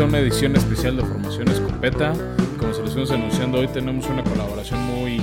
a 0.00 0.04
una 0.04 0.20
edición 0.20 0.54
especial 0.54 0.96
de 0.96 1.02
Formación 1.02 1.48
Escopeta. 1.48 2.12
Como 2.56 2.72
se 2.72 2.82
los 2.82 2.92
fuimos 2.92 3.10
anunciando, 3.10 3.58
hoy 3.58 3.66
tenemos 3.66 4.06
una 4.08 4.22
colaboración 4.22 4.80
muy, 4.82 5.20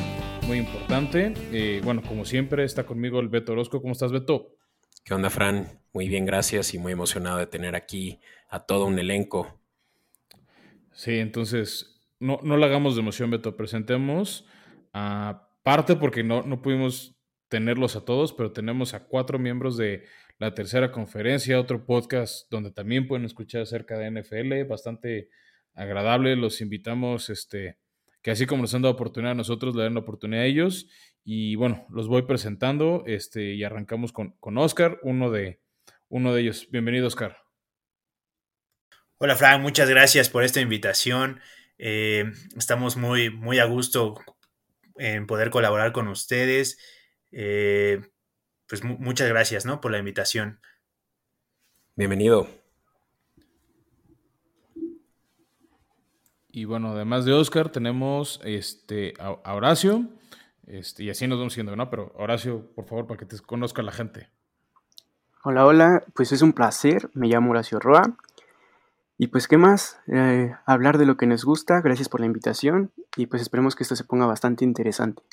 muy 0.47 0.57
importante. 0.57 1.33
Eh, 1.53 1.79
bueno, 1.81 2.01
como 2.01 2.25
siempre, 2.25 2.65
está 2.65 2.85
conmigo 2.85 3.21
el 3.21 3.29
Beto 3.29 3.53
Orozco. 3.53 3.81
¿Cómo 3.81 3.93
estás, 3.93 4.11
Beto? 4.11 4.57
¿Qué 5.05 5.13
onda, 5.13 5.29
Fran? 5.29 5.79
Muy 5.93 6.09
bien, 6.09 6.25
gracias 6.25 6.73
y 6.73 6.77
muy 6.77 6.91
emocionado 6.91 7.37
de 7.37 7.45
tener 7.45 7.73
aquí 7.73 8.19
a 8.49 8.65
todo 8.65 8.85
un 8.85 8.99
elenco. 8.99 9.61
Sí, 10.91 11.19
entonces, 11.19 12.01
no, 12.19 12.39
no 12.43 12.57
le 12.57 12.65
hagamos 12.65 12.95
de 12.95 13.01
emoción, 13.01 13.31
Beto. 13.31 13.55
Presentemos 13.55 14.45
a 14.91 15.47
parte 15.63 15.95
porque 15.95 16.21
no, 16.21 16.41
no 16.41 16.61
pudimos 16.61 17.15
tenerlos 17.47 17.95
a 17.95 18.03
todos, 18.03 18.33
pero 18.33 18.51
tenemos 18.51 18.93
a 18.93 19.05
cuatro 19.07 19.39
miembros 19.39 19.77
de 19.77 20.03
la 20.37 20.53
tercera 20.53 20.91
conferencia, 20.91 21.59
otro 21.59 21.85
podcast 21.85 22.49
donde 22.49 22.71
también 22.71 23.07
pueden 23.07 23.25
escuchar 23.25 23.61
acerca 23.61 23.97
de 23.97 24.11
NFL, 24.11 24.63
bastante 24.67 25.29
agradable. 25.73 26.35
Los 26.35 26.61
invitamos, 26.61 27.29
este, 27.29 27.77
que 28.21 28.31
así 28.31 28.45
como 28.45 28.63
nos 28.63 28.73
han 28.73 28.81
dado 28.81 28.93
oportunidad 28.93 29.31
a 29.31 29.35
nosotros, 29.35 29.75
le 29.75 29.83
den 29.83 29.93
la 29.93 30.01
oportunidad 30.01 30.43
a 30.43 30.47
ellos. 30.47 30.87
Y 31.23 31.55
bueno, 31.55 31.85
los 31.89 32.07
voy 32.07 32.23
presentando 32.23 33.03
este, 33.07 33.53
y 33.53 33.63
arrancamos 33.63 34.11
con, 34.11 34.31
con 34.39 34.57
Oscar, 34.57 34.99
uno 35.03 35.31
de, 35.31 35.61
uno 36.09 36.33
de 36.33 36.41
ellos. 36.41 36.67
Bienvenido, 36.69 37.07
Oscar. 37.07 37.37
Hola, 39.17 39.35
Frank, 39.37 39.61
muchas 39.61 39.89
gracias 39.89 40.29
por 40.29 40.43
esta 40.43 40.59
invitación. 40.59 41.39
Eh, 41.77 42.25
estamos 42.57 42.97
muy, 42.97 43.29
muy 43.29 43.59
a 43.59 43.65
gusto 43.65 44.15
en 44.97 45.25
poder 45.27 45.49
colaborar 45.49 45.93
con 45.93 46.09
ustedes. 46.09 46.77
Eh, 47.31 48.01
pues 48.67 48.83
muchas 48.83 49.29
gracias, 49.29 49.65
¿no? 49.65 49.81
Por 49.81 49.91
la 49.91 49.99
invitación. 49.99 50.59
Bienvenido. 51.95 52.47
Y 56.49 56.65
bueno, 56.65 56.91
además 56.91 57.25
de 57.25 57.33
Oscar, 57.33 57.69
tenemos 57.69 58.39
este, 58.43 59.13
a 59.19 59.53
Horacio. 59.53 60.05
Este, 60.67 61.03
y 61.03 61.09
así 61.09 61.27
nos 61.27 61.37
vamos 61.37 61.53
siguiendo, 61.53 61.75
¿no? 61.75 61.89
Pero 61.89 62.11
Horacio, 62.15 62.71
por 62.73 62.85
favor, 62.85 63.07
para 63.07 63.17
que 63.17 63.25
te 63.25 63.37
conozca 63.39 63.81
la 63.81 63.91
gente. 63.91 64.29
Hola, 65.43 65.65
hola, 65.65 66.03
pues 66.15 66.31
es 66.31 66.41
un 66.41 66.53
placer. 66.53 67.09
Me 67.13 67.27
llamo 67.27 67.51
Horacio 67.51 67.79
Roa. 67.79 68.17
Y 69.17 69.27
pues, 69.27 69.47
¿qué 69.47 69.57
más? 69.57 69.99
Eh, 70.07 70.53
hablar 70.65 70.97
de 70.97 71.05
lo 71.05 71.17
que 71.17 71.27
nos 71.27 71.45
gusta. 71.45 71.81
Gracias 71.81 72.09
por 72.09 72.19
la 72.19 72.25
invitación. 72.25 72.91
Y 73.15 73.27
pues 73.27 73.41
esperemos 73.41 73.75
que 73.75 73.83
esto 73.83 73.95
se 73.95 74.03
ponga 74.03 74.25
bastante 74.25 74.65
interesante. 74.65 75.23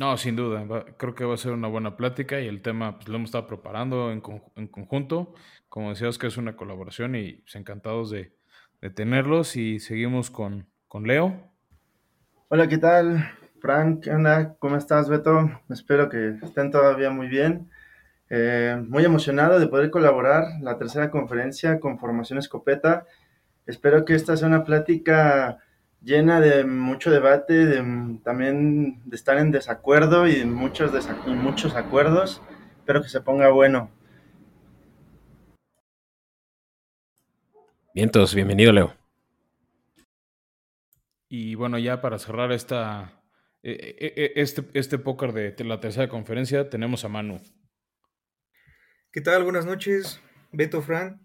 No, 0.00 0.16
sin 0.16 0.34
duda. 0.34 0.64
creo 0.96 1.14
que 1.14 1.26
va 1.26 1.34
a 1.34 1.36
ser 1.36 1.52
una 1.52 1.68
buena 1.68 1.94
plática 1.94 2.40
y 2.40 2.46
el 2.46 2.62
tema 2.62 2.96
pues, 2.96 3.08
lo 3.08 3.16
hemos 3.16 3.28
estado 3.28 3.46
preparando 3.46 4.10
en, 4.10 4.22
conjunto. 4.22 5.34
Como 5.68 5.90
decías, 5.90 6.16
que 6.16 6.26
es 6.26 6.38
una 6.38 6.56
colaboración 6.56 7.14
y 7.16 7.32
pues, 7.34 7.54
encantados 7.56 8.08
de, 8.08 8.32
tenerlos. 8.94 9.56
Y 9.56 9.78
seguimos 9.78 10.30
con, 10.30 10.66
con 10.88 11.06
Leo. 11.06 11.52
Hola, 12.48 12.66
¿qué 12.66 12.78
tal? 12.78 13.30
Frank, 13.60 14.04
¿qué 14.04 14.10
onda? 14.12 14.56
¿Cómo 14.58 14.76
estás, 14.76 15.10
Beto? 15.10 15.50
Espero 15.68 16.08
que 16.08 16.38
estén 16.42 16.70
todavía 16.70 17.10
muy 17.10 17.28
bien. 17.28 17.68
Eh, 18.30 18.82
muy 18.88 19.04
emocionado 19.04 19.60
de 19.60 19.66
poder 19.66 19.90
colaborar 19.90 20.44
la 20.62 20.78
tercera 20.78 21.10
conferencia 21.10 21.78
con 21.78 21.98
Formación 21.98 22.38
Escopeta. 22.38 23.04
Espero 23.66 24.06
que 24.06 24.14
esta 24.14 24.34
sea 24.38 24.48
una 24.48 24.64
plática 24.64 25.58
llena 26.02 26.40
de 26.40 26.64
mucho 26.64 27.10
debate, 27.10 27.66
de, 27.66 28.18
también 28.24 29.00
de 29.04 29.16
estar 29.16 29.38
en 29.38 29.50
desacuerdo 29.50 30.26
y 30.26 30.44
muchos, 30.44 30.92
muchos 31.26 31.74
acuerdos. 31.74 32.42
Espero 32.78 33.02
que 33.02 33.08
se 33.08 33.20
ponga 33.20 33.50
bueno. 33.50 33.90
Bien, 37.94 38.10
todos, 38.10 38.34
bienvenido, 38.34 38.72
Leo. 38.72 38.94
Y 41.28 41.54
bueno, 41.54 41.78
ya 41.78 42.00
para 42.00 42.18
cerrar 42.18 42.50
esta, 42.52 43.22
e, 43.62 43.72
e, 43.72 44.22
e, 44.24 44.32
este, 44.36 44.64
este 44.74 44.98
póker 44.98 45.32
de 45.32 45.64
la 45.64 45.80
tercera 45.80 46.08
conferencia, 46.08 46.70
tenemos 46.70 47.04
a 47.04 47.08
Manu. 47.08 47.40
¿Qué 49.12 49.20
tal? 49.20 49.42
Buenas 49.44 49.66
noches, 49.66 50.20
Beto 50.52 50.82
Fran. 50.82 51.20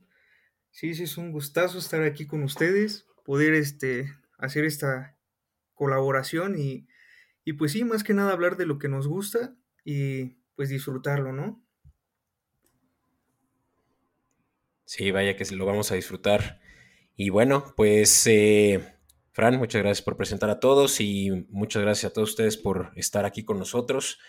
Sí, 0.72 0.94
sí, 0.96 1.04
es 1.04 1.18
un 1.18 1.32
gustazo 1.32 1.78
estar 1.78 2.02
aquí 2.04 2.28
con 2.28 2.44
ustedes, 2.44 3.08
poder 3.24 3.54
este, 3.54 4.12
hacer 4.38 4.66
esta 4.66 5.18
colaboración 5.74 6.56
y, 6.58 6.88
pues 7.54 7.74
sí, 7.74 7.84
más 7.84 8.04
que 8.04 8.14
nada 8.14 8.32
hablar 8.32 8.58
de 8.58 8.66
lo 8.66 8.80
que 8.80 8.90
nos 8.90 9.08
gusta 9.08 9.56
y 9.84 10.38
pues 10.56 10.70
disfrutarlo, 10.70 11.32
¿no? 11.32 11.64
Sí, 14.86 15.12
vaya 15.12 15.36
que 15.36 15.46
lo 15.56 15.66
vamos 15.66 15.92
a 15.92 15.96
disfrutar. 15.96 16.62
Y 17.16 17.30
bueno, 17.30 17.74
pues 17.76 18.26
eh, 18.28 18.96
Fran, 19.32 19.58
muchas 19.58 19.82
gracias 19.82 20.04
por 20.04 20.16
presentar 20.16 20.50
a 20.50 20.60
todos 20.60 21.02
y 21.02 21.48
muchas 21.50 21.82
gracias 21.82 22.12
a 22.12 22.14
todos 22.14 22.30
ustedes 22.30 22.58
por 22.58 22.92
estar 22.96 23.26
aquí 23.26 23.44
con 23.44 23.58
nosotros. 23.60 24.20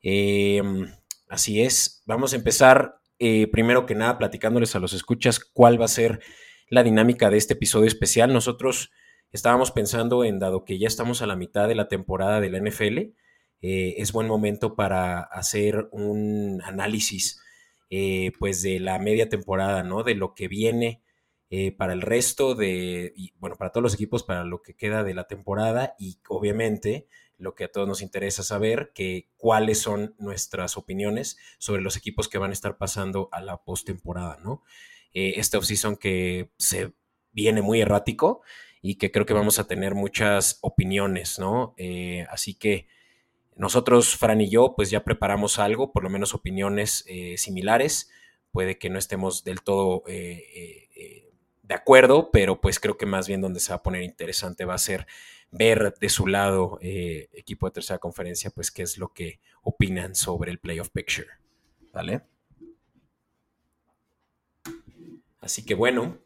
Em, 0.00 0.86
así 1.28 1.62
es, 1.62 2.02
vamos 2.06 2.32
a 2.32 2.36
empezar 2.36 3.00
eh, 3.18 3.48
primero 3.48 3.86
que 3.86 3.94
nada 3.94 4.18
platicándoles 4.18 4.76
a 4.76 4.78
los 4.78 4.92
escuchas 4.92 5.40
cuál 5.40 5.80
va 5.80 5.86
a 5.86 5.88
ser 5.88 6.20
la 6.68 6.82
dinámica 6.82 7.30
de 7.30 7.38
este 7.38 7.54
episodio 7.54 7.86
especial. 7.86 8.32
Nosotros 8.32 8.90
estábamos 9.32 9.70
pensando 9.70 10.24
en, 10.24 10.38
dado 10.38 10.64
que 10.64 10.78
ya 10.78 10.86
estamos 10.86 11.22
a 11.22 11.26
la 11.26 11.36
mitad 11.36 11.68
de 11.68 11.74
la 11.74 11.88
temporada 11.88 12.40
de 12.40 12.50
la 12.50 12.58
NFL, 12.58 13.14
eh, 13.62 13.94
es 13.98 14.12
buen 14.12 14.28
momento 14.28 14.76
para 14.76 15.20
hacer 15.20 15.88
un 15.90 16.60
análisis 16.64 17.40
eh, 17.90 18.32
pues 18.38 18.62
de 18.62 18.80
la 18.80 18.98
media 18.98 19.28
temporada, 19.28 19.82
¿no? 19.82 20.02
De 20.02 20.14
lo 20.14 20.34
que 20.34 20.48
viene 20.48 21.02
eh, 21.50 21.72
para 21.72 21.92
el 21.92 22.02
resto 22.02 22.54
de, 22.54 23.14
bueno, 23.38 23.56
para 23.56 23.72
todos 23.72 23.82
los 23.82 23.94
equipos, 23.94 24.24
para 24.24 24.44
lo 24.44 24.62
que 24.62 24.74
queda 24.74 25.04
de 25.04 25.14
la 25.14 25.24
temporada 25.24 25.94
y 25.98 26.18
obviamente 26.28 27.06
lo 27.38 27.54
que 27.54 27.64
a 27.64 27.72
todos 27.72 27.86
nos 27.86 28.02
interesa 28.02 28.42
saber, 28.42 28.92
que 28.94 29.28
cuáles 29.36 29.80
son 29.80 30.14
nuestras 30.18 30.76
opiniones 30.76 31.36
sobre 31.58 31.82
los 31.82 31.96
equipos 31.96 32.28
que 32.28 32.38
van 32.38 32.50
a 32.50 32.54
estar 32.54 32.78
pasando 32.78 33.28
a 33.30 33.42
la 33.42 33.62
postemporada, 33.62 34.38
¿no? 34.42 34.62
este 35.12 35.56
offseason 35.56 35.96
que 35.96 36.50
se 36.58 36.92
viene 37.32 37.62
muy 37.62 37.80
errático, 37.80 38.42
y 38.88 38.94
que 38.94 39.10
creo 39.10 39.26
que 39.26 39.34
vamos 39.34 39.58
a 39.58 39.66
tener 39.66 39.96
muchas 39.96 40.58
opiniones, 40.60 41.40
¿no? 41.40 41.74
Eh, 41.76 42.24
así 42.30 42.54
que 42.54 42.86
nosotros, 43.56 44.16
Fran 44.16 44.40
y 44.40 44.48
yo, 44.48 44.74
pues 44.76 44.90
ya 44.90 45.02
preparamos 45.02 45.58
algo, 45.58 45.90
por 45.90 46.04
lo 46.04 46.10
menos 46.10 46.34
opiniones 46.34 47.04
eh, 47.08 47.36
similares. 47.36 48.12
Puede 48.52 48.78
que 48.78 48.88
no 48.88 48.96
estemos 49.00 49.42
del 49.42 49.62
todo 49.62 50.04
eh, 50.06 51.32
de 51.64 51.74
acuerdo, 51.74 52.30
pero 52.30 52.60
pues 52.60 52.78
creo 52.78 52.96
que 52.96 53.06
más 53.06 53.26
bien 53.26 53.40
donde 53.40 53.58
se 53.58 53.70
va 53.70 53.76
a 53.76 53.82
poner 53.82 54.04
interesante 54.04 54.64
va 54.64 54.74
a 54.74 54.78
ser 54.78 55.08
ver 55.50 55.94
de 56.00 56.08
su 56.08 56.28
lado, 56.28 56.78
equipo 56.80 57.66
de 57.66 57.72
tercera 57.72 57.98
conferencia, 57.98 58.50
pues 58.50 58.70
qué 58.70 58.82
es 58.82 58.98
lo 58.98 59.12
que 59.12 59.40
opinan 59.62 60.14
sobre 60.14 60.52
el 60.52 60.60
playoff 60.60 60.90
picture. 60.90 61.26
¿Vale? 61.92 62.22
Así 65.40 65.64
que 65.64 65.74
bueno, 65.74 66.18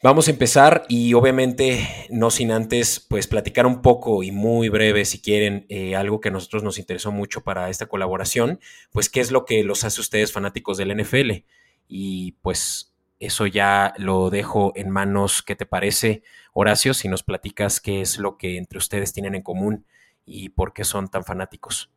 Vamos 0.00 0.28
a 0.28 0.30
empezar 0.30 0.84
y 0.88 1.14
obviamente 1.14 2.06
no 2.08 2.30
sin 2.30 2.52
antes 2.52 3.00
pues 3.00 3.26
platicar 3.26 3.66
un 3.66 3.82
poco 3.82 4.22
y 4.22 4.30
muy 4.30 4.68
breve 4.68 5.04
si 5.04 5.20
quieren 5.20 5.66
eh, 5.68 5.96
algo 5.96 6.20
que 6.20 6.28
a 6.28 6.32
nosotros 6.32 6.62
nos 6.62 6.78
interesó 6.78 7.10
mucho 7.10 7.42
para 7.42 7.68
esta 7.68 7.86
colaboración, 7.86 8.60
pues 8.92 9.08
qué 9.08 9.18
es 9.18 9.32
lo 9.32 9.44
que 9.44 9.64
los 9.64 9.82
hace 9.82 10.00
ustedes 10.00 10.32
fanáticos 10.32 10.78
del 10.78 10.96
NFL. 10.96 11.44
Y 11.88 12.32
pues 12.42 12.94
eso 13.18 13.48
ya 13.48 13.92
lo 13.98 14.30
dejo 14.30 14.72
en 14.76 14.88
manos, 14.88 15.42
¿qué 15.42 15.56
te 15.56 15.66
parece 15.66 16.22
Horacio? 16.52 16.94
Si 16.94 17.08
nos 17.08 17.24
platicas 17.24 17.80
qué 17.80 18.00
es 18.00 18.20
lo 18.20 18.38
que 18.38 18.56
entre 18.56 18.78
ustedes 18.78 19.12
tienen 19.12 19.34
en 19.34 19.42
común 19.42 19.84
y 20.24 20.50
por 20.50 20.72
qué 20.74 20.84
son 20.84 21.08
tan 21.08 21.24
fanáticos. 21.24 21.90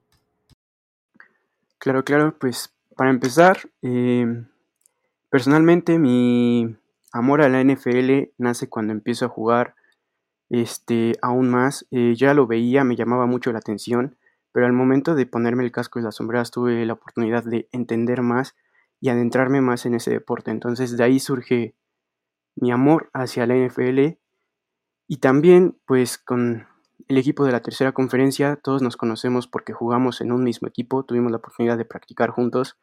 Claro, 1.78 2.04
claro, 2.04 2.36
pues 2.40 2.74
para 2.96 3.12
empezar, 3.12 3.60
eh, 3.84 4.26
personalmente 5.30 6.00
mi 6.00 6.81
amor 7.12 7.42
a 7.42 7.50
la 7.50 7.64
NFL 7.64 8.34
nace 8.38 8.70
cuando 8.70 8.94
empiezo 8.94 9.26
a 9.26 9.30
jugar 9.30 9.76
este, 10.50 11.14
aún 11.22 11.50
más. 11.50 11.88
Eh, 11.92 12.14
ya 12.16 12.34
lo 12.34 12.48
veía, 12.48 12.84
me 12.84 12.96
llamaba 12.96 13.26
mucho 13.26 13.52
la 13.52 13.60
atención, 13.60 14.18
pero 14.52 14.66
al 14.66 14.74
momento 14.74 15.16
de 15.16 15.26
ponerme 15.26 15.64
el 15.64 15.72
casco 15.72 16.00
y 16.00 16.04
las 16.04 16.16
sombreras 16.16 16.52
tuve 16.52 16.86
la 16.86 16.94
oportunidad 16.94 17.44
de 17.44 17.68
entender 17.72 18.22
más 18.22 18.56
y 19.00 19.10
adentrarme 19.10 19.62
más 19.62 19.86
en 19.86 19.96
ese 19.96 20.12
deporte. 20.12 20.52
Entonces 20.52 20.96
de 20.98 21.04
ahí 21.04 21.20
surge 21.20 21.76
mi 22.56 22.72
amor 22.72 23.10
hacia 23.14 23.48
la 23.48 23.56
NFL 23.56 24.18
y 25.08 25.18
también 25.18 25.78
pues 25.86 26.18
con 26.18 26.68
el 27.08 27.18
equipo 27.18 27.46
de 27.46 27.52
la 27.52 27.62
tercera 27.62 27.94
conferencia 27.94 28.58
todos 28.58 28.82
nos 28.82 28.98
conocemos 28.98 29.48
porque 29.48 29.74
jugamos 29.74 30.22
en 30.22 30.32
un 30.32 30.44
mismo 30.44 30.68
equipo, 30.68 31.04
tuvimos 31.04 31.32
la 31.32 31.38
oportunidad 31.38 31.78
de 31.78 31.86
practicar 31.86 32.30
juntos 32.30 32.78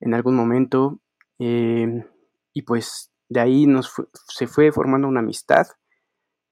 en 0.00 0.14
algún 0.14 0.34
momento 0.34 1.00
eh, 1.38 2.04
y 2.52 2.62
pues 2.62 3.09
de 3.30 3.40
ahí 3.40 3.66
nos 3.66 3.92
se 4.28 4.46
fue 4.46 4.72
formando 4.72 5.08
una 5.08 5.20
amistad 5.20 5.66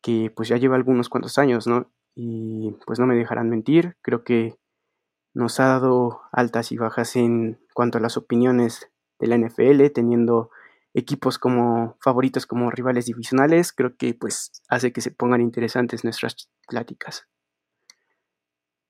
que 0.03 0.33
pues 0.35 0.49
ya 0.49 0.57
lleva 0.57 0.77
algunos 0.77 1.11
cuantos 1.11 1.37
años, 1.37 1.67
¿no? 1.67 1.93
Y 2.15 2.73
pues 2.87 2.99
no 2.99 3.07
me 3.07 3.17
dejarán 3.17 3.51
mentir, 3.51 3.97
creo 4.01 4.25
que 4.25 4.57
nos 5.35 5.61
ha 5.61 5.67
dado 5.67 6.23
altas 6.33 6.73
y 6.73 6.79
bajas 6.79 7.17
en 7.17 7.61
cuanto 7.75 7.99
a 7.99 8.01
las 8.01 8.17
opiniones 8.17 8.91
de 9.19 9.27
la 9.27 9.37
NFL, 9.37 9.91
teniendo 9.93 10.51
equipos 10.95 11.39
como 11.39 11.97
favoritos 12.01 12.47
como 12.47 12.71
rivales 12.71 13.07
divisionales, 13.07 13.73
creo 13.73 13.97
que 13.97 14.15
pues 14.15 14.51
hace 14.69 14.93
que 14.93 15.01
se 15.01 15.11
pongan 15.11 15.41
interesantes 15.41 16.05
nuestras 16.05 16.49
pláticas. 16.67 17.27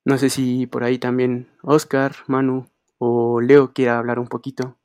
No 0.05 0.17
sé 0.17 0.31
si 0.31 0.67
por 0.67 0.85
ahí 0.85 0.99
también 0.99 1.51
Oscar, 1.63 2.17
Manu 2.29 2.71
o 2.99 3.41
Leo 3.41 3.73
quiera 3.73 3.99
hablar 3.99 4.19
un 4.19 4.29
poquito. 4.29 4.78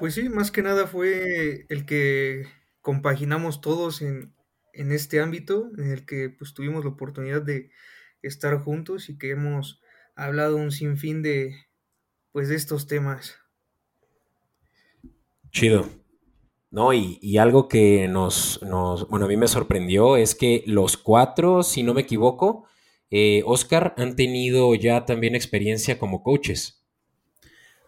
Pues 0.00 0.14
sí, 0.14 0.28
más 0.28 0.50
que 0.50 0.62
nada 0.62 0.86
fue 0.86 1.66
el 1.68 1.86
que 1.86 2.46
compaginamos 2.80 3.60
todos 3.60 4.02
en, 4.02 4.34
en 4.72 4.92
este 4.92 5.20
ámbito, 5.20 5.70
en 5.78 5.92
el 5.92 6.04
que 6.06 6.30
pues 6.30 6.54
tuvimos 6.54 6.84
la 6.84 6.90
oportunidad 6.90 7.42
de 7.42 7.70
estar 8.22 8.58
juntos 8.58 9.08
y 9.08 9.18
que 9.18 9.30
hemos 9.30 9.80
hablado 10.14 10.56
un 10.56 10.72
sinfín 10.72 11.22
de, 11.22 11.54
pues, 12.32 12.48
de 12.48 12.56
estos 12.56 12.86
temas. 12.86 13.36
Chido. 15.50 15.88
No, 16.70 16.92
y, 16.92 17.38
algo 17.38 17.68
que 17.68 18.08
nos, 18.08 18.60
nos, 18.62 19.08
bueno, 19.08 19.24
a 19.26 19.28
mí 19.28 19.36
me 19.36 19.48
sorprendió 19.48 20.16
es 20.16 20.34
que 20.34 20.62
los 20.66 20.96
cuatro, 20.96 21.62
si 21.62 21.82
no 21.82 21.94
me 21.94 22.02
equivoco, 22.02 22.66
eh, 23.10 23.42
Oscar, 23.46 23.94
han 23.96 24.16
tenido 24.16 24.74
ya 24.74 25.06
también 25.06 25.34
experiencia 25.34 25.98
como 25.98 26.22
coaches. 26.22 26.85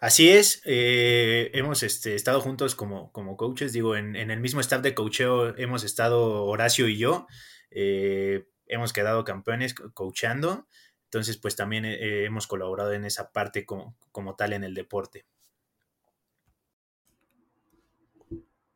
Así 0.01 0.29
es, 0.29 0.63
eh, 0.65 1.51
hemos 1.55 1.83
este, 1.83 2.15
estado 2.15 2.41
juntos 2.41 2.75
como, 2.75 3.11
como 3.13 3.37
coaches, 3.37 3.73
digo, 3.73 3.97
en, 3.97 4.15
el 4.17 4.41
mismo 4.41 4.61
staff 4.61 4.81
de 4.81 4.95
coacheo 4.95 5.57
hemos 5.57 5.83
estado 5.83 6.45
Horacio 6.45 6.87
y 6.89 6.99
yo, 6.99 7.27
eh, 7.71 8.47
hemos 8.67 8.93
quedado 8.93 9.25
campeones 9.25 9.75
coachando, 9.75 10.69
entonces 11.05 11.37
pues 11.37 11.57
también 11.57 11.85
hemos 11.85 12.47
colaborado 12.47 12.93
en 12.93 13.05
esa 13.05 13.33
parte 13.33 13.67
como, 13.67 13.97
como 14.13 14.37
tal 14.37 14.53
en 14.53 14.63
el 14.63 14.75
deporte. 14.75 15.27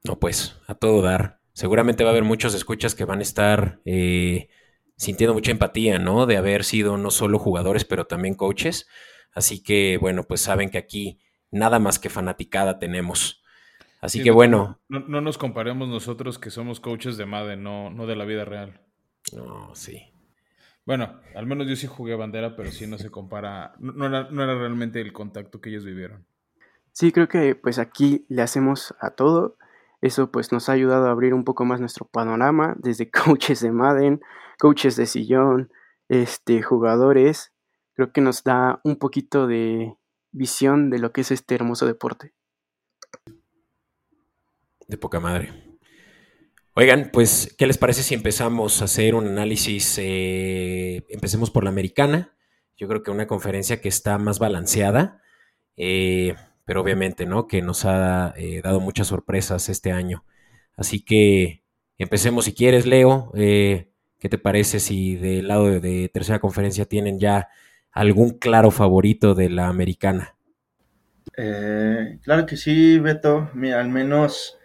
No, 0.05 0.19
pues, 0.19 0.57
a 0.67 0.75
todo 0.75 1.01
dar. 1.01 1.41
Seguramente 1.53 2.03
va 2.03 2.11
a 2.11 2.13
haber 2.13 2.25
muchos 2.25 2.55
escuchas 2.55 2.95
que 2.95 3.05
van 3.05 3.21
a 3.21 3.23
estar 3.23 3.81
eh, 3.85 4.49
sintiendo 4.97 5.35
mucha 5.35 5.53
empatía, 5.53 5.99
¿no? 5.99 6.27
De 6.27 6.37
haber 6.37 6.65
sido 6.65 6.97
no 6.97 7.11
solo 7.11 7.39
jugadores, 7.39 7.85
pero 7.85 8.07
también 8.07 8.35
coaches. 8.35 8.89
Así 9.35 9.63
que, 9.63 9.99
bueno, 9.99 10.25
pues 10.25 10.41
saben 10.41 10.71
que 10.71 10.79
aquí 10.79 11.21
nada 11.51 11.79
más 11.79 11.99
que 11.99 12.11
fanaticada 12.11 12.79
tenemos. 12.79 13.43
Así 14.01 14.23
que 14.23 14.31
bueno. 14.31 14.81
No, 14.89 15.21
nos 15.21 15.39
comparemos 15.39 15.89
nosotros 15.89 16.39
que 16.39 16.51
somos 16.51 16.81
coaches 16.81 17.17
de 17.17 17.27
Madden, 17.27 17.63
no, 17.63 17.91
no 17.91 18.07
de 18.07 18.17
la 18.17 18.25
vida 18.25 18.45
real. 18.45 18.81
No, 19.35 19.75
sí. 19.75 20.13
Bueno, 20.85 21.21
al 21.37 21.47
menos 21.47 21.69
yo 21.69 21.77
sí 21.77 21.87
jugué 21.87 22.17
bandera, 22.17 22.57
pero 22.57 22.73
sí 22.73 22.87
no 22.87 22.99
se 22.99 23.11
compara. 23.11 23.75
No, 23.79 24.07
era, 24.07 24.29
no 24.31 24.43
era 24.43 24.59
realmente 24.59 25.01
el 25.01 25.13
contacto 25.13 25.61
que 25.61 25.71
ellos 25.71 25.85
vivieron. 25.85 26.27
Sí, 26.91 27.13
creo 27.13 27.29
que 27.29 27.55
pues 27.55 27.79
aquí 27.79 28.27
le 28.29 28.43
hacemos 28.43 28.95
a 29.01 29.11
todo 29.11 29.57
eso 30.03 30.33
pues 30.33 30.51
nos 30.51 30.69
ha 30.69 30.73
ayudado 30.73 31.07
a 31.07 31.13
abrir 31.13 31.33
un 31.33 31.45
poco 31.45 31.65
más 31.65 31.81
nuestro 31.81 32.05
panorama, 32.07 32.75
desde 32.77 33.11
coaches 33.25 33.61
de 33.61 33.71
Madden, 33.71 34.21
coaches 34.59 34.97
de 34.97 35.07
sillón, 35.07 35.73
este, 36.09 36.61
jugadores. 36.61 37.52
Creo 37.95 38.13
que 38.13 38.21
nos 38.21 38.45
da 38.45 38.81
un 38.85 38.97
poquito 38.97 39.47
de 39.47 39.95
visión 40.31 40.91
de 40.91 40.99
lo 40.99 41.13
que 41.13 41.23
es 41.23 41.31
este 41.31 41.55
hermoso 41.55 41.87
deporte. 41.87 42.33
De 44.89 44.97
poca 44.97 45.21
madre. 45.21 45.79
Oigan, 46.75 47.11
pues, 47.13 47.55
¿qué 47.59 47.67
les 47.67 47.79
parece 47.79 48.03
si 48.03 48.15
empezamos 48.15 48.81
a 48.81 48.87
hacer 48.87 49.15
un 49.15 49.27
análisis? 49.27 49.99
Eh, 49.99 51.05
empecemos 51.09 51.51
por 51.51 51.65
la 51.65 51.71
americana. 51.71 52.35
Yo 52.77 52.89
creo 52.89 53.03
que 53.03 53.11
una 53.11 53.27
conferencia 53.27 53.81
que 53.81 53.89
está 53.89 54.17
más 54.19 54.39
balanceada. 54.39 55.23
Eh, 55.77 56.35
pero 56.65 56.81
obviamente, 56.81 57.27
¿no? 57.27 57.47
Que 57.47 57.63
nos 57.63 57.85
ha 57.85 58.35
eh, 58.37 58.61
dado 58.63 58.81
muchas 58.81 59.09
sorpresas 59.09 59.69
este 59.69 59.93
año. 59.93 60.25
Así 60.77 61.05
que 61.05 61.65
empecemos 61.99 62.45
si 62.45 62.55
quieres, 62.55 62.87
Leo. 62.87 63.33
Eh, 63.35 63.91
¿Qué 64.19 64.29
te 64.29 64.39
parece 64.39 64.81
si 64.81 65.17
del 65.17 65.49
lado 65.49 65.81
de, 65.81 66.09
tercera 66.09 66.39
conferencia 66.39 66.85
tienen 66.85 67.19
ya 67.19 67.49
algún 67.93 68.31
claro 68.31 68.71
favorito 68.71 69.35
de 69.35 69.51
la 69.51 69.69
americana? 69.69 70.35
Eh, 71.37 72.19
claro 72.23 72.47
que 72.47 72.57
sí, 72.57 72.99
Beto. 72.99 73.51
Al 73.55 73.89
menos 73.89 74.59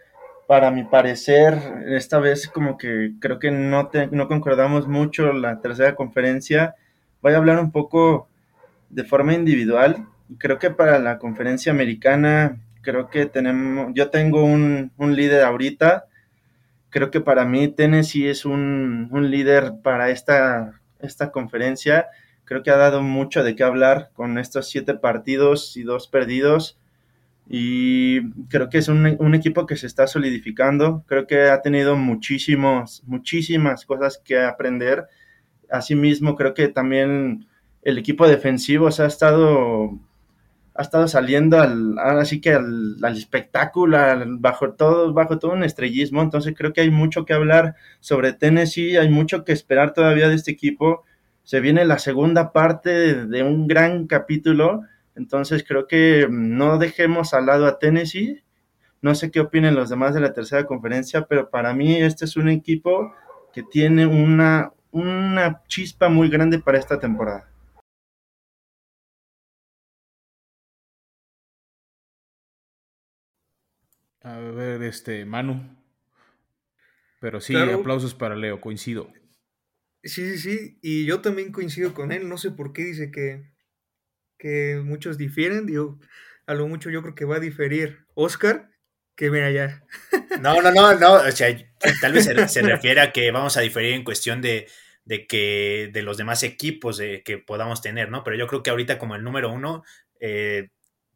para 0.46 0.70
mi 0.70 0.84
parecer, 0.84 1.58
esta 1.86 2.18
vez 2.18 2.48
como 2.48 2.78
que 2.78 3.12
creo 3.20 3.38
que 3.38 3.50
no, 3.50 3.90
no 4.10 4.28
concordamos 4.28 4.88
mucho 4.88 5.32
la 5.32 5.60
tercera 5.60 5.94
conferencia. 5.94 6.74
Voy 7.22 7.34
a 7.34 7.36
hablar 7.36 7.60
un 7.60 7.70
poco 7.70 8.28
de 8.90 9.04
forma 9.04 9.34
individual 9.34 10.06
creo 10.36 10.58
que 10.58 10.70
para 10.70 10.98
la 10.98 11.18
conferencia 11.18 11.72
americana, 11.72 12.60
creo 12.82 13.08
que 13.08 13.26
tenemos, 13.26 13.92
yo 13.94 14.10
tengo 14.10 14.44
un, 14.44 14.92
líder 14.98 15.44
ahorita, 15.44 16.06
creo 16.90 17.10
que 17.10 17.20
para 17.20 17.44
mí 17.44 17.68
Tennessee 17.68 18.28
es 18.28 18.44
un, 18.44 19.08
líder 19.30 19.74
para 19.82 20.10
esta, 20.10 20.80
esta 21.00 21.30
conferencia, 21.30 22.06
creo 22.48 22.62
que 22.62 22.70
ha 22.70 22.76
dado 22.76 23.02
mucho 23.02 23.44
de 23.44 23.54
qué 23.54 23.62
hablar 23.62 24.10
con 24.14 24.38
estos 24.38 24.70
siete 24.70 24.94
partidos 24.94 25.76
y 25.76 25.82
dos 25.82 26.08
perdidos. 26.08 26.78
Y 27.46 28.30
creo 28.48 28.70
que 28.70 28.78
es 28.78 28.88
un, 28.88 29.16
un, 29.18 29.34
equipo 29.34 29.66
que 29.66 29.76
se 29.76 29.86
está 29.86 30.06
solidificando. 30.06 31.04
Creo 31.06 31.26
que 31.26 31.50
ha 31.50 31.60
tenido 31.60 31.96
muchísimos, 31.96 33.02
muchísimas 33.06 33.84
cosas 33.84 34.18
que 34.24 34.40
aprender. 34.40 35.06
Asimismo, 35.70 36.36
creo 36.36 36.54
que 36.54 36.68
también 36.68 37.46
el 37.82 37.98
equipo 37.98 38.26
defensivo 38.26 38.90
se 38.90 39.02
ha 39.02 39.06
estado 39.06 39.98
ha 40.78 40.82
estado 40.82 41.08
saliendo 41.08 41.60
al, 41.60 41.98
ahora 41.98 42.24
sí 42.24 42.40
que 42.40 42.52
al, 42.52 43.04
espectáculo, 43.16 43.98
bajo, 44.38 44.74
todo, 44.74 45.12
bajo 45.12 45.40
todo 45.40 45.50
un 45.50 45.64
estrellismo, 45.64 46.22
entonces 46.22 46.54
creo 46.56 46.72
que 46.72 46.82
hay 46.82 46.90
mucho 46.90 47.24
que 47.24 47.32
hablar 47.32 47.74
sobre 47.98 48.32
Tennessee, 48.32 48.96
hay 48.96 49.08
mucho 49.08 49.44
que 49.44 49.50
esperar 49.50 49.92
todavía 49.92 50.28
de 50.28 50.36
este 50.36 50.52
equipo, 50.52 51.02
se 51.48 51.60
viene 51.60 51.86
la 51.86 51.98
segunda 51.98 52.52
parte 52.52 53.24
de, 53.24 53.42
un 53.42 53.68
gran 53.68 54.06
capítulo, 54.06 54.82
entonces 55.14 55.64
creo 55.66 55.86
que 55.86 56.26
no 56.28 56.76
dejemos 56.76 57.32
al 57.32 57.46
lado 57.46 57.64
a 57.66 57.78
Tennessee, 57.78 58.44
no 59.00 59.14
sé 59.14 59.30
qué 59.30 59.40
opinen 59.40 59.74
los 59.74 59.88
demás 59.88 60.12
de 60.12 60.20
la 60.20 60.34
tercera 60.34 60.66
conferencia, 60.66 61.24
pero 61.24 61.48
para 61.48 61.72
mí 61.72 61.96
este 61.96 62.26
es 62.26 62.36
un 62.36 62.50
equipo 62.50 63.14
que 63.54 63.62
tiene 63.62 64.04
una, 64.04 64.74
una 64.90 65.62
chispa 65.68 66.10
muy 66.10 66.28
grande 66.28 66.58
para 66.58 66.78
esta 66.78 67.00
temporada. 67.00 67.50
A 74.20 74.36
ver, 74.36 74.82
este, 74.82 75.24
Manu. 75.24 75.62
Pero 77.20 77.40
sí, 77.40 77.56
aplausos 77.56 78.12
para 78.14 78.36
Leo, 78.36 78.60
coincido. 78.60 79.10
Sí, 80.02 80.36
sí, 80.36 80.38
sí, 80.38 80.78
y 80.80 81.06
yo 81.06 81.20
también 81.20 81.52
coincido 81.52 81.92
con 81.92 82.12
él, 82.12 82.28
no 82.28 82.38
sé 82.38 82.50
por 82.50 82.72
qué 82.72 82.84
dice 82.84 83.10
que, 83.10 83.50
que 84.38 84.80
muchos 84.84 85.18
difieren, 85.18 85.66
digo, 85.66 85.98
a 86.46 86.54
lo 86.54 86.68
mucho 86.68 86.88
yo 86.90 87.02
creo 87.02 87.14
que 87.14 87.24
va 87.24 87.36
a 87.36 87.40
diferir 87.40 88.06
Oscar, 88.14 88.70
que 89.16 89.30
ve 89.30 89.44
allá. 89.44 89.84
No, 90.40 90.62
no, 90.62 90.70
no, 90.70 90.94
no, 90.94 91.14
o 91.14 91.32
sea, 91.32 91.48
tal 92.00 92.12
vez 92.12 92.24
se, 92.24 92.62
refiere 92.62 93.00
a 93.00 93.12
que 93.12 93.30
vamos 93.32 93.56
a 93.56 93.60
diferir 93.60 93.94
en 93.94 94.04
cuestión 94.04 94.40
de, 94.40 94.68
de 95.04 95.26
que 95.26 95.90
de 95.92 96.02
los 96.02 96.16
demás 96.16 96.42
equipos 96.44 96.96
de, 96.96 97.22
que 97.24 97.38
podamos 97.38 97.82
tener, 97.82 98.10
¿no? 98.10 98.22
Pero 98.22 98.36
yo 98.36 98.46
creo 98.46 98.62
que 98.62 98.70
ahorita 98.70 98.98
como 98.98 99.16
el 99.16 99.24
número 99.24 99.50
uno, 99.50 99.82
eh, 100.20 100.68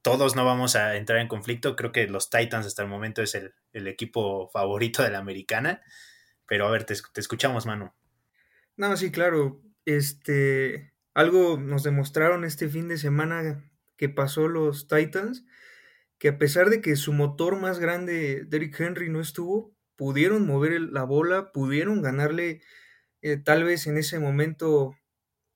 todos 0.02 0.34
no 0.34 0.44
vamos 0.44 0.76
a 0.76 0.96
entrar 0.96 1.20
en 1.20 1.28
conflicto. 1.28 1.76
Creo 1.76 1.92
que 1.92 2.08
los 2.08 2.28
Titans 2.28 2.66
hasta 2.66 2.82
el 2.82 2.88
momento 2.88 3.22
es 3.22 3.34
el, 3.34 3.52
equipo 3.86 4.48
favorito 4.48 5.02
de 5.02 5.10
la 5.10 5.18
americana. 5.18 5.80
Pero 6.46 6.66
a 6.66 6.70
ver, 6.70 6.84
te, 6.84 6.94
escuchamos, 7.16 7.66
Manu. 7.66 7.92
No, 8.82 8.96
sí, 8.96 9.12
claro. 9.12 9.62
Este, 9.84 10.92
algo 11.14 11.56
nos 11.56 11.84
demostraron 11.84 12.44
este 12.44 12.68
fin 12.68 12.88
de 12.88 12.98
semana 12.98 13.70
que 13.96 14.08
pasó 14.08 14.48
los 14.48 14.88
Titans, 14.88 15.46
que 16.18 16.30
a 16.30 16.38
pesar 16.38 16.70
de 16.70 16.82
que 16.82 16.96
su 16.96 17.12
motor 17.12 17.56
más 17.60 17.78
grande, 17.78 18.44
Derrick 18.46 18.80
Henry, 18.80 19.10
no 19.10 19.20
estuvo, 19.20 19.76
pudieron 19.96 20.46
mover 20.46 20.80
la 20.80 21.04
bola, 21.04 21.52
pudieron 21.52 22.02
ganarle 22.02 22.62
eh, 23.22 23.38
tal 23.38 23.64
vez 23.64 23.86
en 23.86 23.98
ese 23.98 24.20
momento 24.20 24.96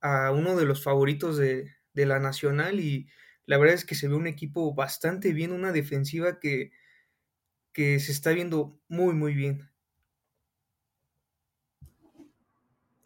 a 0.00 0.32
uno 0.32 0.56
de 0.56 0.66
los 0.66 0.84
favoritos 0.84 1.38
de, 1.38 1.74
de 1.94 2.06
la 2.06 2.20
nacional 2.20 2.80
y 2.80 3.08
la 3.46 3.58
verdad 3.58 3.74
es 3.76 3.86
que 3.86 3.96
se 3.96 4.08
ve 4.08 4.16
un 4.16 4.28
equipo 4.28 4.74
bastante 4.74 5.34
bien, 5.34 5.52
una 5.52 5.72
defensiva 5.72 6.40
que, 6.40 6.72
que 7.72 8.00
se 8.00 8.12
está 8.12 8.30
viendo 8.32 8.80
muy, 8.88 9.14
muy 9.14 9.34
bien. 9.34 9.70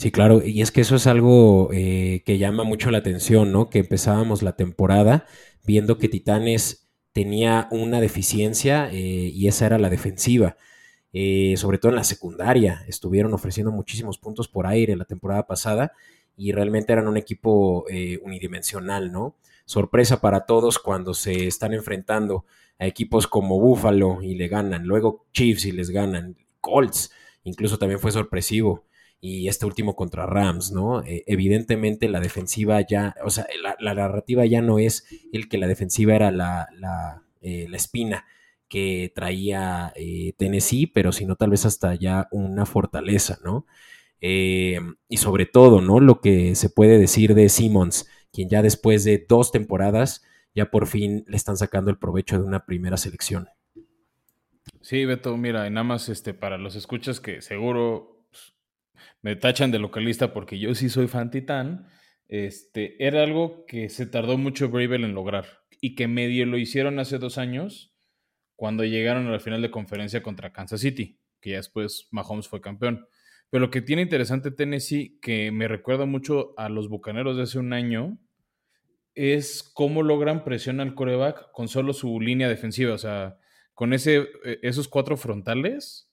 Sí, 0.00 0.11
claro, 0.11 0.42
y 0.42 0.62
es 0.62 0.73
que 0.73 0.80
eso 0.80 0.97
es 0.97 1.07
algo 1.07 1.69
eh, 1.75 2.23
que 2.25 2.38
llama 2.38 2.64
mucho 2.64 2.90
la 2.90 2.97
atención, 2.97 3.52
¿no? 3.52 3.69
Que 3.69 3.80
empezábamos 3.80 4.42
la 4.42 4.57
temporada 4.57 5.26
viendo 5.66 5.99
que 5.99 6.09
Titanes 6.09 6.88
tenía 7.12 7.69
una 7.71 8.00
deficiencia 8.00 8.88
eh, 8.90 8.97
y 8.97 9.47
esa 9.47 9.66
era 9.66 9.76
la 9.78 9.90
defensiva. 9.90 10.57
Eh, 11.12 11.54
sobre 11.59 11.76
todo 11.76 11.90
en 11.90 11.97
la 11.97 12.04
secundaria, 12.04 12.83
estuvieron 12.88 13.35
ofreciendo 13.35 13.73
muchísimos 13.73 14.16
puntos 14.16 14.49
por 14.49 14.66
aire 14.66 14.97
la 14.97 15.04
temporada 15.04 15.47
pasada 15.47 15.92
y 16.35 16.52
realmente 16.52 16.95
eran 16.95 17.07
un 17.07 17.19
equipo 17.19 17.85
unidimensional, 18.25 19.12
¿no? 19.12 19.37
sorpresa 19.66 20.23
para 20.23 20.47
todos 20.47 20.78
cuando 20.78 21.12
se 21.12 21.47
están 21.47 21.75
enfrentando 21.75 22.47
a 22.78 22.87
equipos 22.87 23.26
como 23.26 23.61
Buffalo 23.61 24.23
y 24.23 24.35
le 24.35 24.49
ganan, 24.49 24.87
luego 24.87 25.26
Chiefs 25.35 25.66
y 25.66 25.73
les 25.73 25.90
ganan, 25.90 26.38
Colts, 26.62 27.12
incluso 27.45 27.78
también 27.78 28.00
fue 28.00 28.12
sorpresivo 28.12 28.87
y 29.20 29.48
este 29.48 29.66
último 29.66 29.94
contra 29.96 30.26
Rams, 30.26 30.72
¿no? 30.72 31.02
Eh, 31.02 31.24
evidentemente 31.26 32.08
la 32.08 32.20
defensiva 32.20 32.80
ya, 32.80 33.14
o 33.24 33.30
sea, 33.30 33.46
la, 33.80 33.94
narrativa 33.94 34.46
ya 34.46 34.62
no 34.62 34.78
es 34.78 35.06
el 35.32 35.48
que 35.48 35.58
la 35.58 35.66
defensiva 35.66 36.14
era 36.14 36.30
la, 36.30 36.68
la, 36.78 37.22
eh, 37.42 37.68
espina 37.72 38.24
que 38.68 39.12
traía 39.14 39.92
eh, 39.96 40.32
Tennessee, 40.38 40.86
pero 40.86 41.12
sino 41.12 41.36
tal 41.36 41.50
vez 41.50 41.66
hasta 41.66 41.94
ya 41.94 42.28
una 42.30 42.66
fortaleza, 42.66 43.38
¿no? 43.44 43.66
y 44.22 45.16
sobre 45.16 45.46
todo, 45.46 45.80
¿no? 45.80 45.98
Lo 45.98 46.20
que 46.20 46.54
se 46.54 46.68
puede 46.68 46.98
decir 46.98 47.34
de 47.34 47.48
Simmons, 47.48 48.06
quien 48.30 48.50
ya 48.50 48.60
después 48.60 49.02
de 49.02 49.24
dos 49.26 49.50
temporadas, 49.50 50.22
ya 50.54 50.70
por 50.70 50.86
fin 50.86 51.24
le 51.26 51.38
están 51.38 51.56
sacando 51.56 51.90
el 51.90 51.96
provecho 51.96 52.38
de 52.38 52.44
una 52.46 52.66
primera 52.66 52.98
selección. 52.98 53.48
Sí, 54.82 55.06
Beto, 55.06 55.34
mira, 55.38 55.70
nada 55.70 55.84
más 55.84 56.10
este, 56.10 56.34
para 56.34 56.58
los 56.58 56.76
escuchas 56.76 57.18
que 57.18 57.40
seguro 57.40 58.19
me 59.22 59.36
tachan 59.36 59.70
de 59.70 59.78
localista 59.78 60.32
porque 60.32 60.58
yo 60.58 60.74
sí 60.74 60.88
soy 60.88 61.08
fan 61.08 61.30
titán, 61.30 61.86
este, 62.28 63.04
era 63.04 63.22
algo 63.22 63.64
que 63.66 63.88
se 63.88 64.06
tardó 64.06 64.38
mucho 64.38 64.68
Bravel 64.68 65.04
en 65.04 65.14
lograr 65.14 65.46
y 65.80 65.94
que 65.94 66.08
medio 66.08 66.46
lo 66.46 66.58
hicieron 66.58 66.98
hace 66.98 67.18
dos 67.18 67.38
años 67.38 67.94
cuando 68.56 68.84
llegaron 68.84 69.26
a 69.26 69.32
la 69.32 69.40
final 69.40 69.62
de 69.62 69.70
conferencia 69.70 70.22
contra 70.22 70.52
Kansas 70.52 70.80
City, 70.80 71.18
que 71.40 71.50
ya 71.50 71.56
después 71.56 72.08
Mahomes 72.10 72.46
fue 72.46 72.60
campeón. 72.60 73.06
Pero 73.48 73.62
lo 73.62 73.70
que 73.70 73.82
tiene 73.82 74.02
interesante 74.02 74.50
Tennessee, 74.50 75.18
que 75.20 75.50
me 75.50 75.66
recuerda 75.66 76.04
mucho 76.04 76.54
a 76.56 76.68
los 76.68 76.88
Bucaneros 76.88 77.36
de 77.36 77.44
hace 77.44 77.58
un 77.58 77.72
año, 77.72 78.18
es 79.14 79.62
cómo 79.62 80.02
logran 80.02 80.44
presión 80.44 80.80
al 80.80 80.94
coreback 80.94 81.50
con 81.52 81.68
solo 81.68 81.92
su 81.92 82.20
línea 82.20 82.48
defensiva. 82.48 82.94
O 82.94 82.98
sea, 82.98 83.38
con 83.74 83.92
ese, 83.92 84.28
e, 84.44 84.60
esos 84.62 84.88
cuatro 84.88 85.16
frontales, 85.16 86.10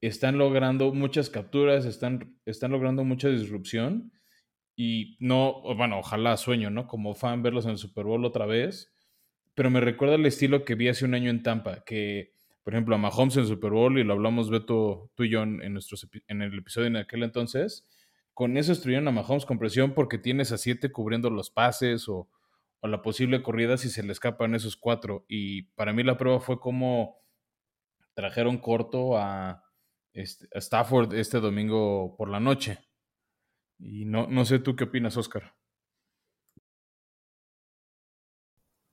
están 0.00 0.38
logrando 0.38 0.92
muchas 0.92 1.30
capturas, 1.30 1.84
están, 1.84 2.38
están 2.44 2.72
logrando 2.72 3.04
mucha 3.04 3.28
disrupción 3.28 4.12
y 4.76 5.16
no, 5.20 5.62
bueno, 5.76 5.98
ojalá 5.98 6.36
sueño, 6.36 6.70
¿no? 6.70 6.86
Como 6.86 7.14
fan 7.14 7.42
verlos 7.42 7.64
en 7.64 7.72
el 7.72 7.78
Super 7.78 8.04
Bowl 8.04 8.24
otra 8.24 8.46
vez, 8.46 8.92
pero 9.54 9.70
me 9.70 9.80
recuerda 9.80 10.16
el 10.16 10.26
estilo 10.26 10.64
que 10.64 10.74
vi 10.74 10.88
hace 10.88 11.04
un 11.04 11.14
año 11.14 11.30
en 11.30 11.42
Tampa, 11.42 11.84
que 11.84 12.32
por 12.62 12.74
ejemplo 12.74 12.94
a 12.94 12.98
Mahomes 12.98 13.36
en 13.36 13.42
el 13.42 13.48
Super 13.48 13.70
Bowl 13.70 13.98
y 13.98 14.04
lo 14.04 14.14
hablamos 14.14 14.50
Beto 14.50 15.10
tú 15.14 15.24
y 15.24 15.30
yo 15.30 15.42
en, 15.42 15.72
nuestros, 15.72 16.08
en 16.28 16.42
el 16.42 16.58
episodio 16.58 16.88
en 16.88 16.96
aquel 16.96 17.22
entonces, 17.22 17.86
con 18.32 18.56
eso 18.56 18.72
destruyeron 18.72 19.06
a 19.06 19.12
Mahomes 19.12 19.46
con 19.46 19.58
presión 19.58 19.94
porque 19.94 20.18
tienes 20.18 20.50
a 20.50 20.58
siete 20.58 20.90
cubriendo 20.90 21.30
los 21.30 21.50
pases 21.50 22.08
o, 22.08 22.28
o 22.80 22.88
la 22.88 23.00
posible 23.00 23.42
corrida 23.42 23.76
si 23.76 23.88
se 23.88 24.02
le 24.02 24.12
escapan 24.12 24.54
esos 24.54 24.76
cuatro 24.76 25.24
y 25.28 25.62
para 25.74 25.92
mí 25.92 26.02
la 26.02 26.18
prueba 26.18 26.40
fue 26.40 26.58
como 26.58 27.18
trajeron 28.14 28.58
corto 28.58 29.16
a 29.18 29.63
este, 30.14 30.48
Stafford 30.52 31.14
este 31.14 31.40
domingo 31.40 32.16
por 32.16 32.30
la 32.30 32.40
noche. 32.40 32.78
Y 33.78 34.06
no, 34.06 34.26
no 34.28 34.44
sé 34.44 34.60
tú 34.60 34.76
qué 34.76 34.84
opinas, 34.84 35.16
Oscar. 35.16 35.54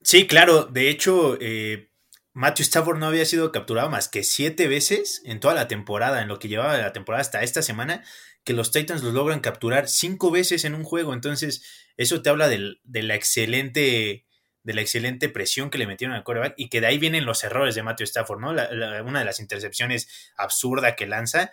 Sí, 0.03 0.27
claro. 0.27 0.65
De 0.65 0.89
hecho, 0.89 1.37
eh, 1.39 1.91
Matthew 2.33 2.63
Stafford 2.63 2.97
no 2.97 3.05
había 3.05 3.25
sido 3.25 3.51
capturado 3.51 3.89
más 3.89 4.09
que 4.09 4.23
siete 4.23 4.67
veces 4.67 5.21
en 5.25 5.39
toda 5.39 5.53
la 5.53 5.67
temporada, 5.67 6.21
en 6.21 6.27
lo 6.27 6.39
que 6.39 6.47
llevaba 6.47 6.77
la 6.77 6.93
temporada 6.93 7.21
hasta 7.21 7.43
esta 7.43 7.61
semana, 7.61 8.03
que 8.43 8.53
los 8.53 8.71
Titans 8.71 9.03
los 9.03 9.13
logran 9.13 9.41
capturar 9.41 9.87
cinco 9.87 10.31
veces 10.31 10.65
en 10.65 10.73
un 10.73 10.83
juego. 10.83 11.13
Entonces, 11.13 11.63
eso 11.97 12.21
te 12.23 12.29
habla 12.29 12.49
de 12.49 13.03
la 13.03 13.15
excelente 13.15 14.25
de 14.63 14.73
la 14.73 14.81
excelente 14.81 15.29
presión 15.29 15.69
que 15.69 15.77
le 15.77 15.87
metieron 15.87 16.15
al 16.15 16.23
coreback 16.23 16.53
y 16.57 16.69
que 16.69 16.81
de 16.81 16.87
ahí 16.87 16.97
vienen 16.97 17.25
los 17.25 17.43
errores 17.43 17.75
de 17.75 17.83
Matthew 17.83 18.05
Stafford, 18.05 18.39
¿no? 18.39 18.49
una 18.51 19.19
de 19.19 19.25
las 19.25 19.39
intercepciones 19.39 20.31
absurda 20.37 20.95
que 20.95 21.07
lanza. 21.07 21.51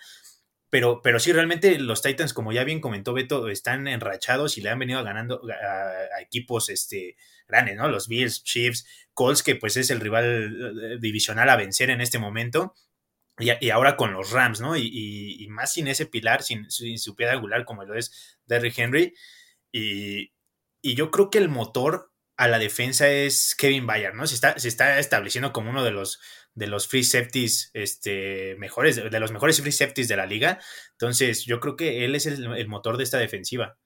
Pero, 0.70 1.00
pero 1.02 1.18
sí, 1.18 1.32
realmente 1.32 1.78
los 1.78 2.02
Titans, 2.02 2.34
como 2.34 2.52
ya 2.52 2.62
bien 2.62 2.80
comentó 2.80 3.14
Beto, 3.14 3.48
están 3.48 3.88
enrachados 3.88 4.58
y 4.58 4.60
le 4.60 4.68
han 4.68 4.78
venido 4.78 5.02
ganando 5.02 5.40
a, 5.50 6.20
equipos 6.20 6.68
este, 6.68 7.16
grandes, 7.46 7.76
¿no? 7.76 7.88
Los 7.88 8.06
Bills, 8.06 8.44
Chiefs, 8.44 8.86
Colts, 9.14 9.42
que 9.42 9.56
pues 9.56 9.78
es 9.78 9.88
el 9.88 10.00
rival 10.00 10.82
eh, 10.82 10.98
divisional 11.00 11.48
a 11.48 11.56
vencer 11.56 11.88
en 11.88 12.02
este 12.02 12.18
momento. 12.18 12.74
Y, 13.38 13.70
ahora 13.70 13.96
con 13.96 14.12
los 14.12 14.32
Rams, 14.32 14.60
¿no? 14.60 14.76
Y, 14.76 15.46
más 15.48 15.72
sin 15.72 15.88
ese 15.88 16.06
pilar, 16.06 16.42
sin, 16.42 16.70
su 16.70 17.14
piedra 17.14 17.34
angular 17.34 17.64
como 17.64 17.84
lo 17.84 17.94
es 17.94 18.38
Derrick 18.46 18.78
Henry. 18.78 19.14
Y, 19.72 20.32
y 20.82 20.94
yo 20.96 21.10
creo 21.10 21.30
que 21.30 21.38
el 21.38 21.48
motor 21.48 22.10
a 22.38 22.46
la 22.46 22.60
defensa 22.60 23.10
es 23.10 23.56
Kevin 23.56 23.84
Bayard, 23.84 24.14
¿no? 24.14 24.24
Se 24.28 24.36
está, 24.36 24.56
se 24.58 24.68
está 24.68 25.00
estableciendo 25.00 25.52
como 25.52 25.70
uno 25.70 25.82
de 25.82 25.90
los, 25.90 26.20
de 26.54 26.68
los 26.68 26.86
free 26.86 27.02
safeties 27.02 27.72
este, 27.74 28.54
mejores, 28.58 28.94
de 28.94 29.20
los 29.20 29.32
mejores 29.32 29.60
free 29.60 29.72
safeties 29.72 30.06
de 30.06 30.16
la 30.16 30.24
liga. 30.24 30.60
Entonces, 30.92 31.44
yo 31.44 31.58
creo 31.58 31.74
que 31.74 32.04
él 32.04 32.14
es 32.14 32.26
el, 32.26 32.68
motor 32.68 32.96
de 32.96 33.02
esta 33.02 33.18
defensiva. 33.18 33.76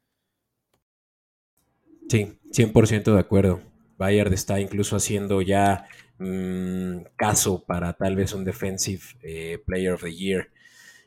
Sí, 2.11 2.38
100% 2.50 3.14
de 3.14 3.18
acuerdo. 3.18 3.62
Bayard 3.97 4.35
está 4.35 4.61
incluso 4.61 4.97
haciendo 4.97 5.40
ya 5.40 5.88
mm, 6.18 7.04
caso 7.16 7.64
para 7.64 7.94
tal 7.94 8.16
vez 8.16 8.35
un 8.35 8.44
Defensive 8.44 9.02
eh, 9.23 9.62
Player 9.64 9.94
of 9.94 10.02
the 10.02 10.14
Year. 10.14 10.50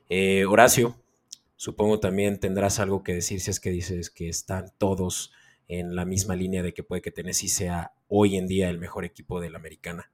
Eh, 0.09 0.45
Horacio, 0.45 0.99
supongo 1.57 1.99
también 1.99 2.39
tendrás 2.39 2.79
algo 2.79 3.03
que 3.03 3.13
decir 3.13 3.39
si 3.39 3.51
es 3.51 3.59
que 3.59 3.69
dices 3.69 4.09
que 4.09 4.29
están 4.29 4.71
todos 4.79 5.31
en 5.67 5.95
la 5.95 6.05
misma 6.05 6.35
línea 6.35 6.63
de 6.63 6.73
que 6.73 6.83
puede 6.83 7.01
que 7.01 7.11
Tennessee 7.11 7.49
sea 7.49 7.93
hoy 8.07 8.37
en 8.37 8.47
día 8.47 8.69
el 8.69 8.79
mejor 8.79 9.05
equipo 9.05 9.41
de 9.41 9.49
la 9.49 9.57
americana. 9.57 10.11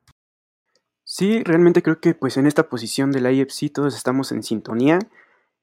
Sí, 1.04 1.44
realmente 1.44 1.82
creo 1.82 2.00
que 2.00 2.14
pues 2.14 2.38
en 2.38 2.48
esta 2.48 2.70
posición 2.70 3.12
de 3.12 3.22
la 3.22 3.32
IFC 3.32 3.72
todos 3.74 3.96
estamos 3.96 4.32
en 4.32 4.44
sintonía. 4.44 5.00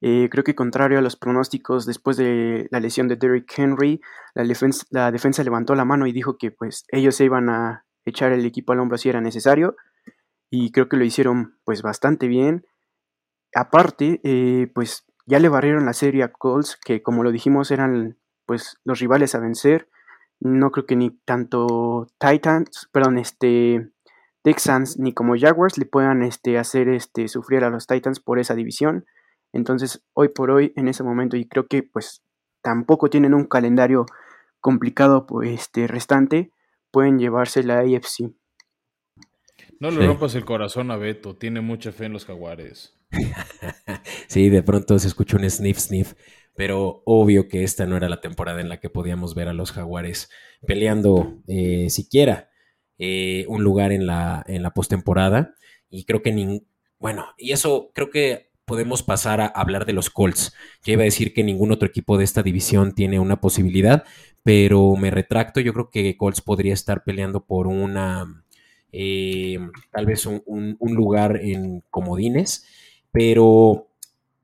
Eh, 0.01 0.29
creo 0.31 0.45
que 0.45 0.55
contrario 0.55 0.99
a 0.99 1.03
los 1.03 1.17
pronósticos 1.17 1.87
después 1.87 2.17
de 2.17 2.69
la 2.71 2.81
lesión 2.81 3.09
de 3.09 3.17
Derrick 3.17 3.53
Henry, 3.59 4.01
la 4.35 4.45
defensa, 4.45 4.87
la 4.91 5.11
defensa 5.11 5.43
levantó 5.43 5.75
la 5.75 5.85
mano 5.85 6.07
y 6.07 6.13
dijo 6.13 6.39
que 6.39 6.51
pues 6.51 6.85
ellos 6.93 7.17
se 7.17 7.25
iban 7.25 7.49
a 7.49 7.85
echar 8.05 8.33
el 8.33 8.45
equipo 8.47 8.73
al 8.73 8.81
hombro 8.81 8.99
si 8.99 9.09
era 9.09 9.21
necesario 9.21 9.75
y 10.51 10.71
creo 10.71 10.89
que 10.89 10.97
lo 10.97 11.05
hicieron 11.05 11.59
pues 11.65 11.83
bastante 11.83 12.29
bien. 12.29 12.67
Aparte, 13.55 14.21
eh, 14.25 14.71
pues 14.75 15.05
ya 15.27 15.39
le 15.39 15.49
barrieron 15.49 15.87
la 15.87 15.93
serie 15.93 16.23
a 16.23 16.33
Colts, 16.33 16.79
que 16.85 17.03
como 17.03 17.23
lo 17.23 17.33
dijimos 17.33 17.71
eran 17.71 18.19
pues 18.49 18.79
los 18.83 18.99
rivales 18.99 19.35
a 19.35 19.41
vencer. 19.41 19.89
No 20.41 20.71
creo 20.71 20.87
que 20.87 20.97
ni 20.97 21.11
tanto 21.11 22.07
Titans, 22.19 22.89
perdón, 22.91 23.19
este 23.19 23.91
Texans 24.43 24.99
ni 24.99 25.13
como 25.13 25.37
Jaguars 25.39 25.77
le 25.77 25.85
puedan 25.85 26.23
este, 26.23 26.59
hacer 26.59 26.89
este, 26.89 27.29
sufrir 27.29 27.63
a 27.63 27.71
los 27.71 27.87
Titans 27.87 28.21
por 28.21 28.39
esa 28.39 28.55
división. 28.55 29.05
Entonces, 29.53 30.03
hoy 30.15 30.29
por 30.29 30.51
hoy, 30.51 30.73
en 30.77 30.89
ese 30.89 31.03
momento, 31.03 31.37
y 31.37 31.47
creo 31.47 31.67
que 31.67 31.83
pues 31.83 32.23
tampoco 32.63 33.11
tienen 33.11 33.35
un 33.35 33.45
calendario 33.45 34.07
complicado 34.61 35.27
pues, 35.27 35.51
este, 35.51 35.87
restante, 35.87 36.51
pueden 36.91 37.19
llevarse 37.19 37.63
la 37.63 37.81
AFC. 37.81 38.33
No 39.81 39.91
le 39.91 40.07
rompas 40.07 40.35
el 40.35 40.47
corazón 40.47 40.91
a 40.91 40.97
Beto, 40.97 41.37
tiene 41.37 41.61
mucha 41.61 41.93
fe 41.93 42.07
en 42.07 42.15
los 42.15 42.25
jaguares. 42.25 42.99
sí, 44.29 44.49
de 44.49 44.63
pronto 44.63 44.99
se 44.99 45.09
escucha 45.09 45.37
un 45.37 45.49
sniff 45.49 45.79
sniff 45.79 46.15
pero 46.59 47.03
obvio 47.05 47.47
que 47.47 47.63
esta 47.63 47.87
no 47.87 47.97
era 47.97 48.09
la 48.09 48.21
temporada 48.21 48.61
en 48.61 48.69
la 48.69 48.81
que 48.81 48.91
podíamos 48.91 49.37
ver 49.37 49.47
a 49.47 49.53
los 49.53 49.71
jaguares 49.71 50.29
peleando 50.67 51.39
eh, 51.47 51.89
siquiera 51.89 52.51
eh, 52.99 53.45
un 53.47 53.63
lugar 53.63 53.93
en 53.93 54.09
la, 54.09 54.43
en 54.45 54.65
la 54.65 54.75
postemporada. 54.75 55.55
Y 55.89 56.05
creo 56.05 56.21
que, 56.21 56.33
ni, 56.33 56.67
bueno, 56.99 57.27
y 57.39 57.53
eso 57.53 57.93
creo 57.95 58.11
que 58.11 58.51
podemos 58.65 59.05
pasar 59.05 59.41
a 59.41 59.47
hablar 59.47 59.87
de 59.87 59.93
los 59.93 60.11
Colts. 60.11 60.53
Ya 60.83 60.95
iba 60.95 61.03
a 61.03 61.05
decir 61.05 61.33
que 61.33 61.45
ningún 61.45 61.71
otro 61.71 61.87
equipo 61.87 62.19
de 62.19 62.25
esta 62.25 62.43
división 62.43 62.93
tiene 62.93 63.21
una 63.21 63.41
posibilidad, 63.41 64.03
pero 64.43 64.97
me 64.97 65.13
retracto. 65.13 65.61
Yo 65.61 65.73
creo 65.73 65.91
que 65.91 66.17
Colts 66.17 66.41
podría 66.41 66.75
estar 66.75 67.05
peleando 67.05 67.47
por 67.47 67.69
una, 67.69 68.45
eh, 68.91 69.61
tal 69.93 70.07
vez 70.07 70.27
un, 70.27 70.43
un 70.45 70.95
lugar 70.97 71.39
en 71.41 71.85
comodines, 71.89 72.67
pero 73.13 73.89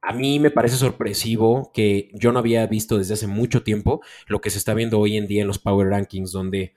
a 0.07 0.13
mí 0.13 0.39
me 0.39 0.51
parece 0.51 0.77
sorpresivo 0.77 1.71
que 1.73 2.11
yo 2.13 2.31
no 2.31 2.39
había 2.39 2.67
visto 2.67 2.99
desde 2.99 3.15
hace 3.15 3.27
mucho 3.27 3.63
tiempo 3.63 4.03
lo 4.27 4.43
que 4.43 4.51
se 4.51 4.59
está 4.59 4.75
viendo 4.75 5.01
hoy 5.01 5.17
en 5.17 5.27
día 5.27 5.41
en 5.41 5.49
los 5.49 5.59
Power 5.59 5.89
Rankings, 5.89 6.31
donde 6.31 6.75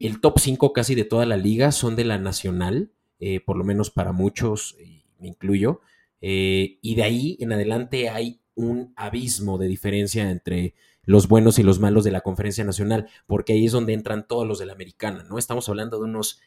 el 0.00 0.20
top 0.20 0.38
5 0.38 0.72
casi 0.72 0.94
de 0.94 1.04
toda 1.04 1.26
la 1.26 1.36
liga 1.36 1.70
son 1.70 1.96
de 1.96 2.04
la 2.04 2.18
nacional, 2.18 2.90
eh, 3.20 3.40
por 3.40 3.58
lo 3.58 3.64
menos 3.64 3.90
para 3.90 4.12
muchos, 4.12 4.76
me 5.18 5.28
incluyo, 5.28 5.82
eh, 6.22 6.78
y 6.80 6.94
de 6.94 7.02
ahí 7.02 7.36
en 7.40 7.52
adelante 7.52 8.08
hay 8.08 8.40
un 8.54 8.94
abismo 8.96 9.58
de 9.58 9.68
diferencia 9.68 10.30
entre 10.30 10.74
los 11.04 11.28
buenos 11.28 11.58
y 11.58 11.62
los 11.62 11.78
malos 11.78 12.04
de 12.04 12.10
la 12.10 12.22
conferencia 12.22 12.64
nacional, 12.64 13.06
porque 13.26 13.52
ahí 13.52 13.66
es 13.66 13.72
donde 13.72 13.92
entran 13.92 14.26
todos 14.26 14.46
los 14.46 14.58
de 14.58 14.64
la 14.64 14.72
americana, 14.72 15.24
¿no? 15.24 15.38
Estamos 15.38 15.68
hablando 15.68 15.98
de 15.98 16.04
unos, 16.04 16.40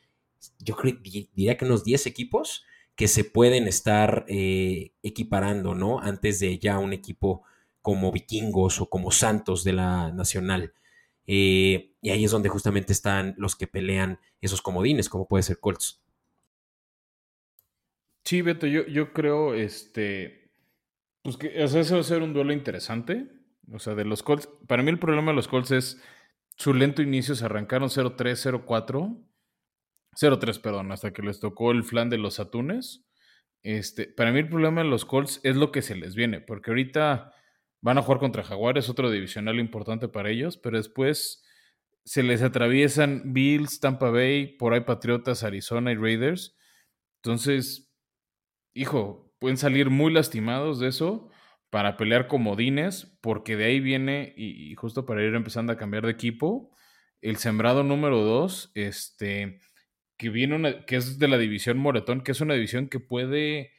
yo 0.58 0.76
creo, 0.76 0.98
diría 1.02 1.56
que 1.56 1.66
unos 1.66 1.84
10 1.84 2.08
equipos 2.08 2.66
que 3.00 3.08
se 3.08 3.24
pueden 3.24 3.66
estar 3.66 4.26
eh, 4.28 4.92
equiparando, 5.04 5.74
¿no? 5.74 6.02
Antes 6.02 6.42
de 6.42 6.60
ya 6.60 6.80
un 6.80 6.92
equipo 6.92 7.44
como 7.82 8.12
Vikingos 8.12 8.82
o 8.82 8.90
como 8.90 9.12
Santos 9.12 9.64
de 9.64 9.72
la 9.72 10.12
Nacional. 10.12 10.74
Eh, 11.26 11.94
y 12.02 12.10
ahí 12.10 12.26
es 12.26 12.32
donde 12.32 12.50
justamente 12.50 12.92
están 12.92 13.36
los 13.38 13.56
que 13.56 13.68
pelean 13.68 14.20
esos 14.42 14.62
comodines, 14.62 15.08
como 15.08 15.30
puede 15.30 15.44
ser 15.44 15.62
Colts. 15.62 16.04
Sí, 18.26 18.42
Beto, 18.42 18.68
yo, 18.68 18.86
yo 18.86 19.14
creo, 19.14 19.54
este, 19.54 20.52
pues 21.22 21.38
que 21.38 21.64
o 21.64 21.68
sea, 21.70 21.96
va 21.96 22.02
a 22.02 22.04
ser 22.04 22.22
un 22.22 22.34
duelo 22.34 22.52
interesante. 22.52 23.30
O 23.72 23.80
sea, 23.80 23.96
de 23.96 24.04
los 24.04 24.24
Colts, 24.24 24.50
para 24.68 24.84
mí 24.84 24.90
el 24.90 25.00
problema 25.00 25.32
de 25.32 25.38
los 25.38 25.48
Colts 25.48 25.72
es 25.72 26.04
su 26.58 26.74
lento 26.74 27.02
inicio, 27.02 27.34
se 27.34 27.46
arrancaron 27.46 27.88
0-3, 27.88 28.66
0-4, 28.66 29.18
0-3, 30.16 30.60
perdón, 30.62 30.92
hasta 30.92 31.12
que 31.12 31.22
les 31.22 31.40
tocó 31.40 31.72
el 31.72 31.84
flan 31.84 32.10
de 32.10 32.18
los 32.18 32.40
atunes. 32.40 33.06
Este, 33.64 34.06
para 34.06 34.32
mí 34.32 34.40
el 34.40 34.50
problema 34.50 34.84
de 34.84 34.90
los 34.90 35.06
Colts 35.06 35.42
es 35.44 35.56
lo 35.56 35.72
que 35.72 35.82
se 35.82 35.96
les 35.96 36.16
viene, 36.16 36.42
porque 36.42 36.72
ahorita 36.72 37.34
van 37.82 37.98
a 37.98 38.02
jugar 38.02 38.20
contra 38.20 38.44
Jaguares, 38.44 38.90
otro 38.90 39.12
divisional 39.12 39.60
importante 39.60 40.08
para 40.08 40.30
ellos, 40.30 40.58
pero 40.58 40.78
después 40.78 41.44
se 42.06 42.24
les 42.24 42.42
atraviesan 42.42 43.34
Bills, 43.34 43.80
Tampa 43.80 44.10
Bay, 44.10 44.58
por 44.58 44.74
ahí 44.74 44.82
Patriotas, 44.82 45.44
Arizona 45.44 45.92
y 45.92 45.96
Raiders. 45.96 46.58
Entonces, 47.22 47.92
hijo, 48.74 49.34
pueden 49.40 49.58
salir 49.58 49.90
muy 49.90 50.12
lastimados 50.12 50.80
de 50.80 50.88
eso 50.88 51.30
para 51.70 51.98
pelear 51.98 52.28
comodines, 52.28 53.18
porque 53.22 53.56
de 53.56 53.66
ahí 53.66 53.80
viene, 53.80 54.34
y, 54.36 54.74
justo 54.76 55.06
para 55.06 55.24
ir 55.24 55.36
empezando 55.36 55.72
a 55.72 55.78
cambiar 55.78 56.06
de 56.06 56.12
equipo, 56.12 56.72
el 57.22 57.38
sembrado 57.38 57.84
número 57.84 58.24
2, 58.24 58.72
este, 58.76 59.60
que 60.20 60.30
viene 60.30 60.54
una, 60.54 60.86
que 60.86 60.98
es 60.98 61.18
de 61.18 61.30
la 61.30 61.38
división 61.38 61.78
Moretón, 61.78 62.22
que 62.22 62.34
es 62.34 62.42
una 62.42 62.54
división 62.54 62.90
que 62.90 63.00
puede, 63.00 63.72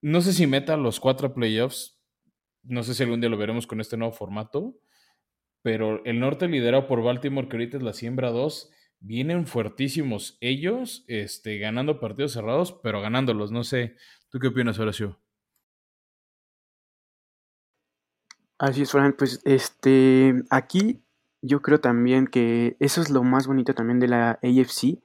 no 0.00 0.20
sé 0.20 0.32
si 0.32 0.46
meta 0.46 0.76
los 0.76 1.00
cuatro 1.00 1.34
playoffs, 1.34 2.00
no 2.62 2.84
sé 2.84 2.94
si 2.94 3.02
algún 3.02 3.20
día 3.20 3.28
lo 3.28 3.36
veremos 3.36 3.66
con 3.66 3.80
este 3.80 3.96
nuevo 3.96 4.14
formato, 4.14 4.78
pero 5.60 6.04
el 6.04 6.20
norte 6.20 6.46
liderado 6.46 6.86
por 6.86 7.02
Baltimore, 7.02 7.48
que 7.48 7.56
ahorita 7.56 7.76
es 7.76 7.82
la 7.82 7.92
siembra 7.92 8.30
2, 8.30 8.70
vienen 9.00 9.48
fuertísimos 9.48 10.38
ellos, 10.40 11.04
este, 11.08 11.58
ganando 11.58 11.98
partidos 11.98 12.32
cerrados, 12.32 12.72
pero 12.80 13.00
ganándolos. 13.00 13.50
No 13.50 13.64
sé, 13.64 13.96
¿tú 14.30 14.38
qué 14.38 14.46
opinas, 14.46 14.78
Horacio? 14.78 15.20
Así 18.58 18.82
es, 18.82 18.92
Fran. 18.92 19.12
Pues 19.18 19.40
este, 19.44 20.34
aquí 20.50 21.02
yo 21.40 21.62
creo 21.62 21.80
también 21.80 22.28
que 22.28 22.76
eso 22.78 23.02
es 23.02 23.10
lo 23.10 23.24
más 23.24 23.48
bonito 23.48 23.74
también 23.74 23.98
de 23.98 24.06
la 24.06 24.38
AFC, 24.40 25.02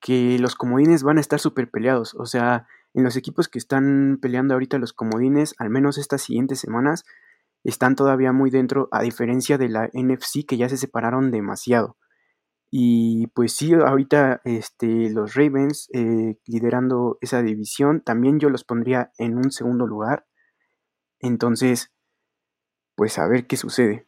que 0.00 0.38
los 0.38 0.54
comodines 0.54 1.02
van 1.02 1.18
a 1.18 1.20
estar 1.20 1.40
súper 1.40 1.70
peleados. 1.70 2.14
O 2.14 2.26
sea, 2.26 2.66
en 2.94 3.04
los 3.04 3.16
equipos 3.16 3.48
que 3.48 3.58
están 3.58 4.18
peleando 4.20 4.54
ahorita 4.54 4.78
los 4.78 4.92
comodines, 4.92 5.54
al 5.58 5.70
menos 5.70 5.98
estas 5.98 6.22
siguientes 6.22 6.60
semanas, 6.60 7.04
están 7.64 7.96
todavía 7.96 8.32
muy 8.32 8.50
dentro, 8.50 8.88
a 8.92 9.02
diferencia 9.02 9.58
de 9.58 9.68
la 9.68 9.90
NFC 9.92 10.46
que 10.46 10.56
ya 10.56 10.68
se 10.68 10.76
separaron 10.76 11.30
demasiado. 11.30 11.96
Y 12.70 13.28
pues 13.28 13.54
sí, 13.54 13.72
ahorita 13.74 14.40
este, 14.44 15.10
los 15.10 15.34
Ravens 15.34 15.88
eh, 15.94 16.36
liderando 16.46 17.18
esa 17.20 17.42
división, 17.42 18.02
también 18.02 18.40
yo 18.40 18.50
los 18.50 18.64
pondría 18.64 19.12
en 19.18 19.36
un 19.38 19.50
segundo 19.50 19.86
lugar. 19.86 20.26
Entonces, 21.20 21.92
pues 22.96 23.18
a 23.18 23.28
ver 23.28 23.46
qué 23.46 23.56
sucede. 23.56 24.07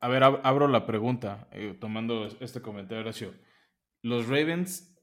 A 0.00 0.08
ver, 0.08 0.22
abro 0.22 0.68
la 0.68 0.86
pregunta, 0.86 1.48
eh, 1.50 1.76
tomando 1.78 2.26
este 2.40 2.62
comentario, 2.62 3.00
Horacio. 3.00 3.34
¿Los 4.02 4.28
Ravens 4.28 4.96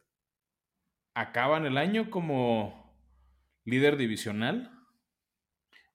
acaban 1.13 1.65
el 1.65 1.77
año 1.77 2.09
como 2.09 2.97
líder 3.65 3.97
divisional? 3.97 4.71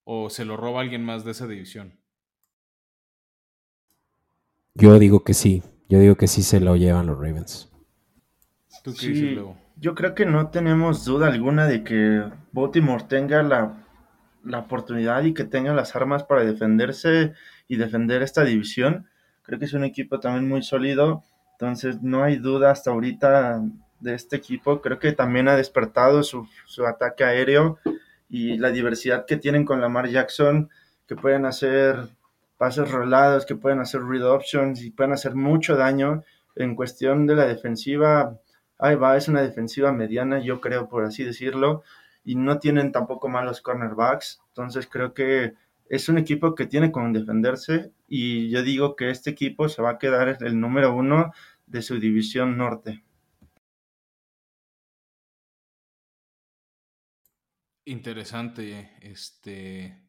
¿O 0.05 0.29
se 0.29 0.45
lo 0.45 0.57
roba 0.57 0.81
alguien 0.83 1.05
más 1.05 1.25
de 1.25 1.31
esa 1.31 1.47
división? 1.47 1.99
Yo 4.75 4.99
digo 4.99 5.25
que 5.25 5.35
sí. 5.35 5.63
Yo 5.89 5.99
digo 5.99 6.17
que 6.17 6.27
sí 6.27 6.43
se 6.43 6.61
lo 6.61 6.77
llevan 6.77 7.07
los 7.07 7.17
Ravens. 7.19 7.73
¿Tú 8.85 8.95
qué 8.99 9.09
dices, 9.09 9.39
Yo 9.77 9.95
creo 9.95 10.15
que 10.15 10.27
no 10.27 10.51
tenemos 10.51 11.05
duda 11.05 11.29
alguna 11.29 11.67
de 11.67 11.85
que 11.85 12.23
Baltimore 12.53 13.05
tenga 13.09 13.43
la 13.43 13.87
la 14.45 14.61
oportunidad 14.61 15.23
y 15.25 15.35
que 15.35 15.45
tenga 15.45 15.75
las 15.75 15.95
armas 15.97 16.25
para 16.25 16.45
defenderse 16.45 17.35
y 17.71 17.77
defender 17.77 18.21
esta 18.21 18.43
división. 18.43 19.07
Creo 19.43 19.61
que 19.61 19.67
es 19.67 19.75
un 19.75 19.85
equipo 19.85 20.19
también 20.19 20.49
muy 20.49 20.61
sólido, 20.63 21.23
entonces 21.53 22.03
no 22.03 22.25
hay 22.25 22.37
duda 22.37 22.73
hasta 22.73 22.91
ahorita 22.91 23.63
de 24.01 24.15
este 24.15 24.35
equipo. 24.35 24.81
Creo 24.81 24.99
que 24.99 25.13
también 25.13 25.47
ha 25.47 25.55
despertado 25.55 26.25
su, 26.25 26.49
su 26.67 26.85
ataque 26.85 27.23
aéreo 27.23 27.79
y 28.29 28.59
la 28.59 28.73
diversidad 28.73 29.25
que 29.25 29.37
tienen 29.37 29.65
con 29.65 29.81
Lamar 29.81 30.09
Jackson, 30.09 30.69
que 31.07 31.15
pueden 31.15 31.47
hacer 31.47 32.09
pases 32.59 32.91
rolados, 32.91 33.47
que 33.47 33.55
pueden 33.55 33.79
hacer 33.79 34.03
read 34.03 34.27
options 34.27 34.83
y 34.83 34.91
pueden 34.91 35.13
hacer 35.13 35.37
mucho 35.37 35.77
daño 35.77 36.25
en 36.57 36.75
cuestión 36.75 37.25
de 37.25 37.37
la 37.37 37.47
defensiva. 37.47 38.37
Ahí 38.79 38.97
va, 38.97 39.17
es 39.17 39.29
una 39.29 39.43
defensiva 39.43 39.93
mediana, 39.93 40.41
yo 40.41 40.61
creo, 40.61 40.89
por 40.89 41.05
así 41.05 41.23
decirlo 41.23 41.85
y 42.25 42.35
no 42.35 42.59
tienen 42.59 42.93
tampoco 42.93 43.29
malos 43.29 43.61
cornerbacks. 43.61 44.41
Entonces 44.49 44.89
creo 44.91 45.15
que 45.15 45.55
es 45.91 46.09
un 46.09 46.19
equipo 46.19 46.55
que 46.55 46.67
tiene 46.67 46.93
con 46.93 47.13
defenderse 47.13 47.93
y 48.07 48.49
yo 48.49 48.63
digo 48.63 48.95
que 48.95 49.11
este 49.11 49.31
equipo 49.31 49.69
se 49.69 49.83
va 49.83 49.91
a 49.91 49.99
quedar 49.99 50.39
el 50.41 50.61
número 50.61 50.95
uno 50.95 51.33
de 51.67 51.83
su 51.83 51.99
división 51.99 52.57
norte. 52.57 53.03
Interesante, 57.85 58.93
este... 59.03 60.07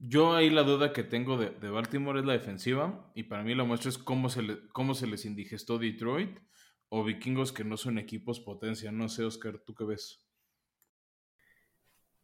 Yo 0.00 0.34
ahí 0.34 0.50
la 0.50 0.64
duda 0.64 0.92
que 0.92 1.04
tengo 1.04 1.38
de, 1.38 1.70
Baltimore 1.70 2.18
es 2.18 2.26
la 2.26 2.32
defensiva 2.32 3.12
y 3.14 3.22
para 3.22 3.44
mí 3.44 3.54
la 3.54 3.62
muestra 3.62 3.90
es 3.90 3.98
cómo 3.98 4.28
se, 4.28 4.42
le, 4.42 4.68
cómo 4.72 4.94
se 4.94 5.06
les 5.06 5.24
indigestó 5.24 5.78
Detroit 5.78 6.40
o 6.88 7.04
vikingos 7.04 7.52
que 7.52 7.62
no 7.62 7.76
son 7.76 7.98
equipos 7.98 8.40
potencia. 8.40 8.90
No 8.90 9.08
sé, 9.08 9.24
Oscar, 9.24 9.60
¿tú 9.64 9.74
qué 9.74 9.84
ves? 9.84 10.26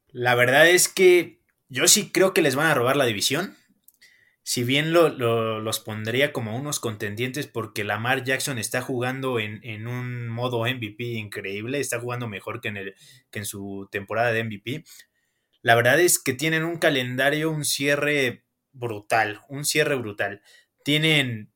La 0.08 0.34
verdad 0.34 0.68
es 0.68 0.88
que 0.88 1.39
yo 1.70 1.88
sí 1.88 2.10
creo 2.10 2.34
que 2.34 2.42
les 2.42 2.56
van 2.56 2.66
a 2.66 2.74
robar 2.74 2.96
la 2.96 3.06
división. 3.06 3.56
Si 4.42 4.64
bien 4.64 4.92
lo, 4.92 5.08
los 5.60 5.80
pondría 5.80 6.32
como 6.32 6.56
unos 6.56 6.80
contendientes 6.80 7.46
porque 7.46 7.84
Lamar 7.84 8.24
Jackson 8.24 8.58
está 8.58 8.82
jugando 8.82 9.38
en, 9.38 9.86
un 9.86 10.28
modo 10.28 10.64
MVP 10.66 11.04
increíble, 11.04 11.78
está 11.78 12.00
jugando 12.00 12.28
mejor 12.28 12.60
que 12.60 12.68
en, 12.68 12.76
el, 12.76 12.94
que 13.30 13.38
en 13.38 13.44
su 13.44 13.88
temporada 13.92 14.32
de 14.32 14.44
MVP. 14.44 14.84
La 15.62 15.76
verdad 15.76 16.00
es 16.00 16.18
que 16.18 16.32
tienen 16.32 16.64
un 16.64 16.78
calendario, 16.78 17.50
un 17.50 17.64
cierre 17.64 18.44
brutal, 18.72 19.42
un 19.48 19.64
cierre 19.64 19.94
brutal. 19.94 20.42
Tienen, 20.84 21.52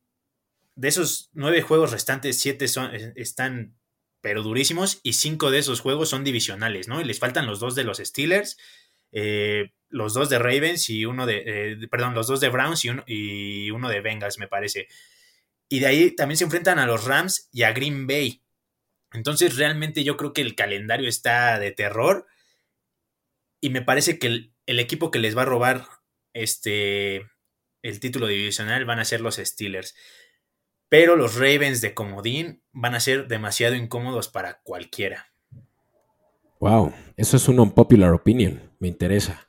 de 0.77 0.89
esos 0.89 1.31
nueve 1.33 1.63
juegos 1.63 1.91
restantes, 1.91 2.39
siete 2.39 2.69
son, 2.69 2.91
están 3.17 3.75
pero 4.21 4.43
durísimos, 4.43 5.01
y 5.03 5.13
cinco 5.15 5.51
de 5.51 5.59
esos 5.59 5.81
juegos 5.81 6.09
son 6.09 6.25
divisionales, 6.25 6.89
¿no? 6.89 6.99
Y 6.99 7.05
les 7.05 7.19
faltan 7.19 7.47
los 7.47 7.61
dos 7.61 7.75
de 7.75 7.85
los 7.85 7.99
Steelers, 7.99 8.57
eh, 9.13 9.75
los 9.95 10.15
dos 10.15 10.29
de 10.29 10.39
Ravens 10.39 10.91
y 10.91 11.05
uno 11.05 11.27
de, 11.27 11.43
eh, 11.47 11.89
perdón, 11.89 12.15
los 12.15 12.27
dos 12.27 12.41
de 12.41 12.49
Browns 12.49 12.85
y 12.85 12.91
uno, 12.91 13.05
y 13.07 13.71
uno 13.71 13.89
de 13.89 14.01
Bengals, 14.01 14.39
me 14.39 14.49
parece. 14.49 14.89
Y 15.69 15.81
de 15.81 15.87
ahí 15.87 16.11
también 16.11 16.37
se 16.37 16.45
enfrentan 16.45 16.79
a 16.79 16.87
los 16.87 17.05
Rams 17.05 17.49
y 17.53 17.63
a 17.63 17.73
Green 17.73 18.07
Bay. 18.07 18.43
Entonces 19.13 19.57
realmente 19.57 20.05
yo 20.05 20.17
creo 20.17 20.33
que 20.33 20.43
el 20.43 20.55
calendario 20.55 21.09
está 21.09 21.59
de 21.59 21.71
terror 21.71 22.27
y 23.61 23.71
me 23.71 23.83
parece 23.83 24.19
que 24.19 24.27
el, 24.27 24.53
el 24.67 24.81
equipo 24.81 25.11
que 25.11 25.21
les 25.21 25.37
va 25.37 25.43
a 25.43 25.47
robar 25.47 25.87
este 26.33 27.27
el 27.83 28.01
título 28.01 28.27
divisional 28.27 28.85
van 28.85 28.99
a 28.99 29.05
ser 29.05 29.21
los 29.21 29.37
Steelers 29.37 29.95
pero 30.95 31.17
los 31.17 31.35
Ravens 31.35 31.81
de 31.81 31.93
Comodín 31.93 32.63
van 32.73 32.95
a 32.95 33.01
ser 33.01 33.27
demasiado 33.27 33.75
incómodos 33.75 34.29
para 34.29 34.61
cualquiera. 34.63 35.27
Wow, 36.61 36.93
eso 37.17 37.37
es 37.37 37.49
una 37.49 37.63
unpopular 37.63 38.13
opinion, 38.13 38.71
me 38.79 38.87
interesa. 38.87 39.49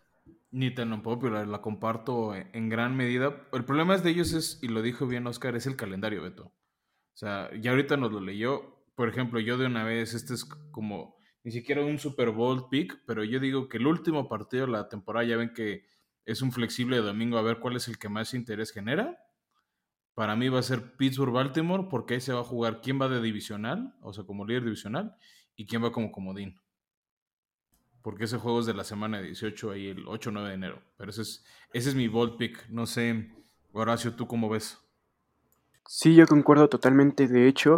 Ni 0.55 0.71
tan 0.71 0.93
unpopular, 0.93 1.45
la 1.49 1.61
comparto 1.61 2.33
en 2.33 2.69
gran 2.69 2.95
medida. 2.95 3.45
El 3.51 3.65
problema 3.65 3.93
es 3.93 4.03
de 4.03 4.11
ellos 4.11 4.31
es, 4.31 4.57
y 4.61 4.69
lo 4.69 4.81
dijo 4.81 5.05
bien 5.05 5.27
Oscar, 5.27 5.57
es 5.57 5.67
el 5.67 5.75
calendario, 5.75 6.23
Beto. 6.23 6.45
O 6.45 7.17
sea, 7.17 7.49
ya 7.59 7.71
ahorita 7.71 7.97
nos 7.97 8.13
lo 8.13 8.21
leyó. 8.21 8.85
Por 8.95 9.09
ejemplo, 9.09 9.41
yo 9.41 9.57
de 9.57 9.65
una 9.65 9.83
vez, 9.83 10.13
este 10.13 10.33
es 10.33 10.45
como 10.45 11.17
ni 11.43 11.51
siquiera 11.51 11.83
un 11.83 11.99
Super 11.99 12.29
Bowl 12.29 12.69
pick, 12.69 13.03
pero 13.05 13.25
yo 13.25 13.41
digo 13.41 13.67
que 13.67 13.79
el 13.79 13.85
último 13.85 14.29
partido 14.29 14.65
de 14.65 14.71
la 14.71 14.87
temporada, 14.87 15.25
ya 15.25 15.35
ven 15.35 15.51
que 15.53 15.87
es 16.23 16.41
un 16.41 16.53
flexible 16.53 16.95
de 16.95 17.01
domingo, 17.01 17.37
a 17.37 17.41
ver 17.41 17.59
cuál 17.59 17.75
es 17.75 17.89
el 17.89 17.99
que 17.99 18.07
más 18.07 18.33
interés 18.33 18.71
genera. 18.71 19.19
Para 20.13 20.37
mí 20.37 20.47
va 20.47 20.59
a 20.59 20.63
ser 20.63 20.95
Pittsburgh-Baltimore 20.95 21.89
porque 21.89 22.13
ahí 22.13 22.21
se 22.21 22.31
va 22.31 22.39
a 22.39 22.45
jugar 22.45 22.79
quién 22.79 23.01
va 23.01 23.09
de 23.09 23.21
divisional, 23.21 23.93
o 23.99 24.13
sea, 24.13 24.23
como 24.23 24.45
líder 24.45 24.63
divisional, 24.63 25.17
y 25.57 25.65
quién 25.65 25.83
va 25.83 25.91
como 25.91 26.13
comodín. 26.13 26.61
Porque 28.05 28.25
ese 28.25 28.37
juego 28.37 28.59
es 28.59 28.67
de 28.67 28.75
la 28.75 28.83
semana 28.83 29.19
18, 29.19 29.71
ahí 29.71 29.87
el 29.87 30.05
8-9 30.05 30.47
de 30.49 30.53
enero. 30.53 30.79
Pero 30.95 31.09
ese 31.09 31.23
es, 31.23 31.43
ese 31.73 31.89
es 31.89 31.95
mi 31.95 32.07
bold 32.07 32.37
pick. 32.37 32.69
No 32.69 32.85
sé, 32.85 33.31
Horacio, 33.73 34.13
¿tú 34.13 34.27
cómo 34.27 34.47
ves? 34.47 34.77
Sí, 35.87 36.13
yo 36.13 36.27
concuerdo 36.27 36.69
totalmente. 36.69 37.27
De 37.27 37.47
hecho, 37.47 37.77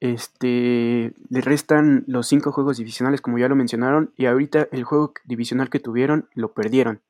este, 0.00 1.14
le 1.28 1.40
restan 1.40 2.02
los 2.08 2.26
cinco 2.26 2.50
juegos 2.50 2.78
divisionales, 2.78 3.20
como 3.20 3.38
ya 3.38 3.46
lo 3.46 3.54
mencionaron, 3.54 4.12
y 4.16 4.26
ahorita 4.26 4.66
el 4.72 4.82
juego 4.82 5.14
divisional 5.24 5.70
que 5.70 5.78
tuvieron 5.78 6.28
lo 6.34 6.52
perdieron. 6.52 7.00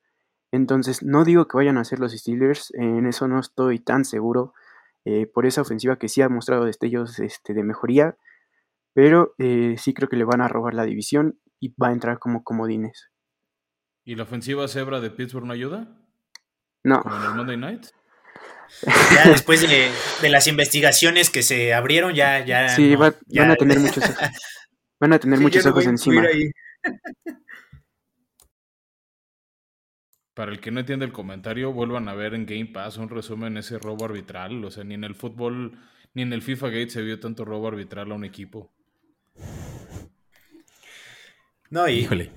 Entonces, 0.52 1.02
no 1.02 1.24
digo 1.24 1.48
que 1.48 1.56
vayan 1.56 1.78
a 1.78 1.84
ser 1.84 1.98
los 1.98 2.12
Steelers, 2.12 2.74
en 2.74 3.06
eso 3.06 3.26
no 3.26 3.40
estoy 3.40 3.78
tan 3.78 4.04
seguro, 4.04 4.52
eh, 5.06 5.26
por 5.26 5.46
esa 5.46 5.62
ofensiva 5.62 5.96
que 5.96 6.10
sí 6.10 6.20
ha 6.20 6.28
mostrado 6.28 6.66
destellos 6.66 7.20
este, 7.20 7.54
de 7.54 7.64
mejoría, 7.64 8.18
pero 8.92 9.32
eh, 9.38 9.76
sí 9.78 9.94
creo 9.94 10.10
que 10.10 10.16
le 10.16 10.24
van 10.24 10.42
a 10.42 10.48
robar 10.48 10.74
la 10.74 10.84
división 10.84 11.38
y 11.60 11.74
va 11.80 11.88
a 11.88 11.92
entrar 11.92 12.18
como 12.18 12.42
comodines. 12.42 13.10
¿Y 14.04 14.14
la 14.16 14.22
ofensiva 14.24 14.66
cebra 14.66 15.00
de 15.00 15.10
Pittsburgh 15.10 15.44
no 15.46 15.52
ayuda? 15.52 15.96
No. 16.82 17.02
¿Como 17.02 17.16
en 17.16 17.22
el 17.22 17.34
Monday 17.34 17.56
Night? 17.56 17.86
Ya 19.14 19.28
después 19.28 19.60
de, 19.62 19.90
de 20.22 20.28
las 20.30 20.46
investigaciones 20.46 21.28
que 21.30 21.42
se 21.42 21.74
abrieron, 21.74 22.14
ya, 22.14 22.44
ya. 22.44 22.68
Sí, 22.68 22.92
no, 22.92 23.00
va- 23.00 23.14
ya- 23.26 23.42
van 23.42 23.50
a 23.50 23.56
tener 23.56 23.78
muchos, 23.80 24.04
van 25.00 25.12
a 25.12 25.18
tener 25.18 25.38
Sí, 25.38 25.42
muchos 25.44 25.66
ojos 25.66 25.86
encima. 25.86 26.22
ahí. 26.22 26.50
Para 30.34 30.52
el 30.52 30.60
que 30.60 30.70
no 30.70 30.80
entiende 30.80 31.04
el 31.04 31.12
comentario, 31.12 31.72
vuelvan 31.72 32.08
a 32.08 32.14
ver 32.14 32.34
en 32.34 32.46
Game 32.46 32.66
Pass 32.66 32.96
un 32.96 33.08
resumen 33.08 33.54
de 33.54 33.60
ese 33.60 33.78
robo 33.78 34.04
arbitral. 34.04 34.64
O 34.64 34.70
sea, 34.70 34.84
ni 34.84 34.94
en 34.94 35.04
el 35.04 35.14
fútbol, 35.14 35.78
ni 36.14 36.22
en 36.22 36.32
el 36.32 36.40
FIFA 36.42 36.68
Gate 36.68 36.90
se 36.90 37.02
vio 37.02 37.18
tanto 37.20 37.44
robo 37.44 37.68
arbitral 37.68 38.12
a 38.12 38.14
un 38.14 38.24
equipo. 38.24 38.72
No, 41.70 41.88
y, 41.88 42.00
Híjole. 42.00 42.32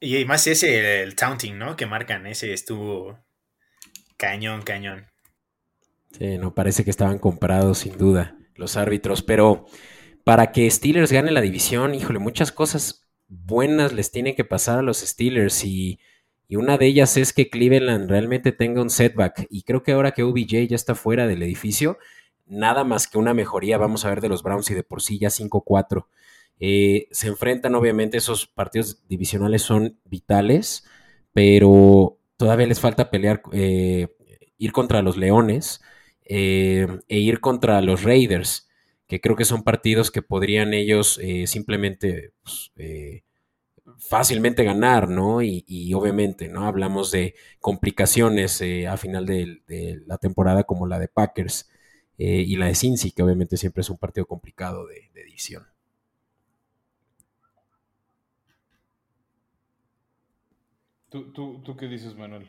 y 0.00 0.24
más 0.24 0.46
ese, 0.46 1.02
el 1.02 1.14
taunting, 1.14 1.58
¿no? 1.58 1.76
Que 1.76 1.86
marcan, 1.86 2.26
ese 2.26 2.52
estuvo 2.52 3.18
cañón, 4.16 4.62
cañón. 4.62 5.06
Sí, 6.12 6.38
no, 6.38 6.54
parece 6.54 6.84
que 6.84 6.90
estaban 6.90 7.18
comprados 7.18 7.78
sin 7.78 7.96
duda 7.98 8.36
los 8.54 8.76
árbitros, 8.76 9.22
pero 9.22 9.66
para 10.24 10.52
que 10.52 10.70
Steelers 10.70 11.12
gane 11.12 11.30
la 11.30 11.40
división, 11.40 11.94
híjole, 11.94 12.18
muchas 12.18 12.50
cosas 12.50 13.08
buenas 13.28 13.92
les 13.92 14.10
tienen 14.10 14.34
que 14.34 14.44
pasar 14.44 14.78
a 14.78 14.82
los 14.82 14.98
Steelers 14.98 15.64
y, 15.64 16.00
y 16.48 16.56
una 16.56 16.76
de 16.76 16.86
ellas 16.86 17.16
es 17.16 17.32
que 17.32 17.50
Cleveland 17.50 18.10
realmente 18.10 18.52
tenga 18.52 18.82
un 18.82 18.90
setback 18.90 19.46
y 19.50 19.62
creo 19.62 19.82
que 19.82 19.92
ahora 19.92 20.12
que 20.12 20.24
OBJ 20.24 20.66
ya 20.68 20.76
está 20.76 20.94
fuera 20.94 21.26
del 21.26 21.42
edificio, 21.42 21.98
nada 22.46 22.84
más 22.84 23.06
que 23.06 23.18
una 23.18 23.34
mejoría 23.34 23.78
vamos 23.78 24.04
a 24.04 24.08
ver 24.08 24.20
de 24.20 24.28
los 24.28 24.42
Browns 24.42 24.70
y 24.70 24.74
de 24.74 24.82
por 24.82 25.02
sí 25.02 25.18
ya 25.18 25.28
5-4. 25.28 26.06
Eh, 26.60 27.08
se 27.10 27.28
enfrentan, 27.28 27.74
obviamente, 27.74 28.16
esos 28.18 28.46
partidos 28.46 29.02
divisionales 29.08 29.62
son 29.62 29.98
vitales, 30.04 30.84
pero 31.32 32.18
todavía 32.36 32.66
les 32.66 32.80
falta 32.80 33.10
pelear, 33.10 33.42
eh, 33.52 34.08
ir 34.58 34.72
contra 34.72 35.02
los 35.02 35.16
Leones 35.16 35.80
eh, 36.24 36.86
e 37.08 37.18
ir 37.18 37.40
contra 37.40 37.80
los 37.80 38.02
Raiders, 38.02 38.68
que 39.06 39.20
creo 39.20 39.36
que 39.36 39.46
son 39.46 39.62
partidos 39.64 40.10
que 40.10 40.22
podrían 40.22 40.74
ellos 40.74 41.18
eh, 41.22 41.46
simplemente 41.46 42.32
pues, 42.42 42.72
eh, 42.76 43.22
fácilmente 43.98 44.64
ganar, 44.64 45.08
¿no? 45.08 45.42
Y, 45.42 45.94
obviamente, 45.94 46.48
¿no? 46.48 46.66
Hablamos 46.66 47.10
de 47.10 47.34
complicaciones 47.60 48.62
a 48.88 48.96
final 48.98 49.26
de, 49.26 50.02
la 50.06 50.18
temporada 50.18 50.64
como 50.64 50.86
la 50.86 50.98
de 50.98 51.08
Packers 51.08 51.70
y 52.18 52.56
la 52.56 52.66
de 52.66 52.74
Cincy, 52.74 53.12
que 53.12 53.22
obviamente 53.22 53.56
siempre 53.56 53.82
es 53.82 53.90
un 53.90 53.98
partido 53.98 54.26
complicado 54.26 54.86
de 54.86 55.10
división. 55.24 55.66
¿Tú, 61.10 61.32
tú, 61.32 61.62
¿Tú 61.64 61.76
qué 61.76 61.86
dices, 61.86 62.16
Manuel? 62.16 62.48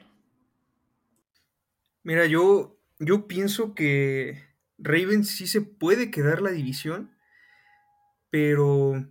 Mira, 2.03 2.25
yo, 2.25 2.79
yo 2.99 3.27
pienso 3.27 3.73
que 3.73 4.43
Ravens 4.77 5.29
sí 5.29 5.47
se 5.47 5.61
puede 5.61 6.11
quedar 6.11 6.41
la 6.41 6.51
división, 6.51 7.15
pero 8.29 9.05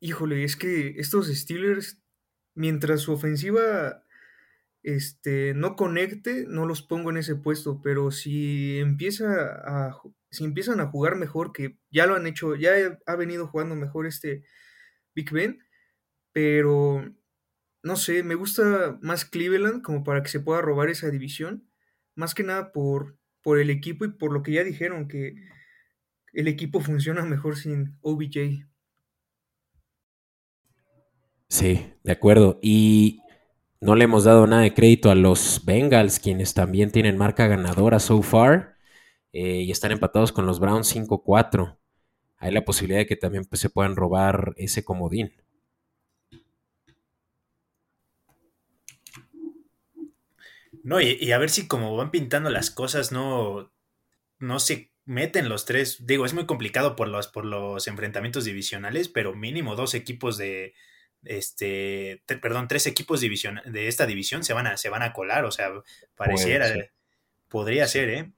híjole, 0.00 0.44
es 0.44 0.56
que 0.56 0.94
estos 0.98 1.28
Steelers, 1.28 2.02
mientras 2.54 3.00
su 3.00 3.12
ofensiva 3.12 4.04
este, 4.82 5.54
no 5.54 5.76
conecte, 5.76 6.44
no 6.46 6.66
los 6.66 6.82
pongo 6.82 7.10
en 7.10 7.16
ese 7.16 7.36
puesto, 7.36 7.80
pero 7.82 8.10
si 8.10 8.78
empieza 8.78 9.90
si 10.30 10.44
empiezan 10.44 10.80
a 10.80 10.86
jugar 10.86 11.16
mejor, 11.16 11.52
que 11.52 11.78
ya 11.90 12.06
lo 12.06 12.16
han 12.16 12.26
hecho, 12.26 12.56
ya 12.56 12.72
ha 13.06 13.16
venido 13.16 13.46
jugando 13.46 13.76
mejor 13.76 14.06
este 14.06 14.44
Big 15.14 15.30
Ben, 15.30 15.60
pero 16.32 17.14
no 17.84 17.96
sé, 17.96 18.22
me 18.22 18.34
gusta 18.34 18.98
más 19.02 19.26
Cleveland 19.26 19.82
como 19.82 20.04
para 20.04 20.22
que 20.22 20.30
se 20.30 20.40
pueda 20.40 20.62
robar 20.62 20.88
esa 20.88 21.10
división, 21.10 21.68
más 22.14 22.34
que 22.34 22.42
nada 22.42 22.72
por, 22.72 23.18
por 23.42 23.60
el 23.60 23.68
equipo 23.68 24.06
y 24.06 24.12
por 24.12 24.32
lo 24.32 24.42
que 24.42 24.52
ya 24.52 24.64
dijeron, 24.64 25.06
que 25.06 25.34
el 26.32 26.48
equipo 26.48 26.80
funciona 26.80 27.24
mejor 27.24 27.56
sin 27.56 27.98
OBJ. 28.00 28.66
Sí, 31.48 31.92
de 32.02 32.12
acuerdo. 32.12 32.58
Y 32.62 33.20
no 33.80 33.94
le 33.94 34.04
hemos 34.04 34.24
dado 34.24 34.46
nada 34.46 34.62
de 34.62 34.72
crédito 34.72 35.10
a 35.10 35.14
los 35.14 35.62
Bengals, 35.66 36.18
quienes 36.18 36.54
también 36.54 36.90
tienen 36.90 37.18
marca 37.18 37.46
ganadora 37.46 38.00
so 38.00 38.22
far 38.22 38.76
eh, 39.32 39.60
y 39.60 39.70
están 39.70 39.92
empatados 39.92 40.32
con 40.32 40.46
los 40.46 40.58
Browns 40.58 40.88
5-4. 40.88 41.76
Hay 42.38 42.50
la 42.50 42.64
posibilidad 42.64 43.00
de 43.00 43.06
que 43.06 43.16
también 43.16 43.44
pues, 43.44 43.60
se 43.60 43.68
puedan 43.68 43.94
robar 43.94 44.54
ese 44.56 44.84
comodín. 44.84 45.34
No, 50.84 51.00
y, 51.00 51.16
y, 51.18 51.32
a 51.32 51.38
ver 51.38 51.50
si 51.50 51.66
como 51.66 51.96
van 51.96 52.10
pintando 52.10 52.50
las 52.50 52.70
cosas, 52.70 53.10
no, 53.10 53.72
no 54.38 54.60
se 54.60 54.92
meten 55.06 55.48
los 55.48 55.64
tres. 55.64 56.06
Digo, 56.06 56.26
es 56.26 56.34
muy 56.34 56.46
complicado 56.46 56.94
por 56.94 57.08
los, 57.08 57.26
por 57.26 57.46
los 57.46 57.88
enfrentamientos 57.88 58.44
divisionales, 58.44 59.08
pero 59.08 59.34
mínimo 59.34 59.76
dos 59.76 59.94
equipos 59.94 60.36
de, 60.36 60.74
este, 61.22 62.22
te, 62.26 62.36
perdón, 62.36 62.68
tres 62.68 62.86
equipos 62.86 63.20
división, 63.20 63.60
de 63.64 63.88
esta 63.88 64.06
división 64.06 64.44
se 64.44 64.52
van 64.52 64.66
a, 64.66 64.76
se 64.76 64.90
van 64.90 65.02
a 65.02 65.12
colar, 65.14 65.46
o 65.46 65.50
sea, 65.50 65.70
pareciera, 66.14 66.66
Puede 66.66 66.76
ser. 66.76 66.92
podría 67.48 67.86
ser, 67.86 68.08
¿eh? 68.10 68.32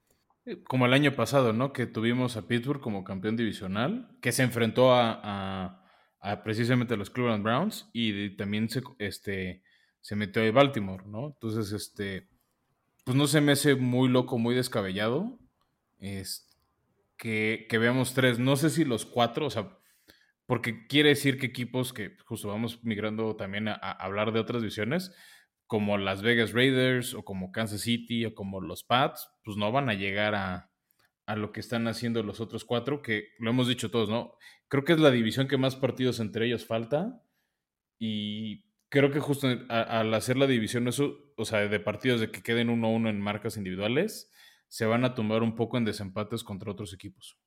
Como 0.68 0.86
el 0.86 0.92
año 0.92 1.12
pasado, 1.12 1.52
¿no? 1.52 1.72
Que 1.72 1.86
tuvimos 1.86 2.36
a 2.36 2.46
Pittsburgh 2.46 2.80
como 2.80 3.02
campeón 3.02 3.36
divisional, 3.36 4.16
que 4.22 4.30
se 4.30 4.44
enfrentó 4.44 4.94
a, 4.94 5.20
a, 5.22 5.84
a 6.20 6.42
precisamente 6.44 6.94
a 6.94 6.96
los 6.96 7.10
Cleveland 7.10 7.42
Browns 7.42 7.90
y 7.92 8.36
también 8.36 8.68
se, 8.70 8.82
este, 9.00 9.64
se 10.00 10.14
metió 10.14 10.42
a 10.42 10.50
Baltimore, 10.52 11.02
¿no? 11.04 11.26
Entonces, 11.34 11.72
este, 11.72 12.28
pues 13.06 13.16
no 13.16 13.28
se 13.28 13.40
me 13.40 13.52
hace 13.52 13.76
muy 13.76 14.08
loco, 14.08 14.36
muy 14.36 14.56
descabellado 14.56 15.38
es, 16.00 16.52
que, 17.16 17.68
veamos 17.70 18.14
tres, 18.14 18.40
no 18.40 18.56
sé 18.56 18.68
si 18.68 18.84
los 18.84 19.06
cuatro, 19.06 19.46
o 19.46 19.50
sea, 19.50 19.78
porque 20.44 20.88
quiere 20.88 21.10
decir 21.10 21.38
que 21.38 21.46
equipos 21.46 21.92
que 21.92 22.16
justo 22.24 22.48
vamos 22.48 22.82
migrando 22.82 23.36
también 23.36 23.68
a, 23.68 23.74
hablar 23.74 24.32
de 24.32 24.40
otras 24.40 24.60
divisiones, 24.60 25.14
como 25.68 25.98
las 25.98 26.20
Vegas 26.22 26.52
Raiders 26.52 27.14
o 27.14 27.24
como 27.24 27.52
Kansas 27.52 27.82
City 27.82 28.24
o 28.24 28.34
como 28.34 28.60
los 28.60 28.82
Pats, 28.82 29.28
pues 29.44 29.56
no 29.56 29.70
van 29.70 29.88
a 29.88 29.94
llegar 29.94 30.34
a, 30.34 30.72
a, 31.26 31.36
lo 31.36 31.52
que 31.52 31.60
están 31.60 31.86
haciendo 31.86 32.24
los 32.24 32.40
otros 32.40 32.64
cuatro, 32.64 33.02
que 33.02 33.28
lo 33.38 33.50
hemos 33.50 33.68
dicho 33.68 33.88
todos, 33.88 34.08
¿no? 34.08 34.32
Creo 34.66 34.82
que 34.82 34.94
es 34.94 35.00
la 35.00 35.12
división 35.12 35.46
que 35.46 35.58
más 35.58 35.76
partidos 35.76 36.18
entre 36.18 36.46
ellos 36.46 36.66
falta 36.66 37.22
y 38.00 38.65
creo 38.96 39.10
que 39.10 39.20
justo 39.20 39.46
a, 39.68 39.82
al 40.00 40.14
hacer 40.14 40.36
la 40.36 40.46
división, 40.46 40.88
eso, 40.88 41.18
o 41.36 41.44
sea, 41.44 41.68
de 41.68 41.80
partidos 41.80 42.20
de 42.20 42.30
que 42.30 42.42
queden 42.42 42.70
uno 42.70 42.86
a 42.86 42.90
uno 42.90 43.10
en 43.10 43.20
marcas 43.20 43.56
individuales, 43.56 44.32
se 44.68 44.86
van 44.86 45.04
a 45.04 45.14
tumbar 45.14 45.42
un 45.42 45.54
poco 45.54 45.76
en 45.76 45.84
desempates 45.84 46.42
contra 46.42 46.72
otros 46.72 46.94
equipos. 46.94 47.38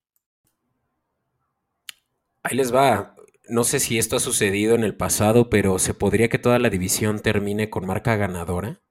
Ahí 2.44 2.56
les 2.56 2.74
va. 2.74 3.16
No 3.50 3.64
sé 3.64 3.80
si 3.80 3.98
esto 3.98 4.16
ha 4.16 4.20
sucedido 4.20 4.76
en 4.76 4.84
el 4.84 4.96
pasado, 4.96 5.50
pero 5.50 5.80
¿se 5.80 5.96
podría 5.96 6.30
que 6.30 6.38
toda 6.38 6.60
la 6.60 6.70
división 6.70 7.20
termine 7.20 7.70
con 7.70 7.86
marca 7.86 8.16
ganadora? 8.16 8.82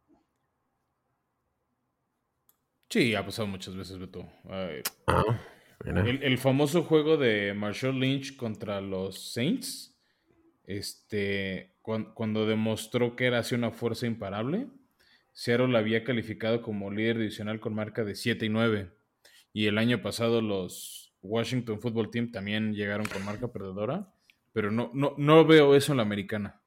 Sí, 2.91 3.15
ha 3.15 3.25
pasado 3.25 3.47
muchas 3.47 3.77
veces, 3.77 3.99
Beto. 3.99 4.29
Ah, 4.49 4.71
el, 5.85 6.23
el, 6.25 6.39
famoso 6.39 6.83
juego 6.83 7.17
de 7.17 7.55
Marshall 7.55 8.01
Lynch 8.01 8.37
contra 8.37 8.81
los 8.81 9.33
Saints, 9.33 9.97
este, 10.65 11.78
cuando, 12.15 12.47
demostró 12.47 13.17
que 13.17 13.27
era 13.27 13.39
así 13.39 13.55
una 13.55 13.71
fuerza 13.71 14.07
imparable, 14.07 14.67
Seattle 15.33 15.69
la 15.69 15.79
había 15.79 16.05
calificado 16.05 16.61
como 16.61 16.91
líder 16.91 17.19
divisional 17.19 17.61
con 17.61 17.75
marca 17.75 18.05
de 18.05 18.15
7 18.15 18.45
y 18.45 18.49
9. 18.49 18.91
Y 19.53 19.67
el 19.67 19.79
año 19.79 20.03
pasado 20.03 20.43
los 20.43 21.15
Washington 21.23 21.81
Football 21.81 22.11
Team 22.11 22.31
también 22.31 22.75
llegaron 22.75 23.07
con 23.07 23.25
marca 23.25 23.49
perdedora, 23.49 24.13
pero 24.53 24.71
no, 24.71 24.91
no, 24.93 25.15
no 25.17 25.45
veo 25.47 25.75
eso 25.75 25.93
en 25.93 25.97
la 25.97 26.03
americana. 26.03 26.61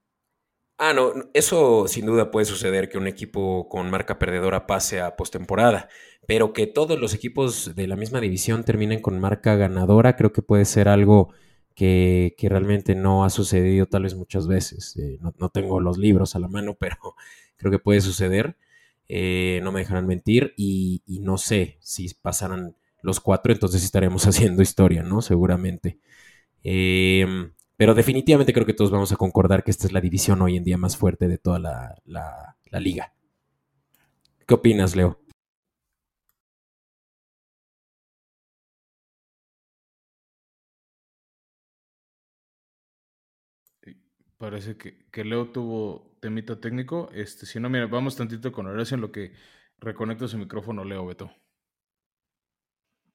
Ah, 0.77 0.93
no, 0.93 1.13
eso 1.36 1.88
sin 1.88 2.07
duda 2.07 2.31
puede 2.31 2.45
suceder 2.45 2.89
que 2.89 2.97
un 2.97 3.05
equipo 3.05 3.69
con 3.69 3.91
marca 3.91 4.17
perdedora 4.17 4.65
pase 4.65 4.99
a 4.99 5.15
postemporada, 5.15 5.89
pero 6.27 6.53
que 6.53 6.65
todos 6.65 6.99
los 6.99 7.13
equipos 7.13 7.75
de 7.75 7.86
la 7.86 7.95
misma 7.95 8.19
división 8.19 8.63
terminen 8.63 8.99
con 8.99 9.19
marca 9.19 9.55
ganadora, 9.55 10.15
creo 10.15 10.34
que 10.34 10.41
puede 10.41 10.65
ser 10.65 10.88
algo 10.88 11.34
que, 11.82 12.48
realmente 12.48 12.94
no 12.94 13.24
ha 13.26 13.30
sucedido 13.32 13.88
tal 13.88 14.04
vez 14.04 14.15
muchas 14.15 14.48
veces. 14.48 14.96
Eh, 14.98 15.17
no, 15.20 15.34
no, 15.39 15.50
tengo 15.50 15.80
los 15.80 15.98
libros 15.98 16.36
a 16.36 16.39
la 16.39 16.48
mano, 16.48 16.76
pero 16.80 17.15
creo 17.58 17.72
que 17.72 17.80
puede 17.80 18.02
suceder. 18.02 18.56
Eh, 19.08 19.60
no 19.63 19.72
me 19.72 19.82
dejarán 19.82 20.08
mentir 20.08 20.54
y, 20.56 21.02
no 21.22 21.38
sé 21.38 21.78
si 21.82 22.13
pasaran 22.13 22.76
los 23.02 23.20
cuatro, 23.20 23.52
entonces 23.52 23.84
estaremos 23.84 24.26
haciendo 24.28 24.62
historia, 24.62 25.04
¿no? 25.04 25.22
Seguramente. 25.22 26.00
Eh, 26.63 27.26
pero 27.78 27.96
definitivamente 27.96 28.54
creo 28.54 28.65
que 28.67 28.76
todos 28.76 28.91
vamos 28.91 29.12
a 29.12 29.15
concordar 29.15 29.63
que 29.63 29.72
esta 29.72 29.88
es 29.88 29.94
la 29.94 30.02
división 30.02 30.41
hoy 30.44 30.58
en 30.58 30.63
día 30.63 30.78
más 30.78 30.98
fuerte 30.98 31.28
de 31.28 31.39
toda 31.39 31.58
la, 31.58 31.96
la 32.06 32.80
liga. 32.80 33.13
¿Qué 34.46 34.54
opinas, 34.54 34.96
Leo? 34.96 35.20
Parece 44.41 44.75
que, 44.75 45.23
Leo 45.23 45.49
tuvo 45.51 46.17
temita 46.19 46.60
técnico. 46.60 47.12
Este, 47.13 47.45
si 47.45 47.60
no, 47.60 47.69
mira, 47.69 47.86
vamos 47.86 48.15
tantito 48.15 48.51
con 48.51 48.65
Horacio 48.65 48.95
en 48.95 49.01
lo 49.01 49.12
que 49.12 49.34
reconecto 49.77 50.27
su 50.27 50.39
micrófono, 50.39 50.84
Leo 50.84 51.06
Beto. 51.06 51.30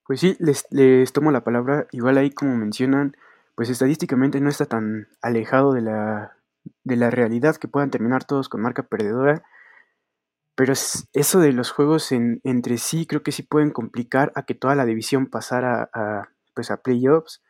Pues 0.06 0.20
sí, 0.20 0.36
les, 0.38 1.12
tomo 1.12 1.32
la 1.32 1.42
palabra. 1.42 1.88
Igual 1.90 2.18
ahí 2.18 2.30
como 2.30 2.54
mencionan, 2.54 3.16
pues 3.56 3.70
estadísticamente 3.70 4.40
no 4.40 4.48
está 4.48 4.66
tan 4.66 5.08
alejado 5.20 5.72
de 5.72 5.80
la, 5.80 6.36
de 6.84 6.94
la 6.94 7.10
realidad 7.10 7.56
que 7.56 7.66
puedan 7.66 7.90
terminar 7.90 8.22
todos 8.22 8.48
con 8.48 8.62
marca 8.62 8.84
perdedora. 8.84 9.42
Pero 10.54 10.74
eso 10.74 11.40
de 11.40 11.52
los 11.52 11.72
juegos 11.72 12.12
en, 12.12 12.40
entre 12.44 12.78
sí 12.78 13.04
creo 13.04 13.24
que 13.24 13.32
sí 13.32 13.42
pueden 13.42 13.72
complicar 13.72 14.30
a 14.36 14.44
que 14.44 14.54
toda 14.54 14.76
la 14.76 14.86
división 14.86 15.26
pasara 15.26 15.90
a, 15.92 16.28
pues 16.54 16.70
a 16.70 16.76
playoffs 16.76 17.42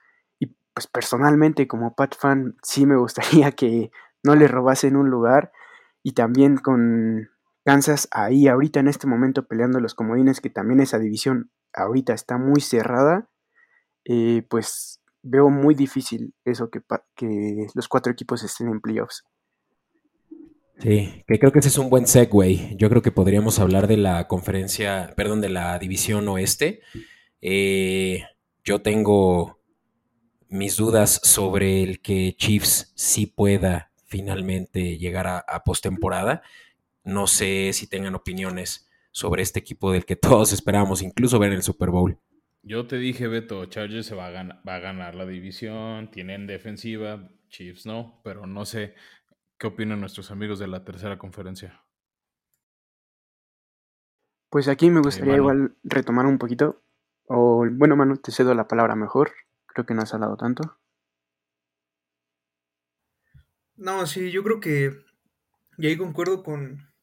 pues 0.76 0.86
personalmente 0.86 1.66
como 1.66 1.94
Pat 1.94 2.14
fan 2.18 2.54
sí 2.62 2.84
me 2.84 2.96
gustaría 2.98 3.52
que 3.52 3.90
no 4.22 4.34
le 4.34 4.46
robasen 4.46 4.94
un 4.96 5.08
lugar 5.08 5.50
y 6.02 6.12
también 6.12 6.58
con 6.58 7.30
Kansas 7.64 8.08
ahí 8.10 8.46
ahorita 8.46 8.80
en 8.80 8.88
este 8.88 9.06
momento 9.06 9.46
peleando 9.48 9.80
los 9.80 9.94
comodines 9.94 10.42
que 10.42 10.50
también 10.50 10.80
esa 10.80 10.98
división 10.98 11.50
ahorita 11.72 12.12
está 12.12 12.36
muy 12.36 12.60
cerrada 12.60 13.30
eh, 14.04 14.42
pues 14.50 15.00
veo 15.22 15.48
muy 15.48 15.74
difícil 15.74 16.34
eso 16.44 16.68
que, 16.68 16.82
que 17.14 17.68
los 17.74 17.88
cuatro 17.88 18.12
equipos 18.12 18.44
estén 18.44 18.68
en 18.68 18.82
playoffs. 18.82 19.24
Sí, 20.78 21.24
que 21.26 21.38
creo 21.38 21.52
que 21.52 21.60
ese 21.60 21.68
es 21.68 21.78
un 21.78 21.88
buen 21.88 22.06
segue. 22.06 22.76
Yo 22.76 22.90
creo 22.90 23.00
que 23.00 23.10
podríamos 23.10 23.58
hablar 23.58 23.86
de 23.86 23.96
la 23.96 24.28
conferencia, 24.28 25.14
perdón, 25.16 25.40
de 25.40 25.48
la 25.48 25.78
división 25.78 26.28
oeste. 26.28 26.80
Eh, 27.40 28.24
yo 28.62 28.82
tengo 28.82 29.58
mis 30.48 30.76
dudas 30.76 31.20
sobre 31.22 31.82
el 31.82 32.00
que 32.00 32.34
Chiefs 32.36 32.92
sí 32.94 33.26
pueda 33.26 33.92
finalmente 34.04 34.98
llegar 34.98 35.26
a, 35.26 35.64
postemporada. 35.64 36.42
No 37.04 37.26
sé 37.26 37.72
si 37.72 37.88
tengan 37.88 38.14
opiniones 38.14 38.88
sobre 39.10 39.42
este 39.42 39.60
equipo 39.60 39.92
del 39.92 40.04
que 40.04 40.16
todos 40.16 40.52
esperábamos 40.52 41.02
incluso 41.02 41.38
ver 41.38 41.50
en 41.50 41.56
el 41.56 41.62
Super 41.62 41.90
Bowl. 41.90 42.18
Yo 42.62 42.86
te 42.86 42.96
dije, 42.96 43.28
Beto, 43.28 43.64
Chargers 43.66 44.06
se 44.06 44.14
va 44.14 44.26
a, 44.26 44.62
va 44.68 44.74
a 44.74 44.80
ganar 44.80 45.14
la 45.14 45.24
división, 45.24 46.10
tienen 46.10 46.46
defensiva, 46.46 47.30
Chiefs 47.48 47.86
no, 47.86 48.20
pero 48.24 48.46
no 48.46 48.64
sé 48.64 48.94
qué 49.58 49.68
opinan 49.68 50.00
nuestros 50.00 50.30
amigos 50.30 50.58
de 50.58 50.66
la 50.66 50.84
tercera 50.84 51.16
conferencia. 51.16 51.80
Pues 54.50 54.68
aquí 54.68 54.90
me 54.90 55.00
gustaría 55.00 55.36
igual 55.36 55.76
retomar 55.84 56.26
un 56.26 56.38
poquito, 56.38 56.82
o 57.28 57.66
bueno, 57.70 57.96
Manu, 57.96 58.16
te 58.16 58.32
cedo 58.32 58.54
la 58.54 58.68
palabra 58.68 58.94
mejor. 58.94 59.32
Creo 59.76 59.84
que 59.84 59.92
no 59.92 60.00
has 60.00 60.14
hablado 60.14 60.38
tanto. 60.38 60.78
No, 63.74 64.06
sí, 64.06 64.30
yo 64.30 64.42
creo 64.42 64.58
que, 64.58 64.90
y 65.76 65.86
ahí 65.86 65.98
concuerdo 65.98 66.42
con, 66.42 66.94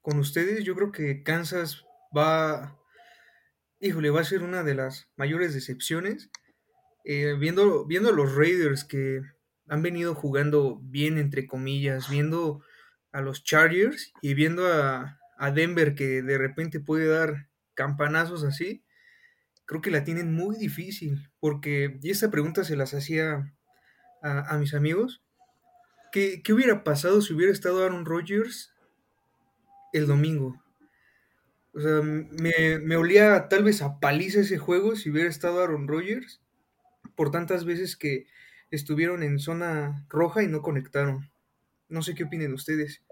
con 0.00 0.20
ustedes, 0.20 0.62
yo 0.62 0.76
creo 0.76 0.92
que 0.92 1.24
Kansas 1.24 1.84
va, 2.16 2.78
híjole, 3.80 4.10
va 4.10 4.20
a 4.20 4.24
ser 4.24 4.44
una 4.44 4.62
de 4.62 4.76
las 4.76 5.10
mayores 5.16 5.54
decepciones. 5.54 6.30
Eh, 7.04 7.34
viendo, 7.36 7.84
viendo 7.84 8.10
a 8.10 8.12
los 8.12 8.36
Raiders 8.36 8.84
que 8.84 9.20
han 9.66 9.82
venido 9.82 10.14
jugando 10.14 10.78
bien, 10.84 11.18
entre 11.18 11.48
comillas, 11.48 12.08
viendo 12.08 12.62
a 13.10 13.22
los 13.22 13.42
Chargers 13.42 14.12
y 14.22 14.34
viendo 14.34 14.72
a, 14.72 15.18
a 15.36 15.50
Denver 15.50 15.96
que 15.96 16.22
de 16.22 16.38
repente 16.38 16.78
puede 16.78 17.08
dar 17.08 17.48
campanazos 17.74 18.44
así, 18.44 18.83
creo 19.66 19.80
que 19.80 19.90
la 19.90 20.04
tienen 20.04 20.32
muy 20.32 20.56
difícil, 20.56 21.30
porque, 21.40 21.98
y 22.02 22.10
esta 22.10 22.30
pregunta 22.30 22.64
se 22.64 22.76
las 22.76 22.94
hacía 22.94 23.52
a, 24.22 24.56
mis 24.58 24.74
amigos, 24.74 25.22
¿qué, 26.12 26.42
hubiera 26.50 26.84
pasado 26.84 27.20
si 27.20 27.34
hubiera 27.34 27.52
estado 27.52 27.84
Aaron 27.84 28.06
Rodgers 28.06 28.72
el 29.92 30.06
domingo? 30.06 30.60
O 31.74 31.80
sea, 31.80 32.02
me, 32.02 32.78
me, 32.78 32.96
olía 32.96 33.48
tal 33.48 33.64
vez 33.64 33.82
a 33.82 33.98
paliza 33.98 34.40
ese 34.40 34.58
juego 34.58 34.96
si 34.96 35.10
hubiera 35.10 35.28
estado 35.28 35.62
Aaron 35.62 35.88
Rodgers, 35.88 36.40
por 37.16 37.30
tantas 37.30 37.64
veces 37.64 37.96
que 37.96 38.26
estuvieron 38.70 39.22
en 39.22 39.38
zona 39.38 40.06
roja 40.08 40.42
y 40.42 40.48
no 40.48 40.62
conectaron. 40.62 41.30
No 41.88 42.02
sé 42.02 42.14
qué 42.14 42.24
opinen 42.24 42.54
ustedes. 42.54 43.02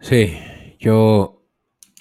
Sí, 0.00 0.76
yo 0.78 1.39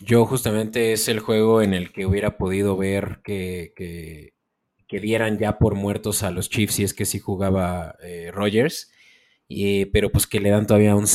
yo 0.02 0.26
justamente 0.26 0.94
es 0.94 1.08
el 1.08 1.20
juego 1.20 1.62
en 1.62 1.74
el 1.74 1.92
que 1.92 2.06
hubiera 2.06 2.38
podido 2.38 2.78
ver 2.78 3.20
que, 3.24 3.74
que, 3.76 4.34
dieran 5.00 5.38
ya 5.38 5.60
por 5.60 5.76
muertos 5.76 6.24
a 6.24 6.32
los 6.32 6.50
Chiefs 6.50 6.76
si 6.76 6.84
es 6.84 6.94
que 6.94 7.06
sí 7.06 7.20
jugaba 7.20 7.96
eh, 8.02 8.32
Rogers. 8.34 8.92
pero 9.92 10.12
pues 10.12 10.28
que 10.28 10.40
le 10.40 10.50
dan 10.50 10.68
todavía 10.68 10.96
un 10.96 11.06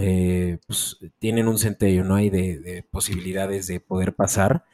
eh, 0.00 0.58
pues, 0.66 0.98
tienen 1.18 1.48
un 1.48 1.58
centello, 1.58 2.04
¿no? 2.04 2.16
Hay 2.16 2.30
de, 2.30 2.84
posibilidades 2.90 3.66
de 3.66 3.80
poder 3.80 4.14
pasar, 4.14 4.64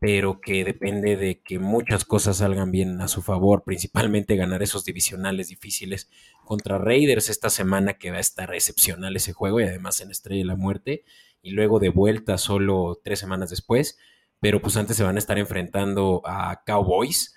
pero 0.00 0.40
que 0.40 0.64
depende 0.64 1.16
de 1.16 1.40
que 1.42 1.58
muchas 1.58 2.04
cosas 2.04 2.38
salgan 2.38 2.70
bien 2.70 3.00
a 3.00 3.08
su 3.08 3.22
favor, 3.22 3.62
principalmente 3.64 4.36
ganar 4.36 4.62
esos 4.62 4.84
divisionales 4.84 5.48
difíciles 5.48 6.08
contra 6.44 6.78
Raiders 6.78 7.28
esta 7.28 7.50
semana 7.50 7.94
que 7.94 8.10
va 8.10 8.18
a 8.18 8.20
estar 8.20 8.54
excepcional 8.54 9.16
ese 9.16 9.32
juego 9.32 9.60
y 9.60 9.64
además 9.64 10.00
en 10.00 10.10
Estrella 10.10 10.40
de 10.40 10.46
la 10.46 10.56
Muerte 10.56 11.04
y 11.42 11.50
luego 11.52 11.78
de 11.78 11.88
vuelta 11.88 12.38
solo 12.38 13.00
tres 13.02 13.18
semanas 13.18 13.50
después, 13.50 13.98
pero 14.40 14.60
pues 14.60 14.76
antes 14.76 14.96
se 14.96 15.04
van 15.04 15.16
a 15.16 15.18
estar 15.18 15.38
enfrentando 15.38 16.22
a 16.24 16.62
Cowboys 16.64 17.34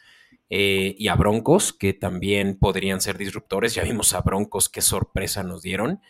eh, 0.49 0.95
y 0.97 1.07
a 1.07 1.15
Broncos, 1.15 1.73
que 1.73 1.93
también 1.93 2.57
podrían 2.57 3.01
ser 3.01 3.17
disruptores. 3.17 3.73
Ya 3.73 3.83
vimos 3.83 4.13
a 4.13 4.21
Broncos, 4.21 4.69
qué 4.69 4.81
sorpresa 4.81 5.43
nos 5.43 5.61
dieron 5.61 6.01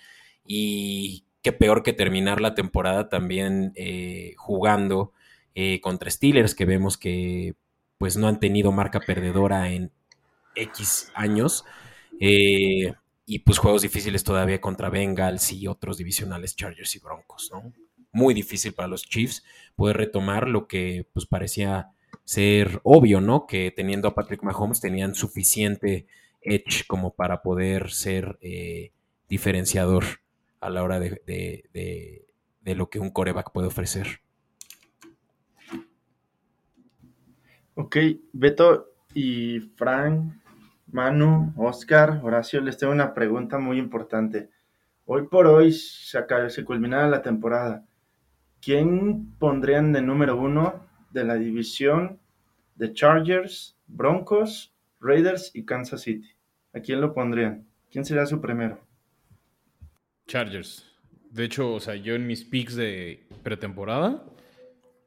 y 0.45 1.25
qué 1.41 1.51
peor 1.51 1.83
que 1.83 1.93
terminar 1.93 2.41
la 2.41 2.55
temporada 2.55 3.09
también 3.09 3.71
eh, 3.75 4.33
jugando 4.37 5.13
eh, 5.55 5.79
contra 5.81 6.09
Steelers, 6.09 6.55
que 6.55 6.65
vemos 6.65 6.97
que 6.97 7.55
pues 7.97 8.17
no 8.17 8.27
han 8.27 8.39
tenido 8.39 8.71
marca 8.71 8.99
perdedora 8.99 9.69
en 9.71 9.91
X 10.55 11.11
años 11.13 11.65
y 13.31 13.39
pues 13.39 13.59
juegos 13.59 13.81
difíciles 13.81 14.25
todavía 14.25 14.59
contra 14.59 14.89
Bengals 14.89 15.53
y 15.53 15.65
otros 15.65 15.97
divisionales 15.97 16.53
Chargers 16.53 16.97
y 16.97 16.99
Broncos, 16.99 17.49
¿no? 17.53 17.71
Muy 18.11 18.33
difícil 18.33 18.73
para 18.73 18.89
los 18.89 19.03
Chiefs 19.03 19.45
poder 19.77 19.95
retomar 19.95 20.49
lo 20.49 20.67
que 20.67 21.07
pues 21.13 21.25
parecía 21.27 21.91
ser 22.25 22.81
obvio, 22.83 23.21
¿no? 23.21 23.47
Que 23.47 23.71
teniendo 23.71 24.09
a 24.09 24.15
Patrick 24.15 24.43
Mahomes 24.43 24.81
tenían 24.81 25.15
suficiente 25.15 26.07
edge 26.41 26.85
como 26.87 27.13
para 27.13 27.41
poder 27.41 27.91
ser 27.91 28.37
eh, 28.41 28.91
diferenciador 29.29 30.03
a 30.59 30.69
la 30.69 30.83
hora 30.83 30.99
de, 30.99 31.21
de, 31.25 32.75
lo 32.75 32.89
que 32.89 32.99
un 32.99 33.11
coreback 33.11 33.53
puede 33.53 33.67
ofrecer. 33.67 34.19
Ok, 37.75 37.95
Beto 38.33 38.93
y 39.13 39.61
Frank, 39.77 40.33
Manu, 40.91 41.53
Oscar, 41.55 42.19
Horacio, 42.23 42.61
les 42.61 42.77
tengo 42.77 42.91
una 42.93 43.13
pregunta 43.13 43.57
muy 43.57 43.77
importante. 43.77 44.49
Hoy 45.05 45.27
por 45.27 45.47
hoy 45.47 45.71
se, 45.71 46.19
se 46.49 46.65
culminará 46.65 47.07
la 47.07 47.21
temporada. 47.21 47.85
¿Quién 48.61 49.33
pondrían 49.39 49.93
de 49.93 50.01
número 50.01 50.37
uno 50.37 50.85
de 51.11 51.23
la 51.23 51.35
división 51.35 52.19
de 52.75 52.93
Chargers, 52.93 53.77
Broncos, 53.87 54.73
Raiders 54.99 55.51
y 55.55 55.65
Kansas 55.65 56.01
City? 56.01 56.29
¿A 56.73 56.79
quién 56.79 57.01
lo 57.01 57.13
pondrían? 57.13 57.65
¿Quién 57.89 58.05
será 58.05 58.25
su 58.25 58.39
primero? 58.39 58.79
Chargers. 60.27 60.87
De 61.29 61.45
hecho, 61.45 61.73
o 61.73 61.79
sea, 61.79 61.95
yo 61.95 62.15
en 62.15 62.27
mis 62.27 62.43
picks 62.43 62.75
de 62.75 63.25
pretemporada, 63.43 64.23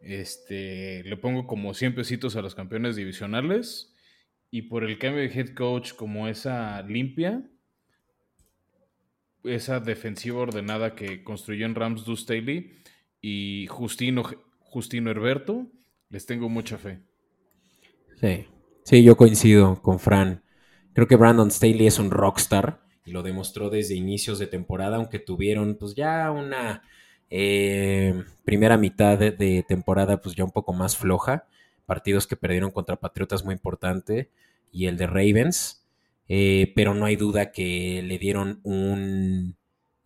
este, 0.00 1.02
le 1.04 1.16
pongo 1.16 1.46
como 1.46 1.74
100 1.74 1.94
pesitos 1.94 2.36
a 2.36 2.42
los 2.42 2.54
campeones 2.54 2.96
divisionales 2.96 3.93
y 4.54 4.62
por 4.62 4.84
el 4.84 5.00
cambio 5.00 5.20
de 5.20 5.36
head 5.36 5.52
coach 5.52 5.94
como 5.94 6.28
esa 6.28 6.80
limpia, 6.82 7.42
esa 9.42 9.80
defensiva 9.80 10.42
ordenada 10.42 10.94
que 10.94 11.24
construyó 11.24 11.66
en 11.66 11.74
Rams 11.74 12.04
Du 12.04 12.16
Staley 12.16 12.70
y 13.20 13.66
Justino, 13.68 14.22
Justino 14.60 15.10
Herberto, 15.10 15.66
les 16.08 16.24
tengo 16.24 16.48
mucha 16.48 16.78
fe. 16.78 17.00
Sí, 18.20 18.46
sí, 18.84 19.02
yo 19.02 19.16
coincido 19.16 19.82
con 19.82 19.98
Fran. 19.98 20.44
Creo 20.92 21.08
que 21.08 21.16
Brandon 21.16 21.50
Staley 21.50 21.88
es 21.88 21.98
un 21.98 22.12
rockstar 22.12 22.80
y 23.04 23.10
lo 23.10 23.24
demostró 23.24 23.70
desde 23.70 23.96
inicios 23.96 24.38
de 24.38 24.46
temporada, 24.46 24.98
aunque 24.98 25.18
tuvieron 25.18 25.74
pues 25.74 25.96
ya 25.96 26.30
una 26.30 26.84
eh, 27.28 28.22
primera 28.44 28.78
mitad 28.78 29.18
de, 29.18 29.64
temporada 29.66 30.20
pues 30.20 30.36
ya 30.36 30.44
un 30.44 30.52
poco 30.52 30.72
más 30.72 30.96
floja 30.96 31.48
partidos 31.86 32.26
que 32.26 32.36
perdieron 32.36 32.70
contra 32.70 32.96
Patriotas 32.96 33.44
muy 33.44 33.54
importante 33.54 34.30
y 34.72 34.86
el 34.86 34.96
de 34.96 35.06
Ravens, 35.06 35.84
eh, 36.28 36.72
pero 36.74 36.94
no 36.94 37.06
hay 37.06 37.16
duda 37.16 37.52
que 37.52 38.02
le 38.02 38.18
dieron 38.18 38.60
un 38.62 39.56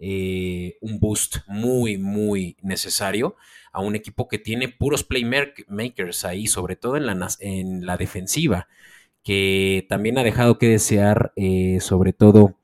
eh, 0.00 0.76
un 0.80 1.00
boost 1.00 1.38
muy, 1.48 1.98
muy 1.98 2.56
necesario 2.62 3.34
a 3.72 3.80
un 3.80 3.96
equipo 3.96 4.28
que 4.28 4.38
tiene 4.38 4.68
puros 4.68 5.02
playmakers 5.02 6.24
ahí, 6.24 6.46
sobre 6.46 6.76
todo 6.76 6.96
en 6.96 7.06
la, 7.06 7.28
en 7.40 7.84
la 7.84 7.96
defensiva, 7.96 8.68
que 9.24 9.86
también 9.88 10.16
ha 10.18 10.22
dejado 10.22 10.58
que 10.58 10.68
desear, 10.68 11.32
eh, 11.34 11.78
sobre 11.80 12.12
todo 12.12 12.54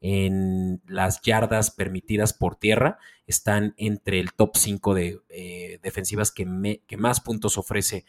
en 0.00 0.82
las 0.86 1.20
yardas 1.22 1.72
permitidas 1.72 2.32
por 2.32 2.56
tierra, 2.56 2.98
están 3.26 3.74
entre 3.76 4.20
el 4.20 4.32
top 4.32 4.56
5 4.56 4.94
de 4.94 5.78
defensivas 5.82 6.30
que, 6.30 6.80
que, 6.86 6.96
más 6.96 7.20
puntos 7.20 7.58
ofrece 7.58 8.04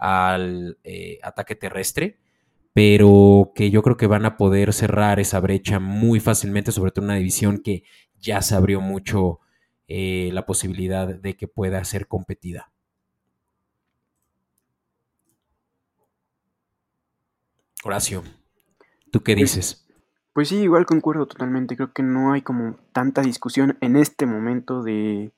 al 0.00 0.78
ataque 1.22 1.54
terrestre 1.54 2.18
pero 2.72 3.50
que 3.56 3.70
yo 3.72 3.82
creo 3.82 3.96
que 3.96 4.06
van 4.06 4.24
a 4.24 4.36
poder 4.36 4.72
cerrar 4.72 5.18
esa 5.18 5.40
brecha 5.40 5.80
muy 5.80 6.20
fácilmente, 6.20 6.70
sobre 6.70 6.92
todo 6.92 7.04
en 7.04 7.10
una 7.10 7.18
división 7.18 7.58
que 7.58 7.82
ya 8.20 8.42
se 8.42 8.54
abrió 8.54 8.80
mucho 8.80 9.40
eh, 9.88 10.30
la 10.32 10.46
posibilidad 10.46 11.08
de 11.08 11.36
que 11.36 11.48
pueda 11.48 11.84
ser 11.84 12.06
competida. 12.06 12.70
Horacio, 17.84 18.22
¿tú 19.10 19.22
qué 19.22 19.34
Pues- 19.34 19.54
dices? 19.54 19.86
Pues 20.32 20.48
sí, 20.48 20.58
igual 20.58 20.86
concuerdo 20.86 21.26
totalmente. 21.26 21.74
Creo 21.76 21.92
que 21.92 22.04
no 22.04 22.32
hay 22.32 22.40
como 22.42 22.76
tanta 22.92 23.20
discusión 23.22 23.76
en 23.80 23.96
este 23.96 24.26
momento 24.26 24.82
de 24.82 25.32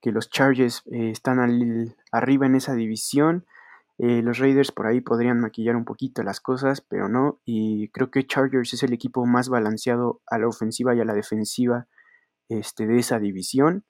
que 0.00 0.12
los 0.12 0.30
Chargers 0.30 0.82
eh, 0.90 1.10
están 1.10 1.38
al- 1.40 1.94
arriba 2.10 2.46
en 2.46 2.54
esa 2.54 2.74
división. 2.74 3.44
Eh, 4.02 4.22
los 4.22 4.38
Raiders 4.38 4.72
por 4.72 4.86
ahí 4.86 5.00
podrían 5.02 5.40
maquillar 5.40 5.76
un 5.76 5.84
poquito 5.84 6.22
las 6.22 6.40
cosas, 6.40 6.80
pero 6.80 7.08
no. 7.08 7.40
Y 7.44 7.88
creo 7.90 8.10
que 8.10 8.26
Chargers 8.26 8.72
es 8.74 8.82
el 8.82 8.92
equipo 8.94 9.26
más 9.26 9.48
balanceado 9.48 10.22
a 10.26 10.38
la 10.38 10.48
ofensiva 10.48 10.94
y 10.94 11.00
a 11.00 11.04
la 11.04 11.14
defensiva 11.14 11.86
este, 12.48 12.86
de 12.86 12.98
esa 12.98 13.18
división. 13.18 13.84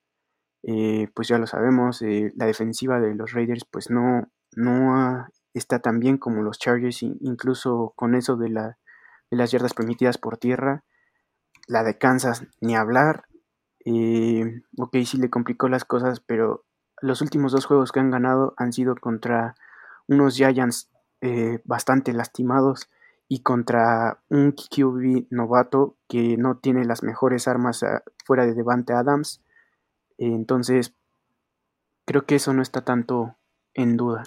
Eh, 0.64 1.08
pues 1.14 1.28
ya 1.28 1.38
lo 1.38 1.46
sabemos, 1.46 2.02
eh, 2.02 2.32
la 2.36 2.46
defensiva 2.46 3.00
de 3.00 3.14
los 3.14 3.32
Raiders 3.32 3.64
pues 3.70 3.90
no, 3.90 4.30
no 4.56 5.26
está 5.54 5.78
tan 5.80 6.00
bien 6.00 6.18
como 6.18 6.42
los 6.42 6.58
Chargers, 6.58 7.02
in- 7.02 7.18
incluso 7.20 7.92
con 7.96 8.14
eso 8.14 8.36
de, 8.36 8.50
de 8.50 9.36
las 9.36 9.50
yardas 9.52 9.74
permitidas 9.74 10.18
por 10.18 10.38
tierra. 10.38 10.84
La 11.68 11.84
de 11.84 11.98
Kansas, 11.98 12.46
ni 12.60 12.76
hablar. 12.76 13.24
Ok, 14.78 14.96
sí 15.04 15.18
le 15.18 15.30
complicó 15.30 15.68
las 15.68 15.84
cosas, 15.84 16.20
pero 16.20 16.64
los 17.00 17.22
últimos 17.22 17.52
dos 17.52 17.64
juegos 17.66 17.92
que 17.92 18.00
han 18.00 18.10
ganado 18.10 18.54
han 18.56 18.72
sido 18.72 18.94
contra 18.96 19.54
unos 20.10 20.36
Giants 20.36 20.90
eh, 21.22 21.60
bastante 21.64 22.12
lastimados 22.12 22.90
y 23.28 23.40
contra 23.40 24.20
un 24.28 24.52
QB 24.52 25.28
novato 25.30 25.96
que 26.08 26.36
no 26.36 26.58
tiene 26.58 26.84
las 26.84 27.02
mejores 27.04 27.46
armas 27.46 27.82
ah, 27.84 28.02
fuera 28.26 28.44
de 28.44 28.54
Devante 28.54 28.92
Adams. 28.92 29.40
Entonces, 30.18 30.94
creo 32.04 32.26
que 32.26 32.34
eso 32.34 32.52
no 32.52 32.60
está 32.60 32.84
tanto 32.84 33.36
en 33.72 33.96
duda. 33.96 34.24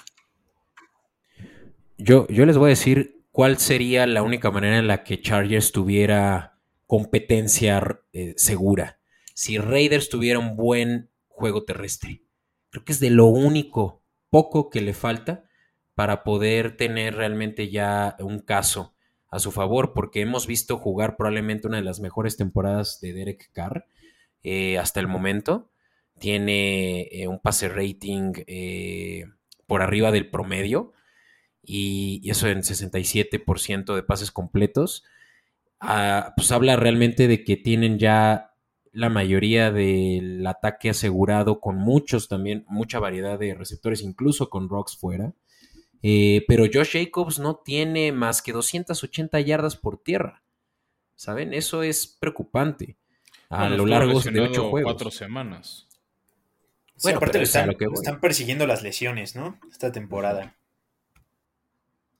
Yo, 1.97 2.27
yo 2.27 2.45
les 2.45 2.57
voy 2.57 2.67
a 2.67 2.69
decir 2.69 3.21
cuál 3.31 3.57
sería 3.57 4.07
la 4.07 4.23
única 4.23 4.49
manera 4.49 4.77
en 4.77 4.87
la 4.87 5.03
que 5.03 5.21
Chargers 5.21 5.73
tuviera 5.73 6.57
competencia 6.87 8.01
eh, 8.13 8.33
segura. 8.37 8.99
Si 9.33 9.57
Raiders 9.57 10.09
tuviera 10.09 10.39
un 10.39 10.55
buen 10.55 11.09
juego 11.27 11.65
terrestre. 11.65 12.23
Creo 12.69 12.85
que 12.85 12.93
es 12.93 12.99
de 13.01 13.09
lo 13.09 13.25
único 13.25 14.01
poco 14.29 14.69
que 14.69 14.81
le 14.81 14.93
falta 14.93 15.43
para 15.95 16.23
poder 16.23 16.77
tener 16.77 17.15
realmente 17.15 17.69
ya 17.69 18.15
un 18.19 18.39
caso 18.39 18.93
a 19.29 19.39
su 19.39 19.51
favor, 19.51 19.93
porque 19.93 20.21
hemos 20.21 20.47
visto 20.47 20.77
jugar 20.77 21.17
probablemente 21.17 21.67
una 21.67 21.77
de 21.77 21.83
las 21.83 21.99
mejores 21.99 22.37
temporadas 22.37 22.99
de 23.01 23.13
Derek 23.13 23.49
Carr 23.51 23.85
eh, 24.43 24.77
hasta 24.77 24.99
el 24.99 25.07
momento. 25.07 25.71
Tiene 26.19 27.07
eh, 27.11 27.27
un 27.27 27.39
pase 27.39 27.67
rating 27.67 28.33
eh, 28.47 29.25
por 29.65 29.81
arriba 29.81 30.11
del 30.11 30.29
promedio 30.29 30.93
y, 31.63 32.21
y 32.23 32.29
eso 32.29 32.47
en 32.47 32.59
67% 32.59 33.95
de 33.95 34.03
pases 34.03 34.31
completos. 34.31 35.03
Ah, 35.79 36.33
pues 36.35 36.51
habla 36.51 36.75
realmente 36.75 37.27
de 37.27 37.43
que 37.43 37.57
tienen 37.57 37.99
ya 37.99 38.53
la 38.93 39.09
mayoría 39.09 39.71
del 39.71 40.45
ataque 40.45 40.91
asegurado 40.91 41.59
con 41.59 41.77
muchos 41.77 42.27
también, 42.27 42.63
mucha 42.67 42.99
variedad 42.99 43.39
de 43.39 43.55
receptores, 43.55 44.01
incluso 44.03 44.49
con 44.49 44.69
Rocks 44.69 44.95
fuera. 44.95 45.33
Eh, 46.03 46.43
pero 46.47 46.65
Josh 46.71 46.91
Jacobs 46.91 47.39
no 47.39 47.55
tiene 47.55 48.11
más 48.11 48.41
que 48.41 48.51
280 48.51 49.39
yardas 49.39 49.77
por 49.77 50.03
tierra. 50.03 50.43
¿Saben? 51.15 51.53
Eso 51.53 51.81
es 51.81 52.05
preocupante. 52.05 52.97
A 53.49 53.59
Bueno, 53.61 53.77
lo 53.77 53.85
largo 53.85 54.19
de 54.19 54.41
ocho 54.41 54.69
juegos. 54.69 54.91
Cuatro 54.91 55.11
semanas. 55.11 55.87
Sí, 56.95 57.03
Bueno, 57.03 57.17
aparte 57.17 57.37
lo 57.37 57.43
están, 57.45 57.67
lo 57.67 57.77
que 57.77 57.85
están 57.85 58.19
persiguiendo 58.19 58.67
las 58.67 58.83
lesiones, 58.83 59.35
¿no? 59.35 59.59
Esta 59.71 59.91
temporada. 59.91 60.55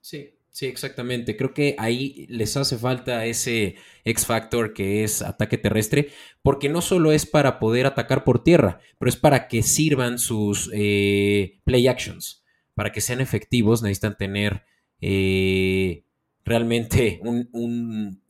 Sí, 0.01 0.35
sí, 0.49 0.67
exactamente. 0.67 1.35
Creo 1.35 1.53
que 1.53 1.75
ahí 1.77 2.25
les 2.29 2.55
hace 2.57 2.77
falta 2.77 3.25
ese 3.25 3.75
X 4.05 4.25
Factor 4.25 4.73
que 4.73 5.03
es 5.03 5.21
ataque 5.21 5.57
terrestre, 5.57 6.09
porque 6.41 6.69
no 6.69 6.81
solo 6.81 7.11
es 7.11 7.25
para 7.25 7.59
poder 7.59 7.85
atacar 7.85 8.23
por 8.23 8.43
tierra, 8.43 8.79
pero 8.99 9.09
es 9.09 9.15
para 9.17 9.47
que 9.47 9.63
sirvan 9.63 10.19
sus 10.19 10.69
eh, 10.73 11.59
play 11.63 11.87
actions, 11.87 12.42
para 12.75 12.91
que 12.91 13.01
sean 13.01 13.21
efectivos, 13.21 13.81
necesitan 13.83 14.17
tener 14.17 14.63
eh, 15.01 16.03
realmente 16.45 17.19
un, 17.23 17.49
un- 17.53 18.21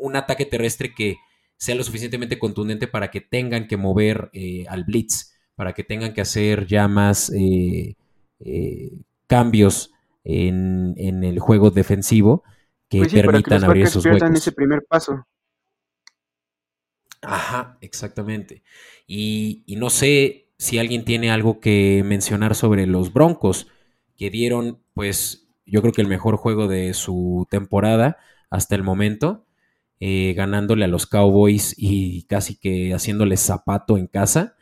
un 0.00 0.16
ataque 0.16 0.46
terrestre 0.46 0.94
que 0.94 1.16
sea 1.56 1.74
lo 1.74 1.82
suficientemente 1.82 2.38
contundente 2.38 2.86
para 2.86 3.10
que 3.10 3.20
tengan 3.20 3.66
que 3.66 3.76
mover 3.76 4.30
eh, 4.32 4.64
al 4.68 4.84
blitz, 4.84 5.32
para 5.56 5.72
que 5.74 5.82
tengan 5.84 6.14
que 6.14 6.20
hacer 6.20 6.66
ya 6.66 6.86
más 6.86 7.32
eh, 7.34 7.96
cambios 9.26 9.92
en, 10.24 10.94
en 10.96 11.24
el 11.24 11.38
juego 11.38 11.70
defensivo 11.70 12.42
que 12.88 13.06
Pues 13.06 13.12
sí, 13.12 13.20
para 13.20 13.40
que 13.40 13.50
permitan 13.50 13.64
abrir 13.64 13.84
esos 13.84 14.06
huecos. 14.06 14.36
ese 14.36 14.52
primer 14.52 14.84
paso. 14.86 15.24
Ajá, 17.22 17.78
exactamente. 17.80 18.62
Y, 19.06 19.64
y 19.66 19.76
no 19.76 19.90
sé 19.90 20.48
si 20.58 20.78
alguien 20.78 21.04
tiene 21.04 21.30
algo 21.30 21.60
que 21.60 22.02
mencionar 22.04 22.54
sobre 22.54 22.86
los 22.86 23.12
Broncos, 23.12 23.68
que 24.18 24.30
dieron, 24.30 24.80
pues, 24.94 25.48
yo 25.66 25.80
creo 25.82 25.92
que 25.94 26.02
el 26.02 26.08
mejor 26.08 26.36
juego 26.36 26.68
de 26.68 26.94
su 26.94 27.46
temporada 27.50 28.18
hasta 28.50 28.74
el 28.74 28.82
momento, 28.82 29.46
eh, 30.00 30.34
ganándole 30.36 30.84
a 30.84 30.88
los 30.88 31.06
Cowboys 31.06 31.74
y 31.76 32.24
casi 32.24 32.56
que 32.56 32.94
haciéndoles 32.94 33.40
zapato 33.40 33.98
en 33.98 34.06
casa. 34.08 34.56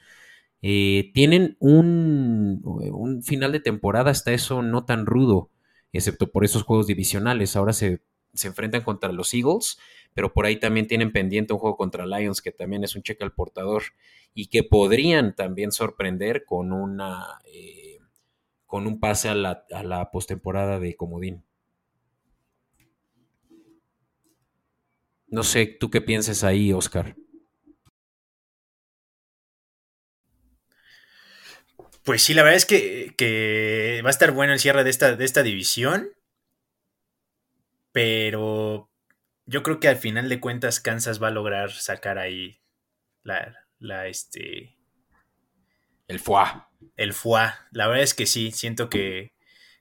Eh, 0.63 1.11
tienen 1.15 1.57
un, 1.61 2.61
un 2.65 3.23
final 3.23 3.53
de 3.53 3.61
temporada 3.61 4.11
hasta 4.11 4.33
eso 4.33 4.63
no 4.63 4.85
tan 4.85 5.07
rudo, 5.07 5.51
excepto 5.93 6.31
por 6.31 6.45
esos 6.45 6.63
juegos 6.65 6.87
divisionales. 6.87 7.57
Ahora 7.57 7.73
se, 7.73 8.01
se 8.35 8.49
enfrentan 8.49 8.83
contra 8.83 9.13
los 9.13 9.33
Eagles, 9.35 9.79
pero 10.15 10.33
por 10.33 10.47
ahí 10.47 10.57
también 10.59 10.87
tienen 10.87 11.13
pendiente 11.13 11.53
un 11.53 11.59
juego 11.61 11.77
contra 11.77 12.07
Lions, 12.07 12.43
que 12.43 12.53
también 12.53 12.85
es 12.85 12.97
un 12.97 13.03
cheque 13.03 13.23
al 13.25 13.33
portador, 13.33 13.83
y 14.35 14.47
que 14.49 14.63
podrían 14.65 15.35
también 15.35 15.73
sorprender 15.73 16.45
con 16.45 16.73
una 16.73 17.41
eh, 17.53 17.86
con 18.67 18.87
un 18.87 19.01
pase 19.01 19.29
a 19.29 19.35
la, 19.35 19.65
a 19.73 19.83
la 19.83 20.11
postemporada 20.11 20.79
de 20.79 20.97
Comodín. 20.97 21.45
No 25.29 25.43
sé, 25.43 25.67
¿tú 25.67 25.91
qué 25.91 26.01
piensas 26.01 26.45
ahí, 26.45 26.73
Oscar? 26.73 27.17
Pues 32.05 32.23
sí, 32.23 32.35
la 32.35 32.45
verdad 32.45 32.57
es 32.57 32.67
que, 32.67 33.15
que 33.19 34.01
va 34.05 34.11
a 34.11 34.11
estar 34.11 34.31
bueno 34.31 34.53
el 34.53 34.61
cierre 34.61 34.85
de 34.85 34.91
esta, 34.91 35.17
de 35.17 35.25
esta 35.25 35.43
división. 35.43 36.13
Pero 37.91 38.89
yo 39.45 39.63
creo 39.65 39.81
que 39.81 39.89
al 39.89 39.97
final 39.97 40.29
de 40.29 40.39
cuentas 40.39 40.81
Kansas 40.81 41.21
va 41.21 41.29
a 41.29 41.33
lograr 41.33 41.73
sacar 41.73 42.19
ahí 42.19 42.61
la, 43.25 43.67
la 43.81 44.07
este, 44.07 44.76
El 46.09 46.21
FUA. 46.21 46.71
el 46.97 47.13
FUA. 47.13 47.67
La 47.73 47.87
verdad 47.89 48.03
es 48.05 48.15
que 48.15 48.27
sí, 48.27 48.53
siento 48.53 48.89
que, 48.89 49.33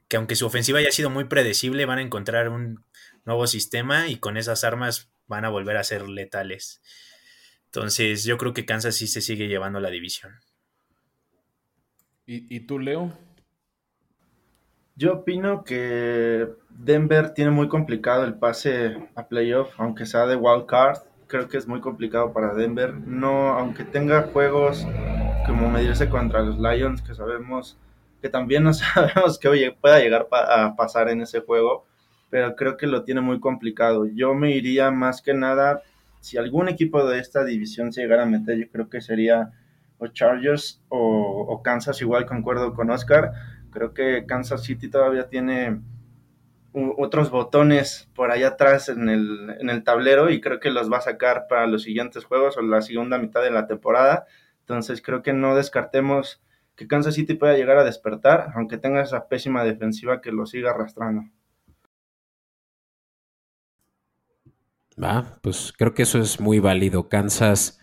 que 0.08 0.18
aunque 0.18 0.36
su 0.36 0.46
ofensiva 0.46 0.80
haya 0.80 0.92
sido 0.92 1.10
muy 1.10 1.26
predecible, 1.26 1.86
van 1.86 2.00
a 2.00 2.02
encontrar 2.02 2.50
un 2.50 2.84
nuevo 3.26 3.48
sistema 3.48 4.08
y 4.08 4.18
con 4.18 4.38
esas 4.38 4.64
armas 4.64 5.10
van 5.28 5.46
a 5.46 5.50
volver 5.50 5.78
a 5.78 5.84
ser 5.84 6.08
letales. 6.08 6.82
Entonces 7.66 8.24
yo 8.24 8.38
creo 8.38 8.54
que 8.54 8.66
Kansas 8.66 8.96
sí 8.96 9.08
se 9.08 9.22
sigue 9.22 9.48
llevando 9.48 9.80
la 9.80 9.90
división. 9.90 10.34
¿Y, 12.26 12.56
y 12.56 12.62
tú, 12.62 12.80
Leo? 12.80 13.16
Yo 14.96 15.14
opino 15.14 15.64
que 15.64 16.48
Denver 16.70 17.34
tiene 17.34 17.52
muy 17.52 17.68
complicado 17.68 18.24
el 18.24 18.36
pase 18.36 18.96
a 19.16 19.28
playoff, 19.28 19.74
aunque 19.78 20.06
sea 20.06 20.26
de 20.26 20.38
wild 20.38 20.66
card. 20.68 21.00
Creo 21.28 21.50
que 21.50 21.58
es 21.58 21.68
muy 21.68 21.82
complicado 21.82 22.32
para 22.32 22.54
Denver. 22.54 22.94
No, 22.94 23.50
aunque 23.50 23.84
tenga 23.84 24.24
juegos 24.24 24.88
como 25.46 25.70
medirse 25.70 26.10
contra 26.10 26.42
los 26.42 26.58
Lions, 26.60 27.02
que 27.02 27.16
sabemos 27.16 27.78
que 28.22 28.30
también 28.30 28.64
no 28.64 28.74
sabemos 28.74 29.38
que 29.40 29.48
oye, 29.48 29.72
pueda 29.72 30.00
llegar 30.00 30.28
a 30.32 30.76
pasar 30.76 31.10
en 31.10 31.22
ese 31.22 31.42
juego, 31.42 31.86
pero 32.30 32.56
creo 32.56 32.78
que 32.78 32.88
lo 32.88 33.04
tiene 33.04 33.22
muy 33.22 33.40
complicado. 33.40 34.08
Yo 34.08 34.34
me 34.34 34.52
iría 34.52 34.92
más 34.92 35.22
que 35.22 35.34
nada 35.34 35.82
si 36.26 36.40
algún 36.40 36.68
equipo 36.70 37.06
de 37.06 37.20
esta 37.20 37.46
división 37.46 37.94
se 37.94 38.02
llegara 38.02 38.24
a 38.24 38.26
meter, 38.26 38.58
yo 38.58 38.68
creo 38.72 38.90
que 38.90 39.00
sería 39.00 39.52
o 40.00 40.08
Chargers 40.08 40.82
o, 40.90 41.62
Kansas, 41.64 42.02
igual 42.02 42.26
concuerdo 42.26 42.74
con 42.74 42.90
Oscar. 42.90 43.32
Creo 43.70 43.94
que 43.94 44.26
Kansas 44.26 44.64
City 44.64 44.90
todavía 44.90 45.30
tiene 45.30 45.82
otros 46.98 47.30
botones 47.30 48.10
por 48.16 48.32
allá 48.32 48.48
atrás 48.50 48.90
en 48.90 49.08
el, 49.08 49.56
en 49.60 49.70
el 49.70 49.84
tablero 49.84 50.32
y 50.32 50.42
creo 50.42 50.60
que 50.60 50.72
los 50.72 50.92
va 50.92 50.98
a 50.98 51.02
sacar 51.02 51.46
para 51.48 51.68
los 51.68 51.84
siguientes 51.84 52.26
juegos 52.26 52.58
o 52.58 52.64
la 52.64 52.82
segunda 52.82 53.20
mitad 53.20 53.44
de 53.44 53.52
la 53.52 53.68
temporada. 53.68 54.26
Entonces 54.66 55.00
creo 55.04 55.22
que 55.22 55.32
no 55.32 55.56
descartemos 55.56 56.42
que 56.76 56.88
Kansas 56.88 57.14
City 57.14 57.36
pueda 57.36 57.56
llegar 57.56 57.78
a 57.78 57.84
despertar, 57.84 58.52
aunque 58.56 58.80
tenga 58.80 59.04
esa 59.04 59.28
pésima 59.28 59.64
defensiva 59.64 60.22
que 60.22 60.32
lo 60.32 60.48
siga 60.48 60.72
arrastrando. 60.72 61.22
Va, 65.02 65.38
pues 65.44 65.72
creo 65.78 65.94
que 65.94 66.02
eso 66.02 66.20
es 66.20 66.40
muy 66.40 66.58
válido. 66.58 67.10
Kansas 67.10 67.80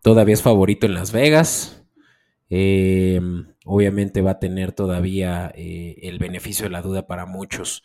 todavía 0.00 0.32
es 0.32 0.42
favorito 0.42 0.86
en 0.86 0.94
Las 0.94 1.12
Vegas. 1.12 1.84
Em, 2.48 3.46
obviamente 3.66 4.22
va 4.22 4.32
a 4.32 4.38
tener 4.38 4.72
todavía 4.72 5.52
eh, 5.54 5.96
el 6.02 6.18
beneficio 6.18 6.64
de 6.64 6.70
la 6.70 6.80
duda 6.80 7.06
para 7.06 7.26
muchos. 7.26 7.82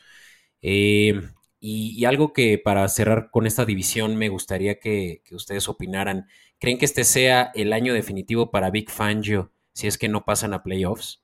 Em, 0.61 1.31
y, 1.59 2.05
algo 2.05 2.33
que 2.33 2.57
para 2.57 2.87
cerrar 2.87 3.29
con 3.31 3.45
esta 3.45 3.65
división 3.65 4.15
me 4.15 4.29
gustaría 4.29 4.79
que, 4.79 5.23
ustedes 5.31 5.67
opinaran. 5.69 6.27
¿Creen 6.59 6.77
que 6.77 6.85
este 6.85 7.03
sea 7.03 7.51
el 7.55 7.73
año 7.73 7.93
definitivo 7.93 8.51
para 8.51 8.69
Big 8.69 8.89
Fangio 8.89 9.51
si 9.73 9.87
es 9.87 9.97
que 9.97 10.09
no 10.09 10.25
pasan 10.25 10.53
a 10.53 10.63
playoffs? 10.63 11.23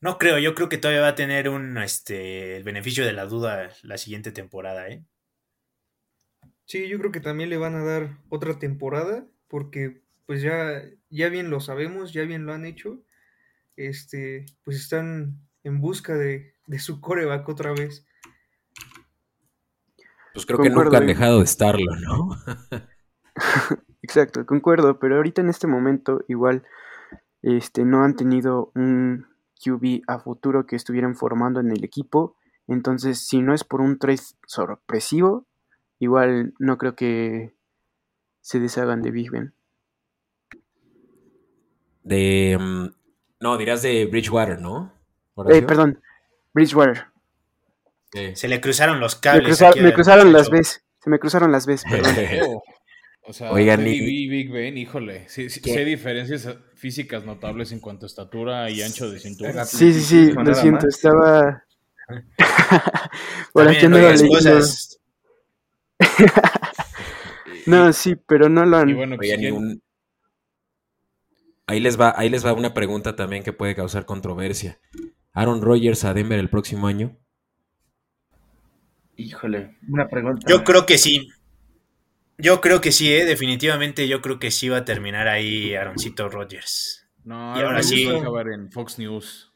No 0.00 0.18
creo, 0.18 0.38
yo 0.38 0.54
creo 0.54 0.68
que 0.68 0.76
todavía 0.76 1.00
va 1.00 1.08
a 1.08 1.14
tener 1.14 1.48
un 1.48 1.78
este 1.78 2.56
el 2.56 2.64
beneficio 2.64 3.06
de 3.06 3.12
la 3.14 3.24
duda 3.24 3.70
la 3.82 3.96
siguiente 3.96 4.32
temporada, 4.32 4.88
¿eh? 4.88 5.04
Sí, 6.66 6.88
yo 6.88 6.98
creo 6.98 7.12
que 7.12 7.20
también 7.20 7.50
le 7.50 7.56
van 7.58 7.74
a 7.74 7.84
dar 7.84 8.18
otra 8.28 8.58
temporada, 8.58 9.26
porque 9.48 10.02
pues 10.26 10.42
ya, 10.42 10.82
ya 11.10 11.28
bien 11.28 11.50
lo 11.50 11.60
sabemos, 11.60 12.12
ya 12.12 12.22
bien 12.24 12.46
lo 12.46 12.52
han 12.52 12.64
hecho. 12.64 13.02
Este, 13.76 14.46
pues 14.64 14.78
están 14.78 15.38
en 15.62 15.80
busca 15.80 16.16
de, 16.16 16.54
su 16.78 17.00
coreback 17.00 17.48
otra 17.48 17.72
vez. 17.72 18.06
Pues 20.34 20.46
creo 20.46 20.58
que 20.58 20.68
nunca 20.68 20.98
han 20.98 21.06
dejado 21.06 21.38
de 21.38 21.44
estarlo, 21.44 21.94
¿no? 21.96 22.30
Exacto, 24.02 24.44
concuerdo, 24.44 24.98
pero 24.98 25.16
ahorita 25.16 25.40
en 25.40 25.48
este 25.48 25.66
momento 25.66 26.24
igual 26.28 26.64
este, 27.42 27.84
no 27.84 28.04
han 28.04 28.16
tenido 28.16 28.72
un 28.74 29.26
QB 29.64 30.02
a 30.06 30.18
futuro 30.18 30.66
que 30.66 30.76
estuvieran 30.76 31.14
formando 31.14 31.60
en 31.60 31.70
el 31.70 31.84
equipo. 31.84 32.36
Entonces, 32.66 33.18
si 33.26 33.40
no 33.42 33.54
es 33.54 33.64
por 33.64 33.80
un 33.80 33.98
trade 33.98 34.20
sorpresivo, 34.46 35.46
igual 36.00 36.54
no 36.58 36.78
creo 36.78 36.96
que 36.96 37.54
se 38.40 38.60
deshagan 38.60 39.02
de 39.02 39.10
Big 39.10 39.30
Ben. 39.30 39.54
De. 42.02 42.58
Mm, 42.60 42.94
no, 43.40 43.56
dirás 43.56 43.82
de 43.82 44.06
Bridgewater, 44.06 44.60
¿no? 44.60 44.92
Eh, 45.48 45.62
perdón, 45.62 46.00
Bridgewater. 46.52 47.13
Se 48.34 48.48
le 48.48 48.60
cruzaron 48.60 49.00
los 49.00 49.16
cables. 49.16 49.60
Me, 49.76 49.92
cruzaron 49.92 50.32
las 50.32 50.48
veces. 50.48 50.84
Se 51.02 51.10
me 51.10 51.18
cruzaron 51.18 51.50
las 51.50 51.66
veces, 51.66 51.90
perdón. 51.90 52.14
O 53.26 53.32
sea, 53.32 53.52
Oigan, 53.52 53.82
Big 53.82 54.52
Ben, 54.52 54.76
híjole, 54.76 55.26
sí, 55.30 55.48
sí, 55.48 55.70
hay 55.70 55.86
diferencias 55.86 56.46
físicas 56.74 57.24
notables 57.24 57.72
en 57.72 57.80
cuanto 57.80 58.04
a 58.04 58.08
estatura 58.08 58.68
y 58.68 58.82
ancho 58.82 59.10
de 59.10 59.18
cintura. 59.18 59.64
Sí, 59.64 59.94
sí, 59.94 60.02
sí, 60.02 60.32
lo 60.32 60.54
siento, 60.54 60.86
estaba... 60.86 61.64
Por 63.54 63.66
aquí 63.66 63.88
no 63.88 63.96
cosas. 64.28 65.00
no, 67.66 67.94
sí, 67.94 68.14
pero 68.14 68.50
no 68.50 68.66
lo 68.66 68.76
han... 68.76 68.94
Bueno, 68.94 69.16
pues, 69.16 69.32
ahí, 71.66 71.80
les 71.80 71.98
va, 71.98 72.12
ahí 72.14 72.28
les 72.28 72.44
va 72.44 72.52
una 72.52 72.74
pregunta 72.74 73.16
también 73.16 73.42
que 73.42 73.54
puede 73.54 73.74
causar 73.74 74.04
controversia. 74.04 74.78
¿Aaron 75.32 75.62
Rodgers 75.62 76.04
a 76.04 76.12
Denver 76.12 76.38
el 76.38 76.50
próximo 76.50 76.88
año? 76.88 77.16
Híjole, 79.16 79.76
una 79.88 80.08
pregunta. 80.08 80.46
Yo 80.48 80.64
creo 80.64 80.86
que 80.86 80.98
sí. 80.98 81.28
Yo 82.36 82.60
creo 82.60 82.80
que 82.80 82.90
sí, 82.90 83.12
¿eh? 83.12 83.24
definitivamente 83.24 84.08
yo 84.08 84.20
creo 84.20 84.40
que 84.40 84.50
sí 84.50 84.68
va 84.68 84.78
a 84.78 84.84
terminar 84.84 85.28
ahí 85.28 85.74
Aaroncito 85.74 86.28
Rodgers. 86.28 87.06
No, 87.22 87.56
y 87.58 87.62
ahora 87.62 87.82
sí 87.82 88.06
va 88.06 88.18
a 88.18 88.20
acabar 88.20 88.48
en 88.48 88.72
Fox 88.72 88.98
News. 88.98 89.52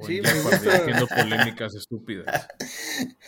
sí, 0.00 0.20
me 0.22 0.42
gusta... 0.42 0.76
haciendo 0.76 1.06
polémicas 1.06 1.74
estúpidas. 1.74 2.48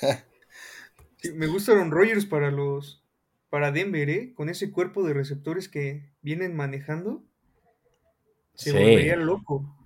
me 1.35 1.47
gusta 1.47 1.73
Aaron 1.73 1.91
Rodgers 1.91 2.25
para 2.25 2.51
los 2.51 3.03
para 3.51 3.73
Denver, 3.73 4.09
¿eh? 4.09 4.33
Con 4.35 4.49
ese 4.49 4.71
cuerpo 4.71 5.03
de 5.03 5.13
receptores 5.13 5.69
que 5.69 6.09
vienen 6.23 6.57
manejando. 6.57 7.23
Se 8.55 8.73
volvería 8.73 9.17
loco. 9.17 9.77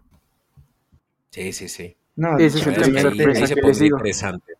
Sí, 1.30 1.52
sí, 1.52 1.68
sí. 1.68 1.96
No, 2.14 2.38
ese 2.38 2.58
es 2.58 2.66
el 2.66 3.86
interesante. 3.86 4.52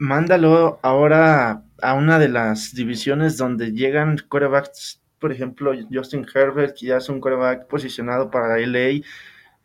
Mándalo 0.00 0.80
ahora 0.82 1.62
a 1.82 1.92
una 1.92 2.18
de 2.18 2.30
las 2.30 2.74
divisiones 2.74 3.36
donde 3.36 3.72
llegan 3.72 4.16
corebacks, 4.30 5.02
por 5.18 5.30
ejemplo, 5.30 5.72
Justin 5.92 6.26
Herbert, 6.34 6.74
que 6.74 6.86
ya 6.86 6.96
es 6.96 7.10
un 7.10 7.20
coreback 7.20 7.66
posicionado 7.66 8.30
para 8.30 8.56
LA, 8.56 9.02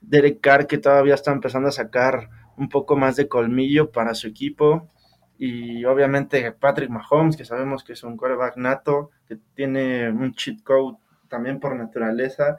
Derek 0.02 0.42
Carr, 0.42 0.68
que 0.68 0.78
todavía 0.78 1.14
está 1.14 1.32
empezando 1.32 1.70
a 1.70 1.72
sacar 1.72 2.30
un 2.58 2.68
poco 2.68 2.98
más 2.98 3.16
de 3.16 3.30
colmillo 3.30 3.94
para 3.94 4.14
su 4.14 4.28
equipo, 4.28 4.90
y 5.38 5.86
obviamente 5.86 6.52
Patrick 6.52 6.90
Mahomes, 6.90 7.38
que 7.38 7.46
sabemos 7.46 7.86
que 7.86 7.94
es 7.94 8.04
un 8.04 8.18
coreback 8.18 8.58
nato, 8.58 9.12
que 9.30 9.38
tiene 9.54 10.10
un 10.10 10.34
cheat 10.34 10.64
code 10.64 10.98
también 11.30 11.62
por 11.62 11.78
naturaleza, 11.78 12.58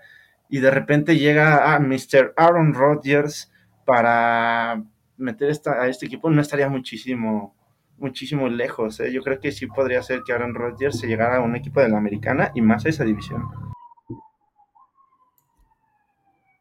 y 0.49 0.61
de 0.61 0.71
repente 0.71 1.19
llega 1.19 1.75
a 1.75 1.79
Mr. 1.79 2.33
Aaron 2.39 2.73
Rodgers 2.73 3.53
para 3.85 4.83
meter 5.19 5.51
esta, 5.51 5.83
a 5.83 5.89
este 5.89 6.07
equipo, 6.07 6.31
no 6.31 6.41
estaría 6.41 6.71
muchísimo 6.71 7.55
muchísimo 7.99 8.49
lejos. 8.49 9.01
¿eh? 9.01 9.13
Yo 9.13 9.23
creo 9.23 9.41
que 9.41 9.53
sí 9.53 9.67
podría 9.67 10.03
ser 10.03 10.23
que 10.25 10.33
Aaron 10.33 10.55
Rodgers 10.55 10.99
se 10.99 11.07
llegara 11.07 11.37
a 11.37 11.41
un 11.41 11.57
equipo 11.57 11.81
de 11.81 11.89
la 11.89 11.99
americana 11.99 12.53
y 12.55 12.61
más 12.61 12.87
a 12.87 12.89
esa 12.89 13.05
división. 13.05 13.43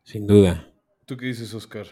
Sin 0.03 0.27
duda. 0.27 0.71
¿Tú 1.05 1.17
qué 1.17 1.25
dices, 1.25 1.53
Oscar? 1.53 1.88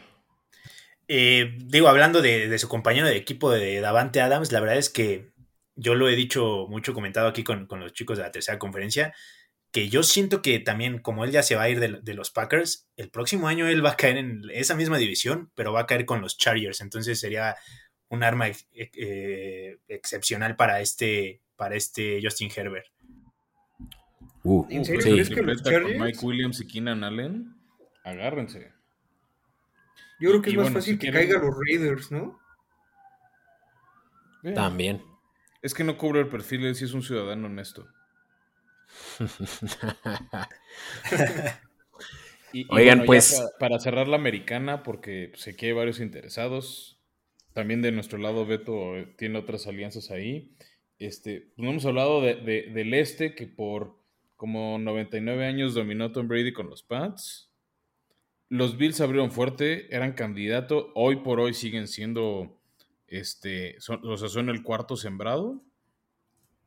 Eh, 1.08 1.58
digo, 1.66 1.88
hablando 1.90 2.22
de, 2.22 2.58
su 2.58 2.68
compañero 2.70 3.08
de 3.08 3.18
equipo 3.18 3.52
de 3.52 3.82
Davante 3.82 4.22
Adams, 4.22 4.52
la 4.52 4.60
verdad 4.60 4.78
es 4.78 4.90
que 4.90 5.34
yo 5.76 5.96
lo 5.96 6.08
he 6.08 6.16
dicho 6.16 6.68
mucho, 6.70 6.94
comentado 6.94 7.28
aquí 7.28 7.44
con, 7.44 7.68
los 7.70 7.94
chicos 7.94 8.18
de 8.18 8.24
la 8.24 8.32
tercera 8.32 8.60
conferencia, 8.60 9.14
que 9.72 9.90
yo 9.90 10.04
siento 10.04 10.42
que 10.42 10.60
también, 10.60 11.00
como 11.00 11.26
él 11.26 11.32
ya 11.32 11.42
se 11.42 11.56
va 11.56 11.64
a 11.64 11.70
ir 11.70 11.80
de, 11.80 12.00
de, 12.02 12.14
los 12.14 12.30
Packers, 12.30 12.88
el 12.96 13.10
próximo 13.10 13.48
año 13.48 13.68
él 13.68 13.84
va 13.84 13.92
a 13.92 13.98
caer 13.98 14.18
en 14.18 14.42
esa 14.52 14.76
misma 14.76 15.00
división, 15.00 15.52
pero 15.56 15.74
va 15.74 15.82
a 15.82 15.86
caer 15.88 16.06
con 16.06 16.22
los 16.22 16.38
Chargers. 16.38 16.82
Entonces 16.82 17.20
sería 17.20 17.56
un 18.10 18.24
arma 18.24 18.48
eh, 18.74 19.78
excepcional 19.88 20.56
para 20.56 20.82
este, 20.82 21.42
para 21.56 21.76
este 21.76 22.20
Justin 22.22 22.52
Herbert. 22.56 22.88
Uh, 24.44 24.66
¿En 24.70 24.84
serio 24.84 25.02
crees 25.02 25.30
que 25.30 25.42
los 25.42 25.64
Chargers? 25.64 26.00
Mike 26.00 26.20
Williams 26.22 26.60
y 26.60 26.68
Keenan 26.68 27.04
Allen, 27.04 27.56
agárrense. 28.04 28.74
Yo 30.20 30.30
creo 30.30 30.42
que 30.42 30.50
es 30.52 30.58
más 30.58 30.72
fácil 30.72 31.00
que 31.00 31.12
caigan 31.12 31.42
los 31.42 31.56
Raiders, 31.58 32.12
¿no? 32.12 32.40
También. 34.54 35.02
Es 35.62 35.74
que 35.74 35.84
no 35.84 35.98
cubre 35.98 36.20
el 36.20 36.28
perfil, 36.28 36.66
él 36.66 36.76
sí 36.76 36.86
es 36.86 36.94
un 36.94 37.02
ciudadano 37.02 37.48
honesto. 37.48 37.88
Oigan, 42.70 43.06
pues. 43.06 43.42
Para, 43.60 43.80
cerrar 43.80 44.08
la 44.08 44.18
americana, 44.18 44.84
porque 44.84 45.32
sé 45.36 45.56
que 45.56 45.68
hay 45.68 45.72
varios 45.72 46.00
interesados, 46.00 46.93
también 47.54 47.82
de 47.82 47.92
nuestro 47.92 48.18
lado, 48.18 48.46
Beto 48.46 48.98
eh, 48.98 49.14
tiene 49.18 49.40
otras 49.40 49.68
alianzas 49.68 50.12
ahí. 50.12 50.52
Este, 51.00 51.52
pues 51.56 51.66
no 51.66 51.72
hemos 51.72 51.86
hablado 51.86 52.22
de, 52.22 52.36
del 52.36 52.94
este, 52.94 53.36
que 53.36 53.48
por 53.48 54.00
como 54.36 54.78
99 54.80 55.46
años 55.46 55.74
dominó 55.74 56.12
Tom 56.12 56.28
Brady 56.28 56.54
con 56.54 56.70
los 56.70 56.84
Pats. 56.84 57.50
Los 58.50 58.78
Bills 58.78 59.02
abrieron 59.02 59.32
fuerte, 59.32 59.94
eran 59.96 60.14
candidato, 60.14 60.92
hoy 60.96 61.18
por 61.18 61.40
hoy 61.40 61.54
siguen 61.54 61.88
siendo, 61.88 62.60
este, 63.08 63.78
o 63.88 64.18
sea, 64.18 64.30
son 64.30 64.50
el 64.50 64.62
cuarto 64.62 64.96
sembrado, 64.96 65.64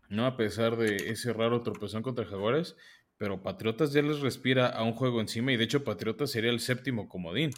¿no? 0.09 0.27
A 0.27 0.37
pesar 0.37 0.77
de 0.77 0.97
ese 1.11 1.33
raro 1.33 1.63
tropezón 1.63 2.03
contra 2.03 2.25
Jaguares, 2.25 2.77
pero 3.19 3.43
Patriotas 3.43 3.93
ya 3.93 4.03
les 4.03 4.21
respira 4.21 4.69
a 4.69 4.83
un 4.83 4.95
juego 4.95 5.21
encima 5.21 5.53
y 5.53 5.57
de 5.57 5.65
hecho 5.65 5.85
Patriotas 5.85 6.31
sería 6.31 6.51
el 6.51 6.61
séptimo 6.61 7.09
comodín. 7.09 7.51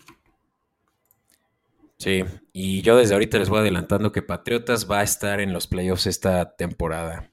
Sí, 1.98 2.24
y 2.52 2.82
yo 2.82 2.96
desde 2.96 3.14
ahorita 3.14 3.38
les 3.38 3.48
voy 3.48 3.58
adelantando 3.58 4.12
que 4.12 4.22
Patriotas 4.22 4.88
va 4.88 5.00
a 5.00 5.02
estar 5.02 5.40
en 5.40 5.52
los 5.52 5.66
playoffs 5.66 6.06
esta 6.06 6.54
temporada. 6.56 7.30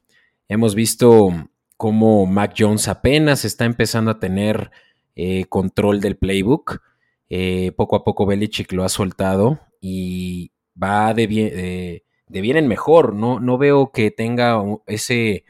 Hemos 0.47 0.73
visto 0.73 1.29
cómo 1.77 2.25
Mac 2.25 2.55
Jones 2.57 2.87
apenas 2.87 3.45
está 3.45 3.65
empezando 3.65 4.11
a 4.11 4.19
tener 4.19 4.71
eh, 5.15 5.45
control 5.45 6.01
del 6.01 6.17
playbook. 6.17 6.81
Eh, 7.29 7.73
poco 7.75 7.95
a 7.95 8.03
poco 8.03 8.25
Belichick 8.25 8.71
lo 8.71 8.83
ha 8.83 8.89
soltado 8.89 9.59
y 9.81 10.51
va 10.81 11.13
de, 11.13 12.03
devienen 12.27 12.67
mejor. 12.67 13.13
No, 13.13 13.39
no 13.39 13.57
veo 13.57 13.91
que 13.91 14.11
tenga 14.11 14.61
ese, 14.87 15.45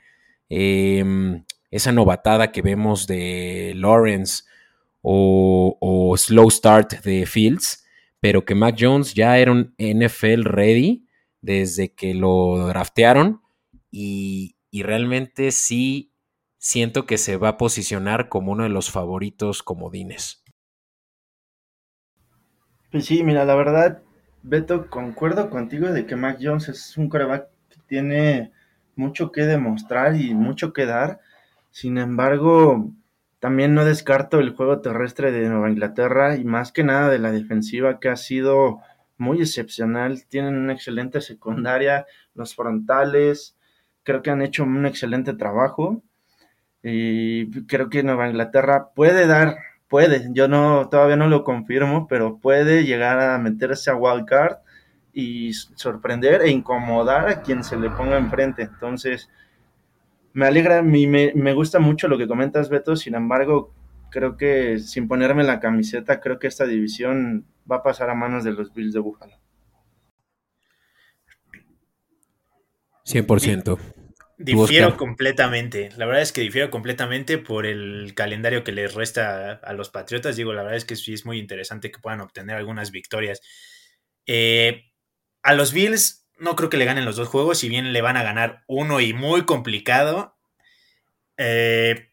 em, 0.50 1.44
esa 1.72 1.92
novatada 1.92 2.52
que 2.52 2.62
vemos 2.62 3.08
de 3.08 3.74
Lawrence 3.76 4.44
o, 5.02 6.16
slow 6.18 6.50
start 6.50 7.04
de 7.04 7.26
Fields, 7.26 7.85
pero 8.20 8.46
que 8.46 8.56
Mac 8.56 8.76
Jones 8.80 9.14
ya 9.14 9.38
era 9.38 9.52
un 9.52 9.74
NFL 9.78 10.44
ready 10.44 11.08
desde 11.42 11.94
que 11.94 12.14
lo 12.14 12.68
draftearon 12.68 13.42
y, 13.92 14.58
y 14.72 14.84
realmente 14.84 15.52
sí 15.52 16.12
siento 16.58 17.06
que 17.06 17.18
se 17.18 17.38
va 17.38 17.50
a 17.50 17.58
posicionar 17.58 18.28
como 18.28 18.52
uno 18.52 18.64
de 18.64 18.70
los 18.70 18.90
favoritos 18.90 19.62
comodines. 19.62 20.44
Pues 22.92 23.06
sí, 23.06 23.24
mira, 23.24 23.46
la 23.46 23.56
verdad, 23.56 24.02
Beto, 24.42 24.90
concuerdo 24.90 25.50
contigo 25.50 25.92
de 25.92 26.06
que 26.06 26.16
Mac 26.16 26.40
Jones 26.42 26.70
es 26.70 26.98
un 26.98 27.10
coreback 27.10 27.50
que 27.70 27.78
tiene 27.88 28.52
mucho 28.96 29.32
que 29.32 29.42
demostrar 29.42 30.16
y 30.16 30.34
mucho 30.34 30.74
que 30.74 30.86
dar. 30.86 31.20
Sin 31.72 31.98
embargo, 31.98 32.90
también 33.46 33.76
no 33.76 33.86
descarto 33.86 34.40
el 34.40 34.56
juego 34.56 34.82
terrestre 34.82 35.32
de 35.32 35.48
Nueva 35.48 35.70
Inglaterra 35.70 36.36
y 36.36 36.44
más 36.44 36.72
que 36.72 36.84
nada 36.84 37.10
de 37.10 37.20
la 37.20 37.32
defensiva 37.32 38.00
que 38.00 38.10
ha 38.10 38.16
sido 38.16 38.80
muy 39.18 39.40
excepcional. 39.40 40.26
Tienen 40.28 40.58
una 40.58 40.74
excelente 40.74 41.22
secundaria, 41.22 42.08
los 42.34 42.56
frontales, 42.56 43.56
creo 44.02 44.24
que 44.24 44.32
han 44.32 44.42
hecho 44.42 44.64
un 44.64 44.88
excelente 44.88 45.36
trabajo 45.36 46.02
y 46.82 47.52
creo 47.68 47.92
que 47.92 48.02
Nueva 48.02 48.28
Inglaterra 48.28 48.90
puede 48.96 49.28
dar 49.28 49.58
puede, 49.88 50.28
yo 50.34 50.48
no, 50.48 50.90
todavía 50.90 51.16
no 51.16 51.28
lo 51.28 51.44
confirmo, 51.44 52.08
pero 52.08 52.40
puede 52.40 52.84
llegar 52.84 53.20
a 53.20 53.38
meterse 53.38 53.92
a 53.92 53.96
wildcard 53.96 54.58
y 55.14 55.54
sorprender 55.54 56.42
e 56.42 56.50
incomodar 56.50 57.30
a 57.30 57.42
quien 57.44 57.64
se 57.64 57.78
le 57.78 57.92
ponga 57.92 58.18
enfrente. 58.18 58.64
Entonces, 58.64 59.30
me 60.36 60.46
alegra, 60.46 60.82
me, 60.82 61.32
me 61.34 61.54
gusta 61.54 61.80
mucho 61.80 62.10
lo 62.10 62.18
que 62.18 62.28
comentas, 62.28 62.68
Beto, 62.68 62.98
sin 62.98 63.16
embargo, 63.16 63.74
creo 64.12 64.36
que 64.36 64.80
sin 64.80 65.08
ponerme 65.08 65.46
la 65.46 65.62
camiseta, 65.62 66.20
creo 66.20 66.40
que 66.40 66.48
esta 66.48 66.66
división 66.66 67.46
va 67.72 67.78
a 67.78 67.84
pasar 67.84 68.10
a 68.10 68.16
manos 68.16 68.44
de 68.44 68.52
los 68.52 68.74
Bills 68.74 68.92
de 68.92 69.00
Buffalo. 69.00 69.40
100%. 73.06 73.80
Difiero 74.38 74.98
completamente. 74.98 75.92
La 75.96 76.06
verdad 76.06 76.22
es 76.22 76.34
que 76.34 76.42
difiero 76.42 76.70
completamente 76.70 77.38
por 77.38 77.66
el 77.66 78.14
calendario 78.14 78.66
que 78.66 78.74
les 78.74 78.94
resta 78.94 79.54
a, 79.54 79.72
los 79.72 79.90
Patriotas. 79.90 80.36
Digo, 80.36 80.52
la 80.52 80.64
verdad 80.64 80.76
es 80.76 80.84
que 80.84 80.98
sí 80.98 81.14
es 81.14 81.26
muy 81.26 81.40
interesante 81.40 81.92
que 81.92 82.00
puedan 82.00 82.20
obtener 82.20 82.58
algunas 82.58 82.92
victorias. 82.92 83.40
Eh, 84.26 84.92
a 85.44 85.54
los 85.54 85.72
Bills 85.72 86.25
no 86.38 86.56
creo 86.56 86.70
que 86.70 86.78
le 86.78 86.86
ganen 86.86 87.06
los 87.06 87.16
dos 87.16 87.28
juegos, 87.28 87.60
si 87.60 87.70
bien 87.70 87.94
le 87.94 88.02
van 88.02 88.18
a 88.18 88.24
ganar 88.24 88.64
uno 88.68 89.00
y 89.00 89.14
muy 89.14 89.46
complicado. 89.46 90.36
Eh, 91.38 92.12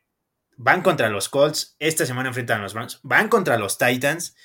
van 0.56 0.82
contra 0.82 1.08
los 1.08 1.28
Colts, 1.28 1.76
esta 1.78 2.06
semana 2.06 2.28
enfrentan 2.28 2.60
a 2.60 2.62
los 2.62 2.74
Browns, 2.74 3.00
van 3.02 3.28
contra 3.28 3.58
los 3.58 3.78
Titans. 3.78 4.36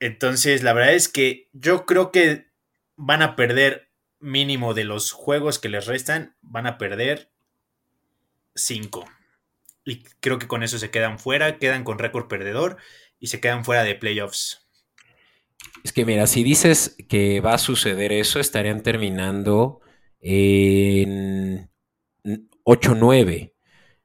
Entonces, 0.00 0.62
la 0.62 0.72
verdad 0.72 0.94
es 0.94 1.08
que 1.08 1.48
yo 1.52 1.86
creo 1.86 2.10
que 2.10 2.48
van 2.96 3.22
a 3.22 3.36
perder 3.36 3.90
mínimo 4.20 4.74
de 4.74 4.84
los 4.84 5.12
juegos 5.12 5.58
que 5.58 5.68
les 5.68 5.86
restan, 5.86 6.36
van 6.42 6.66
a 6.66 6.78
perder 6.78 7.30
5. 8.54 9.04
Y 9.84 10.02
creo 10.20 10.38
que 10.38 10.48
con 10.48 10.62
eso 10.62 10.78
se 10.78 10.90
quedan 10.90 11.18
fuera, 11.18 11.58
quedan 11.58 11.84
con 11.84 11.98
récord 11.98 12.28
perdedor 12.28 12.78
y 13.18 13.28
se 13.28 13.40
quedan 13.40 13.64
fuera 13.64 13.84
de 13.84 13.94
playoffs. 13.94 14.63
Es 15.82 15.92
que 15.92 16.04
mira, 16.04 16.26
si 16.26 16.44
dices 16.44 16.96
que 17.08 17.40
va 17.40 17.54
a 17.54 17.58
suceder 17.58 18.12
eso, 18.12 18.40
estarían 18.40 18.82
terminando 18.82 19.80
en 20.20 21.70
8-9, 22.64 23.52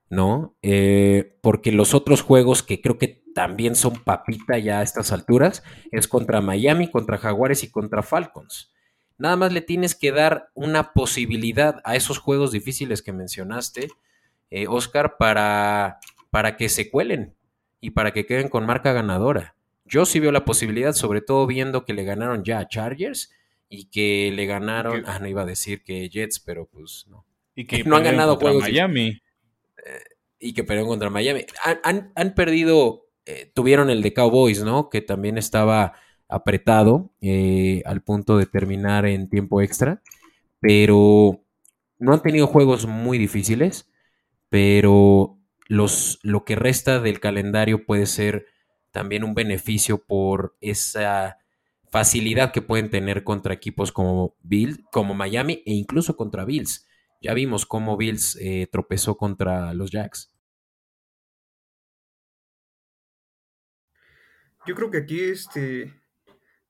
¿no? 0.09 0.57
Eh, 0.61 1.37
porque 1.41 1.71
los 1.71 1.93
otros 1.93 2.21
juegos 2.21 2.63
que 2.63 2.81
creo 2.81 2.97
que 2.97 3.23
también 3.33 3.75
son 3.75 4.03
papita 4.03 4.57
ya 4.57 4.79
a 4.79 4.83
estas 4.83 5.11
alturas 5.11 5.63
es 5.91 6.07
contra 6.07 6.41
Miami, 6.41 6.89
contra 6.89 7.17
Jaguares 7.17 7.63
y 7.63 7.71
contra 7.71 8.03
Falcons. 8.03 8.73
Nada 9.17 9.35
más 9.35 9.53
le 9.53 9.61
tienes 9.61 9.95
que 9.95 10.11
dar 10.11 10.49
una 10.53 10.93
posibilidad 10.93 11.81
a 11.83 11.95
esos 11.95 12.17
juegos 12.17 12.51
difíciles 12.51 13.01
que 13.01 13.13
mencionaste, 13.13 13.89
eh, 14.49 14.67
Oscar, 14.67 15.17
para, 15.17 15.99
para 16.31 16.57
que 16.57 16.69
se 16.69 16.89
cuelen 16.89 17.35
y 17.81 17.91
para 17.91 18.11
que 18.11 18.25
queden 18.25 18.49
con 18.49 18.65
marca 18.65 18.93
ganadora. 18.93 19.55
Yo 19.89 20.05
sí 20.05 20.19
veo 20.19 20.31
la 20.31 20.45
posibilidad, 20.45 20.93
sobre 20.93 21.21
todo 21.21 21.47
viendo 21.47 21.83
que 21.83 21.93
le 21.93 22.03
ganaron 22.03 22.43
ya 22.43 22.59
a 22.59 22.67
Chargers 22.67 23.31
y 23.67 23.89
que 23.89 24.31
le 24.33 24.45
ganaron, 24.45 25.03
ah, 25.07 25.19
no 25.19 25.27
iba 25.27 25.41
a 25.41 25.45
decir 25.45 25.83
que 25.83 26.07
Jets, 26.09 26.39
pero 26.39 26.67
pues 26.67 27.05
no. 27.09 27.25
Y 27.55 27.65
que 27.65 27.83
no 27.85 27.95
han 27.95 28.03
ganado 28.03 28.37
juegos. 28.37 28.63
Miami. 28.63 29.07
Eh, 29.09 30.03
y 30.39 30.53
que 30.53 30.63
perdieron 30.63 30.89
contra 30.89 31.09
Miami. 31.09 31.45
Han, 31.83 32.33
perdido, 32.35 33.07
eh, 33.25 33.51
tuvieron 33.53 33.89
el 33.89 34.01
de 34.01 34.13
Cowboys, 34.13 34.63
¿no? 34.63 34.89
Que 34.89 35.01
también 35.01 35.37
estaba 35.37 35.93
apretado 36.27 37.11
eh, 37.21 37.81
al 37.85 38.01
punto 38.01 38.37
de 38.37 38.45
terminar 38.45 39.05
en 39.05 39.27
tiempo 39.27 39.61
extra, 39.61 40.01
pero 40.59 41.43
no 41.97 42.13
han 42.13 42.21
tenido 42.21 42.47
juegos 42.47 42.85
muy 42.85 43.17
difíciles, 43.17 43.89
pero 44.49 45.37
los, 45.67 46.19
lo 46.21 46.45
que 46.45 46.55
resta 46.55 46.99
del 46.99 47.19
calendario 47.19 47.85
puede 47.85 48.05
ser 48.05 48.45
también 48.91 49.23
un 49.23 49.33
beneficio 49.33 50.03
por 50.05 50.57
esa 50.61 51.37
facilidad 51.91 52.51
que 52.51 52.61
pueden 52.61 52.89
tener 52.89 53.23
contra 53.23 53.53
equipos 53.53 53.91
como 53.91 54.35
Bills, 54.41 54.79
como 54.91 55.13
Miami 55.13 55.63
e 55.65 55.73
incluso 55.73 56.15
contra 56.15 56.45
Bills. 56.45 56.87
Ya 57.21 57.33
vimos 57.33 57.65
cómo 57.65 57.97
Bills 57.97 58.37
eh, 58.39 58.67
tropezó 58.71 59.17
contra 59.17 59.73
los 59.73 59.91
Jacks. 59.91 60.33
Yo 64.65 64.75
creo 64.75 64.91
que 64.91 64.99
aquí 64.99 65.19
este 65.21 65.93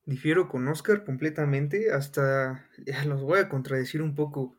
difiero 0.06 0.48
con 0.50 0.68
Oscar 0.68 1.04
completamente, 1.04 1.92
hasta 1.92 2.68
los 3.06 3.22
voy 3.22 3.40
a 3.40 3.50
contradecir 3.50 4.02
un 4.02 4.16
poco, 4.16 4.58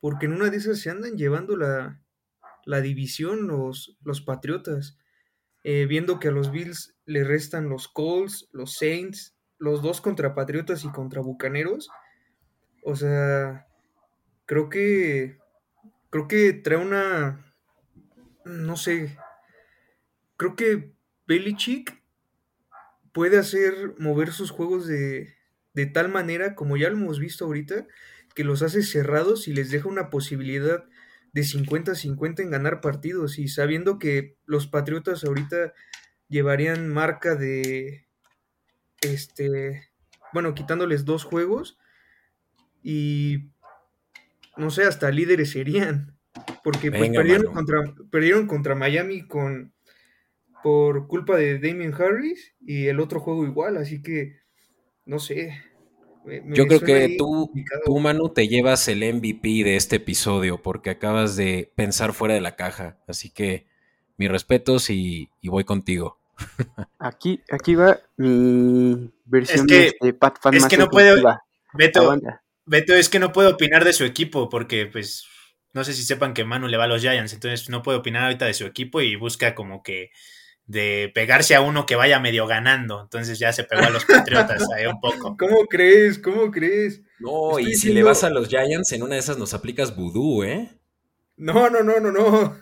porque 0.00 0.26
en 0.26 0.32
una 0.32 0.50
de 0.50 0.58
esas 0.58 0.80
se 0.80 0.90
andan 0.90 1.16
llevando 1.16 1.56
la, 1.56 2.02
la 2.66 2.80
división 2.80 3.46
los, 3.46 3.96
los 4.02 4.20
Patriotas, 4.20 4.98
eh, 5.64 5.86
viendo 5.86 6.18
que 6.20 6.28
a 6.28 6.32
los 6.32 6.50
Bills 6.50 6.96
le 7.06 7.24
restan 7.24 7.68
los 7.68 7.88
Colts, 7.88 8.48
los 8.52 8.74
Saints, 8.76 9.36
los 9.58 9.82
dos 9.82 10.00
contra 10.00 10.34
Patriotas 10.34 10.84
y 10.84 10.90
contra 10.90 11.20
Bucaneros. 11.20 11.88
O 12.84 12.96
sea, 12.96 13.66
creo 14.46 14.68
que 14.68 15.38
creo 16.10 16.28
que 16.28 16.52
trae 16.52 16.78
una 16.78 17.44
no 18.44 18.76
sé, 18.76 19.16
creo 20.36 20.56
que 20.56 20.92
Belichick 21.26 22.02
puede 23.12 23.38
hacer 23.38 23.94
mover 23.98 24.32
sus 24.32 24.50
juegos 24.50 24.86
de, 24.86 25.34
de 25.74 25.86
tal 25.86 26.08
manera, 26.08 26.54
como 26.54 26.76
ya 26.76 26.88
lo 26.90 26.96
hemos 26.96 27.18
visto 27.18 27.44
ahorita, 27.44 27.86
que 28.34 28.44
los 28.44 28.62
hace 28.62 28.82
cerrados 28.82 29.48
y 29.48 29.52
les 29.52 29.70
deja 29.70 29.88
una 29.88 30.10
posibilidad 30.10 30.84
de 31.32 31.42
50-50 31.42 32.40
en 32.40 32.50
ganar 32.50 32.80
partidos. 32.80 33.38
Y 33.38 33.48
sabiendo 33.48 33.98
que 33.98 34.36
los 34.46 34.66
Patriotas 34.66 35.24
ahorita 35.24 35.72
llevarían 36.28 36.88
marca 36.88 37.34
de, 37.34 38.06
este, 39.00 39.90
bueno, 40.32 40.54
quitándoles 40.54 41.04
dos 41.04 41.24
juegos 41.24 41.78
y, 42.82 43.50
no 44.56 44.70
sé, 44.70 44.84
hasta 44.84 45.10
líderes 45.10 45.50
serían. 45.50 46.18
Porque 46.64 46.90
pues, 46.90 47.10
perdieron, 47.10 47.52
contra, 47.52 47.80
perdieron 48.10 48.46
contra 48.46 48.74
Miami 48.74 49.26
con 49.26 49.74
por 50.62 51.08
culpa 51.08 51.36
de 51.36 51.58
Damien 51.58 51.92
Harris 51.92 52.54
y 52.60 52.86
el 52.86 53.00
otro 53.00 53.20
juego 53.20 53.44
igual, 53.44 53.76
así 53.76 54.00
que 54.00 54.36
no 55.04 55.18
sé. 55.18 55.60
Yo 56.24 56.66
creo 56.66 56.80
que 56.80 57.16
tú, 57.18 57.52
tú, 57.84 57.98
Manu, 57.98 58.28
te 58.28 58.46
llevas 58.46 58.86
el 58.88 58.98
MVP 58.98 59.64
de 59.64 59.76
este 59.76 59.96
episodio 59.96 60.62
porque 60.62 60.90
acabas 60.90 61.36
de 61.36 61.72
pensar 61.74 62.12
fuera 62.12 62.34
de 62.34 62.40
la 62.40 62.56
caja. 62.56 62.98
Así 63.08 63.30
que 63.30 63.66
mis 64.16 64.30
respetos 64.30 64.90
y, 64.90 65.30
voy 65.42 65.64
contigo. 65.64 66.18
Aquí, 66.98 67.40
aquí 67.50 67.74
va 67.74 68.00
mi 68.16 69.12
versión 69.26 69.66
de 69.66 69.94
Pat 70.18 70.38
Fan 70.40 70.54
Es 70.54 70.66
que 70.66 70.76
no 70.76 70.88
puedo. 70.88 71.22
Beto, 71.74 72.20
Beto, 72.64 72.94
es 72.94 73.08
que 73.08 73.18
no 73.18 73.32
puedo 73.32 73.50
opinar 73.50 73.84
de 73.84 73.92
su 73.92 74.04
equipo 74.04 74.48
porque, 74.48 74.86
pues, 74.86 75.26
no 75.72 75.84
sé 75.84 75.92
si 75.92 76.02
sepan 76.02 76.34
que 76.34 76.44
Manu 76.44 76.68
le 76.68 76.76
va 76.76 76.84
a 76.84 76.88
los 76.88 77.00
Giants, 77.00 77.32
entonces 77.32 77.68
no 77.68 77.82
puedo 77.82 77.98
opinar 77.98 78.24
ahorita 78.24 78.46
de 78.46 78.54
su 78.54 78.66
equipo 78.66 79.00
y 79.00 79.16
busca 79.16 79.54
como 79.54 79.82
que 79.82 80.10
de 80.72 81.12
pegarse 81.14 81.54
a 81.54 81.60
uno 81.60 81.84
que 81.84 81.96
vaya 81.96 82.18
medio 82.18 82.46
ganando. 82.46 83.02
Entonces 83.02 83.38
ya 83.38 83.52
se 83.52 83.64
pegó 83.64 83.82
a 83.82 83.90
los 83.90 84.06
Patriotas 84.06 84.66
ahí 84.74 84.86
un 84.86 85.00
poco. 85.00 85.36
¿Cómo 85.38 85.66
crees? 85.66 86.18
¿Cómo 86.18 86.50
crees? 86.50 87.02
No, 87.20 87.58
y 87.58 87.74
si 87.74 87.92
le 87.92 88.02
vas 88.02 88.24
a 88.24 88.30
los 88.30 88.48
Giants, 88.48 88.92
en 88.92 89.02
una 89.02 89.14
de 89.14 89.20
esas 89.20 89.38
nos 89.38 89.52
aplicas 89.52 89.94
vudú, 89.94 90.42
¿eh? 90.42 90.70
No, 91.36 91.68
no, 91.68 91.82
no, 91.82 92.00
no, 92.00 92.10
no. 92.10 92.56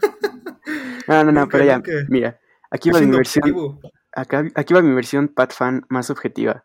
no, 1.09 1.25
no, 1.25 1.33
no, 1.33 1.49
pero 1.49 1.65
ya, 1.65 1.81
mira, 2.09 2.41
aquí 2.71 2.91
va 2.91 3.01
mi 3.01 3.17
versión. 3.17 3.81
aquí 4.13 4.75
va 4.75 4.83
mi 4.83 4.95
versión 4.95 5.29
Pat 5.29 5.53
Fan 5.53 5.87
más 5.89 6.11
objetiva. 6.11 6.65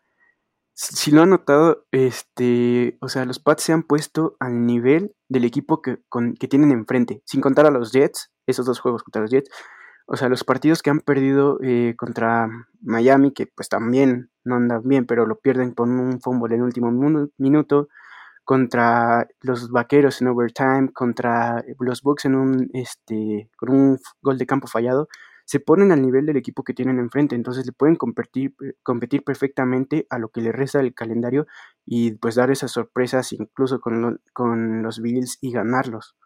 si 0.74 1.12
lo 1.12 1.22
han 1.22 1.30
notado, 1.30 1.86
este, 1.92 2.98
o 3.00 3.08
sea, 3.08 3.24
los 3.24 3.38
Pats 3.38 3.62
se 3.62 3.72
han 3.72 3.84
puesto 3.84 4.36
al 4.40 4.66
nivel 4.66 5.14
del 5.28 5.44
equipo 5.44 5.80
que, 5.80 5.98
que 6.40 6.48
tienen 6.48 6.72
enfrente, 6.72 7.22
sin 7.24 7.40
contar 7.40 7.66
a 7.66 7.70
los 7.70 7.92
Jets, 7.92 8.32
esos 8.46 8.66
dos 8.66 8.80
juegos 8.80 9.04
contra 9.04 9.22
los 9.22 9.30
Jets. 9.30 9.48
O 10.06 10.16
sea, 10.16 10.28
los 10.28 10.44
partidos 10.44 10.82
que 10.82 10.90
han 10.90 11.00
perdido 11.00 11.58
eh, 11.62 11.94
contra 11.96 12.48
Miami, 12.80 13.32
que 13.32 13.46
pues 13.46 13.68
también 13.68 14.30
no 14.44 14.56
andan 14.56 14.82
bien, 14.84 15.06
pero 15.06 15.26
lo 15.26 15.38
pierden 15.40 15.72
con 15.72 15.90
un 15.98 16.20
fumble 16.20 16.54
en 16.54 16.62
último 16.62 16.90
minuto, 17.38 17.88
contra 18.44 19.26
los 19.40 19.70
Vaqueros 19.70 20.20
en 20.22 20.28
overtime, 20.28 20.92
contra 20.92 21.64
los 21.80 22.02
Bucks 22.02 22.26
en 22.26 22.36
un, 22.36 22.70
este, 22.72 23.50
con 23.56 23.70
un 23.70 23.98
gol 24.22 24.38
de 24.38 24.46
campo 24.46 24.68
fallado 24.68 25.08
se 25.46 25.60
ponen 25.60 25.92
al 25.92 26.02
nivel 26.02 26.26
del 26.26 26.36
equipo 26.36 26.64
que 26.64 26.74
tienen 26.74 26.98
enfrente, 26.98 27.36
entonces 27.36 27.64
le 27.64 27.72
pueden 27.72 27.94
competir, 27.94 28.54
competir 28.82 29.22
perfectamente 29.22 30.06
a 30.10 30.18
lo 30.18 30.28
que 30.28 30.40
le 30.40 30.50
resta 30.50 30.78
del 30.78 30.92
calendario 30.92 31.46
y 31.86 32.12
pues 32.12 32.34
dar 32.34 32.50
esas 32.50 32.72
sorpresas 32.72 33.32
incluso 33.32 33.80
con, 33.80 34.20
con 34.32 34.82
los 34.82 35.00
Bills 35.00 35.38
y 35.40 35.52
ganarlos. 35.52 36.16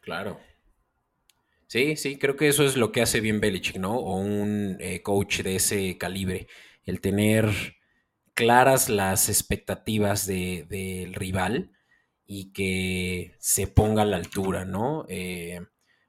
Claro. 0.00 0.38
Sí, 1.70 1.94
sí, 1.94 2.18
creo 2.18 2.34
que 2.34 2.48
eso 2.48 2.64
es 2.64 2.76
lo 2.76 2.90
que 2.90 3.00
hace 3.00 3.20
bien 3.20 3.40
Belichick, 3.40 3.76
¿no? 3.76 3.94
O 3.96 4.16
un 4.16 4.76
eh, 4.80 5.02
coach 5.02 5.42
de 5.42 5.54
ese 5.54 5.96
calibre, 5.98 6.48
el 6.82 7.00
tener 7.00 7.48
claras 8.34 8.88
las 8.88 9.28
expectativas 9.28 10.26
del 10.26 11.14
rival 11.14 11.70
y 12.26 12.52
que 12.52 13.36
se 13.38 13.68
ponga 13.68 14.02
a 14.02 14.04
la 14.04 14.16
altura, 14.16 14.64
¿no? 14.64 15.06
Eh, 15.08 15.60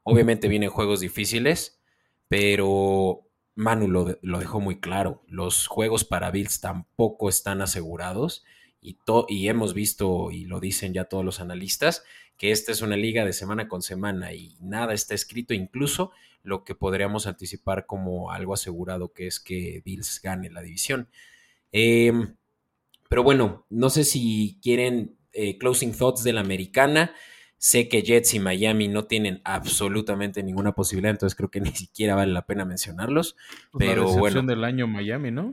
Obviamente 0.03 0.47
vienen 0.47 0.72
juegos 0.72 0.99
difíciles, 0.99 1.80
pero 2.28 3.28
Manu 3.53 3.88
lo, 3.88 4.39
dejó 4.39 4.59
muy 4.59 4.80
claro. 4.80 5.24
Los 5.28 5.68
juegos 5.68 6.05
para 6.05 6.32
Bills 6.32 6.59
tampoco 6.59 7.30
están 7.30 7.62
asegurados 7.62 8.43
y, 8.82 8.97
y 9.28 9.47
hemos 9.47 9.76
visto, 9.76 10.32
y 10.32 10.45
lo 10.45 10.59
dicen 10.59 10.93
ya 10.93 11.05
todos 11.05 11.24
los 11.24 11.39
analistas, 11.39 12.03
que 12.42 12.50
esta 12.50 12.72
es 12.72 12.82
una 12.82 12.98
liga 12.98 13.24
de 13.24 13.34
semana 13.34 13.68
con 13.68 13.84
semana 13.84 14.34
y 14.34 14.58
nada 14.62 14.96
está 14.96 15.14
escrito, 15.14 15.54
incluso 15.54 16.10
lo 16.42 16.64
que 16.64 16.74
podríamos 16.74 17.28
anticipar 17.28 17.86
como 17.86 18.32
algo 18.32 18.56
asegurado, 18.56 19.14
que 19.14 19.28
es 19.28 19.39
que 19.39 19.84
Bills 19.86 20.20
gane 20.24 20.50
la 20.50 20.64
división. 20.64 21.08
Em, 21.72 22.36
pero 23.08 23.22
bueno, 23.22 23.68
no 23.70 23.92
sé 23.92 24.04
si 24.04 24.58
quieren 24.64 25.18
eh, 25.34 25.60
closing 25.60 25.92
thoughts 25.96 26.24
de 26.24 26.34
la 26.34 26.42
americana. 26.42 27.14
Sé 27.60 27.88
que 27.88 28.02
Jets 28.02 28.34
y 28.34 28.39
Miami 28.39 28.88
no 28.88 29.06
tienen 29.06 29.39
absolutamente 29.44 30.42
ninguna 30.42 30.72
posibilidad, 30.72 31.12
entonces 31.12 31.38
creo 31.38 31.52
que 31.52 31.62
ni 31.62 31.74
siquiera 31.74 32.16
vale 32.16 32.34
la 32.34 32.48
pena 32.48 32.66
mencionarlos. 32.66 33.36
Pues 33.72 33.88
pero 33.88 34.06
la 34.06 34.20
bueno. 34.20 34.42
del 34.42 34.64
año 34.64 34.88
Miami, 34.88 35.30
¿no? 35.30 35.52